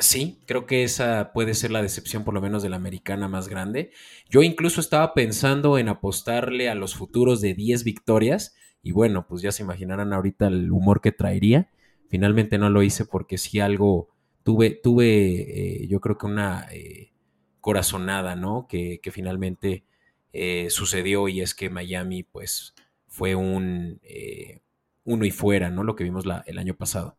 Sí, 0.00 0.38
creo 0.46 0.66
que 0.66 0.82
esa 0.82 1.30
puede 1.34 1.52
ser 1.52 1.70
la 1.70 1.82
decepción 1.82 2.24
por 2.24 2.32
lo 2.32 2.40
menos 2.40 2.62
de 2.62 2.70
la 2.70 2.76
americana 2.76 3.28
más 3.28 3.48
grande. 3.48 3.90
Yo 4.30 4.42
incluso 4.42 4.80
estaba 4.80 5.12
pensando 5.12 5.76
en 5.76 5.90
apostarle 5.90 6.70
a 6.70 6.74
los 6.74 6.94
futuros 6.94 7.42
de 7.42 7.52
10 7.52 7.84
victorias 7.84 8.54
y 8.82 8.92
bueno, 8.92 9.26
pues 9.28 9.42
ya 9.42 9.52
se 9.52 9.62
imaginarán 9.62 10.14
ahorita 10.14 10.46
el 10.46 10.72
humor 10.72 11.02
que 11.02 11.12
traería. 11.12 11.70
Finalmente 12.08 12.56
no 12.56 12.70
lo 12.70 12.82
hice 12.82 13.04
porque 13.04 13.36
sí 13.36 13.60
algo 13.60 14.08
tuve, 14.42 14.70
tuve 14.70 15.82
eh, 15.82 15.86
yo 15.86 16.00
creo 16.00 16.16
que 16.16 16.26
una 16.26 16.66
eh, 16.72 17.12
corazonada, 17.60 18.36
¿no? 18.36 18.66
Que, 18.68 19.00
que 19.02 19.10
finalmente 19.12 19.84
eh, 20.32 20.68
sucedió 20.70 21.28
y 21.28 21.42
es 21.42 21.54
que 21.54 21.68
Miami 21.68 22.22
pues 22.22 22.74
fue 23.06 23.34
un 23.34 24.00
eh, 24.02 24.62
uno 25.04 25.24
y 25.24 25.30
fuera, 25.30 25.70
¿no? 25.70 25.84
Lo 25.84 25.96
que 25.96 26.04
vimos 26.04 26.24
el 26.46 26.58
año 26.58 26.74
pasado. 26.74 27.18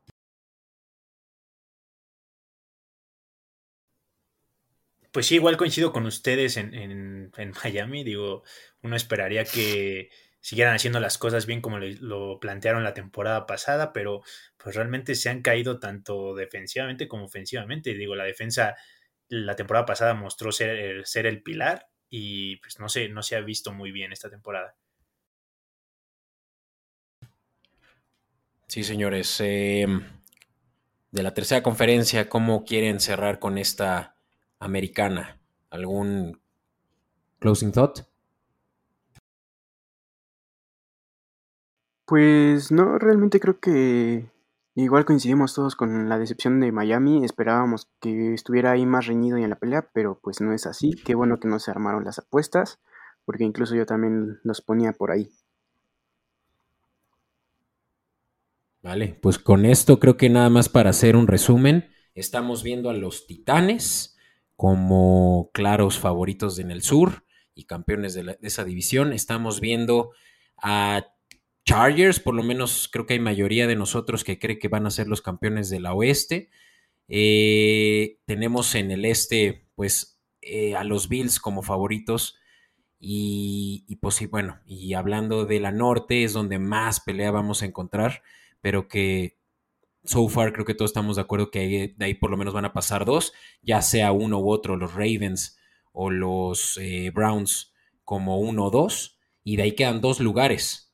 Pues 5.11 5.25
sí, 5.25 5.35
igual 5.35 5.57
coincido 5.57 5.91
con 5.91 6.05
ustedes 6.05 6.57
en, 6.57 6.73
en, 6.73 7.53
Miami. 7.63 8.03
Digo, 8.03 8.43
uno 8.81 8.95
esperaría 8.95 9.43
que 9.43 10.09
siguieran 10.39 10.75
haciendo 10.75 10.99
las 10.99 11.17
cosas 11.17 11.45
bien 11.45 11.61
como 11.61 11.79
lo, 11.79 12.39
plantearon 12.39 12.83
la 12.83 12.93
temporada 12.93 13.45
pasada, 13.45 13.91
pero 13.93 14.23
pues 14.57 14.75
realmente 14.75 15.15
se 15.15 15.29
han 15.29 15.41
caído 15.41 15.79
tanto 15.79 16.33
defensivamente 16.33 17.07
como 17.07 17.25
ofensivamente. 17.25 17.93
Digo, 17.93 18.15
la 18.15 18.23
defensa 18.23 18.77
la 19.27 19.55
temporada 19.55 19.85
pasada 19.85 20.13
mostró 20.13 20.51
ser, 20.51 21.05
ser 21.05 21.25
el 21.25 21.41
pilar 21.41 21.89
y 22.09 22.57
pues 22.57 22.79
no 22.79 22.89
sé, 22.89 23.07
no 23.09 23.23
se 23.23 23.35
ha 23.35 23.41
visto 23.41 23.73
muy 23.73 23.91
bien 23.91 24.11
esta 24.11 24.29
temporada. 24.29 24.75
Sí, 28.67 28.83
señores. 28.85 29.37
Em, 29.41 30.01
de 31.11 31.23
la 31.23 31.33
tercera 31.33 31.61
conferencia, 31.61 32.29
¿cómo 32.29 32.63
quieren 32.63 33.01
cerrar 33.01 33.39
con 33.39 33.57
esta 33.57 34.15
americana? 34.61 35.41
¿Algún 35.69 36.39
closing 37.39 37.73
thought? 37.73 37.99
Pues 42.05 42.71
no, 42.71 42.97
realmente 42.97 43.41
creo 43.41 43.59
que 43.59 44.31
Igual 44.73 45.03
coincidimos 45.03 45.53
todos 45.53 45.75
con 45.75 46.07
la 46.07 46.17
decepción 46.17 46.61
de 46.61 46.71
Miami, 46.71 47.25
esperábamos 47.25 47.89
que 47.99 48.33
estuviera 48.33 48.71
ahí 48.71 48.85
más 48.85 49.05
reñido 49.05 49.37
y 49.37 49.43
en 49.43 49.49
la 49.49 49.59
pelea, 49.59 49.89
pero 49.93 50.17
pues 50.23 50.39
no 50.39 50.53
es 50.53 50.65
así. 50.65 50.91
Qué 51.05 51.13
bueno 51.13 51.41
que 51.41 51.49
no 51.49 51.59
se 51.59 51.71
armaron 51.71 52.05
las 52.05 52.19
apuestas, 52.19 52.79
porque 53.25 53.43
incluso 53.43 53.75
yo 53.75 53.85
también 53.85 54.39
los 54.43 54.61
ponía 54.61 54.93
por 54.93 55.11
ahí. 55.11 55.29
Vale, 58.81 59.19
pues 59.21 59.37
con 59.39 59.65
esto 59.65 59.99
creo 59.99 60.15
que 60.15 60.29
nada 60.29 60.49
más 60.49 60.69
para 60.69 60.91
hacer 60.91 61.17
un 61.17 61.27
resumen, 61.27 61.89
estamos 62.15 62.63
viendo 62.63 62.89
a 62.89 62.93
los 62.93 63.27
Titanes 63.27 64.10
como 64.61 65.49
claros 65.55 65.97
favoritos 65.97 66.59
en 66.59 66.69
el 66.69 66.83
sur 66.83 67.25
y 67.55 67.65
campeones 67.65 68.13
de, 68.13 68.37
esa 68.43 68.63
división. 68.63 69.11
Estamos 69.11 69.59
viendo 69.59 70.11
a 70.55 71.07
Chargers, 71.65 72.19
por 72.19 72.35
lo 72.35 72.43
menos 72.43 72.87
creo 72.93 73.07
que 73.07 73.15
hay 73.15 73.19
mayoría 73.19 73.65
de 73.65 73.75
nosotros 73.75 74.23
que 74.23 74.37
cree 74.37 74.59
que 74.59 74.67
van 74.67 74.85
a 74.85 74.91
ser 74.91 75.07
los 75.07 75.23
campeones 75.23 75.71
de 75.71 75.79
la 75.79 75.95
oeste. 75.95 76.51
Eh, 77.07 78.19
tenemos 78.27 78.75
en 78.75 78.91
el 78.91 79.05
este, 79.05 79.67
pues, 79.73 80.21
eh, 80.41 80.75
a 80.75 80.83
los 80.83 81.09
Bills 81.09 81.39
como 81.39 81.63
favoritos. 81.63 82.37
Y, 82.99 83.83
y, 83.87 83.95
pues 83.95 84.13
sí, 84.13 84.27
bueno, 84.27 84.61
y 84.67 84.93
hablando 84.93 85.45
de 85.45 85.59
la 85.59 85.71
norte 85.71 86.23
es 86.23 86.33
donde 86.33 86.59
más 86.59 86.99
pelea 86.99 87.31
vamos 87.31 87.63
a 87.63 87.65
encontrar, 87.65 88.21
pero 88.61 88.87
que 88.87 89.40
so 90.03 90.27
far 90.29 90.53
creo 90.53 90.65
que 90.65 90.73
todos 90.73 90.91
estamos 90.91 91.15
de 91.15 91.21
acuerdo 91.21 91.51
que 91.51 91.93
de 91.95 92.05
ahí 92.05 92.13
por 92.13 92.31
lo 92.31 92.37
menos 92.37 92.53
van 92.53 92.65
a 92.65 92.73
pasar 92.73 93.05
dos, 93.05 93.33
ya 93.61 93.81
sea 93.81 94.11
uno 94.11 94.39
u 94.39 94.49
otro, 94.49 94.75
los 94.75 94.93
Ravens 94.93 95.57
o 95.91 96.09
los 96.09 96.77
eh, 96.81 97.11
Browns 97.11 97.73
como 98.03 98.39
uno 98.39 98.65
o 98.65 98.71
dos, 98.71 99.19
y 99.43 99.55
de 99.55 99.63
ahí 99.63 99.71
quedan 99.73 100.01
dos 100.01 100.19
lugares. 100.19 100.91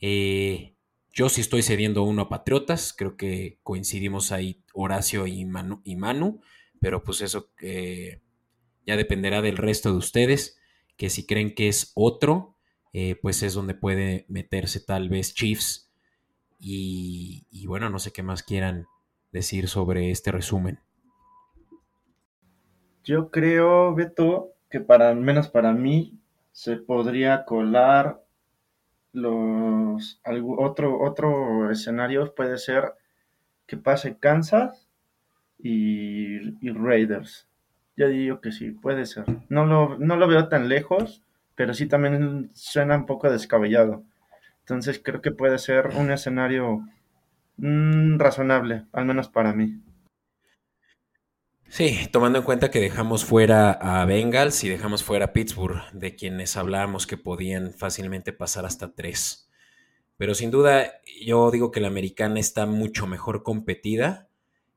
Eh, 0.00 0.76
yo 1.12 1.28
sí 1.28 1.40
estoy 1.40 1.62
cediendo 1.62 2.02
uno 2.02 2.22
a 2.22 2.28
Patriotas, 2.28 2.92
creo 2.92 3.16
que 3.16 3.58
coincidimos 3.62 4.32
ahí 4.32 4.62
Horacio 4.74 5.26
y 5.26 5.44
Manu, 5.44 6.40
pero 6.80 7.02
pues 7.02 7.22
eso 7.22 7.50
eh, 7.62 8.20
ya 8.86 8.96
dependerá 8.96 9.40
del 9.40 9.56
resto 9.56 9.90
de 9.90 9.98
ustedes, 9.98 10.58
que 10.96 11.08
si 11.08 11.26
creen 11.26 11.54
que 11.54 11.68
es 11.68 11.92
otro, 11.94 12.54
pues 13.20 13.42
es 13.42 13.52
donde 13.52 13.74
puede 13.74 14.24
meterse 14.28 14.80
tal 14.80 15.10
vez 15.10 15.34
Chiefs. 15.34 15.85
Y, 16.58 17.66
bueno, 17.66 17.90
no 17.90 17.98
sé 17.98 18.12
qué 18.12 18.22
más 18.22 18.42
quieran 18.42 18.86
decir 19.32 19.68
sobre 19.68 20.10
este 20.10 20.32
resumen. 20.32 20.80
Yo 23.04 23.30
creo, 23.30 23.94
Beto, 23.94 24.52
que 24.70 24.80
para 24.80 25.14
menos 25.14 25.48
para 25.48 25.72
mí 25.72 26.18
se 26.52 26.76
podría 26.76 27.44
colar 27.44 28.24
los 29.12 30.20
otro, 30.58 31.00
otro 31.00 31.70
escenario 31.70 32.34
puede 32.34 32.58
ser 32.58 32.94
que 33.66 33.76
pase 33.76 34.18
Kansas 34.18 34.88
y, 35.58 36.70
Raiders. 36.70 37.48
Yo 37.96 38.08
digo 38.08 38.40
que 38.40 38.52
sí, 38.52 38.72
puede 38.72 39.06
ser. 39.06 39.24
No 39.48 39.64
lo, 39.64 39.98
no 39.98 40.16
lo 40.16 40.28
veo 40.28 40.48
tan 40.48 40.68
lejos, 40.68 41.22
pero 41.54 41.72
sí 41.74 41.86
también 41.86 42.50
suena 42.54 42.96
un 42.96 43.06
poco 43.06 43.30
descabellado. 43.30 44.04
Entonces 44.66 45.00
creo 45.00 45.22
que 45.22 45.30
puede 45.30 45.58
ser 45.58 45.90
un 45.94 46.10
escenario 46.10 46.84
mm, 47.58 48.18
razonable, 48.18 48.84
al 48.92 49.04
menos 49.04 49.28
para 49.28 49.52
mí. 49.52 49.80
Sí, 51.68 52.08
tomando 52.10 52.40
en 52.40 52.44
cuenta 52.44 52.68
que 52.68 52.80
dejamos 52.80 53.24
fuera 53.24 53.70
a 53.70 54.04
Bengals 54.06 54.64
y 54.64 54.68
dejamos 54.68 55.04
fuera 55.04 55.26
a 55.26 55.32
Pittsburgh, 55.32 55.80
de 55.92 56.16
quienes 56.16 56.56
hablábamos 56.56 57.06
que 57.06 57.16
podían 57.16 57.74
fácilmente 57.74 58.32
pasar 58.32 58.66
hasta 58.66 58.92
tres. 58.92 59.48
Pero 60.16 60.34
sin 60.34 60.50
duda, 60.50 60.94
yo 61.24 61.52
digo 61.52 61.70
que 61.70 61.80
la 61.80 61.86
americana 61.86 62.40
está 62.40 62.66
mucho 62.66 63.06
mejor 63.06 63.44
competida. 63.44 64.28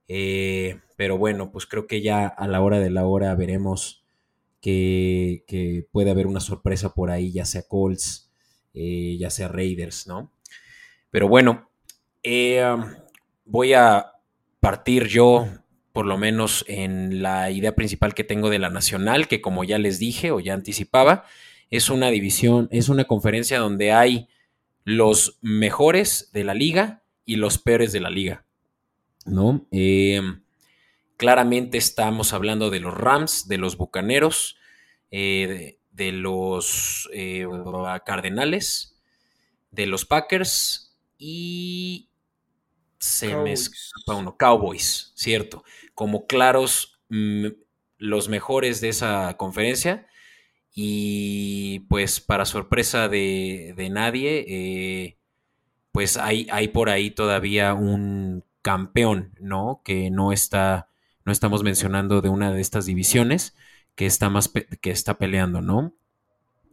Eh, 0.08 0.82
pero 0.98 1.18
bueno, 1.18 1.52
pues 1.52 1.66
creo 1.66 1.88
que 1.88 2.04
ya 2.04 2.28
a 2.28 2.48
la 2.48 2.62
hora 2.62 2.80
de 2.80 2.92
la 2.92 3.08
hora 3.08 3.34
veremos 3.34 4.06
que, 4.62 5.88
puede 5.92 6.12
haber 6.12 6.28
una 6.28 6.42
sorpresa 6.42 6.94
por 6.94 7.10
ahí, 7.10 7.32
ya 7.32 7.46
sea 7.46 7.64
Colts, 7.68 8.29
eh, 8.74 9.18
ya 9.20 9.30
sea 9.30 9.48
Raiders, 9.48 10.08
¿no? 10.08 10.32
Pero 11.12 11.28
bueno, 11.28 11.70
eh, 12.24 12.64
um, 12.64 12.86
voy 13.46 13.74
a 13.74 14.14
partir 14.60 15.08
yo, 15.08 15.48
por 15.94 16.06
lo 16.06 16.18
menos 16.18 16.66
en 16.68 17.22
la 17.22 17.50
idea 17.52 17.76
principal 17.76 18.14
que 18.14 18.24
tengo 18.24 18.50
de 18.50 18.60
la 18.60 18.70
nacional, 18.70 19.28
que 19.28 19.42
como 19.42 19.64
ya 19.64 19.78
les 19.78 20.00
dije 20.00 20.32
o 20.32 20.40
ya 20.40 20.54
anticipaba, 20.54 21.26
es 21.70 21.90
una 21.90 22.10
división, 22.10 22.68
es 22.72 22.90
una 22.90 23.06
conferencia 23.06 23.60
donde 23.60 23.92
hay 23.92 24.28
los 24.84 25.38
mejores 25.42 26.30
de 26.34 26.44
la 26.44 26.54
liga 26.54 27.04
y 27.26 27.36
los 27.36 27.58
peores 27.58 27.92
de 27.92 28.00
la 28.00 28.10
liga, 28.10 28.46
¿no? 29.26 29.68
Em, 29.72 30.42
claramente 31.18 31.78
estamos 31.78 32.34
hablando 32.34 32.70
de 32.70 32.80
los 32.80 32.94
Rams, 32.94 33.48
de 33.48 33.58
los 33.58 33.78
Bucaneros, 33.78 34.58
eh, 35.12 35.79
de, 36.00 36.14
los 36.14 37.10
eh, 37.14 37.46
Cardenales, 38.06 38.98
de 39.70 39.86
los 39.86 40.06
Packers 40.06 40.98
y 41.18 42.10
se 42.98 43.36
me 43.36 43.52
escapa 43.52 44.16
uno, 44.16 44.38
Cowboys, 44.38 45.12
cierto, 45.16 45.64
como 45.94 46.26
claros 46.26 47.00
mm, 47.10 47.48
los 47.98 48.30
mejores 48.30 48.80
de 48.80 48.90
esa 48.90 49.36
conferencia 49.36 50.08
y 50.74 51.82
pues 51.90 52.22
para 52.22 52.46
sorpresa 52.46 53.10
de, 53.10 53.90
nadie, 53.92 54.46
eh, 54.48 55.18
pues 55.92 56.16
hay, 56.16 56.48
hay, 56.50 56.70
por 56.70 56.90
ahí 56.90 57.12
todavía 57.12 57.74
un 57.74 58.46
campeón, 58.62 59.36
¿no? 59.42 59.82
Que 59.84 60.10
no 60.10 60.32
está, 60.32 60.90
no 61.26 61.34
estamos 61.34 61.64
mencionando 61.64 62.22
de 62.22 62.30
una 62.30 62.54
de 62.54 62.62
estas 62.62 62.86
divisiones 62.86 63.54
que 64.00 64.06
está 64.06 64.30
más 64.30 64.50
que 64.80 64.92
está 64.92 65.18
peleando, 65.18 65.62
¿no? 65.62 65.94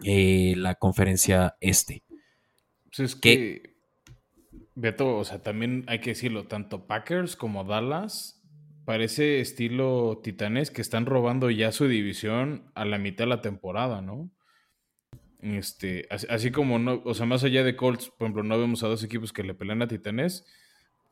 Eh, 0.05 0.55
la 0.57 0.77
conferencia 0.77 1.57
este. 1.61 2.05
Pues 2.85 3.01
es 3.01 3.17
que, 3.17 3.75
Beto, 4.77 5.17
o 5.17 5.25
sea, 5.25 5.43
también 5.43 5.83
hay 5.89 5.99
que 5.99 6.11
decirlo, 6.11 6.47
tanto 6.47 6.87
Packers 6.87 7.35
como 7.35 7.65
Dallas 7.65 8.41
parece 8.85 9.41
estilo 9.41 10.21
Titanes 10.23 10.71
que 10.71 10.81
están 10.81 11.05
robando 11.05 11.51
ya 11.51 11.73
su 11.73 11.89
división 11.89 12.71
a 12.77 12.85
la 12.85 12.97
mitad 12.97 13.25
de 13.25 13.31
la 13.31 13.41
temporada, 13.41 14.03
¿no? 14.03 14.31
Este, 15.41 16.07
así, 16.11 16.53
como 16.53 16.79
no, 16.79 17.03
o 17.05 17.13
sea, 17.15 17.27
más 17.27 17.43
allá 17.43 17.65
de 17.65 17.75
Colts, 17.75 18.09
por 18.11 18.27
ejemplo, 18.27 18.45
no 18.45 18.57
vemos 18.57 18.85
a 18.85 18.87
dos 18.87 19.03
equipos 19.03 19.33
que 19.33 19.43
le 19.43 19.55
pelean 19.55 19.83
a 19.83 19.89
Titanes. 19.89 20.47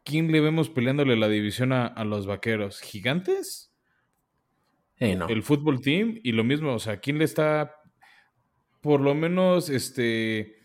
¿Quién 0.04 0.30
le 0.30 0.40
vemos 0.40 0.70
peleándole 0.70 1.16
la 1.16 1.28
división 1.28 1.72
a, 1.72 2.04
los 2.04 2.28
vaqueros? 2.28 2.80
¿Gigantes? 2.82 3.73
El 5.04 5.42
fútbol 5.42 5.80
team 5.80 6.18
y 6.22 6.32
lo 6.32 6.44
mismo, 6.44 6.74
o 6.74 6.78
sea, 6.78 6.98
¿quién 6.98 7.18
le 7.18 7.24
está 7.24 7.76
por 8.80 9.00
lo 9.00 9.14
menos 9.14 9.70
este 9.70 10.56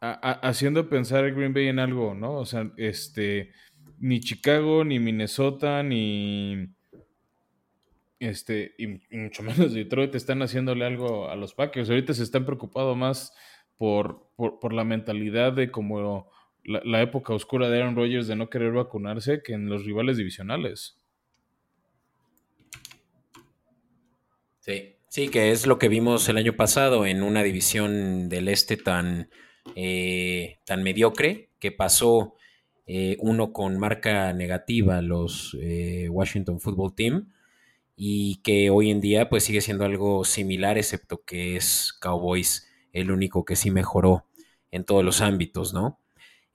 haciendo 0.00 0.88
pensar 0.88 1.24
a 1.24 1.30
Green 1.30 1.54
Bay 1.54 1.68
en 1.68 1.78
algo, 1.78 2.14
¿no? 2.14 2.34
O 2.34 2.44
sea, 2.44 2.70
este 2.76 3.50
ni 3.98 4.20
Chicago, 4.20 4.84
ni 4.84 4.98
Minnesota, 4.98 5.82
ni 5.82 6.68
este, 8.18 8.74
y, 8.78 9.00
mucho 9.16 9.42
menos 9.42 9.72
Detroit 9.72 10.14
están 10.14 10.42
haciéndole 10.42 10.84
algo 10.84 11.28
a 11.28 11.36
los 11.36 11.54
Packers. 11.54 11.90
Ahorita 11.90 12.14
se 12.14 12.22
están 12.22 12.44
preocupados 12.44 12.96
más 12.96 13.32
por, 13.76 14.30
por, 14.36 14.72
la 14.72 14.84
mentalidad 14.84 15.52
de 15.52 15.70
como 15.70 16.30
la, 16.64 17.02
época 17.02 17.34
oscura 17.34 17.68
de 17.68 17.80
Aaron 17.80 17.96
Rodgers 17.96 18.26
de 18.26 18.36
no 18.36 18.48
querer 18.48 18.72
vacunarse 18.72 19.42
que 19.42 19.52
en 19.52 19.68
los 19.68 19.84
rivales 19.84 20.16
divisionales. 20.16 20.98
Sí, 24.66 24.96
sí, 25.08 25.28
que 25.28 25.52
es 25.52 25.64
lo 25.68 25.78
que 25.78 25.88
vimos 25.88 26.28
el 26.28 26.38
año 26.38 26.56
pasado 26.56 27.06
en 27.06 27.22
una 27.22 27.44
división 27.44 28.28
del 28.28 28.48
este 28.48 28.76
tan, 28.76 29.30
eh, 29.76 30.58
tan 30.64 30.82
mediocre 30.82 31.50
que 31.60 31.70
pasó 31.70 32.34
eh, 32.84 33.16
uno 33.20 33.52
con 33.52 33.78
marca 33.78 34.32
negativa, 34.32 35.00
los 35.02 35.56
eh, 35.60 36.08
Washington 36.10 36.58
Football 36.58 36.96
Team, 36.96 37.32
y 37.94 38.40
que 38.42 38.70
hoy 38.70 38.90
en 38.90 39.00
día 39.00 39.28
pues 39.28 39.44
sigue 39.44 39.60
siendo 39.60 39.84
algo 39.84 40.24
similar, 40.24 40.78
excepto 40.78 41.22
que 41.24 41.54
es 41.54 41.92
Cowboys 42.00 42.68
el 42.92 43.12
único 43.12 43.44
que 43.44 43.54
sí 43.54 43.70
mejoró 43.70 44.26
en 44.72 44.84
todos 44.84 45.04
los 45.04 45.20
ámbitos, 45.20 45.74
¿no? 45.74 46.00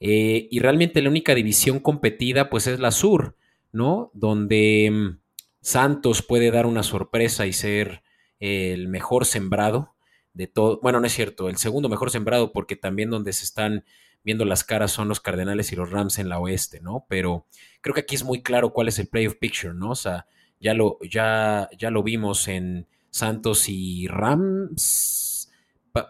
Eh, 0.01 0.49
y 0.51 0.59
realmente 0.59 1.01
la 1.01 1.09
única 1.09 1.33
división 1.33 1.79
competida 1.79 2.49
pues 2.49 2.67
es 2.67 2.81
la 2.81 2.91
sur, 2.91 3.37
¿no? 3.71 4.11
Donde 4.13 4.89
mm, 4.91 5.20
Santos 5.61 6.21
puede 6.21 6.51
dar 6.51 6.65
una 6.65 6.83
sorpresa 6.83 7.45
y 7.45 7.53
ser 7.53 8.03
el 8.39 8.87
mejor 8.87 9.25
sembrado 9.25 9.95
de 10.33 10.47
todo, 10.47 10.79
bueno, 10.81 10.99
no 10.99 11.07
es 11.07 11.13
cierto, 11.13 11.49
el 11.49 11.57
segundo 11.57 11.89
mejor 11.89 12.09
sembrado 12.09 12.51
porque 12.51 12.75
también 12.75 13.09
donde 13.09 13.33
se 13.33 13.43
están 13.43 13.83
viendo 14.23 14.45
las 14.45 14.63
caras 14.63 14.91
son 14.91 15.07
los 15.07 15.19
Cardenales 15.19 15.71
y 15.71 15.75
los 15.75 15.89
Rams 15.89 16.19
en 16.19 16.29
la 16.29 16.39
oeste, 16.39 16.79
¿no? 16.79 17.05
Pero 17.09 17.45
creo 17.81 17.93
que 17.93 18.01
aquí 18.01 18.15
es 18.15 18.23
muy 18.23 18.41
claro 18.41 18.71
cuál 18.71 18.87
es 18.87 18.99
el 18.99 19.07
playoff 19.07 19.35
picture, 19.35 19.73
¿no? 19.73 19.91
O 19.91 19.95
sea, 19.95 20.27
ya 20.59 20.73
lo, 20.73 20.99
ya, 21.01 21.69
ya 21.77 21.89
lo 21.89 22.03
vimos 22.03 22.47
en 22.47 22.87
Santos 23.09 23.67
y 23.67 24.07
Rams. 24.07 25.51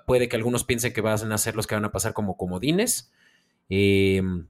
puede 0.05 0.29
que 0.29 0.35
algunos 0.35 0.63
piensen 0.63 0.93
que 0.93 1.01
van 1.01 1.31
a 1.31 1.37
ser 1.37 1.55
los 1.55 1.67
que 1.67 1.75
van 1.75 1.85
a 1.85 1.91
pasar 1.91 2.13
como 2.13 2.37
comodines. 2.37 3.11
Em, 3.69 4.47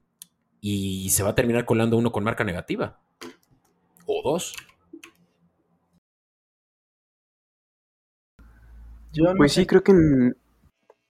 y 0.60 1.10
se 1.10 1.22
va 1.22 1.30
a 1.30 1.34
terminar 1.34 1.64
colando 1.64 1.96
uno 1.96 2.12
con 2.12 2.24
marca 2.24 2.44
negativa. 2.44 3.00
O 4.06 4.22
dos. 4.22 4.54
Pues 9.36 9.52
sí, 9.52 9.66
creo 9.66 9.82
que 9.82 9.92
en, 9.92 10.36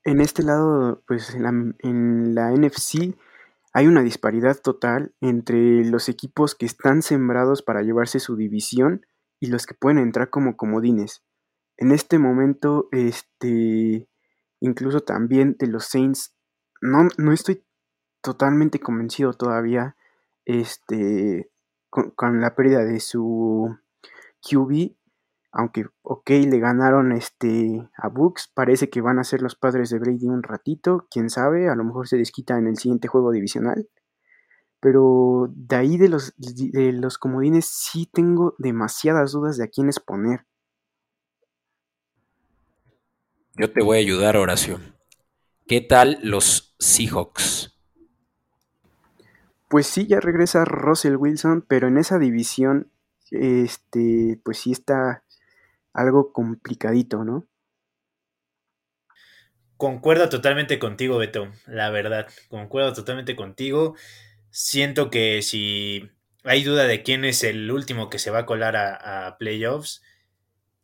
en 0.04 0.20
este 0.20 0.42
lado, 0.42 1.02
pues 1.06 1.34
en 1.34 1.42
la, 1.42 1.50
en 1.50 2.34
la 2.34 2.50
NFC 2.50 3.16
hay 3.72 3.86
una 3.86 4.02
disparidad 4.02 4.58
total 4.60 5.14
entre 5.20 5.84
los 5.84 6.08
equipos 6.08 6.54
que 6.54 6.66
están 6.66 7.02
sembrados 7.02 7.62
para 7.62 7.82
llevarse 7.82 8.20
su 8.20 8.36
división 8.36 9.06
y 9.40 9.46
los 9.46 9.66
que 9.66 9.74
pueden 9.74 9.98
entrar 9.98 10.30
como 10.30 10.56
comodines. 10.56 11.22
En 11.76 11.90
este 11.90 12.18
momento, 12.18 12.88
este, 12.92 14.08
incluso 14.60 15.00
también 15.00 15.56
de 15.58 15.68
los 15.68 15.86
Saints, 15.86 16.34
no, 16.80 17.08
no 17.16 17.32
estoy 17.32 17.64
totalmente 18.20 18.78
convencido 18.78 19.32
todavía, 19.32 19.96
este, 20.44 21.50
con, 21.88 22.10
con 22.10 22.40
la 22.40 22.54
pérdida 22.54 22.84
de 22.84 23.00
su 23.00 23.78
QB, 24.42 24.94
aunque, 25.52 25.84
ok, 26.00 26.30
le 26.30 26.58
ganaron 26.58 27.12
este, 27.12 27.86
a 27.96 28.08
Bucks, 28.08 28.50
parece 28.52 28.88
que 28.88 29.02
van 29.02 29.18
a 29.18 29.24
ser 29.24 29.42
los 29.42 29.54
padres 29.54 29.90
de 29.90 29.98
Brady 29.98 30.26
un 30.26 30.42
ratito, 30.42 31.06
quién 31.10 31.28
sabe, 31.28 31.68
a 31.68 31.74
lo 31.74 31.84
mejor 31.84 32.08
se 32.08 32.16
desquita 32.16 32.56
en 32.56 32.66
el 32.66 32.78
siguiente 32.78 33.06
juego 33.06 33.30
divisional. 33.30 33.88
Pero 34.80 35.48
de 35.54 35.76
ahí 35.76 35.98
de 35.98 36.08
los, 36.08 36.32
de 36.38 36.92
los 36.92 37.18
comodines 37.18 37.66
sí 37.66 38.08
tengo 38.10 38.54
demasiadas 38.58 39.32
dudas 39.32 39.58
de 39.58 39.64
a 39.64 39.68
quiénes 39.68 40.00
poner. 40.00 40.46
Yo 43.54 43.70
te 43.70 43.82
voy 43.82 43.98
a 43.98 44.00
ayudar, 44.00 44.38
Horacio. 44.38 44.80
¿Qué 45.68 45.82
tal 45.82 46.18
los 46.22 46.74
Seahawks? 46.78 47.78
Pues 49.68 49.86
sí, 49.86 50.06
ya 50.06 50.18
regresa 50.18 50.64
Russell 50.64 51.16
Wilson, 51.16 51.62
pero 51.68 51.88
en 51.88 51.98
esa 51.98 52.18
división, 52.18 52.90
este, 53.30 54.40
pues 54.42 54.58
sí 54.58 54.72
está 54.72 55.22
algo 55.92 56.32
complicadito, 56.32 57.24
¿no? 57.24 57.46
Concuerdo 59.76 60.28
totalmente 60.28 60.78
contigo, 60.78 61.18
Beto, 61.18 61.50
la 61.66 61.90
verdad, 61.90 62.28
concuerdo 62.48 62.92
totalmente 62.92 63.34
contigo. 63.34 63.96
Siento 64.50 65.10
que 65.10 65.42
si 65.42 66.08
hay 66.44 66.62
duda 66.62 66.84
de 66.84 67.02
quién 67.02 67.24
es 67.24 67.42
el 67.42 67.70
último 67.70 68.08
que 68.08 68.18
se 68.18 68.30
va 68.30 68.40
a 68.40 68.46
colar 68.46 68.76
a, 68.76 69.36
playoffs, 69.38 70.02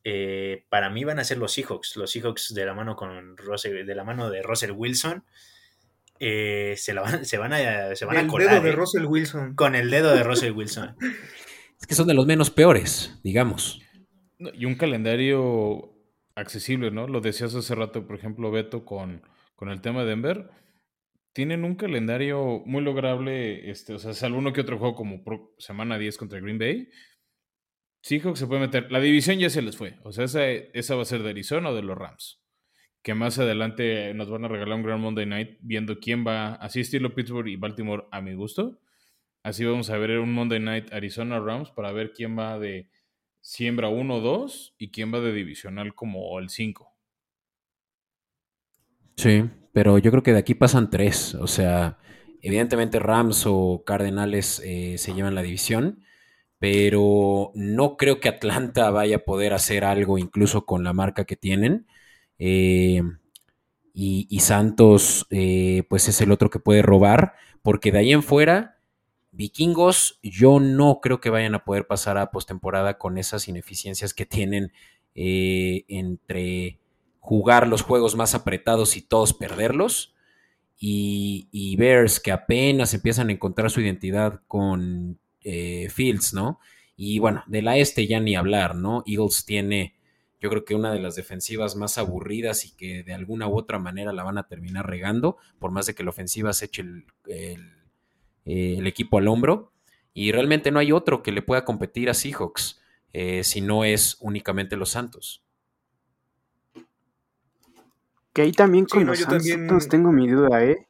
eh, 0.02 0.64
para 0.68 0.90
mí 0.90 1.04
van 1.04 1.18
a 1.18 1.24
ser 1.24 1.38
los 1.38 1.52
Seahawks. 1.52 1.96
Los 1.96 2.10
Seahawks 2.10 2.54
de 2.54 2.66
la 2.66 2.74
mano 2.74 2.96
con 2.96 3.36
de 3.36 3.94
la 3.94 4.04
mano 4.04 4.30
de 4.30 4.42
Russell 4.42 4.72
Wilson. 4.72 5.24
Eh, 6.20 6.74
se, 6.76 6.92
van, 6.94 7.24
se 7.24 7.38
van 7.38 7.52
a, 7.52 7.94
se 7.94 8.04
van 8.04 8.16
a 8.16 8.26
colar. 8.26 8.50
dedo 8.50 8.62
de 8.62 8.70
eh, 8.70 8.72
Russell 8.72 9.04
Wilson. 9.04 9.54
Con 9.54 9.74
el 9.76 9.90
dedo 9.90 10.12
de 10.12 10.24
Russell 10.24 10.52
Wilson. 10.52 10.96
es 11.80 11.86
que 11.86 11.94
son 11.94 12.08
de 12.08 12.14
los 12.14 12.26
menos 12.26 12.50
peores, 12.50 13.16
digamos. 13.22 13.80
Y 14.38 14.64
un 14.64 14.76
calendario 14.76 15.94
accesible, 16.34 16.90
¿no? 16.90 17.08
Lo 17.08 17.20
decías 17.20 17.54
hace 17.54 17.74
rato, 17.74 18.06
por 18.06 18.16
ejemplo, 18.16 18.50
Beto, 18.50 18.84
con, 18.84 19.22
con 19.56 19.68
el 19.70 19.80
tema 19.80 20.02
de 20.02 20.10
Denver. 20.10 20.50
Tienen 21.32 21.64
un 21.64 21.74
calendario 21.74 22.62
muy 22.64 22.82
lograble, 22.82 23.70
este, 23.70 23.94
o 23.94 23.98
sea, 23.98 24.14
salvo 24.14 24.38
uno 24.38 24.52
que 24.52 24.60
otro 24.60 24.78
juego 24.78 24.94
como 24.94 25.22
semana 25.58 25.98
10 25.98 26.16
contra 26.16 26.40
Green 26.40 26.58
Bay. 26.58 26.88
que 28.02 28.36
se 28.36 28.46
puede 28.46 28.60
meter. 28.60 28.90
La 28.90 29.00
división 29.00 29.38
ya 29.38 29.50
se 29.50 29.62
les 29.62 29.76
fue. 29.76 29.98
O 30.04 30.12
sea, 30.12 30.24
esa, 30.24 30.46
esa 30.48 30.94
va 30.94 31.02
a 31.02 31.06
ser 31.06 31.22
de 31.22 31.30
Arizona 31.30 31.70
o 31.70 31.74
de 31.74 31.82
los 31.82 31.98
Rams. 31.98 32.40
Que 33.02 33.14
más 33.14 33.38
adelante 33.38 34.12
nos 34.14 34.30
van 34.30 34.44
a 34.44 34.48
regalar 34.48 34.76
un 34.76 34.82
Grand 34.82 35.02
Monday 35.02 35.26
Night 35.26 35.58
viendo 35.60 35.98
quién 35.98 36.26
va, 36.26 36.54
así 36.54 36.80
estilo 36.80 37.14
Pittsburgh 37.14 37.48
y 37.48 37.56
Baltimore 37.56 38.06
a 38.10 38.20
mi 38.20 38.34
gusto. 38.34 38.80
Así 39.42 39.64
vamos 39.64 39.90
a 39.90 39.98
ver 39.98 40.18
un 40.18 40.32
Monday 40.32 40.60
Night 40.60 40.92
Arizona 40.92 41.38
Rams 41.38 41.70
para 41.70 41.92
ver 41.92 42.12
quién 42.12 42.36
va 42.36 42.58
de 42.58 42.88
siembra 43.48 43.88
1 43.88 44.20
2 44.20 44.74
y 44.76 44.90
quién 44.90 45.12
va 45.12 45.20
de 45.20 45.32
divisional 45.32 45.94
como 45.94 46.38
el 46.38 46.50
5. 46.50 46.92
Sí, 49.16 49.44
pero 49.72 49.96
yo 49.96 50.10
creo 50.10 50.22
que 50.22 50.32
de 50.32 50.38
aquí 50.38 50.54
pasan 50.54 50.90
tres. 50.90 51.34
O 51.34 51.46
sea, 51.46 51.96
evidentemente 52.42 52.98
Rams 52.98 53.44
o 53.46 53.84
Cardenales 53.86 54.60
eh, 54.62 54.98
se 54.98 55.14
llevan 55.14 55.34
la 55.34 55.40
división, 55.42 56.04
pero 56.58 57.50
no 57.54 57.96
creo 57.96 58.20
que 58.20 58.28
Atlanta 58.28 58.90
vaya 58.90 59.16
a 59.16 59.24
poder 59.24 59.54
hacer 59.54 59.84
algo 59.84 60.18
incluso 60.18 60.66
con 60.66 60.84
la 60.84 60.92
marca 60.92 61.24
que 61.24 61.36
tienen. 61.36 61.86
Eh, 62.38 63.02
y, 63.94 64.40
Santos, 64.40 65.26
eh, 65.30 65.84
pues 65.88 66.08
es 66.08 66.20
el 66.20 66.32
otro 66.32 66.50
que 66.50 66.60
puede 66.60 66.82
robar, 66.82 67.34
porque 67.62 67.92
de 67.92 67.98
ahí 67.98 68.12
en 68.12 68.22
fuera, 68.22 68.77
vikingos, 69.38 70.18
yo 70.20 70.58
no 70.58 70.98
creo 71.00 71.20
que 71.20 71.30
vayan 71.30 71.54
a 71.54 71.64
poder 71.64 71.86
pasar 71.86 72.18
a 72.18 72.32
postemporada 72.32 72.98
con 72.98 73.18
esas 73.18 73.46
ineficiencias 73.46 74.12
que 74.12 74.26
tienen 74.26 74.72
eh, 75.14 75.84
entre 75.86 76.80
jugar 77.20 77.68
los 77.68 77.82
juegos 77.82 78.16
más 78.16 78.34
apretados 78.34 78.96
y 78.96 79.00
todos 79.00 79.32
perderlos. 79.32 80.12
Y, 80.80 81.76
Bears 81.76 82.20
que 82.20 82.32
apenas 82.32 82.94
empiezan 82.94 83.28
a 83.28 83.32
encontrar 83.32 83.70
su 83.70 83.80
identidad 83.80 84.42
con 84.48 85.18
eh, 85.42 85.88
Fields, 85.90 86.34
¿no? 86.34 86.58
Y 86.96 87.20
bueno, 87.20 87.44
de 87.46 87.62
la 87.62 87.76
este 87.76 88.06
ya 88.08 88.18
ni 88.20 88.34
hablar, 88.34 88.74
¿no? 88.74 89.04
Eagles 89.06 89.44
tiene 89.44 89.94
yo 90.40 90.50
creo 90.50 90.64
que 90.64 90.74
una 90.74 90.92
de 90.92 91.00
las 91.00 91.16
defensivas 91.16 91.74
más 91.74 91.98
aburridas 91.98 92.64
y 92.64 92.70
que 92.76 93.02
de 93.02 93.12
alguna 93.12 93.48
u 93.48 93.58
otra 93.58 93.78
manera 93.78 94.12
la 94.12 94.22
van 94.22 94.38
a 94.38 94.46
terminar 94.46 94.86
regando, 94.86 95.36
por 95.58 95.72
más 95.72 95.86
de 95.86 95.94
que 95.94 96.04
la 96.04 96.10
ofensiva 96.10 96.52
se 96.52 96.66
eche 96.66 96.82
el, 96.82 97.06
equipo 98.48 99.18
al 99.18 99.28
hombro. 99.28 99.72
Y 100.14 100.32
realmente 100.32 100.70
no 100.70 100.80
hay 100.80 100.90
otro 100.90 101.22
que 101.22 101.32
le 101.32 101.42
pueda 101.42 101.64
competir 101.64 102.10
a 102.10 102.14
Seahawks, 102.14 102.80
eh, 103.12 103.44
si 103.44 103.60
no 103.60 103.84
es 103.84 104.16
únicamente 104.20 104.76
los 104.76 104.90
Santos. 104.90 105.44
Que 108.32 108.42
ahí 108.42 108.52
también 108.52 108.86
con 108.86 109.06
los 109.06 109.18
Santos 109.20 109.88
tengo 109.88 110.10
mi 110.12 110.28
duda, 110.28 110.64
¿eh? 110.64 110.88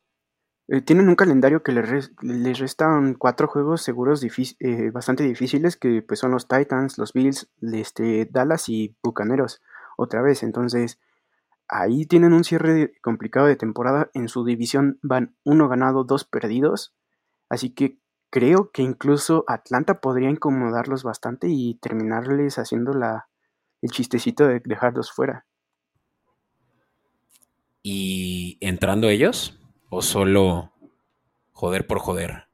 Eh, 0.71 0.83
tienen 0.83 1.09
un 1.09 1.15
calendario 1.15 1.63
que 1.63 1.73
les, 1.73 2.59
restan 2.59 3.15
cuatro 3.15 3.49
juegos 3.49 3.81
seguros 3.81 4.23
eh, 4.23 4.91
bastante 4.91 5.25
difíciles, 5.25 5.77
que 5.77 6.03
pues 6.03 6.21
son 6.21 6.31
los 6.31 6.47
Titans, 6.47 6.99
los 6.99 7.15
Bills, 7.15 7.49
este, 7.63 8.29
Dallas 8.31 8.69
y 8.69 8.95
Bucaneros, 9.03 9.63
otra 9.97 10.21
vez. 10.21 10.43
Entonces, 10.43 10.99
ahí 11.69 12.05
tienen 12.05 12.35
un 12.35 12.45
cierre 12.45 12.93
complicado 13.01 13.47
de 13.47 13.57
temporada. 13.57 14.11
En 14.13 14.29
su 14.29 14.45
división 14.45 14.99
van 15.03 15.35
uno 15.43 15.69
ganado, 15.69 16.05
dos 16.05 16.25
perdidos. 16.25 16.95
Así 17.49 17.71
que 17.71 17.99
creo 18.31 18.71
que 18.71 18.83
incluso 18.83 19.45
Atlanta 19.47 20.01
podría 20.01 20.31
incomodarlos 20.31 21.03
bastante 21.03 21.49
y 21.49 21.75
terminarles 21.77 22.59
haciendo 22.59 22.93
la, 22.93 23.29
el 23.83 23.91
chistecito 23.91 24.47
de 24.47 24.61
dejarlos 24.65 25.11
fuera. 25.13 25.47
¿Y 27.83 28.59
entrando 28.61 29.09
ellos? 29.09 29.59
¿O 29.89 30.03
solo 30.03 30.73
joder 31.53 31.87
por 31.87 31.99
joder? 31.99 32.49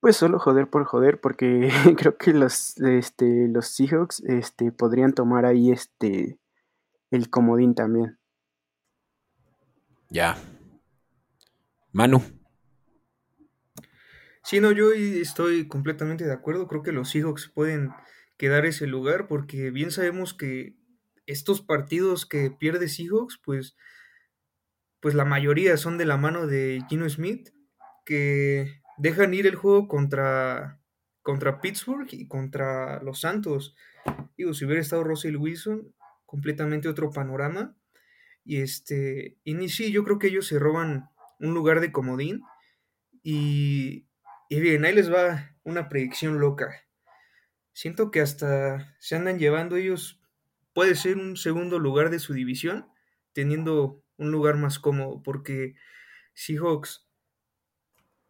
Pues 0.00 0.16
solo 0.16 0.38
joder 0.38 0.68
por 0.68 0.84
joder, 0.84 1.20
porque 1.20 1.70
creo 1.96 2.16
que 2.16 2.32
los, 2.32 2.76
este, 2.78 3.48
los 3.48 3.68
Seahawks 3.68 4.20
este, 4.20 4.72
podrían 4.72 5.12
tomar 5.12 5.44
ahí 5.44 5.70
este, 5.70 6.38
el 7.10 7.30
comodín 7.30 7.74
también. 7.74 8.18
Ya. 10.10 10.36
Manu. 11.92 12.37
Sí, 14.48 14.60
no, 14.60 14.72
yo 14.72 14.92
estoy 14.92 15.68
completamente 15.68 16.24
de 16.24 16.32
acuerdo. 16.32 16.68
Creo 16.68 16.82
que 16.82 16.90
los 16.90 17.10
Seahawks 17.10 17.50
pueden 17.54 17.90
quedar 18.38 18.64
ese 18.64 18.86
lugar 18.86 19.28
porque 19.28 19.70
bien 19.70 19.90
sabemos 19.90 20.32
que 20.32 20.74
estos 21.26 21.60
partidos 21.60 22.24
que 22.24 22.50
pierde 22.50 22.88
Seahawks, 22.88 23.38
pues 23.44 23.76
pues 25.00 25.14
la 25.14 25.26
mayoría 25.26 25.76
son 25.76 25.98
de 25.98 26.06
la 26.06 26.16
mano 26.16 26.46
de 26.46 26.82
Gino 26.88 27.06
Smith, 27.10 27.50
que 28.06 28.80
dejan 28.96 29.34
ir 29.34 29.46
el 29.46 29.54
juego 29.54 29.86
contra, 29.86 30.80
contra 31.20 31.60
Pittsburgh 31.60 32.08
y 32.10 32.26
contra 32.26 33.02
los 33.02 33.20
Santos. 33.20 33.76
Digo, 34.38 34.54
si 34.54 34.64
hubiera 34.64 34.80
estado 34.80 35.04
Russell 35.04 35.36
Wilson, 35.36 35.94
completamente 36.24 36.88
otro 36.88 37.10
panorama. 37.10 37.76
Y 38.46 38.62
este, 38.62 39.36
y 39.44 39.52
ni 39.52 39.68
sí, 39.68 39.92
yo 39.92 40.04
creo 40.04 40.18
que 40.18 40.28
ellos 40.28 40.46
se 40.46 40.58
roban 40.58 41.10
un 41.38 41.52
lugar 41.52 41.80
de 41.80 41.92
comodín. 41.92 42.40
Y, 43.22 44.07
y 44.48 44.60
bien, 44.60 44.84
ahí 44.84 44.94
les 44.94 45.12
va 45.12 45.56
una 45.64 45.88
predicción 45.88 46.40
loca. 46.40 46.84
Siento 47.72 48.10
que 48.10 48.20
hasta 48.20 48.96
se 48.98 49.16
andan 49.16 49.38
llevando 49.38 49.76
ellos, 49.76 50.20
puede 50.72 50.94
ser 50.94 51.16
un 51.16 51.36
segundo 51.36 51.78
lugar 51.78 52.10
de 52.10 52.18
su 52.18 52.32
división, 52.32 52.88
teniendo 53.32 54.02
un 54.16 54.32
lugar 54.32 54.56
más 54.56 54.78
cómodo, 54.78 55.22
porque 55.22 55.74
Seahawks, 56.34 57.06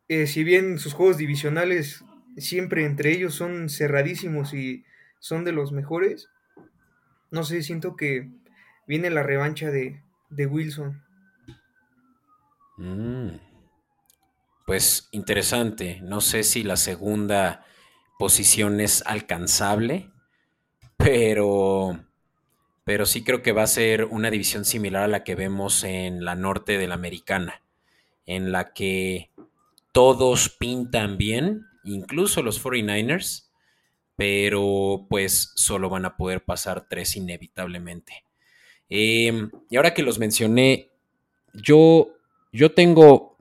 eh, 0.08 0.26
si 0.26 0.44
bien 0.44 0.78
sus 0.78 0.92
juegos 0.92 1.16
divisionales 1.16 2.04
siempre 2.36 2.84
entre 2.84 3.12
ellos 3.12 3.34
son 3.34 3.68
cerradísimos 3.68 4.54
y 4.54 4.84
son 5.18 5.44
de 5.44 5.52
los 5.52 5.72
mejores, 5.72 6.28
no 7.30 7.44
sé, 7.44 7.62
siento 7.62 7.96
que 7.96 8.30
viene 8.86 9.10
la 9.10 9.22
revancha 9.22 9.70
de, 9.70 10.02
Wilson. 10.30 11.02
Mm. 12.76 13.47
Pues 14.68 15.08
interesante, 15.12 15.98
no 16.02 16.20
sé 16.20 16.42
si 16.42 16.62
la 16.62 16.76
segunda 16.76 17.64
posición 18.18 18.82
es 18.82 19.02
alcanzable, 19.06 20.10
pero 20.98 21.98
pero 22.84 23.06
sí 23.06 23.24
creo 23.24 23.40
que 23.40 23.52
va 23.52 23.62
a 23.62 23.66
ser 23.66 24.04
una 24.04 24.30
división 24.30 24.66
similar 24.66 25.04
a 25.04 25.08
la 25.08 25.24
que 25.24 25.36
vemos 25.36 25.84
en 25.84 26.22
la 26.22 26.34
norte 26.34 26.76
de 26.76 26.86
la 26.86 26.96
americana, 26.96 27.62
en 28.26 28.52
la 28.52 28.74
que 28.74 29.30
todos 29.92 30.50
pintan 30.50 31.16
bien, 31.16 31.64
incluso 31.84 32.42
los 32.42 32.62
49ers, 32.62 33.48
pero 34.14 35.06
pues 35.08 35.50
solo 35.56 35.88
van 35.88 36.04
a 36.04 36.18
poder 36.18 36.44
pasar 36.44 36.86
tres 36.90 37.16
inevitablemente. 37.16 38.22
Em, 38.90 39.50
y 39.70 39.76
ahora 39.76 39.94
que 39.94 40.02
los 40.02 40.18
mencioné, 40.18 40.90
yo, 41.54 42.08
yo 42.52 42.72
tengo 42.72 43.37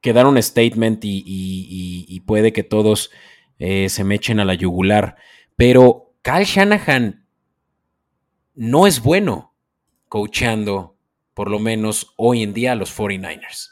que 0.00 0.12
dar 0.12 0.26
un 0.26 0.40
statement 0.42 1.00
y, 1.02 2.22
puede 2.26 2.52
que 2.52 2.62
todos 2.62 3.10
eh, 3.58 3.88
se 3.88 4.04
me 4.04 4.16
echen 4.16 4.38
a 4.40 4.44
la 4.44 4.54
yugular, 4.54 5.16
pero 5.56 6.14
Kyle 6.22 6.44
Shanahan 6.44 7.24
no 8.54 8.86
es 8.86 9.00
bueno 9.00 9.54
coachando, 10.08 10.96
por 11.34 11.50
lo 11.50 11.58
menos 11.58 12.12
hoy 12.16 12.42
en 12.42 12.52
día, 12.52 12.72
a 12.72 12.74
los 12.74 12.96
49ers. 12.96 13.70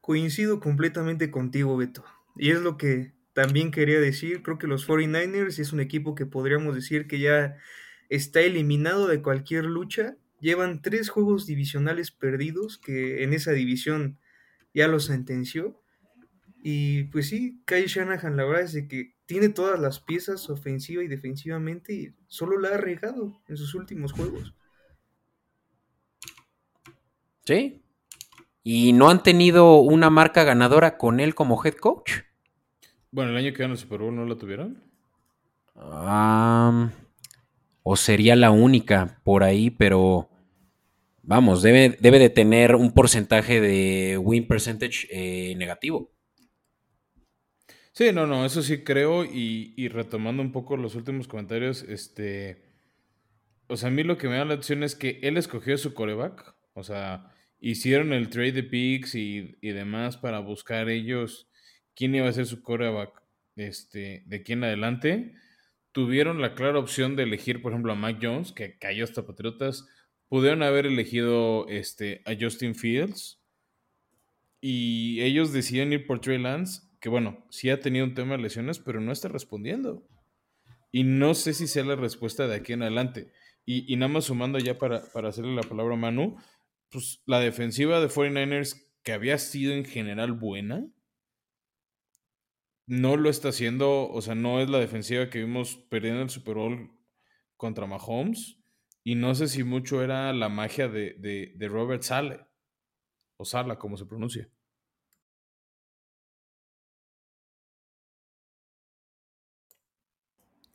Coincido 0.00 0.60
completamente 0.60 1.30
contigo, 1.30 1.76
Beto. 1.76 2.04
Y 2.36 2.50
es 2.50 2.60
lo 2.60 2.76
que 2.76 3.12
también 3.32 3.70
quería 3.70 4.00
decir. 4.00 4.42
Creo 4.42 4.58
que 4.58 4.66
los 4.66 4.88
49ers 4.88 5.58
es 5.58 5.72
un 5.72 5.80
equipo 5.80 6.14
que 6.14 6.26
podríamos 6.26 6.74
decir 6.74 7.06
que 7.06 7.18
ya 7.18 7.56
está 8.08 8.40
eliminado 8.40 9.06
de 9.06 9.22
cualquier 9.22 9.64
lucha. 9.64 10.16
Llevan 10.40 10.82
tres 10.82 11.08
juegos 11.08 11.46
divisionales 11.46 12.10
perdidos, 12.10 12.78
que 12.78 13.22
en 13.22 13.32
esa 13.32 13.52
división 13.52 14.18
ya 14.74 14.88
lo 14.88 15.00
sentenció. 15.00 15.80
Y 16.62 17.04
pues 17.04 17.28
sí, 17.28 17.62
Kyle 17.66 17.86
Shanahan, 17.86 18.36
la 18.36 18.44
verdad 18.44 18.62
es 18.62 18.72
de 18.72 18.88
que 18.88 19.14
tiene 19.26 19.48
todas 19.48 19.78
las 19.78 20.00
piezas 20.00 20.50
ofensiva 20.50 21.02
y 21.02 21.08
defensivamente 21.08 21.94
y 21.94 22.14
solo 22.26 22.58
la 22.58 22.70
ha 22.70 22.76
regado 22.76 23.40
en 23.48 23.56
sus 23.56 23.74
últimos 23.74 24.12
juegos. 24.12 24.54
Sí. 27.44 27.82
¿Y 28.62 28.94
no 28.94 29.10
han 29.10 29.22
tenido 29.22 29.78
una 29.78 30.08
marca 30.08 30.44
ganadora 30.44 30.96
con 30.96 31.20
él 31.20 31.34
como 31.34 31.62
head 31.62 31.74
coach? 31.74 32.12
Bueno, 33.10 33.30
el 33.30 33.36
año 33.36 33.52
que 33.52 33.58
ganó 33.62 33.74
el 33.74 33.78
Super 33.78 34.00
Bowl 34.00 34.16
no 34.16 34.24
lo 34.24 34.36
tuvieron. 34.36 34.82
o 37.82 37.96
sería 37.96 38.36
la 38.36 38.50
única 38.50 39.20
por 39.22 39.44
ahí, 39.44 39.70
pero 39.70 40.30
vamos, 41.26 41.62
debe, 41.62 41.96
debe 42.00 42.18
de 42.18 42.30
tener 42.30 42.74
un 42.76 42.92
porcentaje 42.92 43.60
de 43.60 44.18
win 44.18 44.46
percentage 44.46 45.08
eh, 45.10 45.54
negativo. 45.56 46.14
Sí, 47.92 48.10
no, 48.12 48.26
no, 48.26 48.44
eso 48.44 48.60
sí 48.62 48.82
creo. 48.82 49.24
Y, 49.24 49.88
retomando 49.88 50.42
un 50.42 50.52
poco 50.52 50.76
los 50.76 50.96
últimos 50.96 51.28
comentarios, 51.28 51.82
este. 51.84 52.62
O 53.68 53.76
sea, 53.76 53.88
a 53.88 53.92
mí 53.92 54.02
lo 54.02 54.18
que 54.18 54.28
me 54.28 54.36
da 54.36 54.44
la 54.44 54.54
atención 54.54 54.82
es 54.82 54.94
que 54.96 55.20
él 55.22 55.36
escogió 55.36 55.78
su 55.78 55.94
coreback. 55.94 56.54
O 56.74 56.82
sea, 56.82 57.32
hicieron 57.60 58.12
el 58.12 58.30
trade 58.30 58.52
de 58.52 58.62
picks 58.64 59.14
y, 59.14 59.56
demás 59.62 60.16
para 60.16 60.40
buscar 60.40 60.88
ellos 60.88 61.48
quién 61.94 62.14
iba 62.14 62.28
a 62.28 62.32
ser 62.32 62.46
su 62.46 62.62
coreback 62.62 63.22
este, 63.56 64.24
de 64.26 64.36
aquí 64.36 64.54
en 64.54 64.64
adelante. 64.64 65.34
Tuvieron 65.92 66.42
la 66.42 66.54
clara 66.54 66.80
opción 66.80 67.14
de 67.14 67.22
elegir, 67.22 67.62
por 67.62 67.72
ejemplo, 67.72 67.92
a 67.92 67.96
Mike 67.96 68.26
Jones, 68.26 68.52
que 68.52 68.76
cayó 68.78 69.04
hasta 69.04 69.26
Patriotas. 69.26 69.86
Pudieron 70.34 70.64
haber 70.64 70.86
elegido 70.86 71.68
este, 71.68 72.22
a 72.26 72.32
Justin 72.38 72.74
Fields. 72.74 73.40
Y 74.60 75.20
ellos 75.22 75.52
decidieron 75.52 75.92
ir 75.92 76.06
por 76.06 76.20
Trey 76.20 76.38
Lance 76.38 76.82
que 77.04 77.10
bueno, 77.10 77.44
sí 77.50 77.68
ha 77.68 77.80
tenido 77.80 78.06
un 78.06 78.14
tema 78.14 78.34
de 78.34 78.42
lesiones, 78.42 78.78
pero 78.78 78.98
no 78.98 79.12
está 79.12 79.28
respondiendo. 79.28 80.08
Y 80.90 81.04
no 81.04 81.34
sé 81.34 81.52
si 81.52 81.66
sea 81.66 81.84
la 81.84 81.96
respuesta 81.96 82.48
de 82.48 82.54
aquí 82.54 82.72
en 82.72 82.80
adelante. 82.80 83.30
Y, 83.66 83.94
nada 83.96 84.10
más 84.10 84.24
sumando 84.24 84.58
ya 84.58 84.78
para, 84.78 85.02
hacerle 85.28 85.54
la 85.54 85.64
palabra 85.64 85.92
a 85.92 85.98
Manu, 85.98 86.38
pues 86.88 87.22
la 87.26 87.40
defensiva 87.40 88.00
de 88.00 88.08
49ers, 88.08 88.82
que 89.02 89.12
había 89.12 89.36
sido 89.36 89.74
en 89.74 89.84
general 89.84 90.32
buena, 90.32 90.88
no 92.86 93.18
lo 93.18 93.28
está 93.28 93.50
haciendo, 93.50 94.08
o 94.08 94.22
sea, 94.22 94.34
no 94.34 94.62
es 94.62 94.70
la 94.70 94.78
defensiva 94.78 95.28
que 95.28 95.40
vimos 95.40 95.76
perdiendo 95.90 96.22
el 96.22 96.30
Super 96.30 96.54
Bowl 96.54 96.90
contra 97.58 97.86
Mahomes. 97.86 98.63
Y 99.04 99.16
no 99.16 99.34
sé 99.34 99.48
si 99.48 99.64
mucho 99.64 100.02
era 100.02 100.32
la 100.32 100.48
magia 100.48 100.88
de, 100.88 101.14
de, 101.54 101.68
Robert 101.68 102.02
Sale, 102.02 102.46
o 103.36 103.44
Sala, 103.44 103.78
como 103.78 103.98
se 103.98 104.06
pronuncia. 104.06 104.48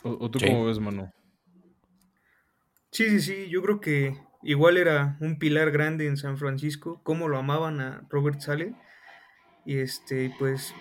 ¿O, 0.04 0.30
tú 0.30 0.40
cómo 0.40 0.66
ves, 0.66 0.80
Manu? 0.80 1.12
Sí, 2.92 3.10
sí, 3.10 3.20
sí, 3.20 3.50
yo 3.50 3.62
creo 3.64 3.82
que 3.82 4.16
igual 4.44 4.78
era 4.78 5.18
un 5.20 5.40
pilar 5.40 5.72
grande 5.72 6.06
en 6.06 6.16
San 6.16 6.38
Francisco, 6.38 7.02
cómo 7.04 7.28
lo 7.28 7.38
amaban 7.38 7.82
a 7.82 8.08
Robert 8.10 8.40
Sale. 8.42 8.76
Y 9.66 9.80
este, 9.80 10.34
pues, 10.38 10.74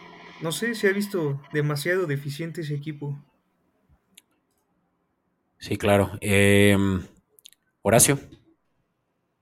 no 0.43 0.53
sé, 0.53 0.75
se 0.75 0.89
ha 0.89 0.93
visto 0.93 1.41
demasiado 1.53 2.07
deficiente 2.07 2.61
ese 2.61 2.75
equipo. 2.75 3.19
Sí, 5.59 5.77
claro. 5.77 6.13
Em, 6.21 7.03
Horacio. 7.89 8.19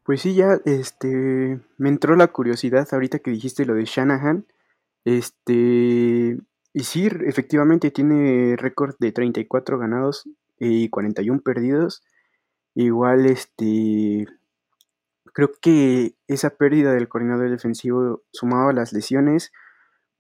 Pues 0.05 0.20
sí, 0.20 0.36
ya 0.36 0.61
este 0.66 1.59
me 1.78 1.88
entró 1.88 2.14
la 2.14 2.28
curiosidad 2.28 2.86
ahorita 2.92 3.18
que 3.18 3.32
dijiste 3.32 3.66
lo 3.66 3.74
de 3.74 3.86
Shanahan. 3.86 4.47
Este, 5.05 6.38
y 6.72 6.84
sí, 6.84 7.09
efectivamente 7.26 7.90
tiene 7.90 8.55
récord 8.57 8.94
de 9.01 9.11
34 9.11 9.78
ganados 9.78 10.28
y 10.61 10.88
41 10.90 11.40
perdidos. 11.40 12.05
Igual 12.76 13.26
este 13.26 14.26
creo 15.32 15.51
que 15.61 16.14
esa 16.28 16.51
pérdida 16.51 16.92
del 16.92 17.09
coordinador 17.09 17.51
defensivo 17.51 18.22
sumado 18.30 18.68
a 18.68 18.72
las 18.72 18.92
lesiones 18.92 19.51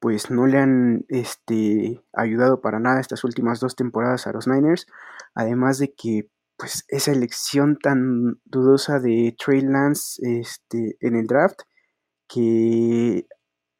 pues 0.00 0.32
no 0.32 0.48
le 0.48 0.58
han 0.58 1.04
este, 1.08 2.02
ayudado 2.12 2.60
para 2.60 2.80
nada 2.80 3.00
estas 3.00 3.22
últimas 3.22 3.60
dos 3.60 3.76
temporadas 3.76 4.26
a 4.26 4.32
los 4.32 4.48
Niners, 4.48 4.88
además 5.34 5.78
de 5.78 5.94
que 5.94 6.28
pues 6.56 6.84
esa 6.88 7.12
elección 7.12 7.76
tan 7.76 8.40
dudosa 8.44 8.98
de 8.98 9.34
Trey 9.38 9.60
Lance 9.60 10.20
este, 10.22 10.96
en 11.00 11.16
el 11.16 11.26
draft, 11.26 11.60
que 12.28 13.26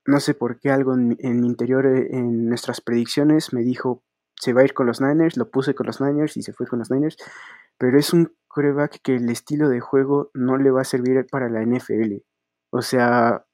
no 0.07 0.21
sé 0.21 0.35
por 0.35 0.61
qué 0.61 0.71
algo 0.71 0.95
en, 0.95 1.41
mi 1.41 1.47
interior, 1.47 1.87
eh, 1.87 2.09
en 2.13 2.49
nuestras 2.49 2.81
predicciones, 2.81 3.53
me 3.53 3.63
dijo 3.63 4.03
se 4.39 4.53
va 4.53 4.61
a 4.61 4.65
ir 4.65 4.75
con 4.75 4.87
los 4.87 5.01
Niners, 5.01 5.37
lo 5.37 5.51
puse 5.51 5.75
con 5.75 5.87
los 5.87 6.01
Niners 6.01 6.37
y 6.37 6.43
se 6.43 6.53
fue 6.53 6.67
con 6.67 6.79
los 6.79 6.91
Niners, 6.91 7.17
pero 7.79 7.99
es 7.99 8.13
un 8.13 8.37
coreback 8.49 9.01
que 9.03 9.17
el 9.17 9.29
estilo 9.31 9.69
de 9.69 9.81
juego 9.81 10.31
no 10.35 10.59
le 10.59 10.71
va 10.71 10.83
a 10.83 10.85
servir 10.85 11.27
para 11.31 11.49
la 11.49 11.63
NFL. 11.63 12.17
O 12.71 12.83
sea, 12.83 13.47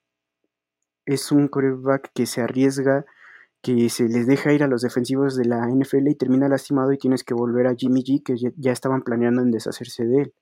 es 1.07 1.33
un 1.33 1.49
coreback 1.49 2.11
que 2.15 2.27
se 2.27 2.41
arriesga, 2.41 3.05
que 3.63 3.89
se 3.89 4.09
les 4.09 4.27
deja 4.27 4.53
ir 4.53 4.65
a 4.65 4.67
los 4.67 4.83
defensivos 4.83 5.37
de 5.37 5.45
la 5.45 5.67
NFL 5.69 6.09
y 6.09 6.17
termina 6.17 6.49
lastimado 6.49 6.93
y 6.93 6.99
tienes 6.99 7.23
que 7.23 7.33
volver 7.33 7.69
a 7.69 7.75
Jimmy 7.77 8.03
G, 8.03 8.23
que 8.23 8.35
ya 8.57 8.73
estaban 8.73 9.03
planeando 9.03 9.41
en 9.41 9.53
deshacerse 9.53 10.05
de 10.05 10.23
él. 10.23 10.35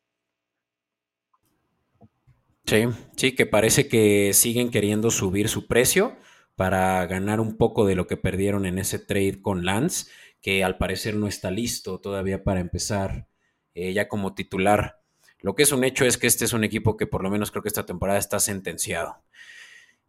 Sí, 2.65 2.85
sí, 3.17 3.35
que 3.35 3.47
parece 3.47 3.89
que 3.89 4.33
siguen 4.33 4.71
queriendo 4.71 5.11
subir 5.11 5.49
su 5.49 5.67
precio 5.67 6.17
para 6.57 7.05
ganar 7.07 7.41
un 7.41 7.57
poco 7.57 7.85
de 7.85 7.95
lo 7.95 8.07
que 8.07 8.17
perdieron 8.17 8.65
en 8.65 8.79
ese 8.79 8.99
trade 8.99 9.43
con 9.43 9.65
Lance, 9.65 10.11
que 10.41 10.65
al 10.65 10.79
parecer 10.79 11.17
no 11.17 11.27
está 11.27 11.51
listo 11.51 12.01
todavía 12.01 12.43
para 12.45 12.61
empezar 12.61 13.29
eh, 13.75 13.93
ya 13.93 14.09
como 14.09 14.35
titular. 14.35 15.01
Lo 15.41 15.55
que 15.55 15.63
es 15.63 15.73
un 15.73 15.85
hecho 15.85 16.05
es 16.05 16.17
que 16.17 16.27
este 16.27 16.45
es 16.45 16.53
un 16.53 16.65
equipo 16.65 16.97
que 16.97 17.07
por 17.07 17.23
lo 17.23 17.31
menos 17.31 17.51
creo 17.51 17.63
que 17.63 17.69
esta 17.69 17.87
temporada 17.87 18.19
está 18.19 18.39
sentenciado. 18.41 19.23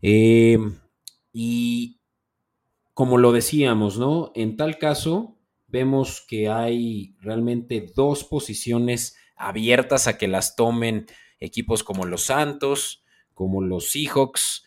Eh, 0.01 0.57
y 1.34 2.01
como 2.93 3.17
lo 3.17 3.31
decíamos, 3.31 3.97
¿no? 3.97 4.31
En 4.35 4.57
tal 4.57 4.77
caso, 4.77 5.37
vemos 5.67 6.25
que 6.27 6.49
hay 6.49 7.15
realmente 7.19 7.91
dos 7.95 8.23
posiciones 8.23 9.17
abiertas 9.35 10.07
a 10.07 10.17
que 10.17 10.27
las 10.27 10.55
tomen 10.55 11.07
equipos 11.39 11.83
como 11.83 12.05
los 12.05 12.23
Santos, 12.23 13.03
como 13.33 13.61
los 13.61 13.91
Seahawks, 13.91 14.65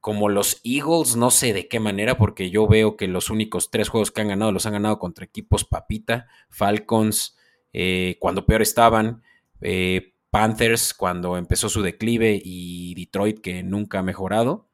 como 0.00 0.28
los 0.28 0.60
Eagles, 0.64 1.16
no 1.16 1.30
sé 1.30 1.52
de 1.52 1.68
qué 1.68 1.78
manera, 1.78 2.18
porque 2.18 2.50
yo 2.50 2.66
veo 2.66 2.96
que 2.96 3.06
los 3.06 3.30
únicos 3.30 3.70
tres 3.70 3.88
juegos 3.88 4.10
que 4.10 4.20
han 4.20 4.28
ganado 4.28 4.50
los 4.50 4.66
han 4.66 4.72
ganado 4.72 4.98
contra 4.98 5.24
equipos 5.24 5.64
papita, 5.64 6.26
Falcons, 6.50 7.36
eh, 7.72 8.16
cuando 8.18 8.44
peor 8.44 8.62
estaban, 8.62 9.22
eh, 9.60 10.14
Panthers 10.30 10.92
cuando 10.94 11.36
empezó 11.36 11.68
su 11.68 11.82
declive 11.82 12.40
y 12.42 12.94
Detroit 12.94 13.40
que 13.40 13.62
nunca 13.62 14.00
ha 14.00 14.02
mejorado. 14.02 14.71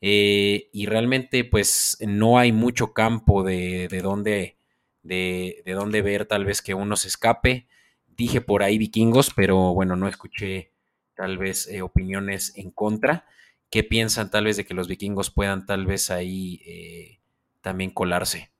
Eh, 0.00 0.68
y 0.72 0.86
realmente 0.86 1.44
pues 1.44 1.98
no 2.00 2.38
hay 2.38 2.52
mucho 2.52 2.92
campo 2.92 3.42
de, 3.42 3.88
de 3.88 4.00
dónde, 4.00 4.56
de, 5.02 5.62
de 5.64 6.02
ver 6.02 6.26
tal 6.26 6.44
vez 6.44 6.62
que 6.62 6.74
uno 6.74 6.96
se 6.96 7.08
escape. 7.08 7.66
Dije 8.06 8.40
por 8.40 8.62
ahí 8.62 8.78
vikingos, 8.78 9.32
pero 9.34 9.74
bueno, 9.74 9.96
no 9.96 10.08
escuché 10.08 10.72
tal 11.14 11.38
vez 11.38 11.68
eh, 11.68 11.82
opiniones 11.82 12.52
en 12.56 12.70
contra. 12.70 13.26
¿Qué 13.70 13.84
piensan 13.84 14.30
tal 14.30 14.44
vez 14.44 14.56
de 14.56 14.64
que 14.64 14.74
los 14.74 14.88
vikingos 14.88 15.30
puedan 15.30 15.66
tal 15.66 15.86
vez 15.86 16.10
ahí 16.10 16.62
eh, 16.66 17.20
también 17.60 17.90
colarse? 17.90 18.50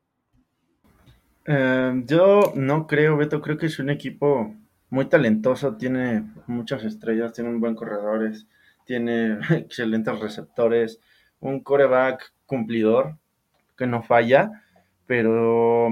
yo 2.04 2.52
no 2.56 2.86
creo, 2.86 3.16
Beto, 3.16 3.40
creo 3.40 3.56
que 3.56 3.64
es 3.64 3.78
un 3.78 3.88
equipo 3.88 4.54
muy 4.90 5.06
talentoso, 5.06 5.76
tiene 5.76 6.24
muchas 6.46 6.84
estrellas, 6.84 7.32
tiene 7.32 7.48
un 7.48 7.58
buen 7.58 7.74
corredores, 7.74 8.46
tiene 8.84 9.38
excelentes 9.50 10.18
receptores, 10.18 11.00
un 11.40 11.60
coreback 11.60 12.32
cumplidor 12.46 13.16
que 13.76 13.86
no 13.86 14.02
falla, 14.02 14.62
pero 15.06 15.88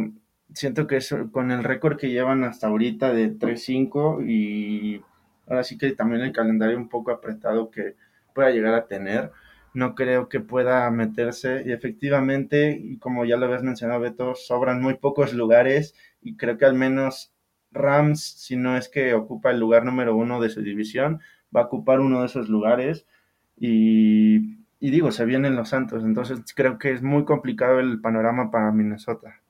siento 0.52 0.86
que 0.86 0.98
con 1.32 1.50
el 1.50 1.64
récord 1.64 1.96
que 1.98 2.10
llevan 2.10 2.44
hasta 2.44 2.68
ahorita 2.68 3.12
de 3.12 3.30
3-5 3.30 4.24
y 4.26 5.02
ahora 5.46 5.64
sí 5.64 5.78
que 5.78 5.92
también 5.92 6.22
el 6.22 6.32
calendario 6.32 6.76
un 6.76 6.88
poco 6.88 7.10
apretado 7.10 7.70
que 7.70 7.94
pueda 8.34 8.50
llegar 8.50 8.74
a 8.74 8.86
tener, 8.86 9.32
no 9.74 9.94
creo 9.94 10.28
que 10.28 10.40
pueda 10.40 10.90
meterse 10.90 11.62
y 11.66 11.72
efectivamente, 11.72 12.78
y 12.82 12.98
como 12.98 13.24
ya 13.24 13.36
lo 13.36 13.46
habías 13.46 13.62
mencionado 13.62 14.00
Beto, 14.00 14.34
sobran 14.34 14.80
muy 14.82 14.94
pocos 14.94 15.32
lugares 15.34 15.94
y 16.22 16.36
creo 16.36 16.58
que 16.58 16.64
al 16.64 16.74
menos 16.74 17.32
Rams, 17.72 18.22
si 18.22 18.56
no 18.56 18.76
es 18.76 18.88
que 18.88 19.14
ocupa 19.14 19.50
el 19.50 19.60
lugar 19.60 19.84
número 19.84 20.16
uno 20.16 20.40
de 20.40 20.48
su 20.48 20.62
división, 20.62 21.20
va 21.54 21.62
a 21.62 21.64
ocupar 21.66 22.00
uno 22.00 22.20
de 22.20 22.26
esos 22.26 22.48
lugares. 22.48 23.06
Y, 23.58 24.65
digo, 24.90 25.10
se 25.12 25.24
vienen 25.24 25.56
los 25.56 25.70
Santos, 25.70 26.04
entonces 26.04 26.40
creo 26.54 26.78
que 26.78 26.92
es 26.92 27.02
muy 27.02 27.24
complicado 27.24 27.80
el 27.80 28.00
panorama 28.00 28.50
para 28.50 28.72
Minnesota. 28.72 29.40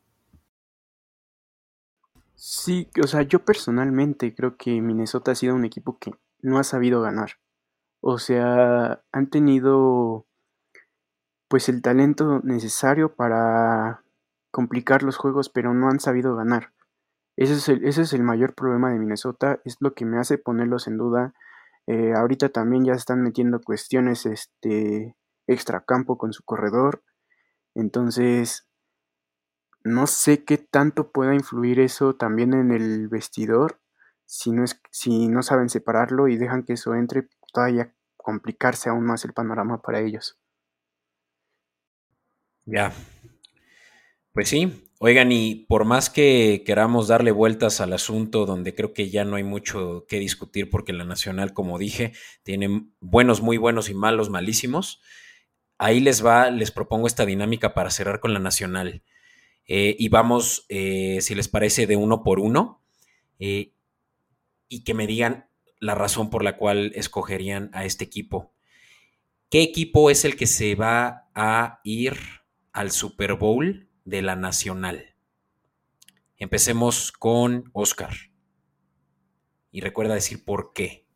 Sí, 2.35 2.89
o 3.03 3.07
sea, 3.07 3.23
yo 3.23 3.45
personalmente 3.45 4.35
creo 4.35 4.57
que 4.57 4.81
Minnesota 4.81 5.33
ha 5.33 5.35
sido 5.35 5.55
un 5.55 5.65
equipo 5.65 5.99
que 5.99 6.13
no 6.43 6.59
ha 6.59 6.65
sabido 6.65 7.01
ganar. 7.01 7.33
O 8.01 8.19
sea, 8.19 9.03
han 9.11 9.31
tenido 9.31 10.27
pues 11.49 11.69
el 11.69 11.83
talento 11.83 12.41
necesario 12.45 13.15
para 13.15 14.03
complicar 14.51 15.03
los 15.03 15.17
juegos, 15.17 15.49
pero 15.49 15.75
no 15.75 15.89
han 15.89 16.01
sabido 16.01 16.37
ganar. 16.37 16.73
Ese 17.37 17.55
es 17.55 17.69
el, 17.69 17.85
es 17.85 18.13
el 18.13 18.23
mayor 18.23 18.55
problema 18.55 18.91
de 18.91 18.99
Minnesota, 18.99 19.61
es 19.65 19.77
lo 19.81 19.95
que 19.95 20.05
me 20.07 20.19
hace 20.19 20.39
ponerlos 20.39 20.87
en 20.89 20.99
duda. 20.99 21.35
Eh, 21.87 22.15
ahorita 22.15 22.49
también 22.49 22.85
ya 22.85 22.95
están 22.95 23.23
metiendo 23.23 23.61
cuestiones 23.61 24.27
este, 24.27 25.15
extracampo 25.47 26.19
con 26.19 26.33
su 26.33 26.43
corredor. 26.45 27.03
Entonces, 27.75 28.69
no 29.85 30.07
sé 30.07 30.45
qué 30.45 30.59
tanto 30.59 31.13
pueda 31.13 31.35
influir 31.35 31.81
eso 31.81 32.15
también 32.17 32.55
en 32.55 32.73
el 32.73 33.09
vestidor. 33.09 33.81
Si 34.25 34.51
no, 34.51 34.65
es, 34.65 34.81
si 34.91 35.29
no 35.29 35.43
saben 35.43 35.69
separarlo 35.69 36.29
y 36.29 36.37
dejan 36.37 36.65
que 36.65 36.73
eso 36.73 36.95
entre, 36.95 37.29
todavía 37.53 37.95
complicarse 38.17 38.89
aún 38.89 39.05
más 39.05 39.25
el 39.25 39.33
panorama 39.33 39.81
para 39.83 40.01
ellos. 40.01 40.39
Ya. 42.65 42.93
Pues 44.33 44.49
sí, 44.49 44.87
Oigan, 44.99 45.31
y 45.31 45.67
por 45.69 45.85
más 45.85 46.09
que 46.09 46.63
queramos 46.65 47.09
darle 47.09 47.31
vueltas 47.31 47.83
al 47.83 47.93
asunto, 47.93 48.47
donde 48.47 48.75
creo 48.75 48.95
que 48.95 49.11
ya 49.11 49.27
no 49.27 49.37
hay 49.37 49.45
mucho 49.45 50.07
que 50.09 50.19
discutir, 50.19 50.71
porque 50.71 50.95
la 50.95 51.05
Nacional, 51.05 51.53
como 51.53 51.79
dije, 51.79 52.15
tiene 52.45 52.89
buenos 53.01 53.43
muy 53.43 53.59
buenos 53.59 53.91
y 53.91 53.95
malos 53.95 54.31
malísimos, 54.31 55.03
ahí 55.79 56.01
les 56.01 56.25
va, 56.25 56.51
les 56.51 56.71
propongo 56.71 57.07
esta 57.07 57.27
dinámica 57.27 57.75
para 57.75 57.91
cerrar 57.91 58.21
con 58.21 58.33
la 58.33 58.39
Nacional. 58.39 59.03
Eh, 59.67 59.97
y 59.99 60.09
vamos, 60.09 60.67
eh, 60.69 61.19
si 61.21 61.35
les 61.35 61.49
parece, 61.49 61.87
de 61.87 61.97
uno 61.97 62.23
por 62.23 62.41
uno, 62.41 62.83
eh, 63.39 63.73
y 64.69 64.85
que 64.85 64.95
me 64.95 65.07
digan 65.07 65.49
la 65.81 65.95
razón 65.95 66.31
por 66.31 66.43
la 66.43 66.57
cual 66.57 66.93
escogerían 66.95 67.71
a 67.73 67.85
este 67.85 68.05
equipo. 68.05 68.53
¿Qué 69.51 69.63
equipo 69.63 70.11
es 70.11 70.25
el 70.25 70.37
que 70.37 70.47
se 70.47 70.75
va 70.75 71.29
a 71.35 71.81
ir 71.85 72.17
al 72.77 72.91
Super 72.91 73.35
Bowl 73.35 73.89
de 74.05 74.21
la 74.21 74.37
Nacional. 74.37 75.15
Empecemos 76.37 77.11
con 77.11 77.71
Oscar. 77.73 78.15
Y 79.71 79.81
recuerda 79.81 80.15
decir 80.15 80.45
por 80.45 80.75
qué. 80.75 81.07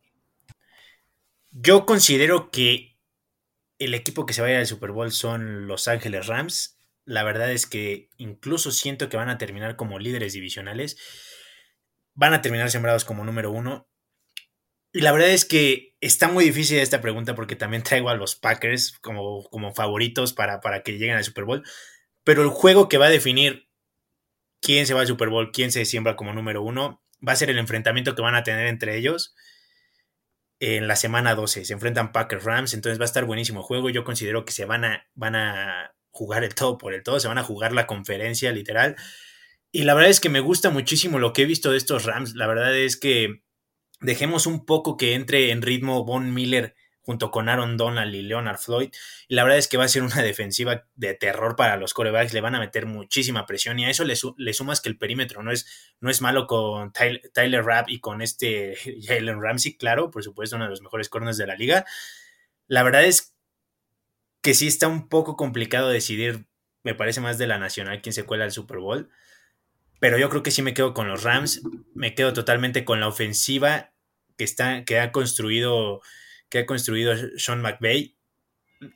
Yo 1.51 1.85
considero 1.85 2.49
que 2.49 2.90
el 3.85 3.95
equipo 3.95 4.25
que 4.25 4.33
se 4.33 4.41
va 4.43 4.47
al 4.47 4.67
Super 4.67 4.91
Bowl 4.91 5.11
son 5.11 5.67
Los 5.67 5.87
Ángeles 5.87 6.27
Rams. 6.27 6.77
la 7.03 7.23
verdad 7.23 7.51
es 7.51 7.65
que 7.65 8.09
incluso 8.17 8.71
siento 8.71 9.09
que 9.09 9.17
van 9.17 9.29
a 9.29 9.39
terminar 9.39 9.75
como 9.75 9.97
líderes 9.97 10.33
divisionales. 10.33 10.97
Van 12.13 12.33
a 12.33 12.41
terminar 12.41 12.69
sembrados 12.69 13.05
como 13.05 13.25
número 13.25 13.51
uno. 13.51 13.89
Y 14.93 15.01
la 15.01 15.11
verdad 15.11 15.29
es 15.29 15.45
que 15.45 15.95
está 15.99 16.27
muy 16.27 16.45
difícil 16.45 16.77
esta 16.77 17.01
pregunta 17.01 17.33
porque 17.33 17.55
también 17.55 17.81
traigo 17.81 18.09
a 18.09 18.15
los 18.15 18.35
Packers 18.35 18.99
como, 18.99 19.43
como 19.49 19.73
favoritos 19.73 20.33
para, 20.33 20.59
para 20.59 20.83
que 20.83 20.93
lleguen 20.93 21.15
al 21.15 21.23
Super 21.23 21.45
Bowl. 21.45 21.63
Pero 22.23 22.43
el 22.43 22.49
juego 22.49 22.87
que 22.87 22.99
va 22.99 23.07
a 23.07 23.09
definir 23.09 23.67
quién 24.61 24.85
se 24.85 24.93
va 24.93 25.01
al 25.01 25.07
Super 25.07 25.29
Bowl, 25.29 25.51
quién 25.51 25.71
se 25.71 25.85
siembra 25.85 26.15
como 26.15 26.33
número 26.33 26.61
uno, 26.61 27.01
va 27.27 27.33
a 27.33 27.37
ser 27.37 27.49
el 27.49 27.57
enfrentamiento 27.57 28.13
que 28.13 28.21
van 28.21 28.35
a 28.35 28.43
tener 28.43 28.67
entre 28.67 28.95
ellos 28.95 29.33
en 30.61 30.87
la 30.87 30.95
semana 30.95 31.33
12. 31.33 31.65
Se 31.65 31.73
enfrentan 31.73 32.11
Packers 32.11 32.43
Rams, 32.43 32.73
entonces 32.75 32.99
va 32.99 33.03
a 33.03 33.05
estar 33.05 33.25
buenísimo 33.25 33.63
juego. 33.63 33.89
Yo 33.89 34.03
considero 34.03 34.45
que 34.45 34.53
se 34.53 34.65
van 34.65 34.85
a, 34.85 35.07
van 35.15 35.35
a 35.35 35.95
jugar 36.11 36.43
el 36.43 36.53
todo 36.53 36.77
por 36.77 36.93
el 36.93 37.01
todo, 37.03 37.19
se 37.19 37.27
van 37.27 37.39
a 37.39 37.43
jugar 37.43 37.73
la 37.73 37.87
conferencia 37.87 38.51
literal. 38.51 38.95
Y 39.71 39.83
la 39.83 39.95
verdad 39.95 40.11
es 40.11 40.19
que 40.19 40.29
me 40.29 40.39
gusta 40.39 40.69
muchísimo 40.69 41.17
lo 41.17 41.33
que 41.33 41.41
he 41.41 41.45
visto 41.45 41.71
de 41.71 41.77
estos 41.77 42.05
Rams. 42.05 42.35
La 42.35 42.45
verdad 42.45 42.77
es 42.77 42.95
que 42.95 43.41
dejemos 44.01 44.45
un 44.45 44.65
poco 44.65 44.97
que 44.97 45.15
entre 45.15 45.49
en 45.49 45.63
ritmo 45.63 46.05
Von 46.05 46.31
Miller 46.31 46.75
junto 47.11 47.29
con 47.29 47.49
Aaron 47.49 47.75
Donald 47.75 48.15
y 48.15 48.21
Leonard 48.21 48.57
Floyd. 48.57 48.89
Y 49.27 49.35
la 49.35 49.43
verdad 49.43 49.57
es 49.57 49.67
que 49.67 49.75
va 49.75 49.83
a 49.83 49.89
ser 49.89 50.01
una 50.01 50.21
defensiva 50.21 50.85
de 50.95 51.13
terror 51.13 51.57
para 51.57 51.75
los 51.75 51.93
corebacks. 51.93 52.33
Le 52.33 52.39
van 52.39 52.55
a 52.55 52.59
meter 52.59 52.85
muchísima 52.85 53.45
presión 53.45 53.77
y 53.79 53.83
a 53.83 53.89
eso 53.89 54.05
le, 54.05 54.15
sumas 54.53 54.79
que 54.79 54.87
el 54.87 54.97
perímetro 54.97 55.43
no 55.43 55.51
es, 55.51 55.67
no 55.99 56.09
es 56.09 56.21
malo 56.21 56.47
con 56.47 56.93
Tyler, 56.93 57.65
Rapp 57.65 57.89
y 57.89 57.99
con 57.99 58.21
este 58.21 58.77
Jalen 59.03 59.41
Ramsey, 59.41 59.75
claro, 59.75 60.09
por 60.09 60.23
supuesto, 60.23 60.55
uno 60.55 60.65
de 60.65 60.71
los 60.71 60.81
mejores 60.81 61.09
corners 61.09 61.35
de 61.35 61.47
la 61.47 61.55
liga. 61.55 61.85
La 62.67 62.81
verdad 62.83 63.03
es 63.03 63.35
que 64.41 64.53
sí 64.53 64.67
está 64.67 64.87
un 64.87 65.09
poco 65.09 65.35
complicado 65.35 65.89
decidir, 65.89 66.45
me 66.83 66.95
parece 66.95 67.19
más 67.19 67.37
de 67.37 67.47
la 67.47 67.57
nacional, 67.57 68.01
quién 68.01 68.13
se 68.13 68.23
cuela 68.23 68.45
al 68.45 68.53
Super 68.53 68.77
Bowl. 68.77 69.09
Pero 69.99 70.17
yo 70.17 70.29
creo 70.29 70.43
que 70.43 70.51
sí 70.51 70.61
me 70.61 70.73
quedo 70.73 70.93
con 70.93 71.09
los 71.09 71.23
Rams, 71.23 71.61
me 71.93 72.15
quedo 72.15 72.31
totalmente 72.31 72.85
con 72.85 73.01
la 73.01 73.09
ofensiva 73.09 73.91
que, 74.37 74.45
está, 74.45 74.85
que 74.85 74.99
ha 74.99 75.11
construido 75.11 76.01
que 76.51 76.59
ha 76.59 76.65
construido 76.67 77.15
Sean 77.37 77.61
McVay. 77.61 78.17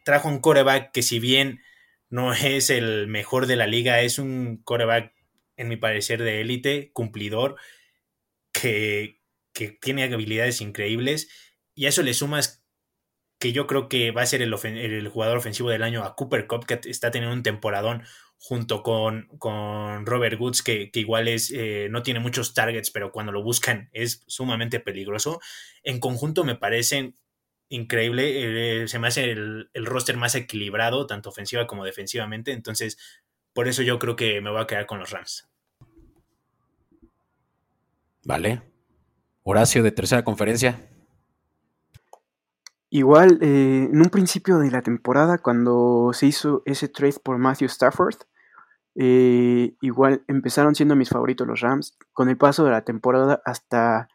Trajo 0.04 0.28
un 0.28 0.40
coreback 0.40 0.92
que 0.92 1.02
si 1.02 1.20
bien 1.20 1.62
no 2.10 2.34
es 2.34 2.70
el 2.70 3.08
mejor 3.08 3.48
de 3.48 3.56
la 3.56 3.66
liga, 3.66 4.02
es 4.02 4.20
un 4.20 4.62
coreback, 4.64 5.14
en 5.58 5.70
mi 5.70 5.78
parecer, 5.78 6.22
de 6.22 6.42
élite, 6.42 6.92
cumplidor, 6.92 7.56
que, 8.52 9.22
que, 9.54 9.70
tiene 9.70 10.04
habilidades 10.04 10.62
increíbles. 10.62 11.30
Y 11.74 11.86
a 11.86 11.90
eso 11.90 12.04
le 12.04 12.14
sumas 12.14 12.66
que 13.40 13.54
yo 13.54 13.68
creo 13.68 13.88
que 13.90 14.12
va 14.12 14.22
a 14.22 14.26
ser 14.26 14.42
el, 14.42 15.08
jugador 15.08 15.38
ofensivo 15.38 15.70
del 15.70 15.84
año 15.84 16.04
a 16.04 16.16
Cooper 16.16 16.48
Cup, 16.48 16.66
que 16.66 16.80
está 16.90 17.12
teniendo 17.12 17.36
un 17.36 17.44
temporadón 17.44 18.04
junto 18.38 18.84
con, 18.84 19.28
con 19.40 20.06
Robert 20.06 20.40
Woods, 20.40 20.62
que, 20.62 20.92
igual 20.94 21.30
es, 21.30 21.52
eh, 21.52 21.88
no 21.90 22.04
tiene 22.04 22.20
muchos 22.20 22.54
targets, 22.54 22.92
pero 22.92 23.12
cuando 23.12 23.32
lo 23.32 23.44
buscan 23.44 23.90
es 23.94 24.24
sumamente 24.28 24.80
peligroso. 24.82 25.40
En 25.84 26.00
conjunto 26.00 26.44
me 26.44 26.56
parecen 26.56 27.16
increíble. 27.70 28.84
Eh, 28.84 28.88
se 28.88 29.00
me 29.00 29.08
hace 29.08 29.32
el, 29.32 29.70
roster 29.74 30.18
más 30.18 30.36
equilibrado, 30.36 31.08
tanto 31.08 31.30
ofensiva 31.30 31.68
como 31.68 31.86
defensivamente. 31.86 32.52
Entonces, 32.52 32.98
por 33.54 33.68
eso 33.68 33.82
yo 33.82 34.00
creo 34.00 34.16
que 34.16 34.42
me 34.42 34.50
voy 34.50 34.62
a 34.62 34.68
quedar 34.68 34.86
con 34.86 35.00
los 35.00 35.12
Rams. 35.12 35.50
Vale. 38.24 38.62
Horacio, 39.44 39.84
de 39.84 39.92
tercera 39.92 40.24
conferencia. 40.24 40.90
Igual, 42.90 43.40
eh, 43.42 43.90
en 43.92 44.02
un 44.02 44.10
principio 44.10 44.58
de 44.58 44.72
la 44.72 44.82
temporada, 44.82 45.38
cuando 45.38 46.12
se 46.14 46.28
hizo 46.28 46.64
ese 46.66 46.88
trade 46.88 47.20
por 47.24 47.38
Matthew 47.38 47.68
Stafford, 47.68 48.16
eh, 48.96 49.76
igual 49.82 50.24
empezaron 50.28 50.74
siendo 50.74 50.96
mis 50.96 51.10
favoritos 51.10 51.46
los 51.46 51.60
Rams. 51.60 51.98
Con 52.14 52.30
el 52.30 52.38
paso 52.38 52.64
de 52.64 52.72
la 52.72 52.86
temporada 52.86 53.42
hasta 53.46 54.08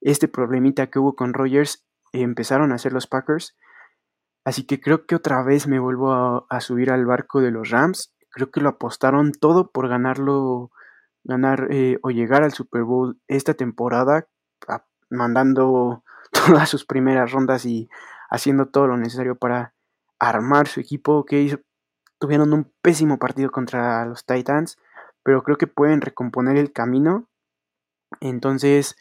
este 0.00 0.28
problemita 0.28 0.88
que 0.88 0.98
hubo 0.98 1.14
con 1.14 1.32
Rogers, 1.32 1.85
empezaron 2.22 2.72
a 2.72 2.76
hacer 2.76 2.92
los 2.92 3.06
Packers. 3.06 3.56
Así 4.44 4.64
que 4.64 4.80
creo 4.80 5.06
que 5.06 5.16
otra 5.16 5.42
vez 5.42 5.66
me 5.66 5.80
vuelvo 5.80 6.46
a, 6.48 6.60
subir 6.60 6.90
al 6.90 7.04
barco 7.04 7.40
de 7.40 7.50
los 7.50 7.70
Rams. 7.70 8.14
Creo 8.30 8.50
que 8.50 8.60
lo 8.60 8.68
apostaron 8.68 9.32
todo 9.32 9.70
por 9.70 9.88
ganarlo, 9.88 10.70
ganar 11.24 11.68
eh, 11.70 11.98
o 12.02 12.10
llegar 12.10 12.44
al 12.44 12.52
Super 12.52 12.84
Bowl 12.84 13.20
esta 13.26 13.54
temporada, 13.54 14.28
mandando 15.10 16.04
todas 16.46 16.68
sus 16.68 16.84
primeras 16.84 17.32
rondas 17.32 17.66
y 17.66 17.88
haciendo 18.30 18.66
todo 18.66 18.86
lo 18.86 18.96
necesario 18.96 19.36
para 19.36 19.74
armar 20.18 20.68
su 20.68 20.80
equipo. 20.80 21.24
Que 21.24 21.60
tuvieron 22.18 22.52
un 22.52 22.72
pésimo 22.82 23.18
partido 23.18 23.50
contra 23.50 24.04
los 24.06 24.24
Titans, 24.24 24.78
pero 25.22 25.42
creo 25.42 25.58
que 25.58 25.66
pueden 25.66 26.00
recomponer 26.00 26.56
el 26.56 26.72
camino. 26.72 27.28
Entonces, 28.20 28.96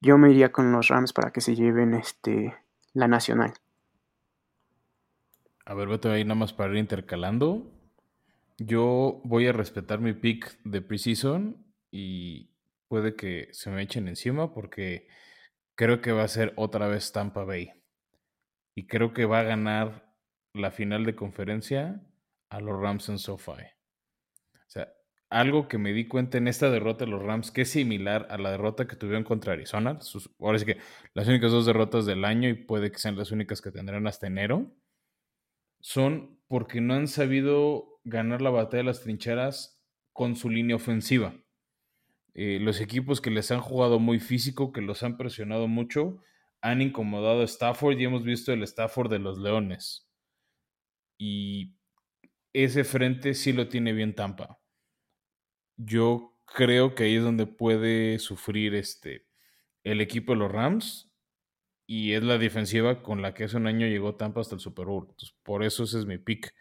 yo 0.00 0.18
me 0.18 0.30
iría 0.30 0.52
con 0.52 0.72
los 0.72 0.88
Rams 0.88 1.12
para 1.12 1.32
que 1.32 1.40
se 1.40 1.54
lleven 1.54 1.94
este 1.94 2.54
la 2.92 3.08
nacional. 3.08 3.54
A 5.64 5.74
ver, 5.74 5.88
vete 5.88 6.08
ahí 6.08 6.24
nada 6.24 6.36
más 6.36 6.52
para 6.52 6.72
ir 6.72 6.78
intercalando. 6.78 7.72
Yo 8.58 9.20
voy 9.24 9.46
a 9.46 9.52
respetar 9.52 10.00
mi 10.00 10.14
pick 10.14 10.58
de 10.64 10.80
preseason 10.80 11.66
y 11.90 12.50
puede 12.88 13.16
que 13.16 13.48
se 13.52 13.70
me 13.70 13.82
echen 13.82 14.08
encima 14.08 14.54
porque 14.54 15.08
creo 15.74 16.00
que 16.00 16.12
va 16.12 16.22
a 16.22 16.28
ser 16.28 16.52
otra 16.56 16.88
vez 16.88 17.12
Tampa 17.12 17.44
Bay. 17.44 17.72
Y 18.74 18.86
creo 18.86 19.12
que 19.12 19.26
va 19.26 19.40
a 19.40 19.44
ganar 19.44 20.14
la 20.54 20.70
final 20.70 21.04
de 21.04 21.16
conferencia 21.16 22.02
a 22.48 22.60
los 22.60 22.80
Rams 22.80 23.08
en 23.08 23.18
SoFi. 23.18 23.52
O 23.52 24.68
sea, 24.68 24.92
algo 25.30 25.66
que 25.68 25.78
me 25.78 25.92
di 25.92 26.06
cuenta 26.06 26.38
en 26.38 26.48
esta 26.48 26.70
derrota 26.70 27.04
de 27.04 27.10
los 27.10 27.22
Rams, 27.22 27.50
que 27.50 27.62
es 27.62 27.70
similar 27.70 28.28
a 28.30 28.38
la 28.38 28.50
derrota 28.52 28.86
que 28.86 28.96
tuvieron 28.96 29.24
contra 29.24 29.54
Arizona. 29.54 29.98
ahora 30.38 30.58
sí 30.58 30.64
que 30.64 30.78
las 31.14 31.28
únicas 31.28 31.50
dos 31.50 31.66
derrotas 31.66 32.06
del 32.06 32.24
año 32.24 32.48
y 32.48 32.54
puede 32.54 32.92
que 32.92 32.98
sean 32.98 33.16
las 33.16 33.32
únicas 33.32 33.60
que 33.60 33.72
tendrán 33.72 34.06
hasta 34.06 34.26
enero, 34.26 34.72
son 35.80 36.40
porque 36.48 36.80
no 36.80 36.94
han 36.94 37.08
sabido 37.08 38.00
ganar 38.04 38.40
la 38.40 38.50
batalla 38.50 38.78
de 38.78 38.84
las 38.84 39.02
trincheras 39.02 39.82
con 40.12 40.36
su 40.36 40.48
línea 40.48 40.76
ofensiva. 40.76 41.34
Eh, 42.34 42.58
los 42.60 42.80
equipos 42.80 43.20
que 43.20 43.30
les 43.30 43.50
han 43.50 43.60
jugado 43.60 43.98
muy 43.98 44.20
físico, 44.20 44.72
que 44.72 44.82
los 44.82 45.02
han 45.02 45.16
presionado 45.16 45.68
mucho, 45.68 46.18
han 46.60 46.82
incomodado 46.82 47.42
a 47.42 47.44
Stafford 47.44 47.98
y 47.98 48.04
hemos 48.04 48.24
visto 48.24 48.52
el 48.52 48.62
Stafford 48.62 49.10
de 49.10 49.18
los 49.18 49.38
Leones. 49.38 50.08
Y 51.18 51.74
ese 52.52 52.84
frente 52.84 53.34
sí 53.34 53.52
lo 53.52 53.68
tiene 53.68 53.92
bien 53.92 54.14
Tampa 54.14 54.60
yo 55.76 56.34
creo 56.44 56.94
que 56.94 57.04
ahí 57.04 57.16
es 57.16 57.22
donde 57.22 57.46
puede 57.46 58.18
sufrir 58.18 58.74
este 58.74 59.26
el 59.84 60.00
equipo 60.00 60.32
de 60.32 60.38
los 60.38 60.50
Rams 60.50 61.10
y 61.86 62.14
es 62.14 62.22
la 62.22 62.38
defensiva 62.38 63.02
con 63.02 63.22
la 63.22 63.34
que 63.34 63.44
hace 63.44 63.56
un 63.56 63.68
año 63.68 63.86
llegó 63.86 64.16
Tampa 64.16 64.40
hasta 64.40 64.56
el 64.56 64.60
Super 64.60 64.86
Bowl. 64.86 65.08
por 65.44 65.62
eso 65.62 65.84
ese 65.84 66.00
es 66.00 66.06
mi 66.06 66.18
pick. 66.18 66.52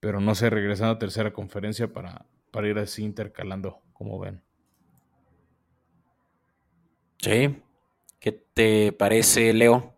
Pero 0.00 0.20
no 0.20 0.34
sé, 0.34 0.50
regresando 0.50 0.94
a 0.94 0.98
tercera 0.98 1.32
conferencia 1.32 1.92
para, 1.92 2.26
para 2.50 2.68
ir 2.68 2.78
así 2.78 3.04
intercalando, 3.04 3.82
como 3.92 4.18
ven. 4.18 4.42
Sí. 7.18 7.62
¿Qué 8.18 8.32
te 8.32 8.92
parece, 8.92 9.52
Leo? 9.52 9.94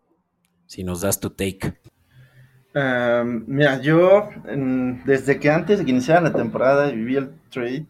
Si 0.66 0.82
nos 0.82 1.00
das 1.00 1.20
tu 1.20 1.30
take. 1.30 1.78
mira, 3.46 3.80
yo 3.80 4.28
desde 5.04 5.38
que 5.38 5.50
antes 5.50 5.78
de 5.78 5.84
que 5.84 5.90
iniciara 5.92 6.20
la 6.20 6.32
temporada 6.32 6.90
viví 6.90 7.16
el 7.16 7.30
trade 7.50 7.86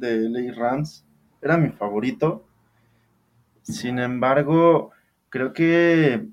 de 0.00 0.28
LA 0.28 0.54
Rams. 0.54 1.06
Era 1.40 1.56
mi 1.56 1.70
favorito. 1.70 2.46
Sin 3.62 3.98
embargo, 3.98 4.90
creo 5.28 5.52
que 5.52 6.26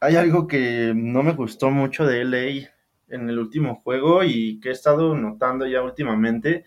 hay 0.00 0.16
algo 0.16 0.46
que 0.46 0.92
no 0.96 1.22
me 1.22 1.34
gustó 1.34 1.70
mucho 1.70 2.06
de 2.06 2.24
LA 2.24 2.70
en 3.08 3.28
el 3.28 3.38
último 3.38 3.76
juego 3.76 4.24
y 4.24 4.58
que 4.60 4.70
he 4.70 4.72
estado 4.72 5.14
notando 5.14 5.66
ya 5.66 5.82
últimamente, 5.82 6.64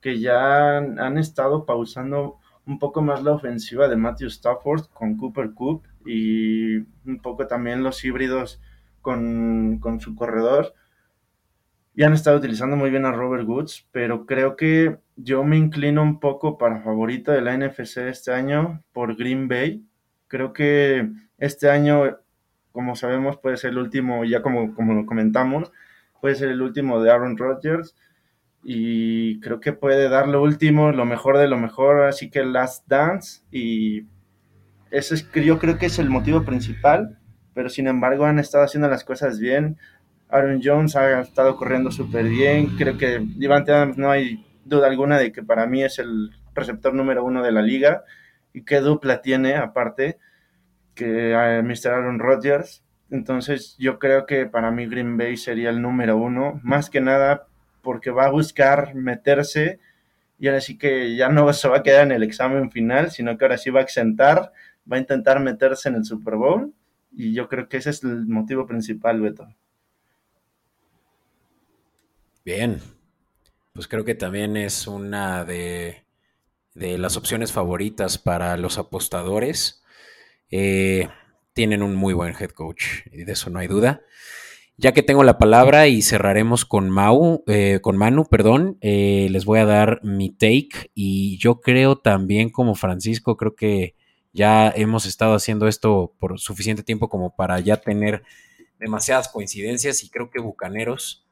que 0.00 0.20
ya 0.20 0.78
han 0.78 1.18
estado 1.18 1.66
pausando 1.66 2.38
un 2.66 2.78
poco 2.78 3.02
más 3.02 3.22
la 3.22 3.32
ofensiva 3.32 3.88
de 3.88 3.96
Matthew 3.96 4.28
Stafford 4.28 4.86
con 4.92 5.16
Cooper 5.16 5.52
Coop 5.54 5.84
y 6.06 6.76
un 6.78 7.20
poco 7.22 7.46
también 7.46 7.82
los 7.82 8.04
híbridos 8.04 8.60
con, 9.02 9.78
con 9.80 10.00
su 10.00 10.14
corredor 10.14 10.74
y 11.94 12.02
han 12.02 12.12
estado 12.12 12.38
utilizando 12.38 12.76
muy 12.76 12.90
bien 12.90 13.04
a 13.04 13.12
Robert 13.12 13.46
Woods, 13.46 13.86
pero 13.92 14.24
creo 14.24 14.56
que 14.56 14.98
yo 15.22 15.44
me 15.44 15.56
inclino 15.56 16.02
un 16.02 16.20
poco 16.20 16.58
para 16.58 16.82
favorito 16.82 17.32
de 17.32 17.40
la 17.40 17.56
NFC 17.56 17.98
este 17.98 18.32
año 18.32 18.82
por 18.92 19.16
Green 19.16 19.48
Bay. 19.48 19.84
Creo 20.28 20.52
que 20.52 21.10
este 21.38 21.70
año, 21.70 22.18
como 22.72 22.96
sabemos, 22.96 23.36
puede 23.38 23.56
ser 23.56 23.70
el 23.70 23.78
último, 23.78 24.24
ya 24.24 24.42
como, 24.42 24.74
como 24.74 24.94
lo 24.94 25.06
comentamos, 25.06 25.72
puede 26.20 26.34
ser 26.34 26.50
el 26.50 26.62
último 26.62 27.02
de 27.02 27.10
Aaron 27.10 27.36
Rodgers 27.36 27.96
y 28.62 29.40
creo 29.40 29.60
que 29.60 29.72
puede 29.72 30.08
dar 30.08 30.28
lo 30.28 30.42
último, 30.42 30.92
lo 30.92 31.06
mejor 31.06 31.38
de 31.38 31.48
lo 31.48 31.58
mejor, 31.58 32.02
así 32.02 32.30
que 32.30 32.44
Last 32.44 32.86
Dance 32.88 33.42
y 33.50 34.06
ese 34.90 35.14
es, 35.14 35.30
yo 35.32 35.58
creo 35.58 35.78
que 35.78 35.86
es 35.86 35.98
el 35.98 36.10
motivo 36.10 36.44
principal, 36.44 37.18
pero 37.54 37.68
sin 37.68 37.86
embargo 37.86 38.24
han 38.26 38.38
estado 38.38 38.64
haciendo 38.64 38.88
las 38.88 39.04
cosas 39.04 39.38
bien 39.38 39.78
Aaron 40.30 40.60
Jones 40.62 40.96
ha 40.96 41.20
estado 41.20 41.56
corriendo 41.56 41.90
súper 41.90 42.28
bien. 42.28 42.76
Creo 42.76 42.96
que 42.96 43.20
Devante 43.36 43.72
Adams 43.72 43.98
no 43.98 44.10
hay 44.10 44.44
duda 44.64 44.86
alguna 44.88 45.18
de 45.18 45.32
que 45.32 45.42
para 45.42 45.66
mí 45.66 45.82
es 45.82 45.98
el 45.98 46.30
receptor 46.54 46.94
número 46.94 47.24
uno 47.24 47.42
de 47.42 47.52
la 47.52 47.62
liga. 47.62 48.04
Y 48.52 48.64
qué 48.64 48.80
dupla 48.80 49.22
tiene 49.22 49.56
aparte 49.56 50.18
que 50.94 51.34
a 51.34 51.62
Mr. 51.62 51.92
Aaron 51.92 52.18
Rodgers. 52.18 52.84
Entonces 53.10 53.76
yo 53.78 53.98
creo 53.98 54.26
que 54.26 54.46
para 54.46 54.70
mí 54.70 54.86
Green 54.86 55.16
Bay 55.16 55.36
sería 55.36 55.70
el 55.70 55.82
número 55.82 56.16
uno. 56.16 56.60
Más 56.62 56.90
que 56.90 57.00
nada 57.00 57.46
porque 57.82 58.10
va 58.10 58.26
a 58.26 58.30
buscar 58.30 58.94
meterse 58.94 59.80
y 60.38 60.48
ahora 60.48 60.60
sí 60.60 60.78
que 60.78 61.16
ya 61.16 61.28
no 61.28 61.52
se 61.52 61.68
va 61.68 61.78
a 61.78 61.82
quedar 61.82 62.04
en 62.04 62.12
el 62.12 62.22
examen 62.22 62.70
final, 62.70 63.10
sino 63.10 63.36
que 63.36 63.44
ahora 63.44 63.58
sí 63.58 63.70
va 63.70 63.80
a 63.80 63.82
exentar, 63.82 64.52
va 64.90 64.96
a 64.96 65.00
intentar 65.00 65.40
meterse 65.40 65.88
en 65.88 65.96
el 65.96 66.04
Super 66.04 66.36
Bowl 66.36 66.72
y 67.12 67.34
yo 67.34 67.48
creo 67.48 67.68
que 67.68 67.76
ese 67.76 67.90
es 67.90 68.02
el 68.04 68.26
motivo 68.26 68.66
principal, 68.66 69.20
Beto. 69.20 69.48
Bien, 72.44 72.80
pues 73.80 73.88
creo 73.88 74.04
que 74.04 74.14
también 74.14 74.58
es 74.58 74.86
una 74.86 75.46
de, 75.46 76.04
las 76.74 77.16
opciones 77.16 77.50
favoritas 77.50 78.18
para 78.18 78.58
los 78.58 78.76
apostadores. 78.76 79.82
Eh, 80.50 81.08
tienen 81.54 81.82
un 81.82 81.94
muy 81.94 82.12
buen 82.12 82.34
head 82.38 82.50
coach, 82.50 83.06
y 83.10 83.24
de 83.24 83.32
eso 83.32 83.48
no 83.48 83.58
hay 83.58 83.68
duda. 83.68 84.02
Ya 84.76 84.92
que 84.92 85.02
tengo 85.02 85.24
la 85.24 85.38
palabra 85.38 85.88
y 85.88 86.02
cerraremos 86.02 86.66
con 86.66 86.90
Mau, 86.90 87.42
eh, 87.46 87.78
con 87.80 87.96
Manu, 87.96 88.26
perdón, 88.26 88.76
eh, 88.82 89.28
les 89.30 89.46
voy 89.46 89.60
a 89.60 89.64
dar 89.64 90.00
mi 90.02 90.28
take 90.28 90.90
y 90.94 91.38
yo 91.38 91.62
creo 91.62 91.96
también 91.96 92.50
como 92.50 92.74
Francisco, 92.74 93.38
creo 93.38 93.54
que 93.54 93.94
ya 94.34 94.70
hemos 94.76 95.06
estado 95.06 95.32
haciendo 95.32 95.68
esto 95.68 96.12
por 96.18 96.38
suficiente 96.38 96.82
tiempo 96.82 97.08
como 97.08 97.34
para 97.34 97.58
ya 97.60 97.78
tener 97.78 98.24
demasiadas 98.78 99.28
coincidencias 99.28 100.04
y 100.04 100.10
creo 100.10 100.28
que 100.28 100.38
Bucaneros 100.38 101.29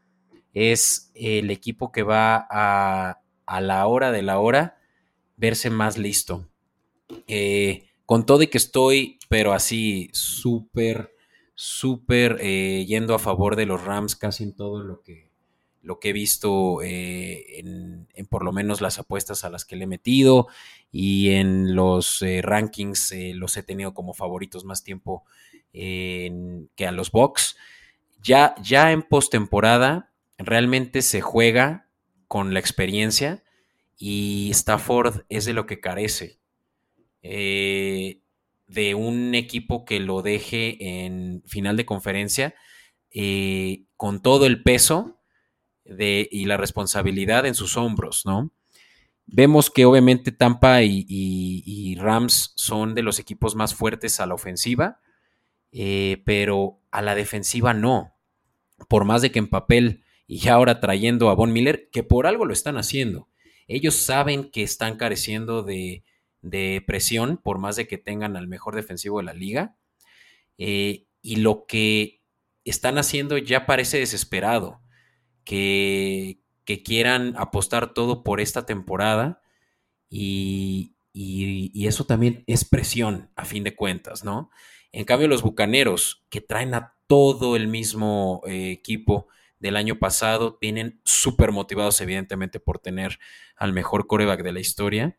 es 0.59 1.11
el 1.15 1.51
equipo 1.51 1.93
que 1.93 2.03
va 2.03 2.47
a, 2.51 3.21
a 3.47 3.61
la 3.61 3.87
hora 3.87 4.13
de 4.13 4.23
la 4.23 4.39
hora 4.39 4.79
verse 5.39 5.71
más 5.71 5.97
listo. 5.97 6.49
Eh, 7.27 7.89
con 8.05 8.27
todo 8.27 8.43
y 8.43 8.49
que 8.49 8.59
estoy, 8.59 9.19
pero 9.29 9.53
así 9.55 10.11
súper 10.13 11.15
súper 11.55 12.39
eh, 12.41 12.85
yendo 12.87 13.15
a 13.15 13.19
favor 13.19 13.57
de 13.57 13.67
los 13.67 13.83
Rams 13.85 14.15
casi 14.15 14.45
en 14.45 14.55
todo 14.55 14.85
lo 14.85 15.03
que, 15.03 15.33
lo 15.83 15.99
que 15.99 16.11
he 16.11 16.13
visto 16.13 16.83
eh, 16.83 17.59
en, 17.59 18.07
por 18.31 18.45
lo 18.45 18.53
menos 18.53 18.81
las 18.81 19.01
apuestas 19.01 19.45
a 19.45 19.51
las 19.51 19.65
que 19.65 19.75
le 19.75 19.85
he 19.85 19.89
metido 19.89 20.47
y 20.93 21.31
en 21.31 21.75
los 21.75 22.23
rankings 22.43 23.13
los 23.35 23.57
he 23.57 23.65
tenido 23.65 23.93
como 23.93 24.15
favoritos 24.15 24.65
más 24.65 24.85
tiempo 24.85 25.25
que 25.73 26.87
a 26.87 26.93
los 26.93 27.11
Bucks. 27.11 27.57
Ya, 28.23 28.55
ya 28.63 28.93
en 28.93 29.03
postemporada 29.03 30.08
realmente 30.39 31.03
se 31.03 31.21
juega 31.21 31.89
con 32.27 32.55
la 32.55 32.61
experiencia 32.61 33.43
y 33.97 34.49
Stafford 34.53 35.25
es 35.29 35.45
de 35.45 35.53
lo 35.53 35.67
que 35.67 35.81
carece 35.81 36.39
de 38.69 38.95
un 38.95 39.35
equipo 39.35 39.85
que 39.85 39.99
lo 39.99 40.23
deje 40.23 41.05
en 41.05 41.43
final 41.47 41.77
de 41.77 41.87
conferencia 41.87 42.55
eh, 43.11 43.85
con 43.97 44.21
todo 44.21 44.47
el 44.47 44.63
peso 44.63 45.19
de, 45.85 46.29
y 46.31 46.45
la 46.45 46.59
responsabilidad 46.59 47.47
en 47.47 47.55
sus 47.55 47.77
hombros, 47.77 48.27
¿no? 48.27 48.53
Vemos 49.27 49.71
que 49.71 49.85
obviamente 49.85 50.33
Tampa 50.33 50.83
y, 50.83 51.97
Rams 51.99 52.53
son 52.57 52.95
de 52.95 53.03
los 53.03 53.19
equipos 53.19 53.57
más 53.57 53.75
fuertes 53.75 54.21
a 54.21 54.27
la 54.27 54.35
ofensiva, 54.35 55.01
eh, 55.73 56.23
pero 56.25 56.81
a 56.91 57.03
la 57.03 57.15
defensiva 57.15 57.75
no. 57.75 58.15
Por 58.89 59.05
más 59.05 59.21
de 59.21 59.31
que 59.31 59.39
en 59.39 59.49
papel 59.49 60.03
y 60.29 60.47
ahora 60.49 60.79
trayendo 60.79 61.31
a 61.31 61.35
Von 61.35 61.53
Miller, 61.53 61.89
que 61.91 62.03
por 62.03 62.27
algo 62.27 62.45
lo 62.45 62.53
están 62.53 62.77
haciendo. 62.77 63.29
Ellos 63.67 63.95
saben 63.97 64.51
que 64.51 64.63
están 64.63 64.99
careciendo 64.99 65.63
de, 65.63 66.05
de 66.43 66.85
presión, 66.87 67.39
por 67.39 67.59
más 67.59 67.77
de 67.77 67.89
que 67.89 67.97
tengan 67.97 68.37
al 68.37 68.47
mejor 68.47 68.77
defensivo 68.77 69.19
de 69.19 69.25
la 69.25 69.33
liga. 69.33 69.77
Eh, 70.59 71.07
y 71.23 71.37
lo 71.37 71.65
que 71.67 72.21
están 72.65 72.99
haciendo 72.99 73.39
ya 73.39 73.65
parece 73.65 73.99
desesperado, 73.99 74.83
que, 75.45 76.41
que 76.67 76.83
quieran 76.83 77.35
apostar 77.39 77.95
todo 77.95 78.23
por 78.23 78.43
esta 78.43 78.67
temporada 78.67 79.41
y, 80.11 80.95
y, 81.15 81.87
eso 81.87 82.05
también 82.05 82.45
es 82.47 82.67
presión 82.67 83.31
a 83.35 83.47
fin 83.47 83.65
de 83.65 83.75
cuentas, 83.75 84.25
¿no? 84.25 84.51
En 84.93 85.07
cambio, 85.07 85.27
los 85.27 85.41
Bucaneros, 85.41 86.27
que 86.29 86.43
traen 86.43 86.75
a 86.75 86.95
todo 87.07 87.57
el 87.57 87.67
mismo 87.69 88.43
eh, 88.47 88.71
equipo 88.73 89.29
del 89.61 89.77
año 89.77 89.99
pasado, 89.99 90.59
vienen 90.61 91.01
súper 91.05 91.53
motivados 91.53 92.01
evidentemente 92.01 92.61
por 92.61 92.79
tener 92.79 93.19
al 93.57 93.73
mejor 93.73 94.07
coreback 94.07 94.43
de 94.43 94.53
la 94.53 94.61
historia 94.61 95.19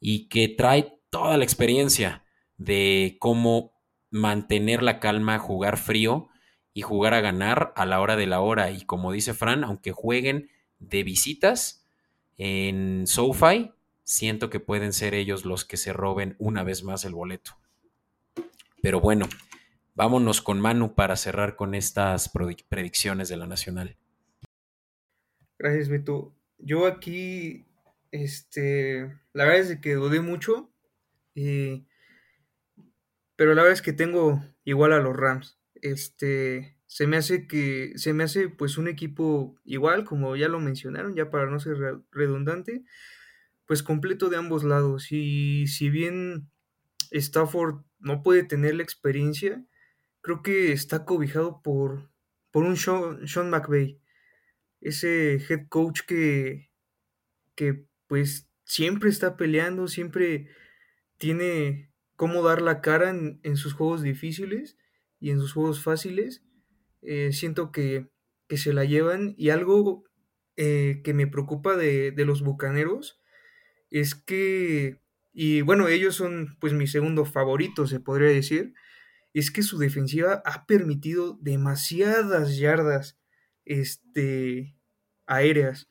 y 0.00 0.28
que 0.28 0.48
trae 0.48 1.00
toda 1.10 1.36
la 1.36 1.44
experiencia 1.44 2.24
de 2.56 3.16
cómo 3.20 3.72
mantener 4.10 4.82
la 4.82 5.00
calma, 5.00 5.38
jugar 5.38 5.76
frío 5.76 6.28
y 6.72 6.82
jugar 6.82 7.14
a 7.14 7.20
ganar 7.20 7.72
a 7.76 7.86
la 7.86 8.00
hora 8.00 8.16
de 8.16 8.26
la 8.26 8.40
hora. 8.40 8.70
Y 8.70 8.82
como 8.82 9.12
dice 9.12 9.34
Fran, 9.34 9.64
aunque 9.64 9.92
jueguen 9.92 10.50
de 10.78 11.02
visitas 11.02 11.86
en 12.36 13.06
SoFi, 13.06 13.72
siento 14.02 14.50
que 14.50 14.60
pueden 14.60 14.92
ser 14.92 15.14
ellos 15.14 15.44
los 15.44 15.64
que 15.64 15.76
se 15.76 15.92
roben 15.92 16.36
una 16.38 16.62
vez 16.62 16.82
más 16.82 17.04
el 17.04 17.14
boleto. 17.14 17.56
Pero 18.82 19.00
bueno, 19.00 19.28
vámonos 19.94 20.42
con 20.42 20.60
Manu 20.60 20.94
para 20.94 21.16
cerrar 21.16 21.56
con 21.56 21.74
estas 21.74 22.30
predicciones 22.68 23.28
de 23.28 23.36
la 23.36 23.46
Nacional. 23.46 23.96
Gracias, 25.58 25.88
Beto. 25.88 26.34
Yo 26.58 26.86
aquí 26.86 27.64
este, 28.14 29.12
la 29.32 29.44
verdad 29.44 29.72
es 29.72 29.80
que 29.80 29.94
dudé 29.94 30.20
mucho. 30.20 30.70
Pero 31.34 31.84
la 33.54 33.62
verdad 33.62 33.72
es 33.72 33.82
que 33.82 33.92
tengo 33.92 34.40
igual 34.62 34.92
a 34.92 35.00
los 35.00 35.16
Rams. 35.16 35.58
Este, 35.74 36.78
se 36.86 37.08
me 37.08 37.16
hace 37.16 37.48
que, 37.48 37.92
se 37.96 38.12
me 38.12 38.22
hace 38.22 38.48
pues 38.48 38.78
un 38.78 38.86
equipo 38.86 39.56
igual, 39.64 40.04
como 40.04 40.36
ya 40.36 40.48
lo 40.48 40.60
mencionaron, 40.60 41.16
ya 41.16 41.28
para 41.28 41.46
no 41.46 41.58
ser 41.58 41.76
redundante, 42.12 42.84
pues 43.66 43.82
completo 43.82 44.28
de 44.28 44.36
ambos 44.36 44.62
lados. 44.62 45.10
Y 45.10 45.66
si 45.66 45.90
bien 45.90 46.48
Stafford 47.10 47.82
no 47.98 48.22
puede 48.22 48.44
tener 48.44 48.76
la 48.76 48.84
experiencia, 48.84 49.64
creo 50.24 50.42
que 50.42 50.72
está 50.72 51.04
cobijado 51.04 51.60
por, 51.60 52.10
por 52.50 52.64
un 52.64 52.78
Sean, 52.78 53.28
Sean 53.28 53.50
McVay, 53.50 54.00
ese 54.80 55.34
head 55.34 55.68
coach 55.68 56.00
que, 56.06 56.70
que 57.54 57.84
pues 58.06 58.48
siempre 58.64 59.10
está 59.10 59.36
peleando, 59.36 59.86
siempre 59.86 60.48
tiene 61.18 61.90
cómo 62.16 62.42
dar 62.42 62.62
la 62.62 62.80
cara 62.80 63.10
en, 63.10 63.56
sus 63.58 63.74
juegos 63.74 64.00
difíciles 64.00 64.78
y 65.20 65.30
en 65.30 65.40
sus 65.40 65.52
juegos 65.52 65.82
fáciles. 65.82 66.42
Eh, 67.02 67.32
siento 67.32 67.70
que, 67.70 68.08
se 68.48 68.72
la 68.72 68.84
llevan 68.84 69.34
y 69.36 69.50
algo 69.50 70.04
eh, 70.56 71.00
que 71.02 71.12
me 71.12 71.26
preocupa 71.26 71.76
de, 71.76 72.14
los 72.16 72.40
Bucaneros 72.40 73.20
es 73.90 74.14
que, 74.14 75.00
y 75.32 75.60
bueno, 75.62 75.88
ellos 75.88 76.14
son 76.14 76.56
pues 76.60 76.72
mi 76.72 76.86
segundo 76.86 77.24
favorito, 77.24 77.88
se 77.88 77.98
podría 78.00 78.28
decir, 78.28 78.72
es 79.34 79.50
que 79.50 79.62
su 79.62 79.78
defensiva 79.78 80.42
ha 80.46 80.64
permitido 80.64 81.38
demasiadas 81.42 82.56
yardas 82.56 83.18
este, 83.64 84.76
aéreas 85.26 85.88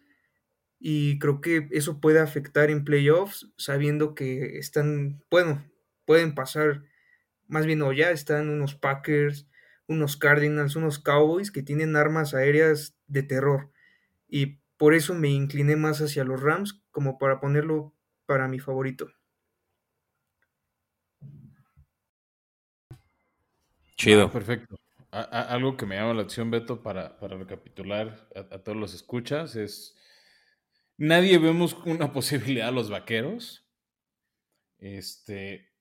y 0.80 1.20
creo 1.20 1.41
que 1.41 1.68
eso 1.72 1.99
puede 1.99 2.20
afectar 2.20 2.70
en 2.72 2.86
playoffs 2.86 3.52
sabiendo 3.57 4.15
que 4.15 4.57
están, 4.57 5.22
bueno, 5.30 5.64
pueden 6.06 6.36
pasar, 6.36 6.84
más 7.48 7.65
bien 7.65 7.82
o 7.82 7.91
ya 7.94 8.11
están 8.11 8.49
unos 8.49 8.76
Packers, 8.76 9.48
unos 9.88 10.18
Cardinals, 10.18 10.76
unos 10.76 10.99
Cowboys 10.99 11.52
que 11.52 11.64
tienen 11.64 11.95
armas 11.95 12.34
aéreas 12.34 12.95
de 13.07 13.24
terror 13.24 13.72
y 14.28 14.61
por 14.78 14.94
eso 14.94 15.14
me 15.14 15.30
incliné 15.30 15.76
más 15.76 16.02
hacia 16.02 16.24
los 16.24 16.41
Rams 16.41 16.82
como 16.91 17.18
para 17.18 17.40
ponerlo 17.40 17.94
para 18.26 18.48
mi 18.48 18.60
favorito. 18.60 19.10
Chido. 24.04 24.26
Ah, 24.26 24.32
perfecto. 24.32 24.76
algo 25.12 25.78
que 25.78 25.86
me 25.86 25.96
llama 25.96 26.14
la 26.14 26.24
atención, 26.24 26.52
Beto, 26.52 26.84
para, 26.84 27.18
para 27.18 27.38
recapitular 27.38 28.28
a 28.36 28.60
todos 28.60 28.78
los 28.78 28.94
escuchas 28.94 29.56
es 29.56 29.96
Nadie 30.98 31.38
vemos 31.38 31.74
una 31.86 32.12
posibilidad 32.14 32.68
a 32.68 32.72
los 32.72 32.90
vaqueros. 32.90 33.66
Este, 34.78 35.72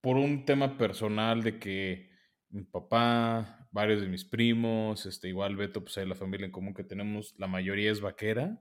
por 0.00 0.16
un 0.16 0.44
tema 0.44 0.76
personal 0.76 1.42
de 1.42 1.58
que 1.58 2.10
mi 2.50 2.64
papá, 2.64 3.68
varios 3.70 4.00
de 4.00 4.08
mis 4.08 4.24
primos, 4.24 5.06
este, 5.06 5.28
igual 5.28 5.56
Beto, 5.56 5.82
pues 5.82 5.96
hay 5.98 6.06
la 6.06 6.14
familia 6.14 6.46
en 6.46 6.52
común 6.52 6.74
que 6.74 6.84
tenemos, 6.84 7.34
la 7.38 7.46
mayoría 7.46 7.90
es 7.90 8.00
vaquera. 8.00 8.60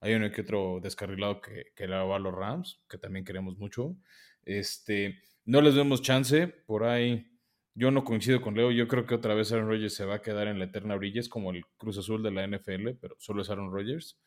Hay 0.00 0.14
uno 0.14 0.30
que 0.30 0.42
otro 0.42 0.80
descarrilado 0.82 1.40
que, 1.40 1.72
que 1.74 1.88
le 1.88 1.96
va 1.96 2.16
a 2.16 2.18
los 2.18 2.34
Rams, 2.34 2.82
que 2.88 2.98
también 2.98 3.24
queremos 3.24 3.56
mucho. 3.56 3.96
Este, 4.42 5.22
no 5.46 5.62
les 5.62 5.74
vemos 5.74 6.02
chance, 6.02 6.46
por 6.46 6.84
ahí 6.84 7.33
Yo 7.74 7.90
no 7.90 8.04
coincido 8.04 8.40
con 8.40 8.54
Leo. 8.54 8.70
Yo 8.70 8.86
creo 8.86 9.06
que 9.06 9.14
otra 9.16 9.34
vez 9.34 9.50
Aaron 9.52 9.68
Rodgers 9.68 9.94
se 9.94 10.04
va 10.04 10.16
a 10.16 10.22
quedar 10.22 10.46
en 10.46 10.58
la 10.58 10.66
eterna 10.66 10.94
orilla. 10.94 11.20
Es 11.20 11.28
como 11.28 11.50
el 11.50 11.64
Cruz 11.76 11.98
Azul 11.98 12.22
de 12.22 12.30
la 12.30 12.46
NFL, 12.46 12.90
pero 13.00 13.16
solo 13.18 13.42
es 13.42 13.50
Aaron 13.50 13.72
Rodgers. 13.72 14.18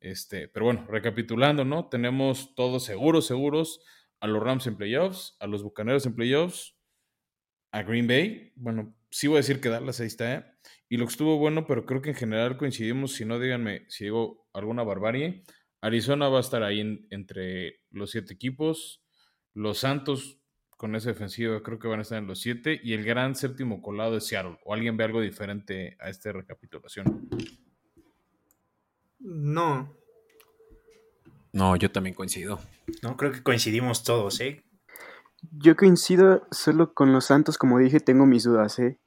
Este, 0.00 0.48
pero 0.48 0.66
bueno, 0.66 0.86
recapitulando, 0.88 1.64
¿no? 1.64 1.88
Tenemos 1.88 2.54
todos 2.54 2.84
seguros, 2.84 3.26
seguros 3.26 3.80
a 4.20 4.26
los 4.26 4.42
Rams 4.42 4.66
en 4.66 4.76
playoffs, 4.76 5.36
a 5.40 5.46
los 5.46 5.62
Bucaneros 5.62 6.06
en 6.06 6.14
playoffs, 6.14 6.76
a 7.72 7.82
Green 7.82 8.06
Bay. 8.06 8.52
Bueno, 8.54 8.94
sí 9.10 9.26
voy 9.26 9.36
a 9.36 9.40
decir 9.40 9.60
que 9.60 9.70
Dallas 9.70 10.00
ahí 10.00 10.06
está. 10.06 10.56
Y 10.88 10.96
lo 10.96 11.06
que 11.06 11.10
estuvo 11.10 11.38
bueno, 11.38 11.66
pero 11.66 11.86
creo 11.86 12.02
que 12.02 12.10
en 12.10 12.16
general 12.16 12.56
coincidimos, 12.56 13.14
si 13.14 13.24
no, 13.24 13.40
díganme 13.40 13.86
si 13.88 14.04
digo 14.04 14.46
alguna 14.52 14.84
barbarie. 14.84 15.44
Arizona 15.80 16.28
va 16.28 16.38
a 16.38 16.40
estar 16.40 16.62
ahí 16.62 17.06
entre 17.10 17.80
los 17.90 18.10
siete 18.12 18.32
equipos. 18.32 19.02
Los 19.52 19.78
Santos 19.78 20.40
con 20.76 20.94
esa 20.94 21.10
defensiva 21.10 21.62
creo 21.62 21.78
que 21.78 21.88
van 21.88 21.98
a 21.98 22.02
estar 22.02 22.18
en 22.18 22.26
los 22.26 22.40
siete. 22.40 22.80
Y 22.82 22.92
el 22.92 23.04
gran 23.04 23.34
séptimo 23.34 23.82
colado 23.82 24.12
de 24.12 24.20
Seattle. 24.20 24.58
¿O 24.64 24.74
alguien 24.74 24.96
ve 24.96 25.04
algo 25.04 25.20
diferente 25.20 25.96
a 26.00 26.08
esta 26.08 26.32
recapitulación? 26.32 27.28
No. 29.18 29.96
No, 31.52 31.76
yo 31.76 31.90
también 31.90 32.14
coincido. 32.14 32.60
No, 33.02 33.16
creo 33.16 33.32
que 33.32 33.42
coincidimos 33.42 34.02
todos, 34.02 34.40
¿eh? 34.40 34.64
Yo 35.52 35.76
coincido 35.76 36.46
solo 36.50 36.94
con 36.94 37.12
los 37.12 37.26
Santos, 37.26 37.58
como 37.58 37.78
dije, 37.78 38.00
tengo 38.00 38.26
mis 38.26 38.44
dudas, 38.44 38.78
¿eh? 38.78 38.98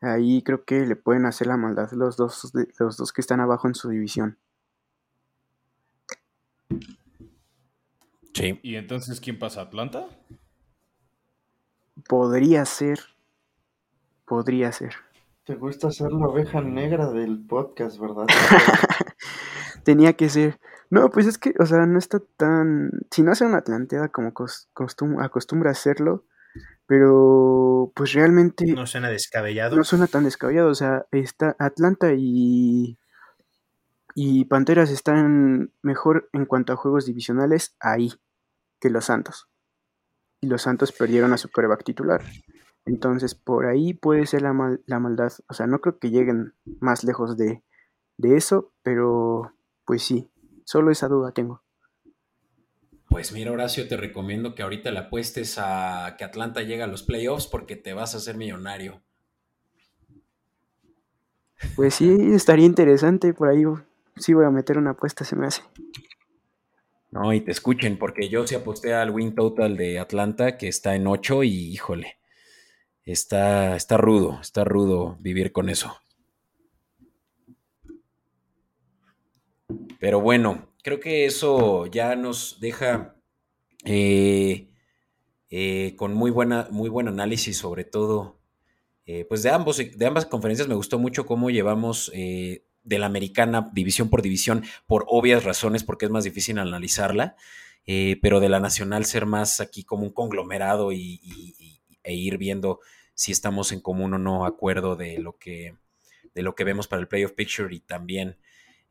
Ahí 0.00 0.42
creo 0.42 0.64
que 0.64 0.86
le 0.86 0.96
pueden 0.96 1.26
hacer 1.26 1.46
la 1.48 1.56
maldad 1.56 1.90
los 1.92 2.16
dos, 2.16 2.52
los 2.78 2.96
dos 2.96 3.12
que 3.12 3.20
están 3.20 3.40
abajo 3.40 3.66
en 3.66 3.74
su 3.74 3.88
división. 3.88 4.38
Sí. 8.34 8.60
¿Y 8.62 8.76
entonces 8.76 9.20
quién 9.20 9.38
pasa? 9.38 9.62
¿Atlanta? 9.62 10.06
Podría 12.06 12.64
ser. 12.64 13.00
Podría 14.26 14.72
ser. 14.72 14.94
Te 15.44 15.54
gusta 15.54 15.90
ser 15.90 16.12
la 16.12 16.26
oveja 16.28 16.60
negra 16.60 17.10
del 17.10 17.46
podcast, 17.46 17.98
¿verdad? 17.98 18.26
Tenía 19.84 20.12
que 20.12 20.28
ser. 20.28 20.60
No, 20.90 21.10
pues 21.10 21.26
es 21.26 21.38
que, 21.38 21.54
o 21.58 21.66
sea, 21.66 21.86
no 21.86 21.98
está 21.98 22.20
tan. 22.36 22.90
Si 23.10 23.22
no 23.22 23.32
hace 23.32 23.44
una 23.44 23.58
Atlanteada 23.58 24.08
como 24.08 24.28
acostumbra 24.28 25.70
a 25.70 25.72
hacerlo, 25.72 26.24
pero 26.86 27.92
pues 27.94 28.12
realmente. 28.12 28.66
No 28.72 28.86
suena 28.86 29.08
descabellado. 29.08 29.76
No 29.76 29.84
suena 29.84 30.06
tan 30.06 30.24
descabellado. 30.24 30.68
O 30.68 30.74
sea, 30.74 31.06
está 31.12 31.56
Atlanta 31.58 32.12
y. 32.14 32.98
Y 34.14 34.46
Panteras 34.46 34.90
están 34.90 35.72
mejor 35.80 36.28
en 36.32 36.44
cuanto 36.44 36.72
a 36.72 36.76
juegos 36.76 37.06
divisionales 37.06 37.76
ahí 37.78 38.12
que 38.80 38.90
los 38.90 39.04
Santos. 39.04 39.48
Y 40.40 40.46
los 40.46 40.62
Santos 40.62 40.92
perdieron 40.92 41.32
a 41.32 41.38
su 41.38 41.50
coreback 41.50 41.84
titular. 41.84 42.22
Entonces, 42.84 43.34
por 43.34 43.66
ahí 43.66 43.92
puede 43.94 44.26
ser 44.26 44.42
la, 44.42 44.78
la 44.86 44.98
maldad. 44.98 45.32
O 45.48 45.54
sea, 45.54 45.66
no 45.66 45.80
creo 45.80 45.98
que 45.98 46.10
lleguen 46.10 46.54
más 46.80 47.04
lejos 47.04 47.36
de, 47.36 47.62
de 48.16 48.36
eso, 48.36 48.72
pero 48.82 49.54
pues 49.84 50.02
sí, 50.02 50.30
solo 50.64 50.90
esa 50.90 51.08
duda 51.08 51.32
tengo. 51.32 51.62
Pues 53.08 53.32
mira, 53.32 53.52
Horacio, 53.52 53.88
te 53.88 53.96
recomiendo 53.96 54.54
que 54.54 54.62
ahorita 54.62 54.90
le 54.90 54.98
apuestes 54.98 55.56
a 55.58 56.14
que 56.18 56.24
Atlanta 56.24 56.62
llegue 56.62 56.82
a 56.82 56.86
los 56.86 57.02
playoffs 57.02 57.46
porque 57.46 57.74
te 57.74 57.94
vas 57.94 58.14
a 58.14 58.18
hacer 58.18 58.36
millonario. 58.36 59.02
Pues 61.74 61.94
sí, 61.94 62.14
estaría 62.34 62.66
interesante 62.66 63.32
por 63.32 63.48
ahí. 63.48 63.64
Sí 64.16 64.34
voy 64.34 64.44
a 64.44 64.50
meter 64.50 64.78
una 64.78 64.90
apuesta, 64.90 65.24
se 65.24 65.36
me 65.36 65.46
hace. 65.46 65.62
No, 67.10 67.32
y 67.32 67.40
te 67.40 67.52
escuchen, 67.52 67.98
porque 67.98 68.28
yo 68.28 68.46
sí 68.46 68.54
aposté 68.54 68.92
al 68.92 69.10
win 69.10 69.34
total 69.34 69.76
de 69.76 69.98
Atlanta, 69.98 70.58
que 70.58 70.68
está 70.68 70.94
en 70.94 71.06
8 71.06 71.42
y 71.42 71.72
híjole, 71.72 72.18
está, 73.04 73.76
está 73.76 73.96
rudo, 73.96 74.38
está 74.42 74.64
rudo 74.64 75.16
vivir 75.20 75.52
con 75.52 75.70
eso. 75.70 75.96
Pero 79.98 80.20
bueno, 80.20 80.68
creo 80.82 81.00
que 81.00 81.24
eso 81.24 81.86
ya 81.86 82.14
nos 82.14 82.60
deja 82.60 83.16
eh, 83.84 84.70
eh, 85.48 85.94
con 85.96 86.12
muy, 86.12 86.30
buena, 86.30 86.68
muy 86.70 86.90
buen 86.90 87.08
análisis, 87.08 87.56
sobre 87.56 87.84
todo, 87.84 88.38
eh, 89.06 89.24
pues 89.24 89.42
de, 89.42 89.50
ambos, 89.50 89.78
de 89.78 90.06
ambas 90.06 90.26
conferencias 90.26 90.68
me 90.68 90.74
gustó 90.74 90.98
mucho 90.98 91.24
cómo 91.24 91.48
llevamos 91.48 92.12
de 92.88 92.98
la 92.98 93.06
americana 93.06 93.70
división 93.72 94.10
por 94.10 94.22
división, 94.22 94.64
por 94.86 95.04
obvias 95.08 95.44
razones, 95.44 95.84
porque 95.84 96.06
es 96.06 96.10
más 96.10 96.24
difícil 96.24 96.58
analizarla, 96.58 97.36
pero 98.20 98.40
de 98.40 98.48
la 98.48 98.60
nacional 98.60 99.04
ser 99.06 99.24
más 99.24 99.60
aquí 99.60 99.84
como 99.84 100.02
un 100.02 100.12
conglomerado 100.12 100.92
y, 100.92 101.20
e 102.02 102.14
ir 102.14 102.38
viendo 102.38 102.80
si 103.14 103.32
estamos 103.32 103.72
en 103.72 103.80
común 103.80 104.14
o 104.14 104.18
no 104.18 104.44
acuerdo 104.44 104.94
de 104.94 105.18
lo 105.18 105.38
que, 105.38 105.74
de 106.34 106.42
lo 106.42 106.54
que 106.54 106.64
vemos 106.64 106.86
para 106.86 107.00
el 107.00 107.08
Playoff 107.08 107.32
Picture 107.32 107.74
y 107.74 107.80
también 107.80 108.36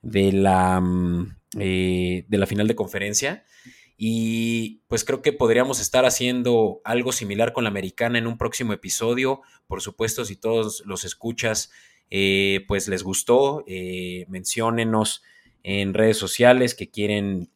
de 0.02 0.32
la, 0.32 0.80
mm, 0.80 1.38
eh, 1.60 2.26
de 2.28 2.38
la 2.38 2.46
final 2.46 2.68
de 2.68 2.76
conferencia. 2.76 3.46
Y 3.98 4.84
pues 4.88 5.04
creo 5.04 5.22
que 5.22 5.34
podríamos 5.34 5.80
estar 5.80 6.06
haciendo 6.06 6.82
algo 6.84 7.12
similar 7.12 7.52
con 7.52 7.64
la 7.64 7.70
americana 7.70 8.20
en 8.20 8.28
un 8.28 8.38
próximo 8.38 8.74
episodio. 8.74 9.42
Por 9.66 9.82
supuesto, 9.82 10.24
si 10.24 10.36
todos 10.36 10.84
los 10.86 11.04
escuchas, 11.04 11.72
eh, 12.10 12.66
pues 12.68 12.88
les 12.88 13.04
gustó, 13.04 13.64
eh, 13.68 14.26
menciónenos 14.28 15.24
en 15.64 15.94
redes 15.94 16.18
sociales 16.18 16.76
que 16.76 16.90
quieren 16.90 17.50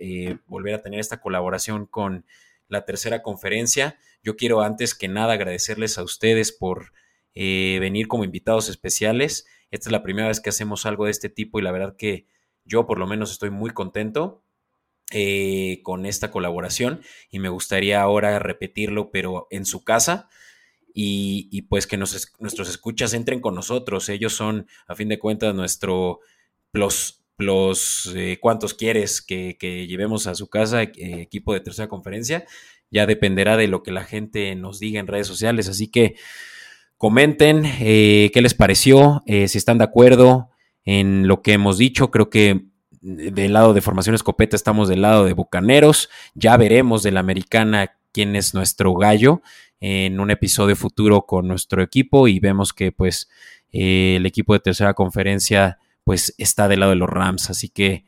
volver 0.45 0.75
a 0.75 0.81
tener 0.81 0.99
esta 0.99 1.21
colaboración 1.21 1.85
con 1.85 2.25
la 2.67 2.83
tercera 2.83 3.21
conferencia. 3.21 3.97
Yo 4.21 4.35
quiero 4.35 4.61
antes 4.61 4.95
que 4.95 5.07
nada 5.07 5.33
agradecerles 5.33 5.97
a 5.97 6.03
ustedes 6.03 6.51
por 6.51 6.91
venir 7.33 8.09
como 8.09 8.25
invitados 8.25 8.67
especiales. 8.67 9.45
Esta 9.69 9.87
es 9.87 9.91
la 9.93 10.03
primera 10.03 10.27
vez 10.27 10.41
que 10.41 10.49
hacemos 10.49 10.85
algo 10.85 11.05
de 11.05 11.11
este 11.11 11.29
tipo 11.29 11.59
y 11.59 11.61
la 11.61 11.71
verdad 11.71 11.95
que 11.95 12.25
yo 12.65 12.85
por 12.85 12.99
lo 12.99 13.07
menos 13.07 13.31
estoy 13.31 13.49
muy 13.49 13.69
contento 13.69 14.43
eh, 15.13 15.81
con 15.83 16.05
esta 16.05 16.31
colaboración 16.31 17.01
y 17.29 17.39
me 17.39 17.49
gustaría 17.49 18.01
ahora 18.01 18.39
repetirlo, 18.39 19.11
pero 19.11 19.45
en 19.49 19.65
su 19.65 19.83
casa. 19.83 20.29
Y, 20.93 21.61
pues 21.63 21.87
que 21.87 21.97
nuestros 21.97 22.69
escuchas 22.69 23.13
entren 23.13 23.39
con 23.39 23.55
nosotros. 23.55 24.09
Ellos 24.09 24.33
son, 24.33 24.67
a 24.87 24.95
fin 24.95 25.09
de 25.09 25.19
cuentas, 25.19 25.55
nuestro 25.55 26.19
plus, 26.71 27.23
plus 27.35 28.11
eh, 28.15 28.37
cuántos 28.41 28.73
quieres 28.73 29.21
que, 29.21 29.55
llevemos 29.87 30.27
a 30.27 30.35
su 30.35 30.49
casa, 30.49 30.83
eh, 30.83 30.91
equipo 30.95 31.53
de 31.53 31.61
tercera 31.61 31.87
conferencia. 31.87 32.45
Ya 32.89 33.05
dependerá 33.05 33.57
de 33.57 33.67
lo 33.67 33.83
que 33.83 33.91
la 33.91 34.03
gente 34.03 34.53
nos 34.55 34.79
diga 34.79 34.99
en 34.99 35.07
redes 35.07 35.27
sociales. 35.27 35.69
Así 35.69 35.89
que 35.89 36.15
comenten 36.97 37.63
qué 37.63 38.39
les 38.41 38.53
pareció, 38.53 39.23
si 39.25 39.57
están 39.57 39.77
de 39.77 39.85
acuerdo, 39.85 40.49
en 40.83 41.27
lo 41.27 41.41
que 41.41 41.53
hemos 41.53 41.77
dicho. 41.77 42.11
Creo 42.11 42.29
que 42.29 42.65
del 43.01 43.53
lado 43.53 43.73
de 43.73 43.81
Formación 43.81 44.15
Escopeta 44.15 44.55
estamos 44.55 44.87
del 44.87 45.01
lado 45.01 45.25
de 45.25 45.33
Bucaneros. 45.33 46.09
Ya 46.35 46.55
veremos 46.57 47.03
de 47.03 47.11
la 47.11 47.19
americana 47.19 47.97
quién 48.11 48.35
es 48.35 48.53
nuestro 48.53 48.93
gallo 48.93 49.41
en 49.81 50.19
un 50.19 50.31
episodio 50.31 50.75
futuro 50.75 51.25
con 51.25 51.47
nuestro 51.47 51.81
equipo 51.81 52.27
y 52.27 52.39
vemos 52.39 52.71
que 52.71 52.91
pues 52.91 53.29
eh, 53.71 54.15
el 54.17 54.25
equipo 54.25 54.53
de 54.53 54.59
tercera 54.59 54.93
conferencia 54.93 55.79
pues 56.03 56.33
está 56.37 56.67
del 56.67 56.79
lado 56.79 56.91
de 56.91 56.97
los 56.97 57.09
Rams. 57.09 57.49
Así 57.49 57.67
que 57.67 58.05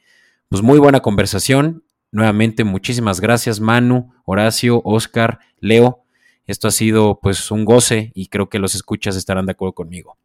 pues 0.47 0.61
muy 0.61 0.79
buena 0.79 1.01
conversación. 1.01 1.83
Nuevamente 2.11 2.63
muchísimas 2.63 3.19
gracias 3.19 3.59
Manu, 3.59 4.13
Horacio, 4.23 4.81
Oscar, 4.85 5.39
Leo. 5.59 6.05
Esto 6.45 6.67
ha 6.67 6.71
sido 6.71 7.19
pues 7.21 7.51
un 7.51 7.65
goce 7.65 8.11
y 8.13 8.27
creo 8.27 8.49
que 8.49 8.59
los 8.59 8.75
escuchas 8.75 9.15
estarán 9.15 9.47
de 9.47 9.53
acuerdo 9.53 9.73
conmigo. 9.73 10.17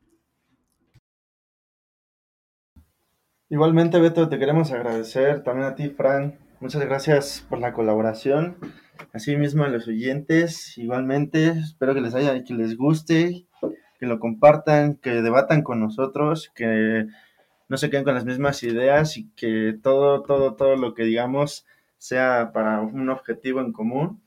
Igualmente, 3.51 3.99
Beto, 3.99 4.29
te 4.29 4.39
queremos 4.39 4.73
agradecer 4.73 5.43
también 5.43 5.69
a 5.69 5.75
ti, 5.75 5.89
Fran. 5.89 6.39
Muchas 6.61 6.85
gracias 6.85 7.47
por 7.49 7.59
la 7.61 7.73
colaboración. 7.73 8.59
Así 9.13 9.37
mismo 9.37 9.65
a 9.65 9.69
los 9.69 9.89
oyentes, 9.89 10.77
igualmente, 10.79 11.49
espero 11.49 11.95
que 11.95 12.01
les 12.01 12.15
haya, 12.15 12.43
que 12.45 12.55
les 12.55 12.77
guste, 12.77 13.47
que 13.99 14.07
lo 14.07 14.19
compartan, 14.19 14.97
que 14.97 15.23
debatan 15.23 15.63
con 15.63 15.81
nosotros, 15.81 16.51
que 16.55 17.07
no 17.69 17.77
se 17.77 17.91
queden 17.91 18.05
con 18.05 18.15
las 18.15 18.25
mismas 18.25 18.63
ideas 18.63 19.17
y 19.17 19.29
que 19.31 19.77
todo, 19.83 20.23
todo, 20.23 20.55
todo 20.55 20.77
lo 20.77 20.95
que 20.95 21.05
digamos 21.05 21.67
sea 21.99 22.51
para 22.53 22.81
un 22.81 23.11
objetivo 23.11 23.61
en 23.61 23.73
común. 23.73 24.23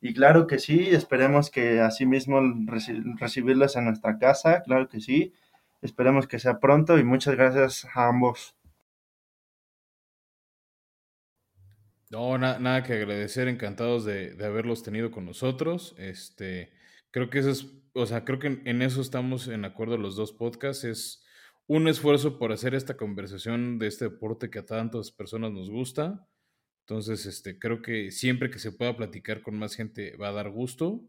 Y 0.00 0.12
claro 0.14 0.46
que 0.46 0.58
sí, 0.58 0.90
esperemos 0.90 1.50
que 1.50 1.80
así 1.80 2.04
mismo 2.06 2.40
recibirlos 3.16 3.76
en 3.76 3.86
nuestra 3.86 4.18
casa, 4.18 4.62
claro 4.62 4.88
que 4.88 5.00
sí. 5.00 5.32
Esperemos 5.80 6.26
que 6.26 6.38
sea 6.38 6.60
pronto 6.60 6.98
y 6.98 7.04
muchas 7.04 7.34
gracias 7.34 7.86
a 7.94 8.08
ambos. 8.08 8.54
No, 12.10 12.38
nada 12.38 12.82
que 12.82 12.92
agradecer, 12.92 13.48
encantados 13.48 14.04
de, 14.04 14.36
haberlos 14.44 14.82
tenido 14.82 15.10
con 15.10 15.24
nosotros. 15.24 15.94
Este, 15.98 16.72
creo 17.10 17.30
que 17.30 17.40
es, 17.40 17.66
o 17.92 18.06
sea, 18.06 18.24
creo 18.24 18.38
que 18.38 18.60
en, 18.64 18.82
eso 18.82 19.00
estamos 19.00 19.48
en 19.48 19.64
acuerdo 19.64 19.96
los 19.96 20.16
dos 20.16 20.32
podcasts. 20.32 20.84
Es 20.84 21.24
un 21.66 21.88
esfuerzo 21.88 22.38
por 22.38 22.52
hacer 22.52 22.74
esta 22.74 22.96
conversación 22.96 23.78
de 23.78 23.88
este 23.88 24.06
deporte 24.06 24.50
que 24.50 24.60
a 24.60 24.66
tantas 24.66 25.10
personas 25.10 25.52
nos 25.52 25.70
gusta. 25.70 26.28
Entonces, 26.80 27.26
este, 27.26 27.58
creo 27.58 27.80
que 27.82 28.10
siempre 28.10 28.50
que 28.50 28.58
se 28.58 28.72
pueda 28.72 28.96
platicar 28.96 29.40
con 29.40 29.58
más 29.58 29.74
gente 29.74 30.16
va 30.16 30.28
a 30.28 30.32
dar 30.32 30.50
gusto. 30.50 31.02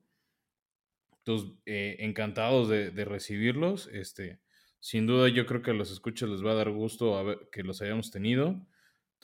Entonces, 1.19 1.51
eh, 1.65 1.97
encantados 1.99 2.69
de, 2.69 3.05
recibirlos. 3.05 3.89
Este, 3.91 4.39
sin 4.80 5.07
duda, 5.07 5.27
yo 5.27 5.45
creo 5.45 5.61
que 5.61 5.72
a 5.72 5.73
los 5.73 5.91
escuchas 5.91 6.30
les 6.30 6.43
va 6.45 6.51
a 6.51 6.55
dar 6.55 6.72
gusto 6.72 7.39
que 7.51 7.63
los 7.63 7.81
hayamos 7.81 8.11
tenido. 8.11 8.65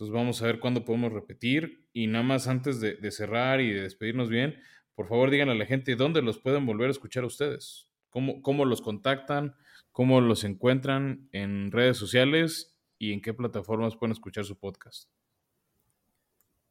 Entonces, 0.02 0.20
vamos 0.20 0.42
a 0.42 0.48
ver 0.48 0.60
cuándo 0.60 0.84
podemos 0.84 1.14
repetir. 1.14 1.86
Y 1.94 2.08
nada 2.08 2.24
más 2.24 2.48
antes 2.48 2.82
de, 2.82 3.12
cerrar 3.12 3.62
y 3.62 3.72
de 3.72 3.84
despedirnos 3.84 4.30
bien, 4.30 4.60
por 4.96 5.08
favor, 5.08 5.30
díganle 5.30 5.54
a 5.54 5.58
la 5.58 5.68
gente 5.68 5.96
dónde 5.96 6.24
los 6.24 6.40
pueden 6.40 6.66
volver 6.66 6.88
a 6.88 6.92
escuchar 6.92 7.24
a 7.24 7.28
ustedes. 7.28 7.88
Cómo, 8.10 8.42
cómo 8.42 8.66
los 8.66 8.82
contactan, 8.82 9.56
cómo 9.92 10.20
los 10.20 10.44
encuentran 10.44 11.30
en 11.34 11.72
redes 11.72 11.98
sociales 11.98 12.76
y 12.98 13.14
en 13.14 13.22
qué 13.22 13.36
plataformas 13.36 13.96
pueden 13.96 14.14
escuchar 14.14 14.44
su 14.44 14.58
podcast. 14.58 15.08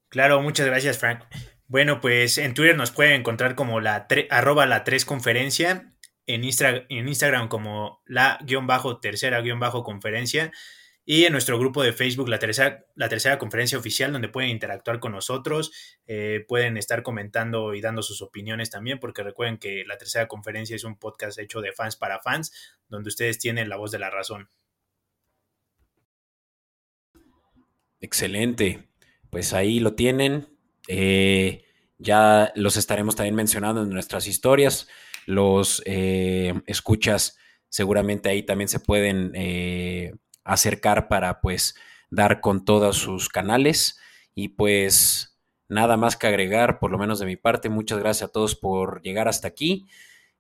Claro, 0.09 0.43
muchas 0.43 0.67
gracias, 0.67 0.99
Frank. 0.99 1.23
Bueno, 1.69 2.01
pues 2.01 2.37
en 2.37 2.53
Twitter 2.53 2.77
nos 2.77 2.91
pueden 2.91 3.13
encontrar 3.13 3.55
como 3.55 3.79
la 3.79 4.09
arroba 4.31 4.67
la 4.67 4.83
3 4.83 5.05
conferencia, 5.05 5.95
en, 6.27 6.43
en 6.43 7.09
Instagram 7.09 7.47
como 7.47 8.03
la 8.07 8.41
guion 8.45 8.67
bajo 8.67 8.99
tercera 8.99 9.41
guion 9.41 9.61
bajo 9.61 9.85
conferencia 9.85 10.51
y 11.05 11.25
en 11.25 11.33
nuestro 11.33 11.59
grupo 11.59 11.83
de 11.83 11.93
Facebook, 11.93 12.29
la 12.29 12.39
tercera, 12.39 12.87
la 12.95 13.09
tercera 13.09 13.39
conferencia 13.39 13.79
oficial, 13.79 14.13
donde 14.13 14.29
pueden 14.29 14.51
interactuar 14.51 15.01
con 15.01 15.13
nosotros, 15.13 15.73
eh, 16.07 16.45
pueden 16.47 16.77
estar 16.77 17.03
comentando 17.03 17.75
y 17.75 17.81
dando 17.81 18.03
sus 18.03 18.23
opiniones 18.23 18.71
también, 18.71 19.01
porque 19.01 19.23
recuerden 19.23 19.59
que 19.59 19.85
la 19.87 19.97
tercera 19.97 20.29
conferencia 20.29 20.77
es 20.77 20.85
un 20.85 20.99
podcast 20.99 21.39
hecho 21.39 21.61
de 21.63 21.73
fans 21.73 21.97
para 21.97 22.21
fans, 22.21 22.53
donde 22.89 23.09
ustedes 23.09 23.39
tienen 23.39 23.69
la 23.69 23.77
voz 23.77 23.91
de 23.91 23.99
la 23.99 24.11
razón. 24.11 24.51
Excelente. 28.01 28.89
Pues 29.31 29.53
ahí 29.53 29.81
lo 29.81 29.95
tienen. 29.95 30.49
Eh, 30.87 31.65
ya 31.99 32.53
los 32.55 32.77
estaremos 32.77 33.17
también 33.17 33.35
mencionando 33.35 33.83
en 33.83 33.91
nuestras 33.91 34.27
historias. 34.27 34.89
Los 35.27 35.83
eh, 35.87 36.55
escuchas 36.67 37.39
seguramente 37.69 38.29
ahí 38.29 38.43
también 38.43 38.69
se 38.69 38.81
pueden 38.81 39.33
acercar 40.53 41.09
para 41.09 41.41
pues 41.41 41.75
dar 42.11 42.41
con 42.41 42.65
todos 42.65 42.97
sus 42.97 43.29
canales. 43.29 43.99
Y 44.35 44.49
pues 44.49 45.39
nada 45.69 45.97
más 45.97 46.17
que 46.17 46.27
agregar, 46.27 46.79
por 46.79 46.91
lo 46.91 46.99
menos 46.99 47.19
de 47.19 47.27
mi 47.27 47.37
parte. 47.37 47.69
Muchas 47.69 47.99
gracias 47.99 48.29
a 48.29 48.33
todos 48.33 48.57
por 48.57 49.01
llegar 49.03 49.29
hasta 49.29 49.49
aquí. 49.49 49.87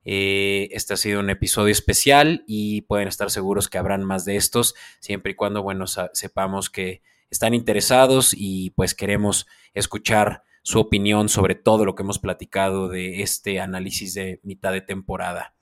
este 0.03 0.95
ha 0.95 0.97
sido 0.97 1.21
un 1.21 1.31
episodio 1.31 1.73
especial 1.73 2.45
y 2.47 2.83
pueden 2.83 3.09
estar 3.09 3.31
seguros 3.31 3.69
que 3.69 3.79
habrán 3.79 4.05
más 4.05 4.25
de 4.25 4.37
estos, 4.37 4.75
siempre 4.99 5.33
y 5.33 5.35
cuando, 5.35 5.63
bueno, 5.63 5.87
sepamos 5.87 6.71
que 6.71 7.03
están 7.31 7.55
interesados 7.55 8.35
y 8.37 8.71
pues 8.71 8.95
queremos 8.95 9.47
escuchar 9.73 10.43
su 10.63 10.81
opinión 10.81 11.29
sobre 11.29 11.55
todo 11.55 11.85
lo 11.85 11.95
que 11.95 12.03
hemos 12.03 12.19
platicado 12.19 12.89
de 12.89 13.23
este 13.23 13.61
análisis 13.61 14.15
de 14.15 14.41
mitad 14.43 14.73
de 14.73 14.81
temporada. 14.81 15.55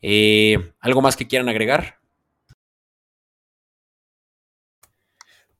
Eh, 0.00 0.72
¿Algo 0.80 1.00
más 1.00 1.16
que 1.16 1.28
quieran 1.28 1.48
agregar? 1.48 2.01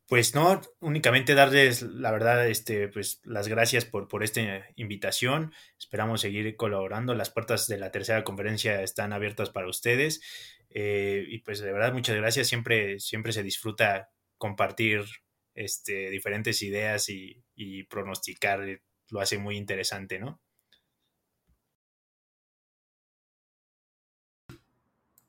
Pues 0.08 0.34
no, 0.34 0.60
únicamente 0.80 1.34
darles 1.34 1.82
la 1.82 2.10
verdad, 2.10 2.46
este, 2.46 2.88
pues 2.88 3.20
las 3.24 3.48
gracias 3.48 3.84
por, 3.84 4.08
por 4.08 4.22
esta 4.22 4.42
invitación. 4.76 5.52
Esperamos 5.78 6.20
seguir 6.20 6.54
colaborando. 6.56 7.14
Las 7.14 7.30
puertas 7.30 7.66
de 7.66 7.78
la 7.78 7.90
tercera 7.90 8.22
conferencia 8.24 8.82
están 8.82 9.12
abiertas 9.12 9.50
para 9.50 9.68
ustedes. 9.68 10.20
Eh, 10.70 11.24
y 11.28 11.38
pues 11.38 11.60
de 11.60 11.72
verdad, 11.72 11.92
muchas 11.92 12.16
gracias. 12.16 12.48
Siempre, 12.48 12.98
siempre 12.98 13.32
se 13.32 13.42
disfruta 13.42 14.10
compartir 14.36 15.04
este, 15.54 16.10
diferentes 16.10 16.62
ideas 16.62 17.08
y, 17.08 17.42
pronosticar 17.88 18.68
eh, 18.68 18.82
lo 19.10 19.20
hace 19.20 19.38
muy 19.38 19.56
interesante, 19.56 20.18
¿no? 20.18 20.40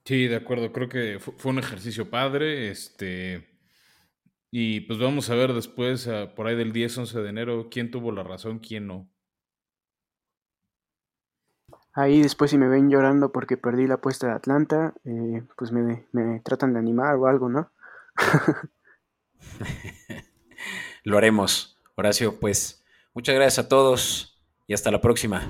Sí, 0.05 0.27
de 0.27 0.35
acuerdo. 0.35 0.71
Creo 0.71 0.89
que 0.89 1.19
fue 1.19 1.51
un 1.51 1.59
ejercicio 1.59 2.09
padre. 2.09 2.69
Este. 2.69 3.52
Y 4.55 4.81
pues 4.81 4.99
vamos 4.99 5.31
a 5.31 5.34
ver 5.34 5.51
después, 5.51 6.07
por 6.35 6.45
ahí 6.45 6.55
del 6.55 6.73
10-11 6.73 7.23
de 7.23 7.30
enero, 7.30 7.69
quién 7.71 7.89
tuvo 7.89 8.11
la 8.11 8.21
razón, 8.21 8.59
quién 8.59 8.85
no. 8.85 9.09
Ahí 11.91 12.21
después 12.21 12.51
si 12.51 12.59
me 12.59 12.67
ven 12.67 12.88
llorando 12.88 13.31
porque 13.31 13.57
perdí 13.57 13.88
la 13.88 13.95
apuesta 13.95 14.27
de 14.27 14.34
Atlanta, 14.34 14.93
eh, 15.05 15.41
pues 15.57 15.71
me, 15.71 16.05
me 16.11 16.39
tratan 16.41 16.73
de 16.73 16.77
animar 16.77 17.15
o 17.15 17.25
algo, 17.25 17.49
¿no? 17.49 17.71
Lo 21.03 21.17
haremos. 21.17 21.81
Horacio, 21.95 22.39
pues 22.39 22.85
muchas 23.15 23.34
gracias 23.34 23.65
a 23.65 23.67
todos 23.67 24.39
y 24.67 24.75
hasta 24.75 24.91
la 24.91 25.01
próxima. 25.01 25.47